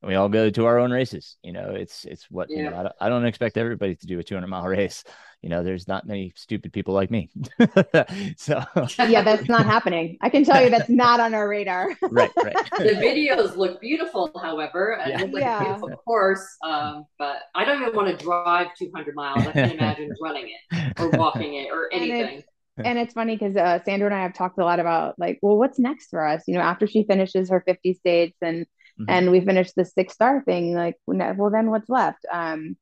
we 0.04 0.16
all 0.16 0.30
go 0.30 0.50
to 0.50 0.66
our 0.66 0.80
own 0.80 0.92
races. 0.92 1.38
You 1.44 1.54
know, 1.54 1.72
it's 1.72 2.06
it's 2.06 2.30
what 2.32 2.50
yeah. 2.50 2.58
you 2.58 2.70
know. 2.70 2.78
I 2.78 2.84
don't, 2.84 2.96
I 3.02 3.10
don't 3.10 3.26
expect 3.26 3.58
everybody 3.58 3.96
to 3.96 4.08
do 4.08 4.20
a 4.20 4.24
200 4.24 4.48
mile 4.48 4.64
race. 4.68 5.04
You 5.42 5.50
know, 5.50 5.64
there's 5.64 5.88
not 5.88 6.06
many 6.06 6.34
stupid 6.36 6.72
people 6.72 6.94
like 6.94 7.10
me. 7.10 7.30
so 8.38 8.64
yeah, 9.00 9.24
that's 9.24 9.48
not 9.48 9.66
happening. 9.66 10.18
I 10.22 10.30
can 10.30 10.44
tell 10.44 10.64
you 10.64 10.70
that's 10.70 10.90
not 10.90 11.20
on 11.20 11.34
our 11.34 11.48
radar. 11.48 11.96
right, 12.04 12.32
right. 12.38 12.56
the 12.78 12.96
videos 12.96 13.56
look 13.58 13.82
beautiful, 13.82 14.32
however, 14.42 14.98
and 14.98 15.12
yeah. 15.12 15.26
like 15.26 15.44
yeah. 15.44 15.62
a 15.62 15.64
beautiful 15.64 15.90
course. 16.06 16.46
Um, 16.64 17.06
but 17.18 17.38
I 17.56 17.66
don't 17.66 17.82
even 17.82 17.96
want 17.96 18.18
to 18.18 18.24
drive 18.24 18.68
200 18.78 19.16
miles. 19.16 19.48
I 19.48 19.52
can't 19.52 19.74
imagine 19.74 20.14
running 20.22 20.50
it 20.50 21.00
or 21.00 21.10
walking 21.10 21.56
it 21.56 21.70
or 21.72 21.92
anything. 21.92 22.44
And, 22.78 22.88
and 22.88 23.00
it's 23.00 23.14
funny 23.14 23.36
because 23.36 23.56
uh, 23.56 23.80
Sandra 23.84 24.08
and 24.08 24.16
I 24.16 24.24
have 24.24 24.34
talked 24.34 24.60
a 24.60 24.64
lot 24.64 24.80
about 24.80 25.18
like, 25.18 25.40
well, 25.42 25.58
what's 25.58 25.80
next 25.80 26.10
for 26.10 26.26
us? 26.26 26.44
You 26.48 26.56
know, 26.56 26.62
after 26.62 26.88
she 26.88 27.04
finishes 27.04 27.50
her 27.50 27.64
50 27.66 27.96
states 27.96 28.38
and 28.42 28.66
mm-hmm. 29.02 29.10
and 29.10 29.32
we 29.32 29.42
finished 29.42 29.74
the 29.76 29.86
six 29.86 30.14
star 30.14 30.44
thing 30.44 30.74
like 30.74 30.96
well 31.06 31.50
then 31.50 31.70
what's 31.70 31.90
left 31.90 32.26
um 32.32 32.76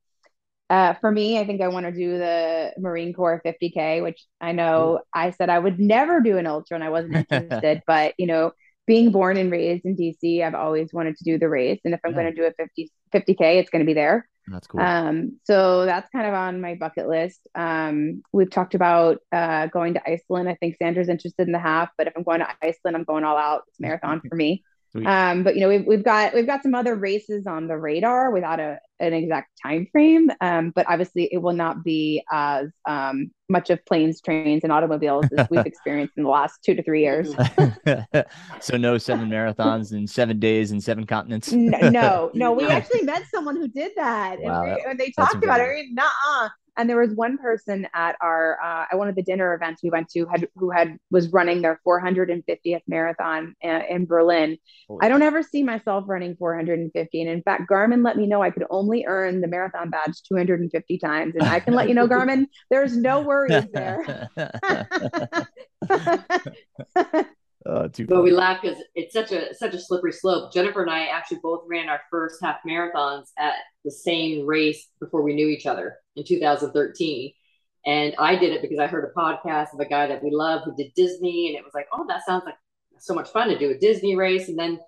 uh, 0.70 0.94
for 1.02 1.12
me, 1.12 1.40
I 1.40 1.46
think 1.46 1.62
I 1.62 1.68
want 1.68 1.88
to 1.88 1.92
do 1.92 2.20
the 2.20 2.74
Marine 2.78 3.12
Corps 3.12 3.42
50K, 3.44 4.04
which 4.04 4.24
I 4.40 4.52
know 4.52 5.00
I 5.14 5.32
said 5.32 5.50
I 5.50 5.58
would 5.58 5.80
never 5.80 6.22
do 6.22 6.38
an 6.38 6.46
ultra 6.46 6.76
and 6.76 6.84
I 6.84 6.90
wasn't 6.90 7.16
interested. 7.32 7.82
but, 7.88 8.14
you 8.20 8.28
know, 8.28 8.52
being 8.86 9.12
born 9.12 9.38
and 9.38 9.52
raised 9.52 9.86
in 9.86 9.96
DC, 9.96 10.44
I've 10.44 10.54
always 10.54 10.94
wanted 10.94 11.18
to 11.18 11.24
do 11.24 11.40
the 11.40 11.50
race. 11.50 11.80
And 11.86 11.94
if 11.94 12.00
I'm 12.06 12.12
yeah. 12.12 12.22
going 12.22 12.36
to 12.36 12.42
do 12.42 12.48
a 12.48 12.54
50, 12.54 12.92
50K, 13.14 13.60
it's 13.60 13.70
going 13.72 13.82
to 13.82 13.86
be 13.86 13.94
there. 13.94 14.28
That's 14.48 14.68
cool. 14.68 14.82
Um, 14.82 15.40
so 15.44 15.86
that's 15.86 16.10
kind 16.10 16.28
of 16.28 16.34
on 16.34 16.62
my 16.62 16.76
bucket 16.76 17.08
list. 17.08 17.40
Um, 17.56 18.24
we've 18.32 18.50
talked 18.50 18.74
about 18.74 19.20
uh, 19.32 19.68
going 19.68 19.94
to 19.96 20.10
Iceland. 20.10 20.50
I 20.50 20.56
think 20.56 20.76
Sandra's 20.78 21.10
interested 21.10 21.48
in 21.48 21.54
the 21.54 21.60
half, 21.60 21.90
but 21.98 22.08
if 22.08 22.14
I'm 22.16 22.24
going 22.24 22.40
to 22.40 22.48
Iceland, 22.64 22.98
I'm 22.98 23.04
going 23.04 23.24
all 23.24 23.38
out. 23.38 23.64
It's 23.68 23.80
marathon 23.80 24.22
for 24.30 24.36
me. 24.36 24.64
Um, 24.96 25.44
but 25.44 25.56
you 25.56 25.62
know, 25.62 25.70
we've, 25.70 25.86
we've 25.86 26.04
got 26.04 26.34
we've 26.34 26.48
got 26.48 26.64
some 26.64 26.74
other 26.74 26.96
races 26.96 27.46
on 27.46 27.68
the 27.68 27.78
radar 27.78 28.32
without 28.32 28.60
a 28.60 28.80
an 29.00 29.14
exact 29.14 29.50
time 29.62 29.88
frame. 29.92 30.30
Um, 30.42 30.72
but 30.72 30.86
obviously, 30.90 31.30
it 31.32 31.38
will 31.38 31.54
not 31.54 31.84
be 31.84 32.24
as 32.32 32.70
um, 32.86 33.32
much 33.48 33.70
of 33.70 33.84
planes, 33.86 34.22
trains, 34.22 34.64
and 34.64 34.72
automobiles 34.72 35.26
as 35.38 35.48
we've 35.50 35.66
experienced 35.66 36.14
in 36.18 36.24
the 36.24 36.30
last 36.30 36.60
two 36.64 36.76
to 36.76 36.84
three 36.84 37.02
years. 37.02 37.34
so 38.60 38.78
no 38.78 38.98
seven 38.98 39.30
marathons 39.30 39.94
in 39.94 40.08
seven 40.08 40.40
days 40.40 40.72
in 40.72 40.82
seven 40.82 41.06
continents. 41.06 41.52
no, 41.52 41.90
no, 41.90 42.32
no, 42.34 42.54
We 42.54 42.68
actually 42.68 43.04
met 43.04 43.24
someone 43.34 43.56
who 43.56 43.68
did 43.68 43.92
that, 43.96 44.40
wow, 44.40 44.64
and, 44.64 44.76
we, 44.76 44.84
and, 44.92 45.00
they 45.00 45.12
talked 45.12 45.44
about 45.44 45.62
it. 45.62 45.86
Nah, 45.92 46.50
and 46.80 46.90
there 46.90 46.98
was 46.98 47.12
one 47.14 47.38
person 47.38 47.86
at 47.94 48.16
our 48.22 48.58
uh, 48.64 48.86
at 48.90 48.98
one 48.98 49.10
of 49.10 49.16
the 49.16 49.22
dinner 49.22 49.54
events 49.54 49.84
we 49.84 49.90
went 49.90 50.10
to 50.10 50.26
had 50.26 50.48
who 50.56 50.72
had 50.72 50.98
was 51.12 51.28
running 51.32 51.62
their 51.62 51.80
450th 51.86 52.82
marathon 52.88 53.54
in, 53.60 53.82
in 53.90 54.06
Berlin. 54.06 54.58
Holy 54.88 55.00
I 55.02 55.10
don't 55.10 55.22
ever 55.22 55.44
see 55.44 55.62
myself 55.62 56.06
running 56.08 56.38
450, 56.38 57.22
and 57.22 57.30
in 57.30 57.44
fact, 57.44 57.70
Garmin 57.70 58.04
let 58.04 58.16
me 58.16 58.28
know 58.28 58.42
I 58.42 58.50
could 58.50 58.66
only 58.70 59.04
earn 59.06 59.42
the 59.42 59.48
marathon 59.48 59.90
badge 59.90 60.24
250 60.30 60.98
times, 61.00 61.36
and 61.36 61.44
I 61.44 61.60
can 61.60 61.74
let 61.74 61.90
you 61.90 61.96
know, 61.96 62.08
Garmin, 62.08 62.46
there's 62.70 62.96
no 62.96 63.22
worries 63.22 63.66
there. 63.74 64.30
Uh, 67.66 67.90
but 68.08 68.24
we 68.24 68.32
laugh 68.32 68.62
because 68.62 68.82
it's 68.96 69.14
such 69.14 69.34
a 69.34 69.54
such 69.54 69.74
a 69.74 69.80
slippery 69.80 70.14
slope. 70.14 70.54
Jennifer 70.54 70.82
and 70.82 70.90
I 70.90 71.08
actually 71.08 71.40
both 71.44 71.66
ran 71.68 71.90
our 71.90 72.00
first 72.10 72.42
half 72.42 72.58
marathons 72.66 73.26
at 73.38 73.56
the 73.84 73.92
same 73.92 74.46
race 74.48 74.88
before 75.02 75.22
we 75.22 75.36
knew 75.36 75.48
each 75.48 75.66
other 75.66 75.98
in 76.20 76.26
2013. 76.26 77.34
And 77.86 78.14
I 78.20 78.36
did 78.36 78.54
it 78.54 78.62
because 78.62 78.80
I 78.80 78.88
heard 78.88 79.10
a 79.10 79.20
podcast 79.20 79.74
of 79.74 79.80
a 79.80 79.86
guy 79.86 80.08
that 80.08 80.24
we 80.24 80.32
love 80.32 80.64
who 80.64 80.76
did 80.76 80.94
Disney, 80.96 81.48
and 81.48 81.58
it 81.58 81.64
was 81.64 81.74
like, 81.74 81.88
oh, 81.94 82.06
that 82.08 82.26
sounds 82.26 82.44
like 82.46 82.56
so 83.00 83.14
much 83.14 83.30
fun 83.30 83.48
to 83.48 83.58
do 83.58 83.72
a 83.72 83.78
Disney 83.78 84.16
race. 84.16 84.50
And 84.50 84.60
then 84.60 84.80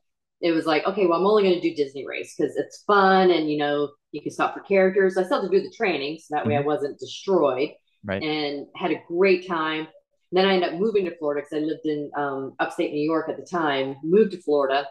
it 0.41 0.51
was 0.51 0.65
like, 0.65 0.85
okay, 0.85 1.05
well, 1.05 1.19
I'm 1.19 1.25
only 1.25 1.43
going 1.43 1.55
to 1.55 1.61
do 1.61 1.75
Disney 1.75 2.05
race 2.05 2.35
because 2.37 2.55
it's 2.57 2.83
fun, 2.85 3.31
and 3.31 3.49
you 3.49 3.57
know, 3.57 3.91
you 4.11 4.21
can 4.21 4.31
stop 4.31 4.53
for 4.53 4.59
characters. 4.61 5.17
I 5.17 5.23
still 5.23 5.41
have 5.41 5.49
to 5.49 5.57
do 5.57 5.63
the 5.63 5.73
training, 5.75 6.19
so 6.19 6.35
that 6.35 6.45
way 6.45 6.55
I 6.55 6.59
mm-hmm. 6.59 6.67
wasn't 6.67 6.99
destroyed. 6.99 7.69
Right. 8.03 8.21
And 8.21 8.67
had 8.75 8.91
a 8.91 9.01
great 9.07 9.47
time 9.47 9.87
then 10.31 10.45
I 10.45 10.53
ended 10.53 10.73
up 10.73 10.79
moving 10.79 11.05
to 11.05 11.17
Florida 11.17 11.41
because 11.41 11.61
I 11.61 11.65
lived 11.65 11.85
in 11.85 12.09
um, 12.15 12.55
upstate 12.59 12.93
New 12.93 13.03
York 13.03 13.27
at 13.29 13.37
the 13.37 13.45
time. 13.45 13.97
Moved 14.03 14.31
to 14.31 14.41
Florida, 14.41 14.87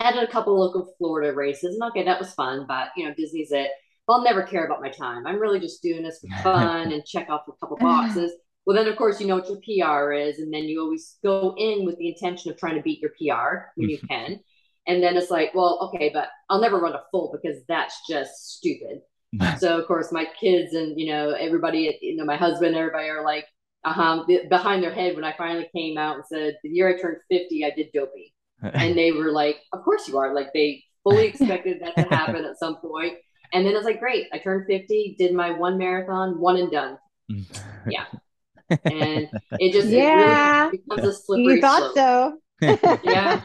added 0.00 0.22
a 0.22 0.30
couple 0.30 0.58
local 0.58 0.94
Florida 0.98 1.34
races, 1.34 1.74
and 1.74 1.90
okay, 1.90 2.04
that 2.04 2.20
was 2.20 2.32
fun. 2.34 2.64
But 2.68 2.90
you 2.96 3.04
know, 3.04 3.14
Disney's 3.14 3.50
it. 3.50 3.70
I'll 4.14 4.22
never 4.22 4.42
care 4.42 4.64
about 4.64 4.80
my 4.80 4.90
time. 4.90 5.26
I'm 5.26 5.38
really 5.38 5.60
just 5.60 5.82
doing 5.82 6.02
this 6.02 6.20
for 6.20 6.42
fun 6.42 6.92
and 6.92 7.04
check 7.04 7.28
off 7.28 7.42
a 7.48 7.52
couple 7.60 7.76
boxes. 7.76 8.32
Well, 8.64 8.76
then 8.76 8.86
of 8.86 8.96
course 8.96 9.20
you 9.20 9.26
know 9.26 9.36
what 9.36 9.48
your 9.48 9.58
PR 9.58 10.12
is, 10.12 10.38
and 10.38 10.52
then 10.52 10.64
you 10.64 10.80
always 10.80 11.16
go 11.22 11.54
in 11.56 11.84
with 11.84 11.96
the 11.98 12.08
intention 12.08 12.50
of 12.50 12.58
trying 12.58 12.76
to 12.76 12.82
beat 12.82 13.00
your 13.00 13.10
PR 13.10 13.70
when 13.76 13.88
you 13.88 13.98
can. 14.08 14.40
And 14.86 15.02
then 15.02 15.16
it's 15.16 15.30
like, 15.30 15.54
well, 15.54 15.90
okay, 15.94 16.10
but 16.12 16.28
I'll 16.48 16.60
never 16.60 16.78
run 16.78 16.94
a 16.94 17.02
full 17.10 17.30
because 17.32 17.62
that's 17.68 17.96
just 18.08 18.56
stupid. 18.56 19.00
so 19.58 19.78
of 19.78 19.86
course 19.86 20.10
my 20.10 20.26
kids 20.40 20.72
and 20.72 20.98
you 20.98 21.12
know 21.12 21.32
everybody, 21.32 21.98
you 22.00 22.16
know 22.16 22.24
my 22.24 22.36
husband, 22.36 22.74
everybody 22.74 23.08
are 23.08 23.22
like, 23.22 23.46
uh-huh, 23.84 24.24
behind 24.48 24.82
their 24.82 24.92
head 24.92 25.14
when 25.14 25.24
I 25.24 25.34
finally 25.36 25.68
came 25.74 25.98
out 25.98 26.16
and 26.16 26.24
said, 26.26 26.56
the 26.62 26.70
year 26.70 26.88
I 26.88 27.00
turned 27.00 27.18
50, 27.30 27.64
I 27.64 27.70
did 27.70 27.88
Dopey. 27.92 28.34
and 28.62 28.96
they 28.96 29.12
were 29.12 29.30
like, 29.30 29.58
of 29.72 29.82
course 29.82 30.08
you 30.08 30.18
are. 30.18 30.34
Like 30.34 30.52
they 30.52 30.82
fully 31.04 31.26
expected 31.26 31.80
that 31.82 31.94
to 31.96 32.14
happen 32.14 32.44
at 32.44 32.58
some 32.58 32.76
point. 32.76 33.18
And 33.52 33.66
then 33.66 33.74
it's 33.74 33.84
like, 33.84 34.00
great, 34.00 34.26
I 34.32 34.38
turned 34.38 34.66
50, 34.66 35.16
did 35.18 35.34
my 35.34 35.50
one 35.50 35.78
marathon, 35.78 36.38
one 36.38 36.56
and 36.56 36.70
done. 36.70 36.98
yeah. 37.88 38.04
And 38.84 39.30
it 39.58 39.72
just 39.72 39.88
yeah. 39.88 40.66
It 40.66 40.72
really 40.72 40.82
becomes 40.86 41.04
a 41.08 41.12
slippery 41.14 41.54
You 41.54 41.60
thought 41.62 41.94
slope. 41.94 41.94
so. 41.94 42.38
yeah. 43.02 43.40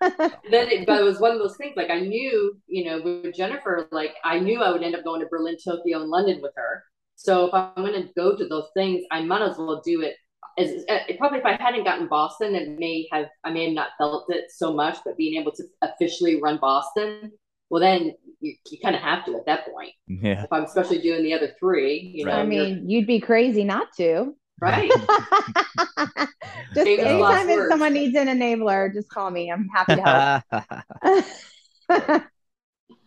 then 0.00 0.68
it, 0.70 0.86
but 0.86 1.00
it 1.00 1.04
was 1.04 1.20
one 1.20 1.32
of 1.32 1.38
those 1.38 1.56
things 1.56 1.74
like 1.76 1.90
I 1.90 2.00
knew, 2.00 2.56
you 2.66 2.84
know, 2.84 3.02
with 3.02 3.34
Jennifer, 3.34 3.86
like 3.92 4.14
I 4.24 4.38
knew 4.38 4.62
I 4.62 4.70
would 4.70 4.82
end 4.82 4.94
up 4.94 5.04
going 5.04 5.20
to 5.20 5.26
Berlin, 5.26 5.56
Tokyo, 5.62 6.00
and 6.00 6.10
London 6.10 6.40
with 6.40 6.52
her. 6.56 6.84
So 7.16 7.46
if 7.46 7.54
I'm 7.54 7.74
going 7.76 7.92
to 7.94 8.08
go 8.14 8.36
to 8.36 8.46
those 8.46 8.68
things, 8.74 9.04
I 9.10 9.22
might 9.22 9.42
as 9.42 9.58
well 9.58 9.82
do 9.84 10.02
it. 10.02 10.16
As, 10.58 10.84
uh, 10.88 11.00
probably 11.18 11.38
if 11.38 11.44
I 11.44 11.56
hadn't 11.62 11.84
gotten 11.84 12.08
Boston, 12.08 12.54
it 12.54 12.78
may 12.78 13.06
have 13.12 13.26
I 13.44 13.52
may 13.52 13.66
have 13.66 13.74
not 13.74 13.88
felt 13.98 14.26
it 14.30 14.46
so 14.50 14.72
much. 14.72 14.98
But 15.04 15.16
being 15.16 15.40
able 15.40 15.52
to 15.52 15.64
officially 15.82 16.40
run 16.40 16.58
Boston, 16.58 17.32
well, 17.70 17.80
then 17.80 18.14
you, 18.40 18.54
you 18.70 18.78
kind 18.82 18.94
of 18.94 19.02
have 19.02 19.24
to 19.26 19.36
at 19.36 19.46
that 19.46 19.66
point. 19.66 19.92
Yeah. 20.06 20.44
If 20.44 20.52
I'm 20.52 20.64
especially 20.64 20.98
doing 20.98 21.22
the 21.22 21.34
other 21.34 21.54
three, 21.58 22.12
you 22.14 22.24
know. 22.24 22.32
I 22.32 22.44
mean, 22.44 22.88
you'd 22.88 23.06
be 23.06 23.20
crazy 23.20 23.64
not 23.64 23.88
to. 23.98 24.34
Right. 24.60 24.90
just 26.74 26.86
anytime 26.86 27.50
if 27.50 27.68
someone 27.68 27.92
needs 27.92 28.16
an 28.16 28.28
enabler, 28.28 28.92
just 28.92 29.10
call 29.10 29.30
me. 29.30 29.50
I'm 29.50 29.68
happy 29.68 29.96
to 29.96 30.42
help. 31.88 32.24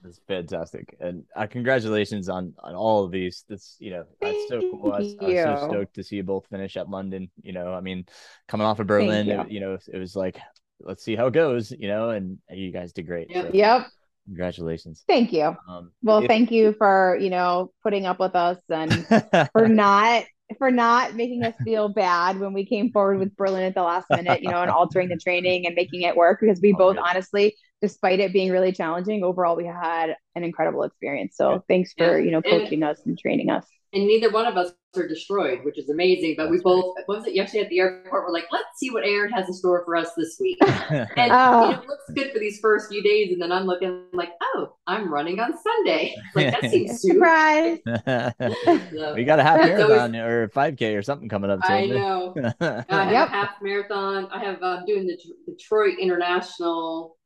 It's 0.06 0.20
fantastic, 0.28 0.96
and 1.00 1.24
uh, 1.36 1.46
congratulations 1.48 2.30
on 2.30 2.54
on 2.60 2.74
all 2.74 3.04
of 3.04 3.12
these. 3.12 3.44
This, 3.50 3.76
you 3.80 3.92
know, 3.92 4.06
that's 4.22 4.48
so 4.48 4.60
cool. 4.60 4.94
I, 4.94 4.96
I, 4.96 5.00
was 5.00 5.60
so 5.60 5.68
stoked 5.70 5.96
to 5.96 6.04
see 6.04 6.16
you 6.16 6.24
both 6.24 6.48
finish 6.50 6.78
at 6.78 6.90
London. 6.90 7.30
You 7.42 7.54
know, 7.54 7.74
I 7.74 7.82
mean, 7.82 8.06
coming 8.48 8.66
off 8.66 8.80
of 8.80 8.88
Berlin, 8.88 9.28
you. 9.28 9.42
It, 9.42 9.52
you. 9.52 9.60
know, 9.60 9.78
it 9.92 9.98
was 9.98 10.16
like, 10.16 10.40
let's 10.80 11.04
see 11.04 11.16
how 11.16 11.28
it 11.28 11.34
goes. 11.34 11.72
You 11.72 11.90
know, 11.90 12.12
and 12.12 12.38
you 12.50 12.72
guys 12.72 12.94
did 12.94 13.08
great. 13.08 13.30
Yep. 13.30 13.46
So, 13.48 13.52
yep. 13.54 13.88
Congratulations. 14.30 15.04
Thank 15.08 15.34
you. 15.34 15.58
Um, 15.68 15.92
well, 16.04 16.20
if, 16.20 16.28
thank 16.28 16.52
you 16.52 16.76
for 16.78 17.18
you 17.20 17.32
know 17.32 17.72
putting 17.82 18.06
up 18.06 18.20
with 18.20 18.36
us 18.36 18.60
and 18.70 19.06
for 19.54 19.68
not 19.68 20.24
for 20.58 20.72
not 20.72 21.16
making 21.16 21.44
us 21.44 21.54
feel 21.64 21.90
bad 21.90 22.40
when 22.40 22.54
we 22.54 22.66
came 22.66 22.92
forward 22.92 23.20
with 23.20 23.36
Berlin 23.36 23.64
at 23.64 23.76
the 23.76 23.84
last 23.84 24.08
minute, 24.12 24.42
you 24.42 24.50
know, 24.50 24.62
and 24.62 24.72
altering 24.72 25.10
the 25.10 25.18
training 25.18 25.66
and 25.66 25.76
making 25.76 26.04
it 26.04 26.16
work 26.16 26.40
because 26.42 26.60
we 26.62 26.74
both 26.74 26.98
honestly, 26.98 27.56
despite 27.82 28.20
it 28.20 28.34
being 28.34 28.52
really 28.52 28.72
challenging, 28.72 29.24
overall 29.24 29.56
we 29.56 29.66
had 29.66 30.16
an 30.36 30.44
incredible 30.44 30.84
experience. 30.84 31.36
So 31.36 31.64
thanks 31.68 31.94
for, 31.98 32.20
you 32.20 32.32
know, 32.32 32.42
coaching 32.42 32.84
us 32.84 33.00
and 33.06 33.18
training 33.18 33.50
us 33.50 33.66
and 33.94 34.06
neither 34.06 34.30
one 34.30 34.46
of 34.46 34.58
us 34.58 34.72
are 34.96 35.08
destroyed, 35.08 35.64
which 35.64 35.78
is 35.78 35.90
amazing. 35.90 36.36
But 36.38 36.44
That's 36.44 36.58
we 36.58 36.62
both, 36.62 36.96
great. 36.96 37.08
was 37.08 37.26
it 37.28 37.36
yesterday 37.36 37.64
at 37.64 37.70
the 37.70 37.80
airport? 37.80 38.26
We're 38.26 38.34
like, 38.34 38.48
let's 38.52 38.68
see 38.78 38.90
what 38.90 39.04
Aaron 39.04 39.32
has 39.32 39.48
in 39.48 39.54
store 39.54 39.84
for 39.86 39.96
us 39.96 40.10
this 40.16 40.38
week. 40.40 40.58
and 40.62 41.10
oh. 41.32 41.70
you 41.70 41.76
know, 41.76 41.82
it 41.82 41.88
looks 41.88 42.04
good 42.16 42.32
for 42.32 42.40
these 42.40 42.60
first 42.60 42.90
few 42.90 43.02
days, 43.02 43.32
and 43.32 43.42
then 43.42 43.52
I'm 43.52 43.66
looking 43.66 44.06
like, 44.14 44.32
oh, 44.42 44.76
I'm 44.88 45.12
running 45.12 45.40
on 45.40 45.54
Sunday. 45.58 46.16
Like 46.36 46.52
that 46.62 46.70
seems 46.70 47.02
surprise. 47.02 47.80
so, 48.06 49.14
we 49.16 49.24
got 49.24 49.40
a 49.40 49.44
half 49.44 49.60
marathon 49.60 50.16
or 50.16 50.48
5K 50.50 50.98
or 50.98 51.02
something 51.02 51.28
coming 51.28 51.50
up. 51.50 51.60
I 51.64 51.88
know. 51.88 52.36
uh, 52.62 52.84
I 52.90 53.12
yep. 53.12 53.30
half 53.30 53.56
marathon. 53.62 54.28
I 54.32 54.44
have 54.44 54.62
um, 54.62 54.86
doing 54.86 55.08
the 55.08 55.18
Detroit 55.48 55.98
International 56.00 57.18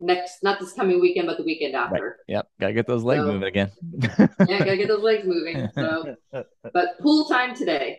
next 0.00 0.42
not 0.42 0.60
this 0.60 0.72
coming 0.72 1.00
weekend 1.00 1.26
but 1.26 1.36
the 1.36 1.42
weekend 1.44 1.74
after. 1.74 1.94
Right. 1.94 2.12
yep. 2.28 2.48
Gotta 2.60 2.72
get 2.72 2.86
those 2.86 3.04
legs 3.04 3.22
so, 3.22 3.32
moving 3.32 3.48
again. 3.48 3.70
yeah 4.00 4.58
gotta 4.58 4.76
get 4.76 4.88
those 4.88 5.02
legs 5.02 5.26
moving. 5.26 5.68
So 5.74 6.16
but 6.72 6.98
pool 7.00 7.26
time 7.26 7.54
today. 7.54 7.98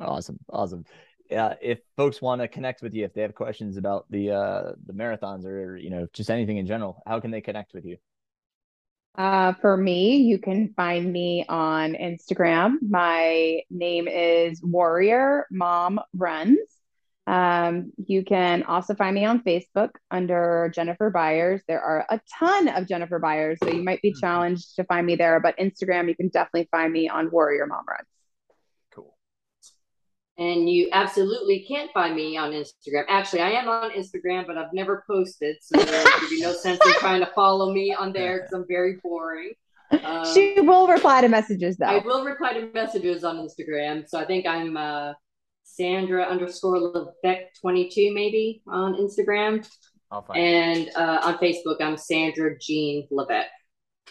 Awesome. 0.00 0.38
Awesome. 0.50 0.84
Yeah 1.30 1.54
if 1.60 1.80
folks 1.96 2.22
want 2.22 2.40
to 2.40 2.48
connect 2.48 2.82
with 2.82 2.94
you 2.94 3.04
if 3.04 3.14
they 3.14 3.22
have 3.22 3.34
questions 3.34 3.76
about 3.76 4.06
the 4.10 4.30
uh 4.30 4.72
the 4.86 4.92
marathons 4.92 5.44
or 5.44 5.76
you 5.76 5.90
know 5.90 6.06
just 6.12 6.30
anything 6.30 6.58
in 6.58 6.66
general 6.66 7.02
how 7.06 7.20
can 7.20 7.30
they 7.30 7.40
connect 7.40 7.74
with 7.74 7.84
you? 7.84 7.96
Uh, 9.16 9.54
for 9.62 9.78
me, 9.78 10.18
you 10.18 10.38
can 10.38 10.74
find 10.74 11.10
me 11.10 11.42
on 11.48 11.94
Instagram. 11.94 12.74
My 12.86 13.62
name 13.70 14.08
is 14.08 14.62
Warrior 14.62 15.46
Mom 15.50 16.00
Runs. 16.14 16.58
Um, 17.26 17.92
you 18.06 18.24
can 18.24 18.62
also 18.64 18.94
find 18.94 19.14
me 19.14 19.24
on 19.24 19.42
Facebook 19.42 19.90
under 20.10 20.70
Jennifer 20.74 21.10
Byers. 21.10 21.60
There 21.66 21.80
are 21.80 22.06
a 22.08 22.20
ton 22.38 22.68
of 22.68 22.86
Jennifer 22.86 23.18
Byers, 23.18 23.58
so 23.62 23.70
you 23.70 23.82
might 23.82 24.00
be 24.00 24.10
mm-hmm. 24.10 24.20
challenged 24.20 24.76
to 24.76 24.84
find 24.84 25.06
me 25.06 25.16
there. 25.16 25.40
But 25.40 25.58
Instagram, 25.58 26.08
you 26.08 26.14
can 26.14 26.28
definitely 26.28 26.68
find 26.70 26.92
me 26.92 27.08
on 27.08 27.30
Warrior 27.30 27.66
Mom 27.66 27.84
Runs. 27.88 28.06
Cool. 28.94 29.16
And 30.38 30.70
you 30.70 30.88
absolutely 30.92 31.64
can't 31.66 31.90
find 31.92 32.14
me 32.14 32.36
on 32.36 32.52
Instagram. 32.52 33.04
Actually, 33.08 33.40
I 33.40 33.50
am 33.50 33.68
on 33.68 33.90
Instagram, 33.90 34.46
but 34.46 34.56
I've 34.56 34.72
never 34.72 35.02
posted, 35.08 35.56
so 35.60 35.82
there 35.82 36.04
would 36.04 36.30
be 36.30 36.40
no 36.40 36.52
sense 36.52 36.78
in 36.86 36.92
trying 36.94 37.20
to 37.20 37.30
follow 37.34 37.72
me 37.72 37.92
on 37.92 38.12
there 38.12 38.38
because 38.38 38.52
I'm 38.52 38.66
very 38.68 39.00
boring. 39.02 39.52
Um, 40.04 40.26
she 40.32 40.60
will 40.60 40.88
reply 40.88 41.20
to 41.20 41.28
messages 41.28 41.76
though. 41.76 41.86
I 41.86 41.98
will 41.98 42.24
reply 42.24 42.54
to 42.54 42.70
messages 42.72 43.24
on 43.24 43.36
Instagram. 43.36 44.08
So 44.08 44.18
I 44.18 44.24
think 44.24 44.46
I'm 44.46 44.76
uh, 44.76 45.12
Sandra 45.76 46.24
underscore 46.24 46.78
Levesque 46.78 47.52
22 47.60 48.12
maybe 48.14 48.62
on 48.66 48.94
Instagram. 48.94 49.66
and 50.34 50.90
uh, 50.96 51.20
on 51.22 51.38
Facebook, 51.38 51.76
I'm 51.80 51.96
Sandra 51.96 52.58
Jean 52.58 53.06
Levesque 53.10 53.50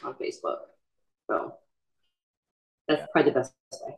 on 0.03 0.13
Facebook. 0.13 0.57
So 1.29 1.53
that's 2.87 3.07
probably 3.11 3.31
the 3.31 3.39
best 3.39 3.53
way. 3.81 3.95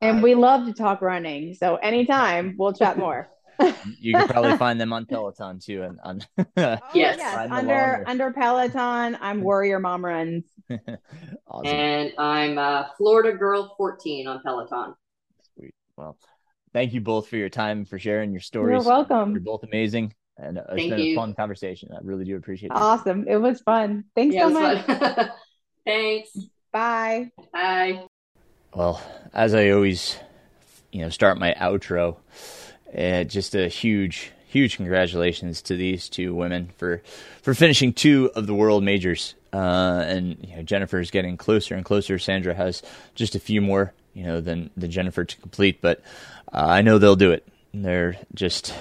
And 0.00 0.22
we 0.22 0.34
love 0.34 0.66
to 0.66 0.72
talk 0.72 1.02
running. 1.02 1.54
So 1.54 1.76
anytime 1.76 2.54
we'll 2.58 2.72
chat 2.72 2.98
more. 2.98 3.28
you 3.98 4.12
can 4.12 4.28
probably 4.28 4.56
find 4.58 4.80
them 4.80 4.92
on 4.92 5.06
Peloton 5.06 5.58
too. 5.58 5.82
And 5.82 5.98
on 6.04 6.20
oh, 6.38 6.44
yes, 6.56 7.16
yes. 7.18 7.48
under 7.50 8.04
under 8.06 8.32
Peloton, 8.32 9.16
I'm 9.20 9.42
Warrior 9.42 9.80
Mom 9.80 10.04
Runs. 10.04 10.44
awesome. 11.48 11.66
And 11.66 12.12
I'm 12.18 12.58
uh, 12.58 12.84
Florida 12.98 13.36
Girl 13.36 13.74
14 13.76 14.26
on 14.26 14.42
Peloton. 14.42 14.94
Sweet. 15.56 15.74
Well, 15.96 16.18
thank 16.74 16.92
you 16.92 17.00
both 17.00 17.28
for 17.28 17.38
your 17.38 17.48
time 17.48 17.86
for 17.86 17.98
sharing 17.98 18.32
your 18.32 18.42
stories. 18.42 18.84
You're 18.84 18.92
welcome. 18.92 19.32
You're 19.32 19.40
both 19.40 19.62
amazing. 19.62 20.12
And 20.36 20.58
it's 20.58 20.66
thank 20.68 20.90
been 20.90 20.98
you. 20.98 21.12
a 21.12 21.16
fun 21.16 21.32
conversation. 21.32 21.90
I 21.94 22.00
really 22.02 22.24
do 22.24 22.36
appreciate 22.36 22.72
it. 22.72 22.76
Awesome. 22.76 23.26
It 23.26 23.36
was 23.36 23.60
fun. 23.62 24.04
Thanks 24.14 24.34
yeah, 24.34 24.48
so 24.48 24.50
much. 24.50 25.30
Thanks. 25.86 26.36
Bye. 26.72 27.30
Bye. 27.52 28.04
Well, 28.74 29.00
as 29.32 29.54
I 29.54 29.70
always, 29.70 30.18
you 30.90 31.02
know, 31.02 31.08
start 31.08 31.38
my 31.38 31.54
outro, 31.54 32.16
uh, 32.98 33.22
just 33.24 33.54
a 33.54 33.68
huge, 33.68 34.32
huge 34.48 34.76
congratulations 34.76 35.62
to 35.62 35.76
these 35.76 36.08
two 36.08 36.34
women 36.34 36.70
for 36.76 37.00
for 37.42 37.54
finishing 37.54 37.92
two 37.92 38.32
of 38.34 38.48
the 38.48 38.54
world 38.54 38.82
majors. 38.82 39.36
Uh, 39.52 40.02
and 40.08 40.36
you 40.44 40.56
know, 40.56 40.62
Jennifer 40.62 40.98
is 40.98 41.12
getting 41.12 41.36
closer 41.36 41.76
and 41.76 41.84
closer. 41.84 42.18
Sandra 42.18 42.54
has 42.54 42.82
just 43.14 43.36
a 43.36 43.40
few 43.40 43.60
more, 43.60 43.92
you 44.14 44.24
know, 44.24 44.40
than 44.40 44.70
the 44.76 44.88
Jennifer 44.88 45.24
to 45.24 45.36
complete, 45.38 45.80
but 45.80 46.00
uh, 46.52 46.64
I 46.66 46.82
know 46.82 46.98
they'll 46.98 47.16
do 47.16 47.32
it. 47.32 47.46
They're 47.72 48.16
just 48.34 48.72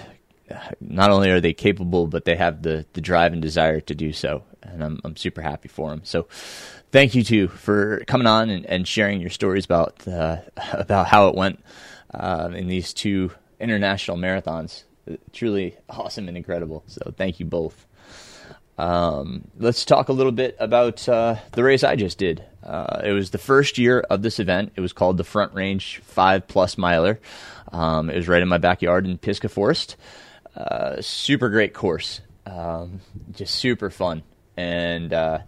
not 0.80 1.12
only 1.12 1.30
are 1.32 1.42
they 1.42 1.54
capable, 1.54 2.08
but 2.08 2.26
they 2.26 2.36
have 2.36 2.62
the 2.62 2.86
the 2.94 3.02
drive 3.02 3.34
and 3.34 3.42
desire 3.42 3.80
to 3.82 3.96
do 3.96 4.14
so, 4.14 4.44
and 4.62 4.84
I'm 4.84 5.00
I'm 5.04 5.16
super 5.16 5.42
happy 5.42 5.70
for 5.70 5.90
them. 5.90 6.02
So, 6.04 6.28
thank 6.92 7.16
you 7.16 7.24
too 7.24 7.48
for 7.48 8.04
coming 8.06 8.28
on 8.28 8.50
and, 8.50 8.66
and 8.66 8.88
sharing 8.88 9.22
your 9.22 9.30
stories 9.30 9.66
about 9.66 10.08
uh, 10.08 10.38
about 10.74 11.08
how 11.08 11.30
it 11.30 11.36
went 11.36 11.64
uh, 12.14 12.52
in 12.54 12.68
these 12.68 12.94
two 12.94 13.32
international 13.60 14.18
marathons. 14.18 14.84
Truly 15.34 15.76
awesome 15.90 16.28
and 16.28 16.38
incredible. 16.38 16.84
So, 16.88 17.14
thank 17.18 17.40
you 17.40 17.46
both. 17.46 17.86
Um, 18.78 19.48
let's 19.60 19.86
talk 19.86 20.10
a 20.10 20.14
little 20.14 20.32
bit 20.32 20.56
about 20.60 21.08
uh, 21.08 21.36
the 21.52 21.64
race 21.64 21.84
I 21.84 21.96
just 21.96 22.18
did. 22.18 22.44
Uh, 22.64 23.02
it 23.04 23.12
was 23.12 23.32
the 23.32 23.38
first 23.38 23.78
year 23.78 24.00
of 24.10 24.22
this 24.22 24.40
event. 24.40 24.74
It 24.76 24.82
was 24.82 24.94
called 24.94 25.18
the 25.18 25.24
Front 25.24 25.54
Range 25.54 26.02
Five 26.06 26.48
Plus 26.48 26.78
Miler. 26.78 27.20
Um, 27.72 28.10
it 28.10 28.16
was 28.16 28.28
right 28.28 28.42
in 28.42 28.48
my 28.48 28.58
backyard 28.58 29.06
in 29.06 29.18
Pisgah 29.18 29.50
Forest. 29.50 29.96
Uh, 30.56 31.02
super 31.02 31.50
great 31.50 31.74
course, 31.74 32.22
um, 32.46 33.00
just 33.34 33.56
super 33.56 33.90
fun, 33.90 34.24
and 34.56 35.12
uh, 35.12 35.40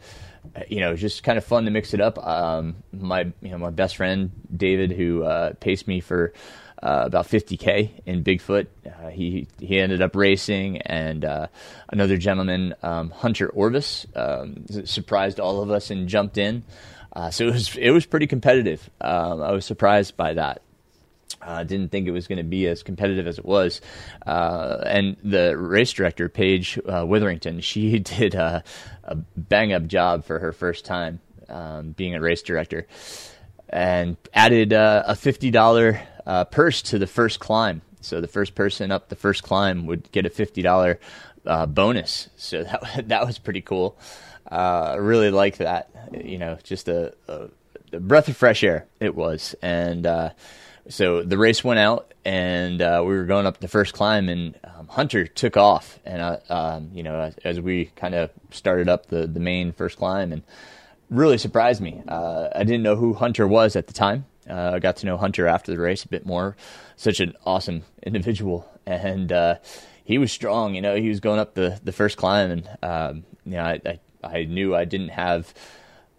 you 0.67 0.79
know, 0.79 0.95
just 0.95 1.23
kind 1.23 1.37
of 1.37 1.45
fun 1.45 1.65
to 1.65 1.71
mix 1.71 1.93
it 1.93 2.01
up. 2.01 2.17
Um, 2.25 2.77
my 2.91 3.31
you 3.41 3.49
know 3.49 3.57
my 3.57 3.69
best 3.69 3.97
friend 3.97 4.31
David, 4.55 4.91
who 4.91 5.23
uh, 5.23 5.53
paced 5.59 5.87
me 5.87 5.99
for 5.99 6.33
uh, 6.81 7.03
about 7.05 7.27
50k 7.27 8.01
in 8.05 8.23
Bigfoot. 8.23 8.67
Uh, 8.85 9.09
he 9.09 9.47
he 9.59 9.79
ended 9.79 10.01
up 10.01 10.15
racing, 10.15 10.81
and 10.81 11.23
uh, 11.23 11.47
another 11.89 12.17
gentleman, 12.17 12.75
um, 12.83 13.09
Hunter 13.09 13.49
Orvis, 13.49 14.05
um, 14.15 14.65
surprised 14.85 15.39
all 15.39 15.61
of 15.61 15.71
us 15.71 15.89
and 15.89 16.07
jumped 16.07 16.37
in. 16.37 16.63
Uh, 17.13 17.31
so 17.31 17.47
it 17.47 17.53
was 17.53 17.75
it 17.77 17.91
was 17.91 18.05
pretty 18.05 18.27
competitive. 18.27 18.89
Um, 18.99 19.41
I 19.41 19.51
was 19.51 19.65
surprised 19.65 20.17
by 20.17 20.33
that. 20.33 20.61
I 21.41 21.61
uh, 21.61 21.63
didn't 21.63 21.91
think 21.91 22.07
it 22.07 22.11
was 22.11 22.27
going 22.27 22.37
to 22.37 22.43
be 22.43 22.67
as 22.67 22.81
competitive 22.81 23.27
as 23.27 23.37
it 23.37 23.45
was. 23.45 23.79
Uh, 24.25 24.77
and 24.85 25.15
the 25.23 25.55
race 25.55 25.91
director, 25.91 26.27
Paige 26.27 26.79
Witherington, 26.85 27.61
she 27.61 27.99
did 27.99 28.35
a, 28.35 28.63
bang 29.35 29.71
up 29.73 29.85
job 29.85 30.25
for 30.25 30.39
her 30.39 30.51
first 30.51 30.85
time 30.85 31.19
um, 31.49 31.91
being 31.91 32.15
a 32.15 32.21
race 32.21 32.41
director 32.41 32.87
and 33.69 34.17
added 34.33 34.73
a 34.73 35.05
$50 35.09 35.99
uh, 36.25 36.45
purse 36.45 36.81
to 36.83 36.99
the 36.99 37.07
first 37.07 37.39
climb. 37.39 37.81
So 38.01 38.21
the 38.21 38.27
first 38.27 38.55
person 38.55 38.91
up 38.91 39.09
the 39.09 39.15
first 39.15 39.43
climb 39.43 39.85
would 39.87 40.11
get 40.11 40.25
a 40.25 40.29
$50 40.29 40.97
uh, 41.45 41.65
bonus. 41.65 42.29
So 42.37 42.63
that, 42.63 43.03
that 43.07 43.25
was 43.25 43.39
pretty 43.39 43.61
cool. 43.61 43.97
I 44.47 44.95
really 44.95 45.31
like 45.31 45.57
that. 45.57 45.89
You 46.13 46.37
know, 46.37 46.57
just 46.63 46.87
a, 46.87 47.15
a, 47.27 47.49
a, 47.93 47.99
breath 47.99 48.27
of 48.27 48.37
fresh 48.37 48.63
air 48.63 48.85
it 48.99 49.15
was. 49.15 49.55
And, 49.61 50.05
so 50.87 51.23
the 51.23 51.37
race 51.37 51.63
went 51.63 51.79
out, 51.79 52.13
and 52.23 52.81
uh, 52.81 53.01
we 53.05 53.15
were 53.15 53.25
going 53.25 53.45
up 53.45 53.59
the 53.59 53.67
first 53.67 53.93
climb, 53.93 54.29
and 54.29 54.55
um, 54.63 54.87
Hunter 54.87 55.25
took 55.25 55.57
off, 55.57 55.99
and 56.05 56.21
uh, 56.21 56.37
um, 56.49 56.91
you 56.93 57.01
know, 57.01 57.19
as, 57.19 57.35
as 57.43 57.59
we 57.59 57.85
kind 57.95 58.13
of 58.13 58.29
started 58.51 58.87
up 58.87 59.07
the 59.07 59.25
the 59.25 59.39
main 59.39 59.71
first 59.71 59.97
climb, 59.97 60.31
and 60.31 60.43
really 61.09 61.37
surprised 61.37 61.81
me. 61.81 62.01
Uh, 62.07 62.49
I 62.53 62.63
didn't 62.63 62.83
know 62.83 62.95
who 62.95 63.13
Hunter 63.13 63.47
was 63.47 63.75
at 63.75 63.87
the 63.87 63.93
time. 63.93 64.25
Uh, 64.49 64.71
I 64.75 64.79
got 64.79 64.97
to 64.97 65.05
know 65.05 65.17
Hunter 65.17 65.47
after 65.47 65.71
the 65.71 65.79
race 65.79 66.03
a 66.03 66.07
bit 66.07 66.25
more. 66.25 66.55
Such 66.95 67.19
an 67.19 67.33
awesome 67.45 67.83
individual, 68.03 68.69
and 68.85 69.31
uh, 69.31 69.55
he 70.03 70.17
was 70.17 70.31
strong. 70.31 70.75
You 70.75 70.81
know, 70.81 70.95
he 70.95 71.09
was 71.09 71.19
going 71.19 71.39
up 71.39 71.55
the 71.55 71.79
the 71.83 71.91
first 71.91 72.17
climb, 72.17 72.51
and 72.51 72.69
um, 72.83 73.23
you 73.45 73.53
know, 73.53 73.63
I, 73.63 73.81
I 73.85 73.99
I 74.23 74.43
knew 74.45 74.75
I 74.75 74.85
didn't 74.85 75.09
have 75.09 75.53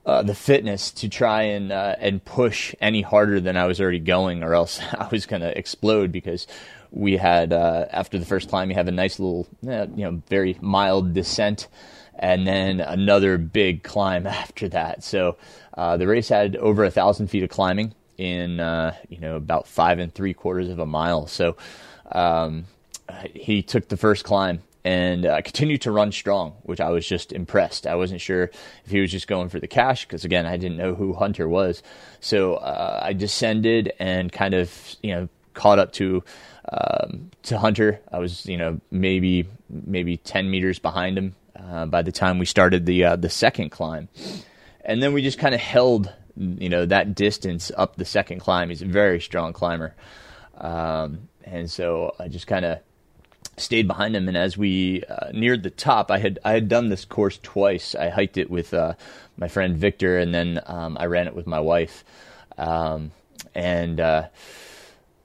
uh, 0.04 0.22
the 0.22 0.34
fitness 0.34 0.92
to 0.92 1.08
try 1.08 1.42
and 1.42 1.72
uh, 1.72 1.96
and 1.98 2.24
push 2.24 2.74
any 2.80 3.02
harder 3.02 3.40
than 3.40 3.56
I 3.56 3.66
was 3.66 3.80
already 3.80 3.98
going, 3.98 4.42
or 4.42 4.54
else 4.54 4.80
I 4.92 5.08
was 5.10 5.26
going 5.26 5.42
to 5.42 5.56
explode 5.56 6.12
because 6.12 6.46
we 6.90 7.16
had 7.16 7.52
uh, 7.52 7.86
after 7.90 8.18
the 8.18 8.26
first 8.26 8.48
climb, 8.48 8.70
you 8.70 8.76
have 8.76 8.88
a 8.88 8.92
nice 8.92 9.18
little 9.18 9.46
you 9.62 10.04
know 10.04 10.22
very 10.28 10.56
mild 10.60 11.12
descent, 11.14 11.68
and 12.14 12.46
then 12.46 12.80
another 12.80 13.38
big 13.38 13.82
climb 13.82 14.26
after 14.28 14.68
that. 14.70 15.02
So 15.04 15.36
uh, 15.74 15.96
the 15.96 16.06
race 16.06 16.28
had 16.28 16.56
over 16.56 16.84
a 16.84 16.90
thousand 16.90 17.28
feet 17.28 17.42
of 17.42 17.50
climbing 17.50 17.94
in 18.18 18.60
uh, 18.60 18.94
you 19.08 19.18
know 19.18 19.36
about 19.36 19.66
five 19.66 19.98
and 19.98 20.12
three 20.12 20.34
quarters 20.34 20.68
of 20.68 20.78
a 20.78 20.86
mile. 20.86 21.26
So 21.26 21.56
um, 22.10 22.66
he 23.34 23.62
took 23.62 23.88
the 23.88 23.96
first 23.96 24.24
climb 24.24 24.62
and 24.86 25.26
uh, 25.26 25.42
continued 25.42 25.82
to 25.82 25.90
run 25.90 26.12
strong, 26.12 26.52
which 26.62 26.80
I 26.80 26.90
was 26.90 27.04
just 27.04 27.32
impressed. 27.32 27.88
I 27.88 27.96
wasn't 27.96 28.20
sure 28.20 28.44
if 28.84 28.90
he 28.90 29.00
was 29.00 29.10
just 29.10 29.26
going 29.26 29.48
for 29.48 29.58
the 29.58 29.66
cash 29.66 30.04
because 30.04 30.24
again, 30.24 30.46
I 30.46 30.56
didn't 30.56 30.76
know 30.76 30.94
who 30.94 31.12
Hunter 31.12 31.48
was. 31.48 31.82
So 32.20 32.54
uh, 32.54 33.00
I 33.02 33.12
descended 33.12 33.92
and 33.98 34.30
kind 34.30 34.54
of 34.54 34.96
you 35.02 35.12
know 35.12 35.28
caught 35.54 35.78
up 35.78 35.92
to 35.94 36.22
um, 36.70 37.30
to 37.44 37.58
Hunter. 37.58 38.00
I 38.12 38.18
was 38.18 38.46
you 38.46 38.56
know 38.56 38.80
maybe 38.92 39.48
maybe 39.68 40.18
ten 40.18 40.50
meters 40.50 40.78
behind 40.78 41.18
him 41.18 41.34
uh, 41.58 41.86
by 41.86 42.02
the 42.02 42.12
time 42.12 42.38
we 42.38 42.46
started 42.46 42.86
the 42.86 43.04
uh, 43.04 43.16
the 43.16 43.30
second 43.30 43.70
climb, 43.70 44.08
and 44.84 45.02
then 45.02 45.12
we 45.12 45.20
just 45.20 45.38
kind 45.38 45.54
of 45.54 45.60
held 45.60 46.12
you 46.36 46.68
know 46.68 46.86
that 46.86 47.14
distance 47.14 47.70
up 47.76 47.96
the 47.96 48.04
second 48.04 48.40
climb. 48.40 48.68
He's 48.68 48.82
a 48.82 48.86
very 48.86 49.20
strong 49.20 49.52
climber, 49.52 49.94
um, 50.58 51.28
and 51.44 51.70
so 51.70 52.14
I 52.18 52.28
just 52.28 52.46
kind 52.46 52.64
of 52.64 52.78
stayed 53.56 53.86
behind 53.86 54.14
him. 54.14 54.28
And 54.28 54.36
as 54.36 54.56
we 54.56 55.02
uh, 55.04 55.30
neared 55.32 55.62
the 55.62 55.70
top, 55.70 56.10
I 56.10 56.18
had 56.18 56.38
I 56.44 56.52
had 56.52 56.68
done 56.68 56.88
this 56.88 57.04
course 57.04 57.38
twice. 57.42 57.94
I 57.94 58.08
hiked 58.08 58.36
it 58.36 58.50
with 58.50 58.74
uh, 58.74 58.94
my 59.36 59.48
friend 59.48 59.76
Victor, 59.76 60.18
and 60.18 60.34
then 60.34 60.60
um, 60.66 60.96
I 60.98 61.06
ran 61.06 61.26
it 61.26 61.34
with 61.34 61.46
my 61.46 61.60
wife. 61.60 62.04
Um, 62.58 63.12
and 63.54 64.00
uh, 64.00 64.28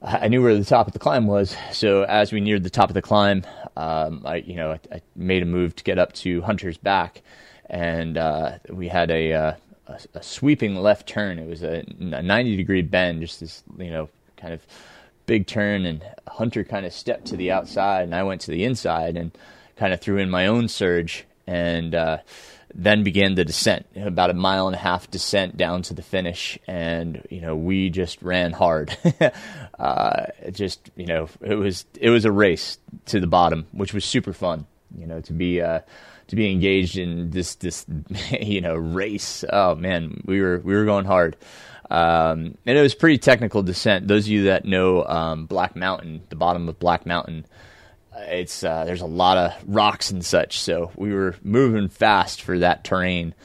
I 0.01 0.29
knew 0.29 0.41
where 0.41 0.57
the 0.57 0.65
top 0.65 0.87
of 0.87 0.93
the 0.93 0.99
climb 0.99 1.27
was. 1.27 1.55
So 1.73 2.03
as 2.03 2.31
we 2.31 2.41
neared 2.41 2.63
the 2.63 2.69
top 2.69 2.89
of 2.89 2.93
the 2.93 3.01
climb, 3.01 3.45
um, 3.77 4.23
I 4.25 4.37
you 4.37 4.55
know 4.55 4.71
I, 4.71 4.79
I, 4.95 5.01
made 5.15 5.43
a 5.43 5.45
move 5.45 5.75
to 5.75 5.83
get 5.83 5.99
up 5.99 6.13
to 6.13 6.41
Hunter's 6.41 6.77
back, 6.77 7.21
and 7.69 8.17
uh, 8.17 8.57
we 8.69 8.87
had 8.87 9.11
a, 9.11 9.33
uh, 9.33 9.53
a, 9.91 10.19
a 10.19 10.23
sweeping 10.23 10.75
left 10.75 11.07
turn. 11.07 11.39
It 11.39 11.47
was 11.47 11.63
a, 11.63 11.83
a 11.99 12.21
90 12.21 12.55
degree 12.55 12.81
bend, 12.81 13.21
just 13.21 13.39
this 13.39 13.63
you 13.77 13.91
know 13.91 14.09
kind 14.37 14.53
of 14.53 14.65
big 15.25 15.47
turn, 15.47 15.85
and 15.85 16.03
Hunter 16.27 16.63
kind 16.63 16.85
of 16.85 16.93
stepped 16.93 17.25
to 17.27 17.37
the 17.37 17.51
outside, 17.51 18.03
and 18.03 18.15
I 18.15 18.23
went 18.23 18.41
to 18.41 18.51
the 18.51 18.63
inside 18.63 19.17
and 19.17 19.31
kind 19.75 19.93
of 19.93 20.01
threw 20.01 20.17
in 20.17 20.29
my 20.29 20.47
own 20.47 20.67
surge, 20.67 21.25
and 21.47 21.95
uh, 21.95 22.17
then 22.73 23.03
began 23.03 23.35
the 23.35 23.45
descent, 23.45 23.85
about 23.95 24.29
a 24.29 24.33
mile 24.33 24.67
and 24.67 24.75
a 24.75 24.79
half 24.79 25.09
descent 25.09 25.57
down 25.57 25.81
to 25.83 25.93
the 25.93 26.01
finish, 26.01 26.57
and 26.67 27.25
you 27.29 27.41
know 27.41 27.55
we 27.55 27.89
just 27.89 28.21
ran 28.21 28.51
hard. 28.51 28.95
uh, 29.79 30.25
just 30.51 30.91
you 30.95 31.05
know 31.05 31.29
it 31.41 31.55
was 31.55 31.85
it 31.99 32.09
was 32.09 32.25
a 32.25 32.31
race 32.31 32.77
to 33.07 33.19
the 33.19 33.27
bottom, 33.27 33.67
which 33.71 33.93
was 33.93 34.05
super 34.05 34.33
fun. 34.33 34.65
You 34.97 35.07
know 35.07 35.21
to 35.21 35.33
be 35.33 35.61
uh, 35.61 35.81
to 36.31 36.35
be 36.35 36.49
engaged 36.49 36.97
in 36.97 37.29
this 37.29 37.55
this 37.55 37.85
you 38.41 38.61
know 38.61 38.75
race. 38.75 39.43
Oh 39.51 39.75
man, 39.75 40.21
we 40.25 40.41
were 40.41 40.59
we 40.59 40.73
were 40.73 40.85
going 40.85 41.05
hard. 41.05 41.37
Um, 41.89 42.57
and 42.65 42.77
it 42.77 42.81
was 42.81 42.95
pretty 42.95 43.17
technical 43.17 43.63
descent. 43.63 44.07
Those 44.07 44.23
of 44.23 44.29
you 44.29 44.43
that 44.45 44.63
know 44.63 45.03
um, 45.05 45.45
Black 45.45 45.75
Mountain, 45.75 46.21
the 46.29 46.37
bottom 46.37 46.69
of 46.69 46.79
Black 46.79 47.05
Mountain, 47.05 47.45
it's 48.15 48.63
uh, 48.63 48.85
there's 48.85 49.01
a 49.01 49.05
lot 49.05 49.37
of 49.37 49.53
rocks 49.67 50.09
and 50.09 50.23
such. 50.23 50.59
So 50.59 50.91
we 50.95 51.13
were 51.13 51.35
moving 51.43 51.89
fast 51.89 52.41
for 52.41 52.59
that 52.59 52.85
terrain. 52.85 53.35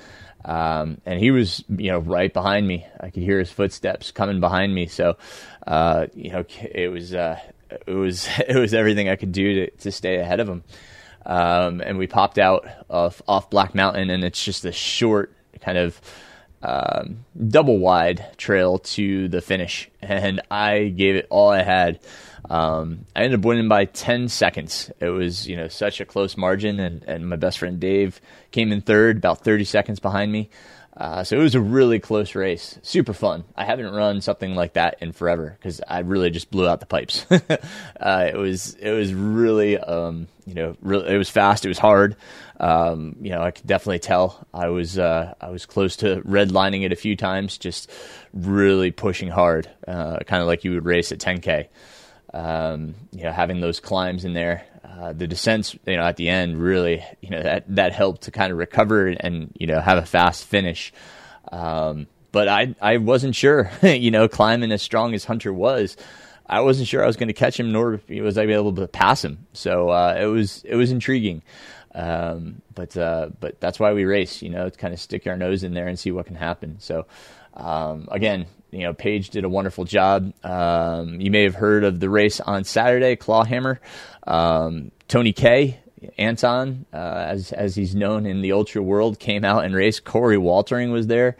Um, 0.45 1.01
and 1.05 1.19
he 1.19 1.33
was, 1.33 1.65
you 1.69 1.91
know, 1.91 1.99
right 1.99 2.33
behind 2.33 2.69
me. 2.69 2.87
I 3.01 3.11
could 3.11 3.25
hear 3.25 3.41
his 3.41 3.51
footsteps 3.51 4.13
coming 4.13 4.39
behind 4.39 4.73
me. 4.73 4.87
So, 4.87 5.17
uh, 5.67 6.07
you 6.15 6.31
know, 6.31 6.45
it 6.61 6.87
was, 6.93 7.13
uh, 7.13 7.41
it 7.69 7.95
was, 7.95 8.29
it 8.49 8.55
was 8.55 8.73
everything 8.73 9.09
I 9.09 9.17
could 9.17 9.33
do 9.33 9.67
to, 9.67 9.71
to 9.79 9.91
stay 9.91 10.21
ahead 10.21 10.39
of 10.39 10.49
him. 10.49 10.63
Um, 11.27 11.81
and 11.81 11.99
we 11.99 12.07
popped 12.07 12.39
out 12.39 12.69
of, 12.89 13.21
off 13.27 13.51
Black 13.51 13.75
Mountain, 13.75 14.11
and 14.11 14.23
it's 14.25 14.43
just 14.43 14.65
a 14.65 14.73
short 14.73 15.33
kind 15.61 15.77
of 15.77 16.01
um, 16.63 17.25
double 17.49 17.79
wide 17.79 18.25
trail 18.37 18.79
to 18.79 19.29
the 19.29 19.41
finish, 19.41 19.91
and 20.01 20.41
I 20.51 20.89
gave 20.89 21.17
it 21.17 21.27
all 21.29 21.51
I 21.51 21.63
had. 21.63 21.99
Um, 22.49 23.07
I 23.15 23.25
ended 23.25 23.41
up 23.41 23.45
winning 23.45 23.69
by 23.69 23.87
10 23.87 24.29
seconds. 24.29 24.91
It 25.01 25.09
was, 25.09 25.49
you 25.49 25.57
know, 25.57 25.67
such 25.67 26.01
a 26.01 26.05
close 26.05 26.37
margin, 26.37 26.79
and, 26.79 27.03
and 27.05 27.29
my 27.29 27.37
best 27.37 27.59
friend 27.59 27.81
Dave 27.81 28.21
came 28.53 28.71
in 28.71 28.81
third, 28.81 29.17
about 29.17 29.43
30 29.43 29.65
seconds 29.65 29.99
behind 29.99 30.31
me. 30.31 30.49
Uh, 30.97 31.23
so 31.23 31.39
it 31.39 31.43
was 31.43 31.55
a 31.55 31.61
really 31.61 32.01
close 32.01 32.35
race, 32.35 32.79
super 32.83 33.13
fun. 33.13 33.45
I 33.55 33.65
haven't 33.65 33.93
run 33.93 34.23
something 34.23 34.55
like 34.55 34.75
that 34.75 34.97
in 35.03 35.13
forever 35.13 35.55
because 35.59 35.83
I 35.87 36.01
really 36.01 36.31
just 36.31 36.51
blew 36.51 36.67
out 36.67 36.81
the 36.81 36.87
pipes. 36.87 37.27
uh, 37.31 38.31
it 38.33 38.37
was 38.37 38.75
it 38.75 38.93
was 38.93 39.13
really 39.13 39.77
um, 39.77 40.27
you 40.47 40.55
know 40.55 40.77
really, 40.81 41.15
it 41.15 41.19
was 41.19 41.29
fast, 41.29 41.67
it 41.67 41.69
was 41.69 41.79
hard. 41.79 42.17
Um, 42.59 43.17
you 43.21 43.31
know 43.31 43.43
I 43.43 43.51
could 43.51 43.67
definitely 43.67 43.99
tell 43.99 44.47
I 44.55 44.69
was 44.69 44.99
uh, 44.99 45.35
I 45.39 45.51
was 45.51 45.67
close 45.67 45.97
to 45.97 46.23
redlining 46.23 46.83
it 46.83 46.93
a 46.93 46.97
few 46.97 47.15
times, 47.15 47.59
just 47.59 47.91
really 48.33 48.91
pushing 48.91 49.29
hard, 49.29 49.71
uh, 49.87 50.21
kind 50.21 50.41
of 50.41 50.47
like 50.47 50.65
you 50.65 50.73
would 50.73 50.87
race 50.87 51.13
at 51.13 51.19
10k. 51.19 51.69
Um, 52.37 52.95
you 53.13 53.23
know 53.25 53.33
having 53.33 53.61
those 53.61 53.81
climbs 53.81 54.25
in 54.25 54.35
there, 54.35 54.67
uh, 54.85 55.13
the 55.13 55.27
descents, 55.27 55.75
you 55.87 55.97
know, 55.97 56.03
at 56.03 56.17
the 56.17 56.29
end 56.29 56.59
really, 56.61 57.05
you 57.21 57.31
know, 57.31 57.43
that 57.43 57.65
that 57.75 57.93
helped 57.93 58.23
to 58.23 58.31
kind 58.31 58.53
of 58.53 58.59
recover 58.59 59.07
and 59.09 59.53
you 59.59 59.67
know 59.67 59.81
have 59.81 59.99
a 59.99 60.07
fast 60.07 60.45
finish. 60.45 60.93
Um, 61.51 62.07
but 62.33 62.49
I 62.49 62.75
I 62.81 62.99
wasn't 62.99 63.35
sure, 63.35 63.71
you 63.83 64.11
know, 64.11 64.29
climbing 64.29 64.73
as 64.73 64.83
strong 64.83 65.15
as 65.15 65.25
Hunter 65.25 65.53
was, 65.53 65.97
I 66.49 66.61
wasn't 66.61 66.89
sure 66.89 67.03
I 67.03 67.07
was 67.07 67.17
going 67.17 67.29
to 67.29 67.35
catch 67.35 67.59
him, 67.59 67.73
nor 67.73 68.01
was 68.09 68.39
I 68.39 68.43
able 68.43 68.75
to 68.75 68.87
pass 68.87 69.25
him. 69.25 69.47
So 69.53 69.91
uh, 69.91 70.17
it 70.21 70.27
was 70.27 70.63
it 70.65 70.77
was 70.77 70.91
intriguing. 70.91 71.43
Um, 71.95 72.63
but 72.75 72.97
uh, 72.97 73.31
but 73.41 73.61
that's 73.61 73.81
why 73.81 73.93
we 73.93 74.05
race, 74.05 74.43
you 74.43 74.51
know, 74.51 74.69
to 74.69 74.79
kind 74.79 74.95
of 74.95 75.01
stick 75.01 75.27
our 75.27 75.37
nose 75.37 75.65
in 75.65 75.75
there 75.75 75.89
and 75.89 75.99
see 75.99 76.13
what 76.13 76.27
can 76.27 76.37
happen. 76.37 76.77
So 76.79 77.07
um, 77.55 78.09
again, 78.11 78.47
you 78.77 78.83
know, 78.83 78.93
Paige 78.93 79.31
did 79.31 79.45
a 79.45 79.49
wonderful 79.49 79.85
job. 79.85 80.33
Um, 80.45 81.21
you 81.21 81.31
may 81.31 81.45
have 81.45 81.55
heard 81.55 81.83
of 81.83 81.99
the 81.99 82.11
race 82.11 82.41
on 82.41 82.65
Saturday, 82.65 83.17
Clawhammer. 83.17 83.81
Um, 84.27 84.91
Tony 85.09 85.33
K, 85.33 85.79
Anton, 86.19 86.85
uh, 86.93 86.97
as 86.97 87.53
as 87.53 87.75
he's 87.75 87.95
known 87.95 88.27
in 88.27 88.43
the 88.43 88.53
ultra 88.53 88.83
world, 88.83 89.19
came 89.19 89.45
out 89.45 89.65
and 89.65 89.75
raced. 89.75 90.05
Corey 90.05 90.37
Waltering 90.37 90.93
was 90.93 91.07
there. 91.07 91.37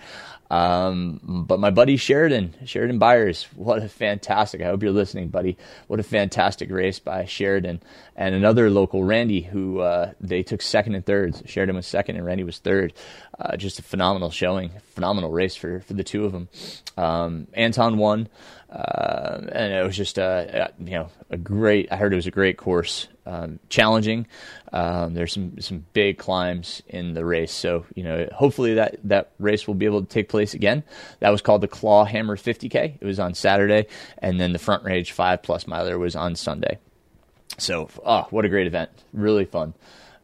Um, 0.51 1.45
but 1.47 1.59
my 1.59 1.71
buddy 1.71 1.97
Sheridan, 1.97 2.55
Sheridan 2.65 2.99
Byers, 2.99 3.49
what 3.55 3.83
a 3.83 3.89
fantastic, 3.89 4.61
I 4.61 4.67
hope 4.67 4.83
you're 4.83 4.93
listening, 4.93 5.29
buddy. 5.29 5.57
What 5.89 5.99
a 5.99 6.05
fantastic 6.05 6.71
race 6.71 6.99
by 7.01 7.25
Sheridan. 7.25 7.83
And 8.15 8.35
another 8.35 8.71
local, 8.71 9.03
Randy, 9.03 9.41
who, 9.41 9.81
uh, 9.81 10.13
they 10.21 10.43
took 10.43 10.63
second 10.63 10.95
and 10.95 11.05
third. 11.05 11.43
Sheridan 11.47 11.75
was 11.75 11.87
second 11.87 12.17
and 12.17 12.25
Randy 12.25 12.45
was 12.45 12.59
third. 12.59 12.93
Uh, 13.39 13.57
just 13.57 13.79
a 13.79 13.83
phenomenal 13.83 14.31
showing, 14.31 14.71
phenomenal 14.95 15.31
race 15.31 15.55
for, 15.55 15.81
for 15.81 15.93
the 15.93 16.05
two 16.05 16.25
of 16.25 16.33
them. 16.33 16.49
Um, 16.97 17.47
Anton 17.53 17.99
won. 17.99 18.29
Uh, 18.71 19.43
and 19.53 19.73
it 19.73 19.85
was 19.85 19.97
just 19.97 20.19
a, 20.19 20.73
you 20.79 20.91
know 20.91 21.09
a 21.31 21.37
great. 21.37 21.91
I 21.93 21.97
heard 21.97 22.13
it 22.13 22.17
was 22.17 22.27
a 22.27 22.33
great 22.33 22.57
course, 22.57 23.07
um, 23.25 23.61
challenging. 23.69 24.27
Um, 24.73 25.15
there's 25.15 25.33
some 25.33 25.61
some 25.61 25.87
big 25.93 26.19
climbs 26.19 26.83
in 26.89 27.15
the 27.15 27.25
race, 27.25 27.53
so 27.53 27.87
you 27.95 28.03
know 28.03 28.29
hopefully 28.35 28.75
that 28.75 28.97
that 29.05 29.31
race 29.39 29.69
will 29.69 29.75
be 29.75 29.87
able 29.87 30.03
to 30.03 30.09
take 30.09 30.29
place 30.29 30.53
again. 30.53 30.83
That 31.21 31.31
was 31.31 31.43
called 31.43 31.61
the 31.61 31.69
Claw 31.69 32.05
Hammer 32.05 32.37
50K. 32.37 32.99
It 33.01 33.05
was 33.05 33.21
on 33.21 33.35
Saturday, 33.35 33.87
and 34.19 34.41
then 34.41 34.53
the 34.53 34.59
Front 34.59 34.83
Range 34.83 35.11
Five 35.13 35.43
Plus 35.43 35.69
Miler 35.69 35.97
was 35.97 36.17
on 36.17 36.35
Sunday. 36.35 36.79
So, 37.59 37.89
oh, 38.05 38.27
what 38.31 38.45
a 38.45 38.49
great 38.49 38.67
event! 38.67 38.91
Really 39.13 39.45
fun. 39.45 39.75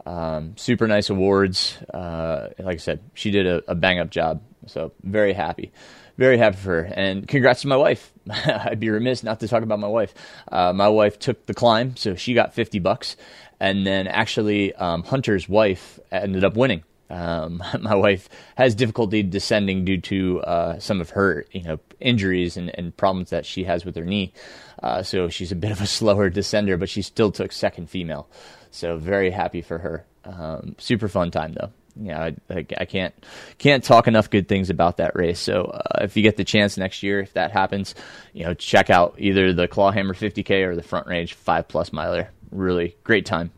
Um, 0.05 0.57
super 0.57 0.87
nice 0.89 1.11
awards. 1.11 1.79
Uh, 1.93 2.49
like 2.59 2.75
I 2.75 2.79
said, 2.79 3.01
she 3.15 3.31
did 3.31 3.47
a, 3.47 3.63
a 3.71 3.75
bang 3.75 3.99
up 3.99 4.11
job. 4.11 4.43
So 4.67 4.93
very 5.03 5.33
happy 5.33 5.73
very 6.17 6.39
happy 6.39 6.57
for 6.57 6.83
her. 6.83 6.93
And 6.95 7.27
congrats 7.27 7.63
to 7.63 7.69
my 7.69 7.77
wife. 7.77 8.13
I'd 8.31 8.81
be 8.81 8.91
remiss 8.91 9.23
not 9.23 9.41
to 9.41 9.49
talk 9.49 9.63
about 9.63 9.79
my 9.81 9.89
wife. 9.89 10.15
Uh, 10.51 10.73
my 10.73 10.89
wife 10.89 11.19
took 11.19 11.47
the 11.47 11.55
climb, 11.55 11.97
so 11.97 12.15
she 12.15 12.35
got 12.35 12.55
50 12.55 12.79
bucks. 12.79 13.17
And 13.61 13.87
then 13.87 14.09
actually, 14.09 14.75
um, 14.75 15.03
Hunter's 15.03 15.49
wife 15.49 15.99
ended 16.11 16.45
up 16.45 16.57
winning. 16.57 16.83
Um, 17.11 17.63
my 17.81 17.95
wife 17.95 18.29
has 18.57 18.75
difficulty 18.75 19.23
descending 19.23 19.85
due 19.85 20.01
to 20.03 20.41
uh, 20.43 20.79
some 20.79 21.01
of 21.01 21.11
her, 21.11 21.45
you 21.53 21.63
know, 21.63 21.79
injuries 22.01 22.57
and, 22.57 22.77
and, 22.77 22.97
problems 22.97 23.31
that 23.31 23.47
she 23.47 23.65
has 23.65 23.85
with 23.85 23.95
her 23.97 24.05
knee. 24.05 24.33
Uh, 24.83 25.03
so 25.03 25.29
she's 25.29 25.53
a 25.53 25.57
bit 25.57 25.71
of 25.71 25.81
a 25.81 25.87
slower 25.99 26.31
descender, 26.31 26.79
but 26.79 26.89
she 26.89 27.03
still 27.03 27.31
took 27.31 27.53
second 27.53 27.91
female. 27.91 28.29
So 28.73 28.97
very 28.97 29.31
happy 29.31 29.63
for 29.63 29.79
her. 29.79 30.05
Um, 30.25 30.75
super 30.79 31.09
fun 31.09 31.31
time 31.31 31.53
though 31.53 31.71
yeah, 32.01 32.31
I, 32.51 32.67
I, 32.79 32.85
can't 32.85 33.15
can't 33.59 33.85
talk 33.85 34.09
enough 34.09 34.31
good 34.31 34.49
things 34.49 34.71
about 34.71 34.97
that 34.97 35.15
race. 35.15 35.39
So 35.39 35.65
uh, 35.65 36.05
if 36.05 36.17
you 36.17 36.23
get 36.23 36.37
the 36.37 36.45
chance 36.45 36.77
next 36.77 37.03
year, 37.03 37.21
if 37.21 37.35
that 37.35 37.51
happens, 37.53 37.95
you 38.33 38.45
know, 38.45 38.55
check 38.55 38.91
out 38.91 39.17
either 39.19 39.53
the 39.53 39.69
Clawhammer 39.69 40.15
50K 40.15 40.67
or 40.67 40.75
the 40.75 40.83
Front 40.83 41.07
Range 41.07 41.33
Five 41.33 41.69
Plus 41.69 41.93
Miler. 41.93 42.31
Really 42.51 42.97
great 43.05 43.27
time. 43.27 43.51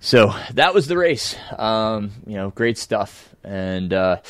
So 0.00 0.32
that 0.54 0.74
was 0.74 0.86
the 0.86 0.96
race. 0.96 1.36
Um, 1.56 2.12
you 2.26 2.36
know, 2.36 2.50
great 2.50 2.78
stuff. 2.78 3.34
And 3.42 3.92
uh, 3.92 4.20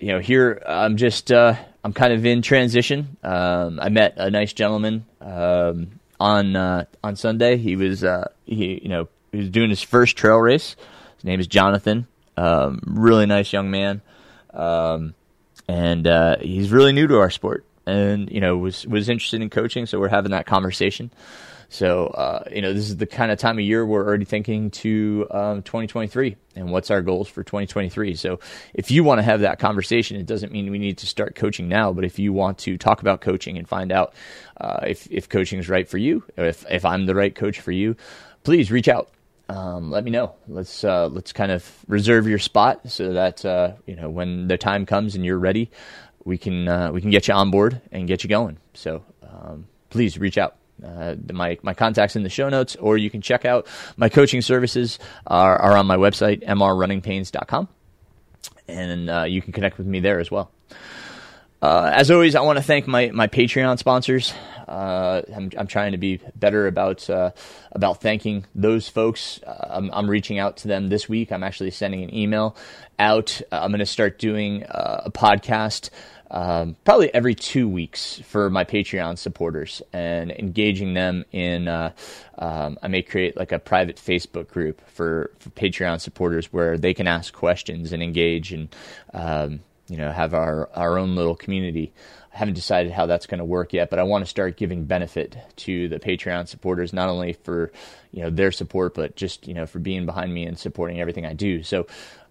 you 0.00 0.08
know, 0.08 0.18
here 0.18 0.62
I'm 0.66 0.96
just 0.96 1.30
uh, 1.30 1.54
I'm 1.84 1.92
kind 1.92 2.12
of 2.12 2.26
in 2.26 2.42
transition. 2.42 3.16
Um, 3.22 3.78
I 3.80 3.90
met 3.90 4.14
a 4.16 4.30
nice 4.30 4.52
gentleman 4.52 5.06
um, 5.20 6.00
on 6.20 6.56
uh, 6.56 6.84
on 7.02 7.16
Sunday. 7.16 7.56
He 7.56 7.76
was 7.76 8.04
uh, 8.04 8.28
he 8.44 8.80
you 8.82 8.88
know 8.88 9.08
he 9.32 9.38
was 9.38 9.50
doing 9.50 9.70
his 9.70 9.82
first 9.82 10.16
trail 10.16 10.38
race. 10.38 10.76
His 11.16 11.24
name 11.24 11.40
is 11.40 11.46
Jonathan. 11.46 12.06
Um, 12.36 12.80
really 12.84 13.26
nice 13.26 13.52
young 13.52 13.70
man, 13.70 14.00
um, 14.54 15.14
and 15.66 16.06
uh, 16.06 16.36
he's 16.40 16.70
really 16.70 16.92
new 16.92 17.06
to 17.08 17.18
our 17.18 17.30
sport, 17.30 17.64
and 17.86 18.30
you 18.30 18.40
know 18.40 18.56
was 18.56 18.86
was 18.86 19.08
interested 19.08 19.42
in 19.42 19.50
coaching. 19.50 19.86
So 19.86 19.98
we're 19.98 20.08
having 20.08 20.30
that 20.32 20.46
conversation. 20.46 21.10
So, 21.70 22.06
uh, 22.06 22.44
you 22.50 22.62
know, 22.62 22.72
this 22.72 22.88
is 22.88 22.96
the 22.96 23.06
kind 23.06 23.30
of 23.30 23.38
time 23.38 23.58
of 23.58 23.64
year 23.64 23.84
we're 23.84 24.04
already 24.06 24.24
thinking 24.24 24.70
to 24.70 25.26
um, 25.30 25.62
2023 25.62 26.36
and 26.56 26.70
what's 26.70 26.90
our 26.90 27.02
goals 27.02 27.28
for 27.28 27.42
2023. 27.42 28.14
So, 28.14 28.40
if 28.72 28.90
you 28.90 29.04
want 29.04 29.18
to 29.18 29.22
have 29.22 29.40
that 29.40 29.58
conversation, 29.58 30.16
it 30.16 30.26
doesn't 30.26 30.50
mean 30.50 30.70
we 30.70 30.78
need 30.78 30.98
to 30.98 31.06
start 31.06 31.34
coaching 31.34 31.68
now, 31.68 31.92
but 31.92 32.04
if 32.04 32.18
you 32.18 32.32
want 32.32 32.58
to 32.58 32.78
talk 32.78 33.02
about 33.02 33.20
coaching 33.20 33.58
and 33.58 33.68
find 33.68 33.92
out 33.92 34.14
uh, 34.58 34.80
if, 34.86 35.06
if 35.10 35.28
coaching 35.28 35.58
is 35.58 35.68
right 35.68 35.86
for 35.86 35.98
you, 35.98 36.24
if, 36.38 36.64
if 36.70 36.86
I'm 36.86 37.04
the 37.04 37.14
right 37.14 37.34
coach 37.34 37.60
for 37.60 37.72
you, 37.72 37.96
please 38.44 38.70
reach 38.70 38.88
out. 38.88 39.10
Um, 39.50 39.90
let 39.90 40.04
me 40.04 40.10
know. 40.10 40.34
Let's 40.46 40.84
uh, 40.84 41.08
let's 41.08 41.32
kind 41.32 41.50
of 41.50 41.66
reserve 41.86 42.26
your 42.26 42.38
spot 42.38 42.90
so 42.90 43.14
that 43.14 43.44
uh, 43.46 43.72
you 43.86 43.96
know 43.96 44.10
when 44.10 44.46
the 44.46 44.58
time 44.58 44.84
comes 44.84 45.14
and 45.14 45.24
you're 45.24 45.38
ready, 45.38 45.70
we 46.24 46.36
can 46.36 46.68
uh, 46.68 46.92
we 46.92 47.00
can 47.00 47.10
get 47.10 47.28
you 47.28 47.34
on 47.34 47.50
board 47.50 47.80
and 47.90 48.06
get 48.06 48.22
you 48.22 48.28
going. 48.28 48.58
So 48.74 49.02
um, 49.22 49.66
please 49.88 50.18
reach 50.18 50.36
out. 50.36 50.56
Uh, 50.84 51.16
my 51.32 51.58
my 51.62 51.74
contacts 51.74 52.16
in 52.16 52.22
the 52.22 52.28
show 52.28 52.48
notes, 52.48 52.76
or 52.76 52.96
you 52.96 53.10
can 53.10 53.20
check 53.20 53.44
out 53.44 53.66
my 53.96 54.08
coaching 54.08 54.42
services 54.42 54.98
are, 55.26 55.56
are 55.56 55.76
on 55.76 55.86
my 55.86 55.96
website 55.96 56.44
mrrunningpains.com, 56.46 57.68
and 58.68 59.10
uh, 59.10 59.24
you 59.24 59.42
can 59.42 59.52
connect 59.52 59.78
with 59.78 59.86
me 59.86 60.00
there 60.00 60.20
as 60.20 60.30
well. 60.30 60.50
Uh, 61.60 61.90
as 61.92 62.10
always, 62.10 62.36
I 62.36 62.40
want 62.42 62.58
to 62.58 62.62
thank 62.62 62.86
my, 62.86 63.10
my 63.12 63.26
Patreon 63.26 63.78
sponsors. 63.78 64.32
Uh, 64.68 65.22
I'm, 65.34 65.50
I'm 65.58 65.66
trying 65.66 65.92
to 65.92 65.98
be 65.98 66.20
better 66.36 66.68
about 66.68 67.08
uh, 67.10 67.32
about 67.72 68.00
thanking 68.00 68.44
those 68.54 68.88
folks. 68.88 69.40
Uh, 69.42 69.66
I'm, 69.70 69.90
I'm, 69.92 70.08
reaching 70.08 70.38
out 70.38 70.58
to 70.58 70.68
them 70.68 70.88
this 70.88 71.08
week. 71.08 71.32
I'm 71.32 71.42
actually 71.42 71.70
sending 71.72 72.04
an 72.04 72.14
email 72.14 72.54
out. 72.98 73.40
I'm 73.50 73.70
going 73.70 73.80
to 73.80 73.86
start 73.86 74.18
doing 74.18 74.64
uh, 74.64 75.02
a 75.06 75.10
podcast 75.10 75.90
um, 76.30 76.76
probably 76.84 77.12
every 77.14 77.34
two 77.34 77.68
weeks 77.68 78.20
for 78.24 78.50
my 78.50 78.64
Patreon 78.64 79.16
supporters 79.18 79.80
and 79.92 80.30
engaging 80.30 80.94
them 80.94 81.24
in. 81.32 81.68
Uh, 81.68 81.92
um, 82.36 82.78
I 82.82 82.88
may 82.88 83.02
create 83.02 83.36
like 83.36 83.52
a 83.52 83.58
private 83.58 83.96
Facebook 83.96 84.48
group 84.48 84.86
for, 84.88 85.32
for, 85.38 85.50
Patreon 85.50 86.00
supporters 86.00 86.52
where 86.52 86.76
they 86.76 86.94
can 86.94 87.06
ask 87.06 87.32
questions 87.32 87.92
and 87.92 88.02
engage 88.02 88.52
and 88.52 88.74
um, 89.12 89.60
you 89.88 89.96
know 89.96 90.12
have 90.12 90.34
our 90.34 90.68
our 90.74 90.98
own 90.98 91.16
little 91.16 91.34
community. 91.34 91.92
I 92.32 92.38
haven't 92.38 92.54
decided 92.54 92.92
how 92.92 93.06
that's 93.06 93.26
going 93.26 93.38
to 93.38 93.44
work 93.44 93.72
yet, 93.72 93.90
but 93.90 93.98
I 93.98 94.02
want 94.02 94.22
to 94.24 94.28
start 94.28 94.56
giving 94.56 94.84
benefit 94.84 95.36
to 95.56 95.88
the 95.88 95.98
Patreon 95.98 96.46
supporters, 96.46 96.92
not 96.92 97.08
only 97.08 97.32
for 97.32 97.72
you 98.12 98.22
know 98.22 98.30
their 98.30 98.52
support, 98.52 98.94
but 98.94 99.16
just 99.16 99.48
you 99.48 99.54
know 99.54 99.66
for 99.66 99.78
being 99.78 100.06
behind 100.06 100.32
me 100.32 100.44
and 100.44 100.58
supporting 100.58 101.00
everything 101.00 101.26
I 101.26 101.32
do. 101.32 101.62
So 101.62 101.86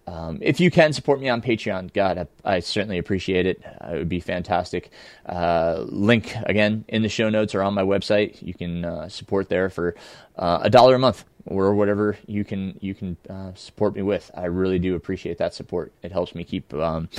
um, 0.08 0.40
if 0.42 0.62
you 0.62 0.72
can 0.72 0.94
support 0.94 1.20
me 1.20 1.28
on 1.28 1.42
Patreon, 1.42 1.94
God, 1.94 2.30
I, 2.46 2.56
I 2.56 2.60
certainly 2.62 2.98
appreciate 2.98 3.46
it. 3.46 3.62
Uh, 3.66 3.96
it 3.96 3.98
would 3.98 4.10
be 4.10 4.22
fantastic. 4.22 4.90
Uh, 5.26 5.84
link 5.86 6.34
again 6.46 6.86
in 6.88 7.02
the 7.02 7.10
show 7.10 7.30
notes 7.30 7.54
or 7.54 7.62
on 7.62 7.74
my 7.74 7.84
website. 7.84 8.42
You 8.42 8.54
can 8.54 8.86
uh, 8.86 9.10
support 9.10 9.50
there 9.50 9.70
for 9.70 9.96
uh, 10.38 10.60
a 10.62 10.70
dollar 10.70 10.96
a 10.96 11.00
month 11.00 11.26
or 11.46 11.76
whatever 11.76 12.18
you 12.26 12.46
can 12.46 12.78
you 12.82 12.96
can 12.96 13.18
uh, 13.30 13.54
support 13.56 13.96
me 13.96 14.02
with. 14.02 14.32
I 14.34 14.46
really 14.46 14.80
do 14.80 14.96
appreciate 14.96 15.40
that 15.40 15.54
support. 15.54 15.92
It 16.02 16.14
helps 16.14 16.34
me 16.34 16.46
keep 16.46 16.74
um, 16.74 17.10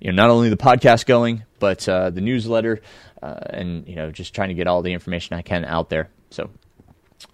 you 0.00 0.12
know 0.12 0.16
not 0.16 0.30
only 0.30 0.48
the 0.48 0.56
podcast 0.56 1.06
going, 1.06 1.42
but 1.58 1.88
uh, 1.88 2.10
the 2.10 2.20
newsletter 2.20 2.80
and 3.22 3.88
you 3.88 3.96
know 3.96 4.12
just 4.12 4.36
trying 4.36 4.50
to 4.50 4.54
get 4.54 4.68
all 4.68 4.82
the 4.82 4.92
information 4.92 5.34
I 5.34 5.42
can 5.42 5.64
out 5.64 5.90
there. 5.90 6.10
So 6.30 6.48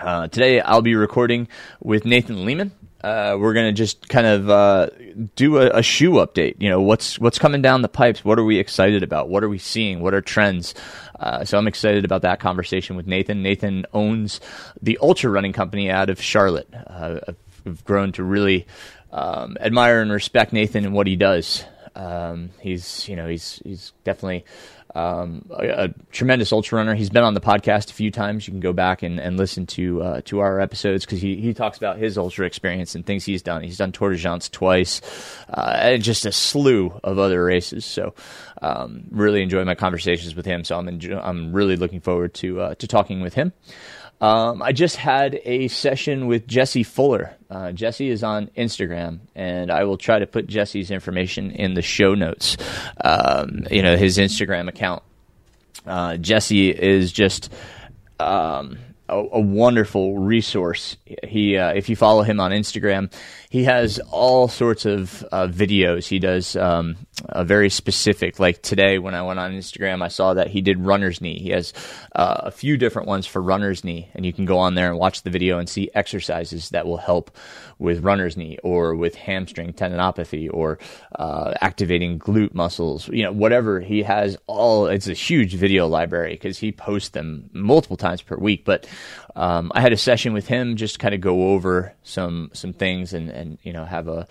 today 0.00 0.62
I'll 0.62 0.80
be 0.80 0.94
recording 0.94 1.48
with 1.82 2.06
Nathan 2.06 2.46
Lehman 2.46 2.72
uh, 3.02 3.36
we're 3.38 3.52
gonna 3.52 3.72
just 3.72 4.08
kind 4.08 4.26
of 4.26 4.48
uh, 4.48 4.88
do 5.34 5.58
a, 5.58 5.78
a, 5.78 5.82
shoe 5.82 6.12
update. 6.12 6.54
You 6.58 6.70
know, 6.70 6.80
what's 6.80 7.18
what's 7.18 7.38
coming 7.38 7.60
down 7.60 7.82
the 7.82 7.88
pipes? 7.88 8.24
What 8.24 8.38
are 8.38 8.44
we 8.44 8.58
excited 8.58 9.02
about? 9.02 9.28
What 9.28 9.42
are 9.42 9.48
we 9.48 9.58
seeing? 9.58 10.00
What 10.00 10.14
are 10.14 10.20
trends? 10.20 10.74
Uh, 11.18 11.44
so 11.44 11.58
I'm 11.58 11.66
excited 11.66 12.04
about 12.04 12.22
that 12.22 12.40
conversation 12.40 12.96
with 12.96 13.06
Nathan. 13.06 13.42
Nathan 13.42 13.86
owns 13.92 14.40
the 14.80 14.98
ultra 15.02 15.30
running 15.30 15.52
company 15.52 15.90
out 15.90 16.10
of 16.10 16.20
Charlotte. 16.20 16.68
Uh, 16.72 17.20
I've 17.66 17.84
grown 17.84 18.12
to 18.12 18.22
really 18.22 18.66
um, 19.12 19.56
admire 19.60 20.00
and 20.00 20.10
respect 20.10 20.52
Nathan 20.52 20.84
and 20.84 20.94
what 20.94 21.06
he 21.06 21.16
does. 21.16 21.64
Um, 21.94 22.50
he's 22.60 23.08
you 23.08 23.16
know 23.16 23.28
he's 23.28 23.60
he's 23.64 23.92
definitely 24.04 24.44
um, 24.94 25.46
a, 25.50 25.84
a, 25.84 25.88
tremendous 26.10 26.52
ultra 26.52 26.78
runner. 26.78 26.94
He's 26.94 27.10
been 27.10 27.22
on 27.24 27.34
the 27.34 27.40
podcast 27.40 27.90
a 27.90 27.94
few 27.94 28.10
times. 28.10 28.46
You 28.46 28.52
can 28.52 28.60
go 28.60 28.72
back 28.72 29.02
and, 29.02 29.18
and 29.18 29.36
listen 29.36 29.66
to 29.68 30.02
uh, 30.02 30.20
to 30.26 30.40
our 30.40 30.60
episodes 30.60 31.04
because 31.04 31.20
he, 31.20 31.36
he 31.36 31.54
talks 31.54 31.78
about 31.78 31.98
his 31.98 32.18
ultra 32.18 32.46
experience 32.46 32.94
and 32.94 33.04
things 33.04 33.24
he's 33.24 33.42
done. 33.42 33.62
He's 33.62 33.78
done 33.78 33.92
Tour 33.92 34.14
de 34.14 34.38
twice, 34.50 35.00
uh, 35.48 35.76
and 35.78 36.02
just 36.02 36.26
a 36.26 36.32
slew 36.32 36.98
of 37.02 37.18
other 37.18 37.44
races. 37.44 37.84
So, 37.84 38.14
um, 38.60 39.04
really 39.10 39.42
enjoy 39.42 39.64
my 39.64 39.74
conversations 39.74 40.34
with 40.34 40.44
him. 40.44 40.64
So 40.64 40.78
I'm 40.78 40.88
enjoy- 40.88 41.18
I'm 41.18 41.52
really 41.52 41.76
looking 41.76 42.00
forward 42.00 42.34
to 42.34 42.60
uh, 42.60 42.74
to 42.76 42.86
talking 42.86 43.20
with 43.20 43.34
him. 43.34 43.52
Um, 44.22 44.62
I 44.62 44.70
just 44.70 44.94
had 44.94 45.40
a 45.44 45.66
session 45.66 46.28
with 46.28 46.46
Jesse 46.46 46.84
Fuller. 46.84 47.34
Uh, 47.50 47.72
Jesse 47.72 48.08
is 48.08 48.22
on 48.22 48.46
Instagram, 48.56 49.18
and 49.34 49.68
I 49.68 49.82
will 49.82 49.98
try 49.98 50.20
to 50.20 50.28
put 50.28 50.46
Jesse's 50.46 50.92
information 50.92 51.50
in 51.50 51.74
the 51.74 51.82
show 51.82 52.14
notes. 52.14 52.56
Um, 53.04 53.66
you 53.68 53.82
know, 53.82 53.96
his 53.96 54.18
Instagram 54.18 54.68
account. 54.68 55.02
Uh, 55.84 56.18
Jesse 56.18 56.70
is 56.70 57.10
just 57.10 57.52
um, 58.20 58.78
a, 59.08 59.16
a, 59.18 59.40
wonderful 59.40 60.16
resource. 60.16 60.96
He, 61.24 61.56
uh, 61.56 61.72
if 61.72 61.88
you 61.88 61.96
follow 61.96 62.22
him 62.22 62.38
on 62.38 62.52
Instagram, 62.52 63.12
he 63.52 63.64
has 63.64 63.98
all 64.10 64.48
sorts 64.48 64.86
of 64.86 65.22
uh, 65.30 65.46
videos. 65.46 66.06
He 66.06 66.18
does 66.18 66.56
um, 66.56 66.96
a 67.28 67.44
very 67.44 67.68
specific. 67.68 68.40
Like 68.40 68.62
today, 68.62 68.98
when 68.98 69.14
I 69.14 69.20
went 69.20 69.38
on 69.38 69.52
Instagram, 69.52 70.02
I 70.02 70.08
saw 70.08 70.32
that 70.32 70.48
he 70.48 70.62
did 70.62 70.80
runner's 70.80 71.20
knee. 71.20 71.38
He 71.38 71.50
has 71.50 71.74
uh, 72.16 72.44
a 72.44 72.50
few 72.50 72.78
different 72.78 73.08
ones 73.08 73.26
for 73.26 73.42
runner's 73.42 73.84
knee, 73.84 74.08
and 74.14 74.24
you 74.24 74.32
can 74.32 74.46
go 74.46 74.58
on 74.58 74.74
there 74.74 74.88
and 74.88 74.98
watch 74.98 75.20
the 75.20 75.28
video 75.28 75.58
and 75.58 75.68
see 75.68 75.90
exercises 75.94 76.70
that 76.70 76.86
will 76.86 76.96
help 76.96 77.30
with 77.78 78.02
runner's 78.02 78.38
knee 78.38 78.56
or 78.62 78.94
with 78.94 79.16
hamstring 79.16 79.74
tendinopathy 79.74 80.48
or 80.50 80.78
uh, 81.16 81.52
activating 81.60 82.18
glute 82.18 82.54
muscles. 82.54 83.06
You 83.08 83.24
know, 83.24 83.32
whatever 83.32 83.80
he 83.80 84.02
has. 84.02 84.38
All 84.46 84.86
it's 84.86 85.08
a 85.08 85.12
huge 85.12 85.56
video 85.56 85.86
library 85.86 86.32
because 86.32 86.58
he 86.58 86.72
posts 86.72 87.10
them 87.10 87.50
multiple 87.52 87.98
times 87.98 88.22
per 88.22 88.36
week. 88.36 88.64
But 88.64 88.88
um, 89.34 89.72
I 89.74 89.80
had 89.80 89.92
a 89.92 89.96
session 89.96 90.32
with 90.32 90.46
him 90.46 90.76
just 90.76 90.94
to 90.94 90.98
kind 91.00 91.14
of 91.14 91.20
go 91.20 91.48
over 91.48 91.94
some 92.02 92.50
some 92.52 92.72
things 92.72 93.12
and 93.12 93.30
and 93.30 93.58
you 93.62 93.72
know 93.72 93.84
have 93.84 94.08
a 94.08 94.26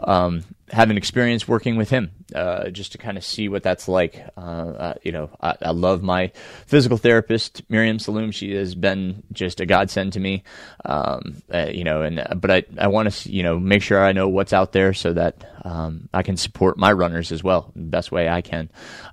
um, 0.00 0.44
have 0.70 0.90
an 0.90 0.96
experience 0.96 1.46
working 1.46 1.76
with 1.76 1.90
him 1.90 2.10
uh, 2.34 2.68
just 2.70 2.92
to 2.92 2.98
kind 2.98 3.16
of 3.16 3.24
see 3.24 3.48
what 3.48 3.62
that's 3.62 3.88
like. 3.88 4.26
Uh, 4.36 4.40
uh, 4.40 4.94
you 5.02 5.12
know, 5.12 5.30
I, 5.40 5.54
I, 5.62 5.70
love 5.70 6.02
my 6.02 6.32
physical 6.66 6.98
therapist 6.98 7.62
Miriam 7.70 7.98
Saloom. 7.98 8.32
She 8.32 8.52
has 8.54 8.74
been 8.74 9.22
just 9.32 9.60
a 9.60 9.66
godsend 9.66 10.14
to 10.14 10.20
me. 10.20 10.42
Um, 10.84 11.42
uh, 11.52 11.68
you 11.70 11.84
know, 11.84 12.02
and 12.02 12.40
but 12.40 12.50
I 12.50 12.64
I 12.78 12.88
want 12.88 13.12
to 13.12 13.30
you 13.30 13.42
know 13.42 13.58
make 13.58 13.82
sure 13.82 14.04
I 14.04 14.12
know 14.12 14.28
what's 14.28 14.52
out 14.52 14.72
there 14.72 14.92
so 14.92 15.12
that 15.12 15.44
um, 15.64 16.08
I 16.12 16.22
can 16.22 16.36
support 16.36 16.78
my 16.78 16.92
runners 16.92 17.32
as 17.32 17.44
well 17.44 17.72
the 17.74 17.82
best 17.82 18.10
way 18.10 18.28
I 18.28 18.40
can. 18.40 18.68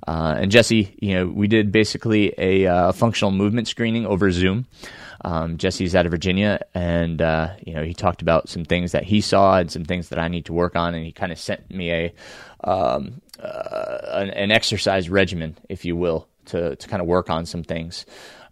Uh, 0.07 0.35
and 0.37 0.51
Jesse, 0.51 0.95
you 0.99 1.13
know, 1.15 1.27
we 1.27 1.47
did 1.47 1.71
basically 1.71 2.33
a 2.37 2.65
uh, 2.65 2.91
functional 2.91 3.31
movement 3.31 3.67
screening 3.67 4.05
over 4.05 4.31
Zoom. 4.31 4.67
Um, 5.23 5.57
Jesse's 5.57 5.95
out 5.95 6.05
of 6.05 6.11
Virginia, 6.11 6.59
and 6.73 7.21
uh, 7.21 7.53
you 7.65 7.73
know 7.73 7.83
he 7.83 7.93
talked 7.93 8.21
about 8.21 8.49
some 8.49 8.65
things 8.65 8.91
that 8.91 9.03
he 9.03 9.21
saw 9.21 9.57
and 9.57 9.71
some 9.71 9.85
things 9.85 10.09
that 10.09 10.19
I 10.19 10.27
need 10.27 10.45
to 10.45 10.53
work 10.53 10.75
on, 10.75 10.93
and 10.93 11.05
he 11.05 11.11
kind 11.11 11.31
of 11.31 11.39
sent 11.39 11.69
me 11.71 11.91
a 11.91 12.13
um, 12.63 13.21
uh, 13.39 13.97
an, 14.13 14.29
an, 14.31 14.51
exercise 14.51 15.09
regimen, 15.09 15.57
if 15.69 15.85
you 15.85 15.95
will, 15.95 16.27
to 16.45 16.75
to 16.75 16.87
kind 16.87 17.01
of 17.01 17.07
work 17.07 17.29
on 17.29 17.45
some 17.45 17.63
things. 17.63 18.05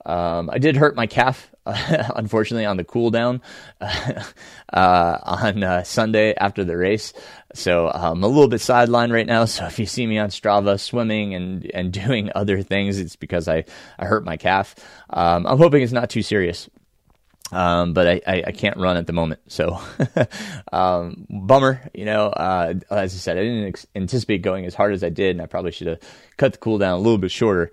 Um, 0.06 0.50
I 0.50 0.58
did 0.58 0.78
hurt 0.78 0.96
my 0.96 1.08
calf, 1.08 1.51
unfortunately, 1.66 2.66
on 2.66 2.78
the 2.78 2.84
cool 2.84 3.12
down 3.12 3.42
uh, 3.82 4.22
on 4.74 5.64
uh, 5.64 5.84
Sunday 5.84 6.34
after 6.36 6.64
the 6.64 6.76
race. 6.76 7.14
So 7.54 7.90
I'm 7.90 8.24
a 8.24 8.28
little 8.28 8.48
bit 8.48 8.62
sidelined 8.62 9.14
right 9.14 9.28
now. 9.28 9.46
So 9.52 9.66
if 9.66 9.80
you 9.80 9.86
see 9.86 10.08
me 10.08 10.18
on 10.18 10.30
Strava 10.30 10.80
swimming 10.80 11.36
and, 11.36 11.70
and 11.74 11.92
doing 11.92 12.32
other 12.34 12.62
things, 12.62 13.00
it's 13.00 13.18
because 13.18 13.48
I, 13.48 13.66
I 14.00 14.06
hurt 14.06 14.24
my 14.24 14.38
calf. 14.38 14.76
Um, 15.10 15.46
I'm 15.46 15.58
hoping 15.58 15.82
it's 15.82 15.92
not 15.92 16.10
too 16.10 16.22
serious. 16.22 16.70
Um, 17.52 17.92
but 17.94 18.08
I, 18.08 18.22
I, 18.26 18.44
I, 18.48 18.52
can't 18.54 18.78
run 18.78 18.96
at 18.96 19.08
the 19.08 19.14
moment. 19.14 19.42
So, 19.48 19.78
um, 20.72 21.28
bummer, 21.30 21.82
you 21.94 22.06
know, 22.06 22.28
uh, 22.28 22.76
as 22.90 23.14
I 23.14 23.18
said, 23.18 23.38
I 23.38 23.42
didn't 23.42 23.68
ex- 23.68 23.88
anticipate 23.94 24.42
going 24.42 24.66
as 24.66 24.74
hard 24.74 24.94
as 24.94 25.04
I 25.04 25.10
did, 25.10 25.32
and 25.32 25.42
I 25.42 25.48
probably 25.48 25.72
should 25.72 25.88
have 25.88 26.00
cut 26.38 26.54
the 26.54 26.60
cool 26.60 26.78
down 26.78 26.94
a 26.94 27.02
little 27.02 27.18
bit 27.18 27.30
shorter, 27.30 27.72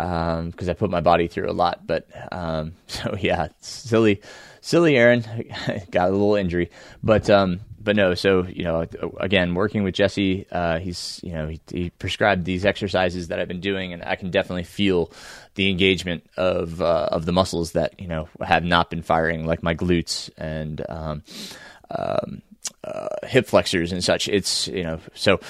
um, 0.00 0.52
cause 0.52 0.68
I 0.68 0.74
put 0.74 0.90
my 0.90 1.00
body 1.00 1.28
through 1.28 1.50
a 1.50 1.52
lot. 1.52 1.86
But, 1.86 2.06
um, 2.32 2.72
so 2.86 3.16
yeah, 3.18 3.48
silly, 3.60 4.20
silly 4.60 4.96
Aaron 4.96 5.24
got 5.90 6.08
a 6.08 6.12
little 6.12 6.36
injury, 6.36 6.70
but, 7.02 7.28
um, 7.28 7.60
but 7.82 7.96
no, 7.96 8.14
so 8.14 8.44
you 8.46 8.62
know, 8.62 8.86
again, 9.18 9.54
working 9.54 9.82
with 9.82 9.94
Jesse, 9.94 10.46
uh, 10.52 10.78
he's 10.78 11.18
you 11.22 11.32
know 11.32 11.48
he, 11.48 11.60
he, 11.70 11.90
prescribed 11.90 12.44
these 12.44 12.66
exercises 12.66 13.28
that 13.28 13.40
I've 13.40 13.48
been 13.48 13.60
doing, 13.60 13.92
and 13.92 14.04
I 14.04 14.16
can 14.16 14.30
definitely 14.30 14.64
feel 14.64 15.10
the 15.54 15.70
engagement 15.70 16.28
of 16.36 16.82
uh, 16.82 17.08
of 17.10 17.24
the 17.24 17.32
muscles 17.32 17.72
that 17.72 17.98
you 17.98 18.06
know 18.06 18.28
have 18.42 18.64
not 18.64 18.90
been 18.90 19.02
firing, 19.02 19.46
like 19.46 19.62
my 19.62 19.74
glutes 19.74 20.28
and 20.36 20.84
um, 20.90 21.22
um, 21.90 22.42
uh, 22.84 23.08
hip 23.24 23.46
flexors 23.46 23.92
and 23.92 24.04
such. 24.04 24.28
It's 24.28 24.68
you 24.68 24.82
know 24.82 25.00
so. 25.14 25.40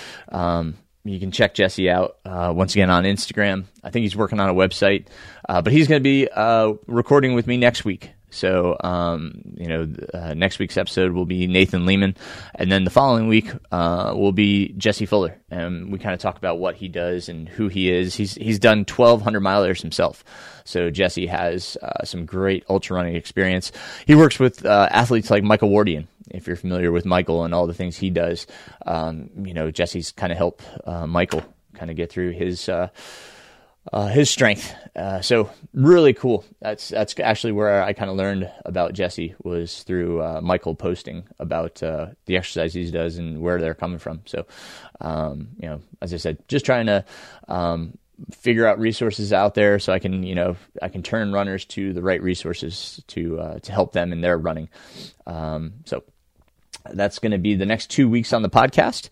You 1.05 1.19
can 1.19 1.31
check 1.31 1.55
Jesse 1.55 1.89
out 1.89 2.19
uh, 2.25 2.53
once 2.55 2.75
again 2.75 2.91
on 2.91 3.05
Instagram. 3.05 3.65
I 3.83 3.91
think 3.91 4.03
he's 4.03 4.17
working 4.17 4.39
on 4.39 4.51
a 4.51 4.55
website, 4.55 5.07
uh, 5.49 5.63
but 5.63 5.73
he's 5.73 5.89
going 5.89 6.01
to 6.01 6.05
be 6.05 6.29
uh, 6.29 6.75
recording 6.87 7.35
with 7.35 7.47
me 7.47 7.57
next 7.57 7.85
week 7.85 8.11
So, 8.31 8.77
um, 8.81 9.43
you 9.57 9.67
know, 9.67 9.89
uh, 10.15 10.35
next 10.35 10.59
week's 10.59 10.77
episode 10.77 11.13
will 11.13 11.27
be 11.27 11.47
Nathan 11.47 11.85
Lehman, 11.85 12.17
and 12.55 12.71
then 12.71 12.85
the 12.85 12.91
following 12.91 13.29
week 13.29 13.51
uh, 13.73 14.13
will 14.17 14.33
be 14.33 14.73
Jesse 14.79 15.07
Fuller, 15.07 15.37
and 15.51 15.93
we 15.93 15.99
kind 15.99 16.15
of 16.15 16.21
talk 16.21 16.39
about 16.39 16.59
what 16.59 16.77
he 16.77 16.89
does 16.89 17.29
and 17.29 17.49
who 17.49 17.69
he 17.69 17.91
is. 17.91 18.15
He's 18.15 18.35
he's 18.35 18.59
done 18.59 18.79
1,200 18.81 19.41
milers 19.41 19.83
himself, 19.83 20.25
so 20.65 20.91
Jesse 20.91 21.27
has 21.27 21.77
uh, 21.83 22.05
some 22.05 22.25
great 22.25 22.65
ultra 22.69 22.97
running 22.97 23.17
experience. 23.17 23.73
He 24.07 24.15
works 24.15 24.39
with 24.39 24.65
uh, 24.65 24.89
athletes 24.91 25.31
like 25.31 25.43
Michael 25.43 25.71
Wardian. 25.71 26.07
If 26.31 26.47
you're 26.47 26.57
familiar 26.57 26.93
with 26.93 27.05
Michael 27.05 27.45
and 27.45 27.53
all 27.53 27.67
the 27.67 27.75
things 27.75 27.97
he 27.97 28.11
does, 28.11 28.47
um, 28.87 29.31
you 29.43 29.55
know 29.55 29.71
Jesse's 29.71 30.13
kind 30.13 30.31
of 30.31 30.39
helped 30.39 30.65
uh, 30.87 31.07
Michael 31.07 31.43
kind 31.75 31.91
of 31.91 31.97
get 31.97 32.11
through 32.11 32.31
his 32.31 32.69
uh, 33.93 34.09
his 34.09 34.31
strength. 34.31 34.75
Uh, 34.95 35.21
so 35.21 35.51
really 35.73 36.13
cool. 36.13 36.45
That's 36.61 36.89
that's 36.89 37.19
actually 37.19 37.53
where 37.53 37.83
I 37.83 37.93
kind 37.93 38.11
of 38.11 38.17
learned 38.17 38.51
about 38.65 38.93
Jesse 38.93 39.35
was 39.43 39.83
through 39.85 40.23
uh, 40.23 40.41
Michael 40.43 40.75
posting 40.75 41.25
about 41.39 41.83
uh, 41.83 42.09
the 42.27 42.37
exercise 42.37 42.75
he 42.75 42.91
does 42.91 43.19
and 43.19 43.41
where 43.41 43.61
they're 43.61 43.75
coming 43.75 43.99
from. 43.99 44.23
So 44.27 44.47
um, 45.01 45.49
you 45.59 45.69
know, 45.69 45.81
as 46.03 46.13
I 46.13 46.19
said, 46.19 46.39
just 46.49 46.67
trying 46.67 46.87
to 46.87 47.05
um, 47.49 47.97
figure 48.33 48.67
out 48.67 48.79
resources 48.79 49.33
out 49.33 49.55
there 49.55 49.79
so 49.79 49.93
I 49.93 49.99
can 49.99 50.23
you 50.23 50.35
know 50.35 50.57
I 50.83 50.89
can 50.89 51.03
turn 51.03 51.33
runners 51.33 51.65
to 51.67 51.93
the 51.93 52.03
right 52.03 52.23
resources 52.23 53.03
to 53.09 53.41
uh, 53.41 53.59
to 53.61 53.73
help 53.73 53.93
them 53.93 54.13
in 54.13 54.21
their 54.21 54.37
running. 54.37 54.69
Um, 55.27 55.75
so 55.87 56.05
that's 56.93 57.19
going 57.19 57.33
to 57.33 57.39
be 57.39 57.55
the 57.55 57.67
next 57.67 57.91
two 57.91 58.09
weeks 58.09 58.33
on 58.33 58.43
the 58.43 58.51
podcast. 58.51 59.09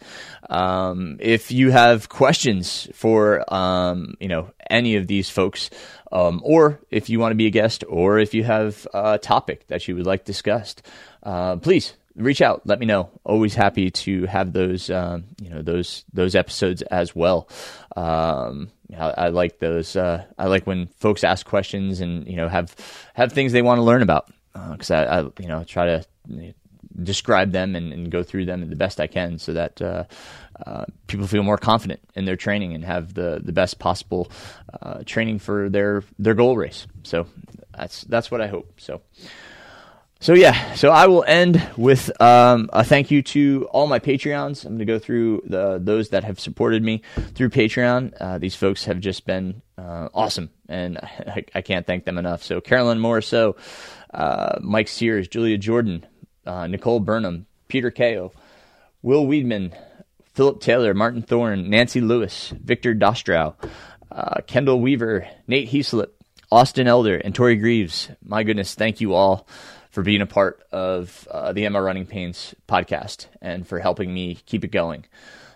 Um, 0.48 1.18
if 1.20 1.50
you 1.50 1.70
have 1.70 2.08
questions 2.08 2.88
for, 2.94 3.44
um, 3.52 4.14
you 4.20 4.28
know, 4.28 4.50
any 4.70 4.96
of 4.96 5.06
these 5.06 5.30
folks, 5.30 5.70
um, 6.12 6.40
or 6.44 6.80
if 6.90 7.08
you 7.08 7.20
want 7.20 7.32
to 7.32 7.36
be 7.36 7.46
a 7.46 7.50
guest, 7.50 7.84
or 7.88 8.18
if 8.18 8.34
you 8.34 8.44
have 8.44 8.86
a 8.94 9.18
topic 9.18 9.66
that 9.68 9.86
you 9.88 9.96
would 9.96 10.06
like 10.06 10.24
discussed, 10.24 10.82
uh, 11.22 11.56
please 11.56 11.94
reach 12.16 12.42
out. 12.42 12.62
Let 12.66 12.80
me 12.80 12.86
know. 12.86 13.10
Always 13.24 13.54
happy 13.54 13.90
to 13.90 14.26
have 14.26 14.52
those, 14.52 14.90
um, 14.90 15.24
you 15.40 15.50
know, 15.50 15.62
those 15.62 16.04
those 16.12 16.34
episodes 16.34 16.82
as 16.82 17.14
well. 17.14 17.48
Um, 17.96 18.70
I, 18.96 19.10
I, 19.10 19.28
like 19.28 19.58
those. 19.58 19.96
Uh, 19.96 20.24
I 20.38 20.46
like 20.46 20.66
when 20.66 20.86
folks 20.98 21.24
ask 21.24 21.46
questions 21.46 22.00
and 22.00 22.26
you 22.26 22.36
know 22.36 22.48
have 22.48 22.74
have 23.14 23.32
things 23.32 23.52
they 23.52 23.62
want 23.62 23.78
to 23.78 23.82
learn 23.82 24.02
about 24.02 24.30
because 24.72 24.90
uh, 24.90 24.96
I, 24.96 25.18
I, 25.18 25.42
you 25.42 25.48
know 25.48 25.64
try 25.64 25.86
to 25.86 26.04
describe 27.02 27.52
them 27.52 27.76
and, 27.76 27.92
and, 27.92 28.10
go 28.10 28.22
through 28.22 28.44
them 28.44 28.68
the 28.68 28.76
best 28.76 29.00
I 29.00 29.06
can 29.06 29.38
so 29.38 29.52
that 29.52 29.80
uh, 29.80 30.04
uh, 30.64 30.84
people 31.06 31.26
feel 31.26 31.42
more 31.42 31.58
confident 31.58 32.00
in 32.14 32.24
their 32.24 32.36
training 32.36 32.74
and 32.74 32.84
have 32.84 33.14
the, 33.14 33.40
the 33.42 33.52
best 33.52 33.78
possible 33.78 34.30
uh, 34.82 35.02
training 35.04 35.38
for 35.38 35.68
their, 35.68 36.02
their 36.18 36.34
goal 36.34 36.56
race. 36.56 36.86
So 37.04 37.26
that's, 37.76 38.02
that's 38.02 38.30
what 38.30 38.40
I 38.40 38.48
hope. 38.48 38.80
So, 38.80 39.00
so 40.20 40.34
yeah, 40.34 40.74
so 40.74 40.90
I 40.90 41.06
will 41.06 41.24
end 41.24 41.64
with 41.76 42.10
um, 42.20 42.68
a 42.72 42.82
thank 42.82 43.12
you 43.12 43.22
to 43.22 43.68
all 43.70 43.86
my 43.86 44.00
Patreons. 44.00 44.64
I'm 44.64 44.72
going 44.72 44.80
to 44.80 44.84
go 44.84 44.98
through 44.98 45.42
the 45.46 45.78
those 45.80 46.08
that 46.08 46.24
have 46.24 46.40
supported 46.40 46.82
me 46.82 47.02
through 47.36 47.50
Patreon. 47.50 48.14
Uh, 48.20 48.38
these 48.38 48.56
folks 48.56 48.84
have 48.86 48.98
just 48.98 49.26
been 49.26 49.62
uh, 49.78 50.08
awesome, 50.12 50.50
and 50.68 50.98
I, 51.02 51.44
I, 51.54 51.62
can't 51.62 51.86
thank 51.86 52.04
them 52.04 52.18
enough. 52.18 52.42
So 52.42 52.60
Carolyn 52.60 52.98
Morrisroe, 52.98 53.54
uh, 54.12 54.58
Mike 54.60 54.88
Sears, 54.88 55.28
Julia 55.28 55.56
Jordan, 55.56 56.04
uh, 56.48 56.66
Nicole 56.66 57.00
Burnham, 57.00 57.46
Peter 57.68 57.90
Keyo, 57.90 58.32
Will 59.02 59.26
Weidman, 59.26 59.72
Philip 60.34 60.60
Taylor, 60.60 60.94
Martin 60.94 61.22
Thorne, 61.22 61.68
Nancy 61.68 62.00
Lewis, 62.00 62.50
Victor 62.50 62.94
Dostrow, 62.94 63.54
uh, 64.10 64.40
Kendall 64.46 64.80
Weaver, 64.80 65.28
Nate 65.46 65.68
Heaslip, 65.68 66.10
Austin 66.50 66.88
Elder, 66.88 67.16
and 67.16 67.34
Tori 67.34 67.56
Greaves. 67.56 68.08
My 68.24 68.42
goodness, 68.42 68.74
thank 68.74 69.00
you 69.00 69.14
all 69.14 69.46
for 69.90 70.02
being 70.02 70.22
a 70.22 70.26
part 70.26 70.62
of 70.72 71.28
uh, 71.30 71.52
the 71.52 71.64
MR 71.64 71.84
Running 71.84 72.06
Pains 72.06 72.54
podcast 72.66 73.26
and 73.42 73.66
for 73.66 73.78
helping 73.78 74.12
me 74.12 74.38
keep 74.46 74.64
it 74.64 74.72
going. 74.72 75.04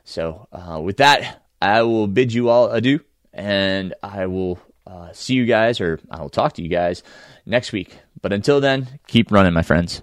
So, 0.05 0.49
uh, 0.53 0.81
with 0.81 0.99
that, 0.99 1.43
I 1.61 1.83
will 1.83 2.09
bid 2.09 2.33
you 2.33 2.49
all 2.49 2.71
adieu, 2.71 3.01
and 3.33 3.95
I 4.03 4.27
will 4.27 4.59
uh, 4.87 5.13
see 5.13 5.35
you 5.35 5.47
guys, 5.47 5.81
or 5.81 6.01
I 6.11 6.21
will 6.21 6.29
talk 6.29 6.55
to 6.55 6.63
you 6.63 6.69
guys 6.69 7.03
next 7.47 7.73
week. 7.73 7.97
But 8.21 8.33
until 8.33 8.61
then, 8.61 8.99
keep 9.07 9.31
running, 9.31 9.53
my 9.53 9.63
friends. 9.63 10.03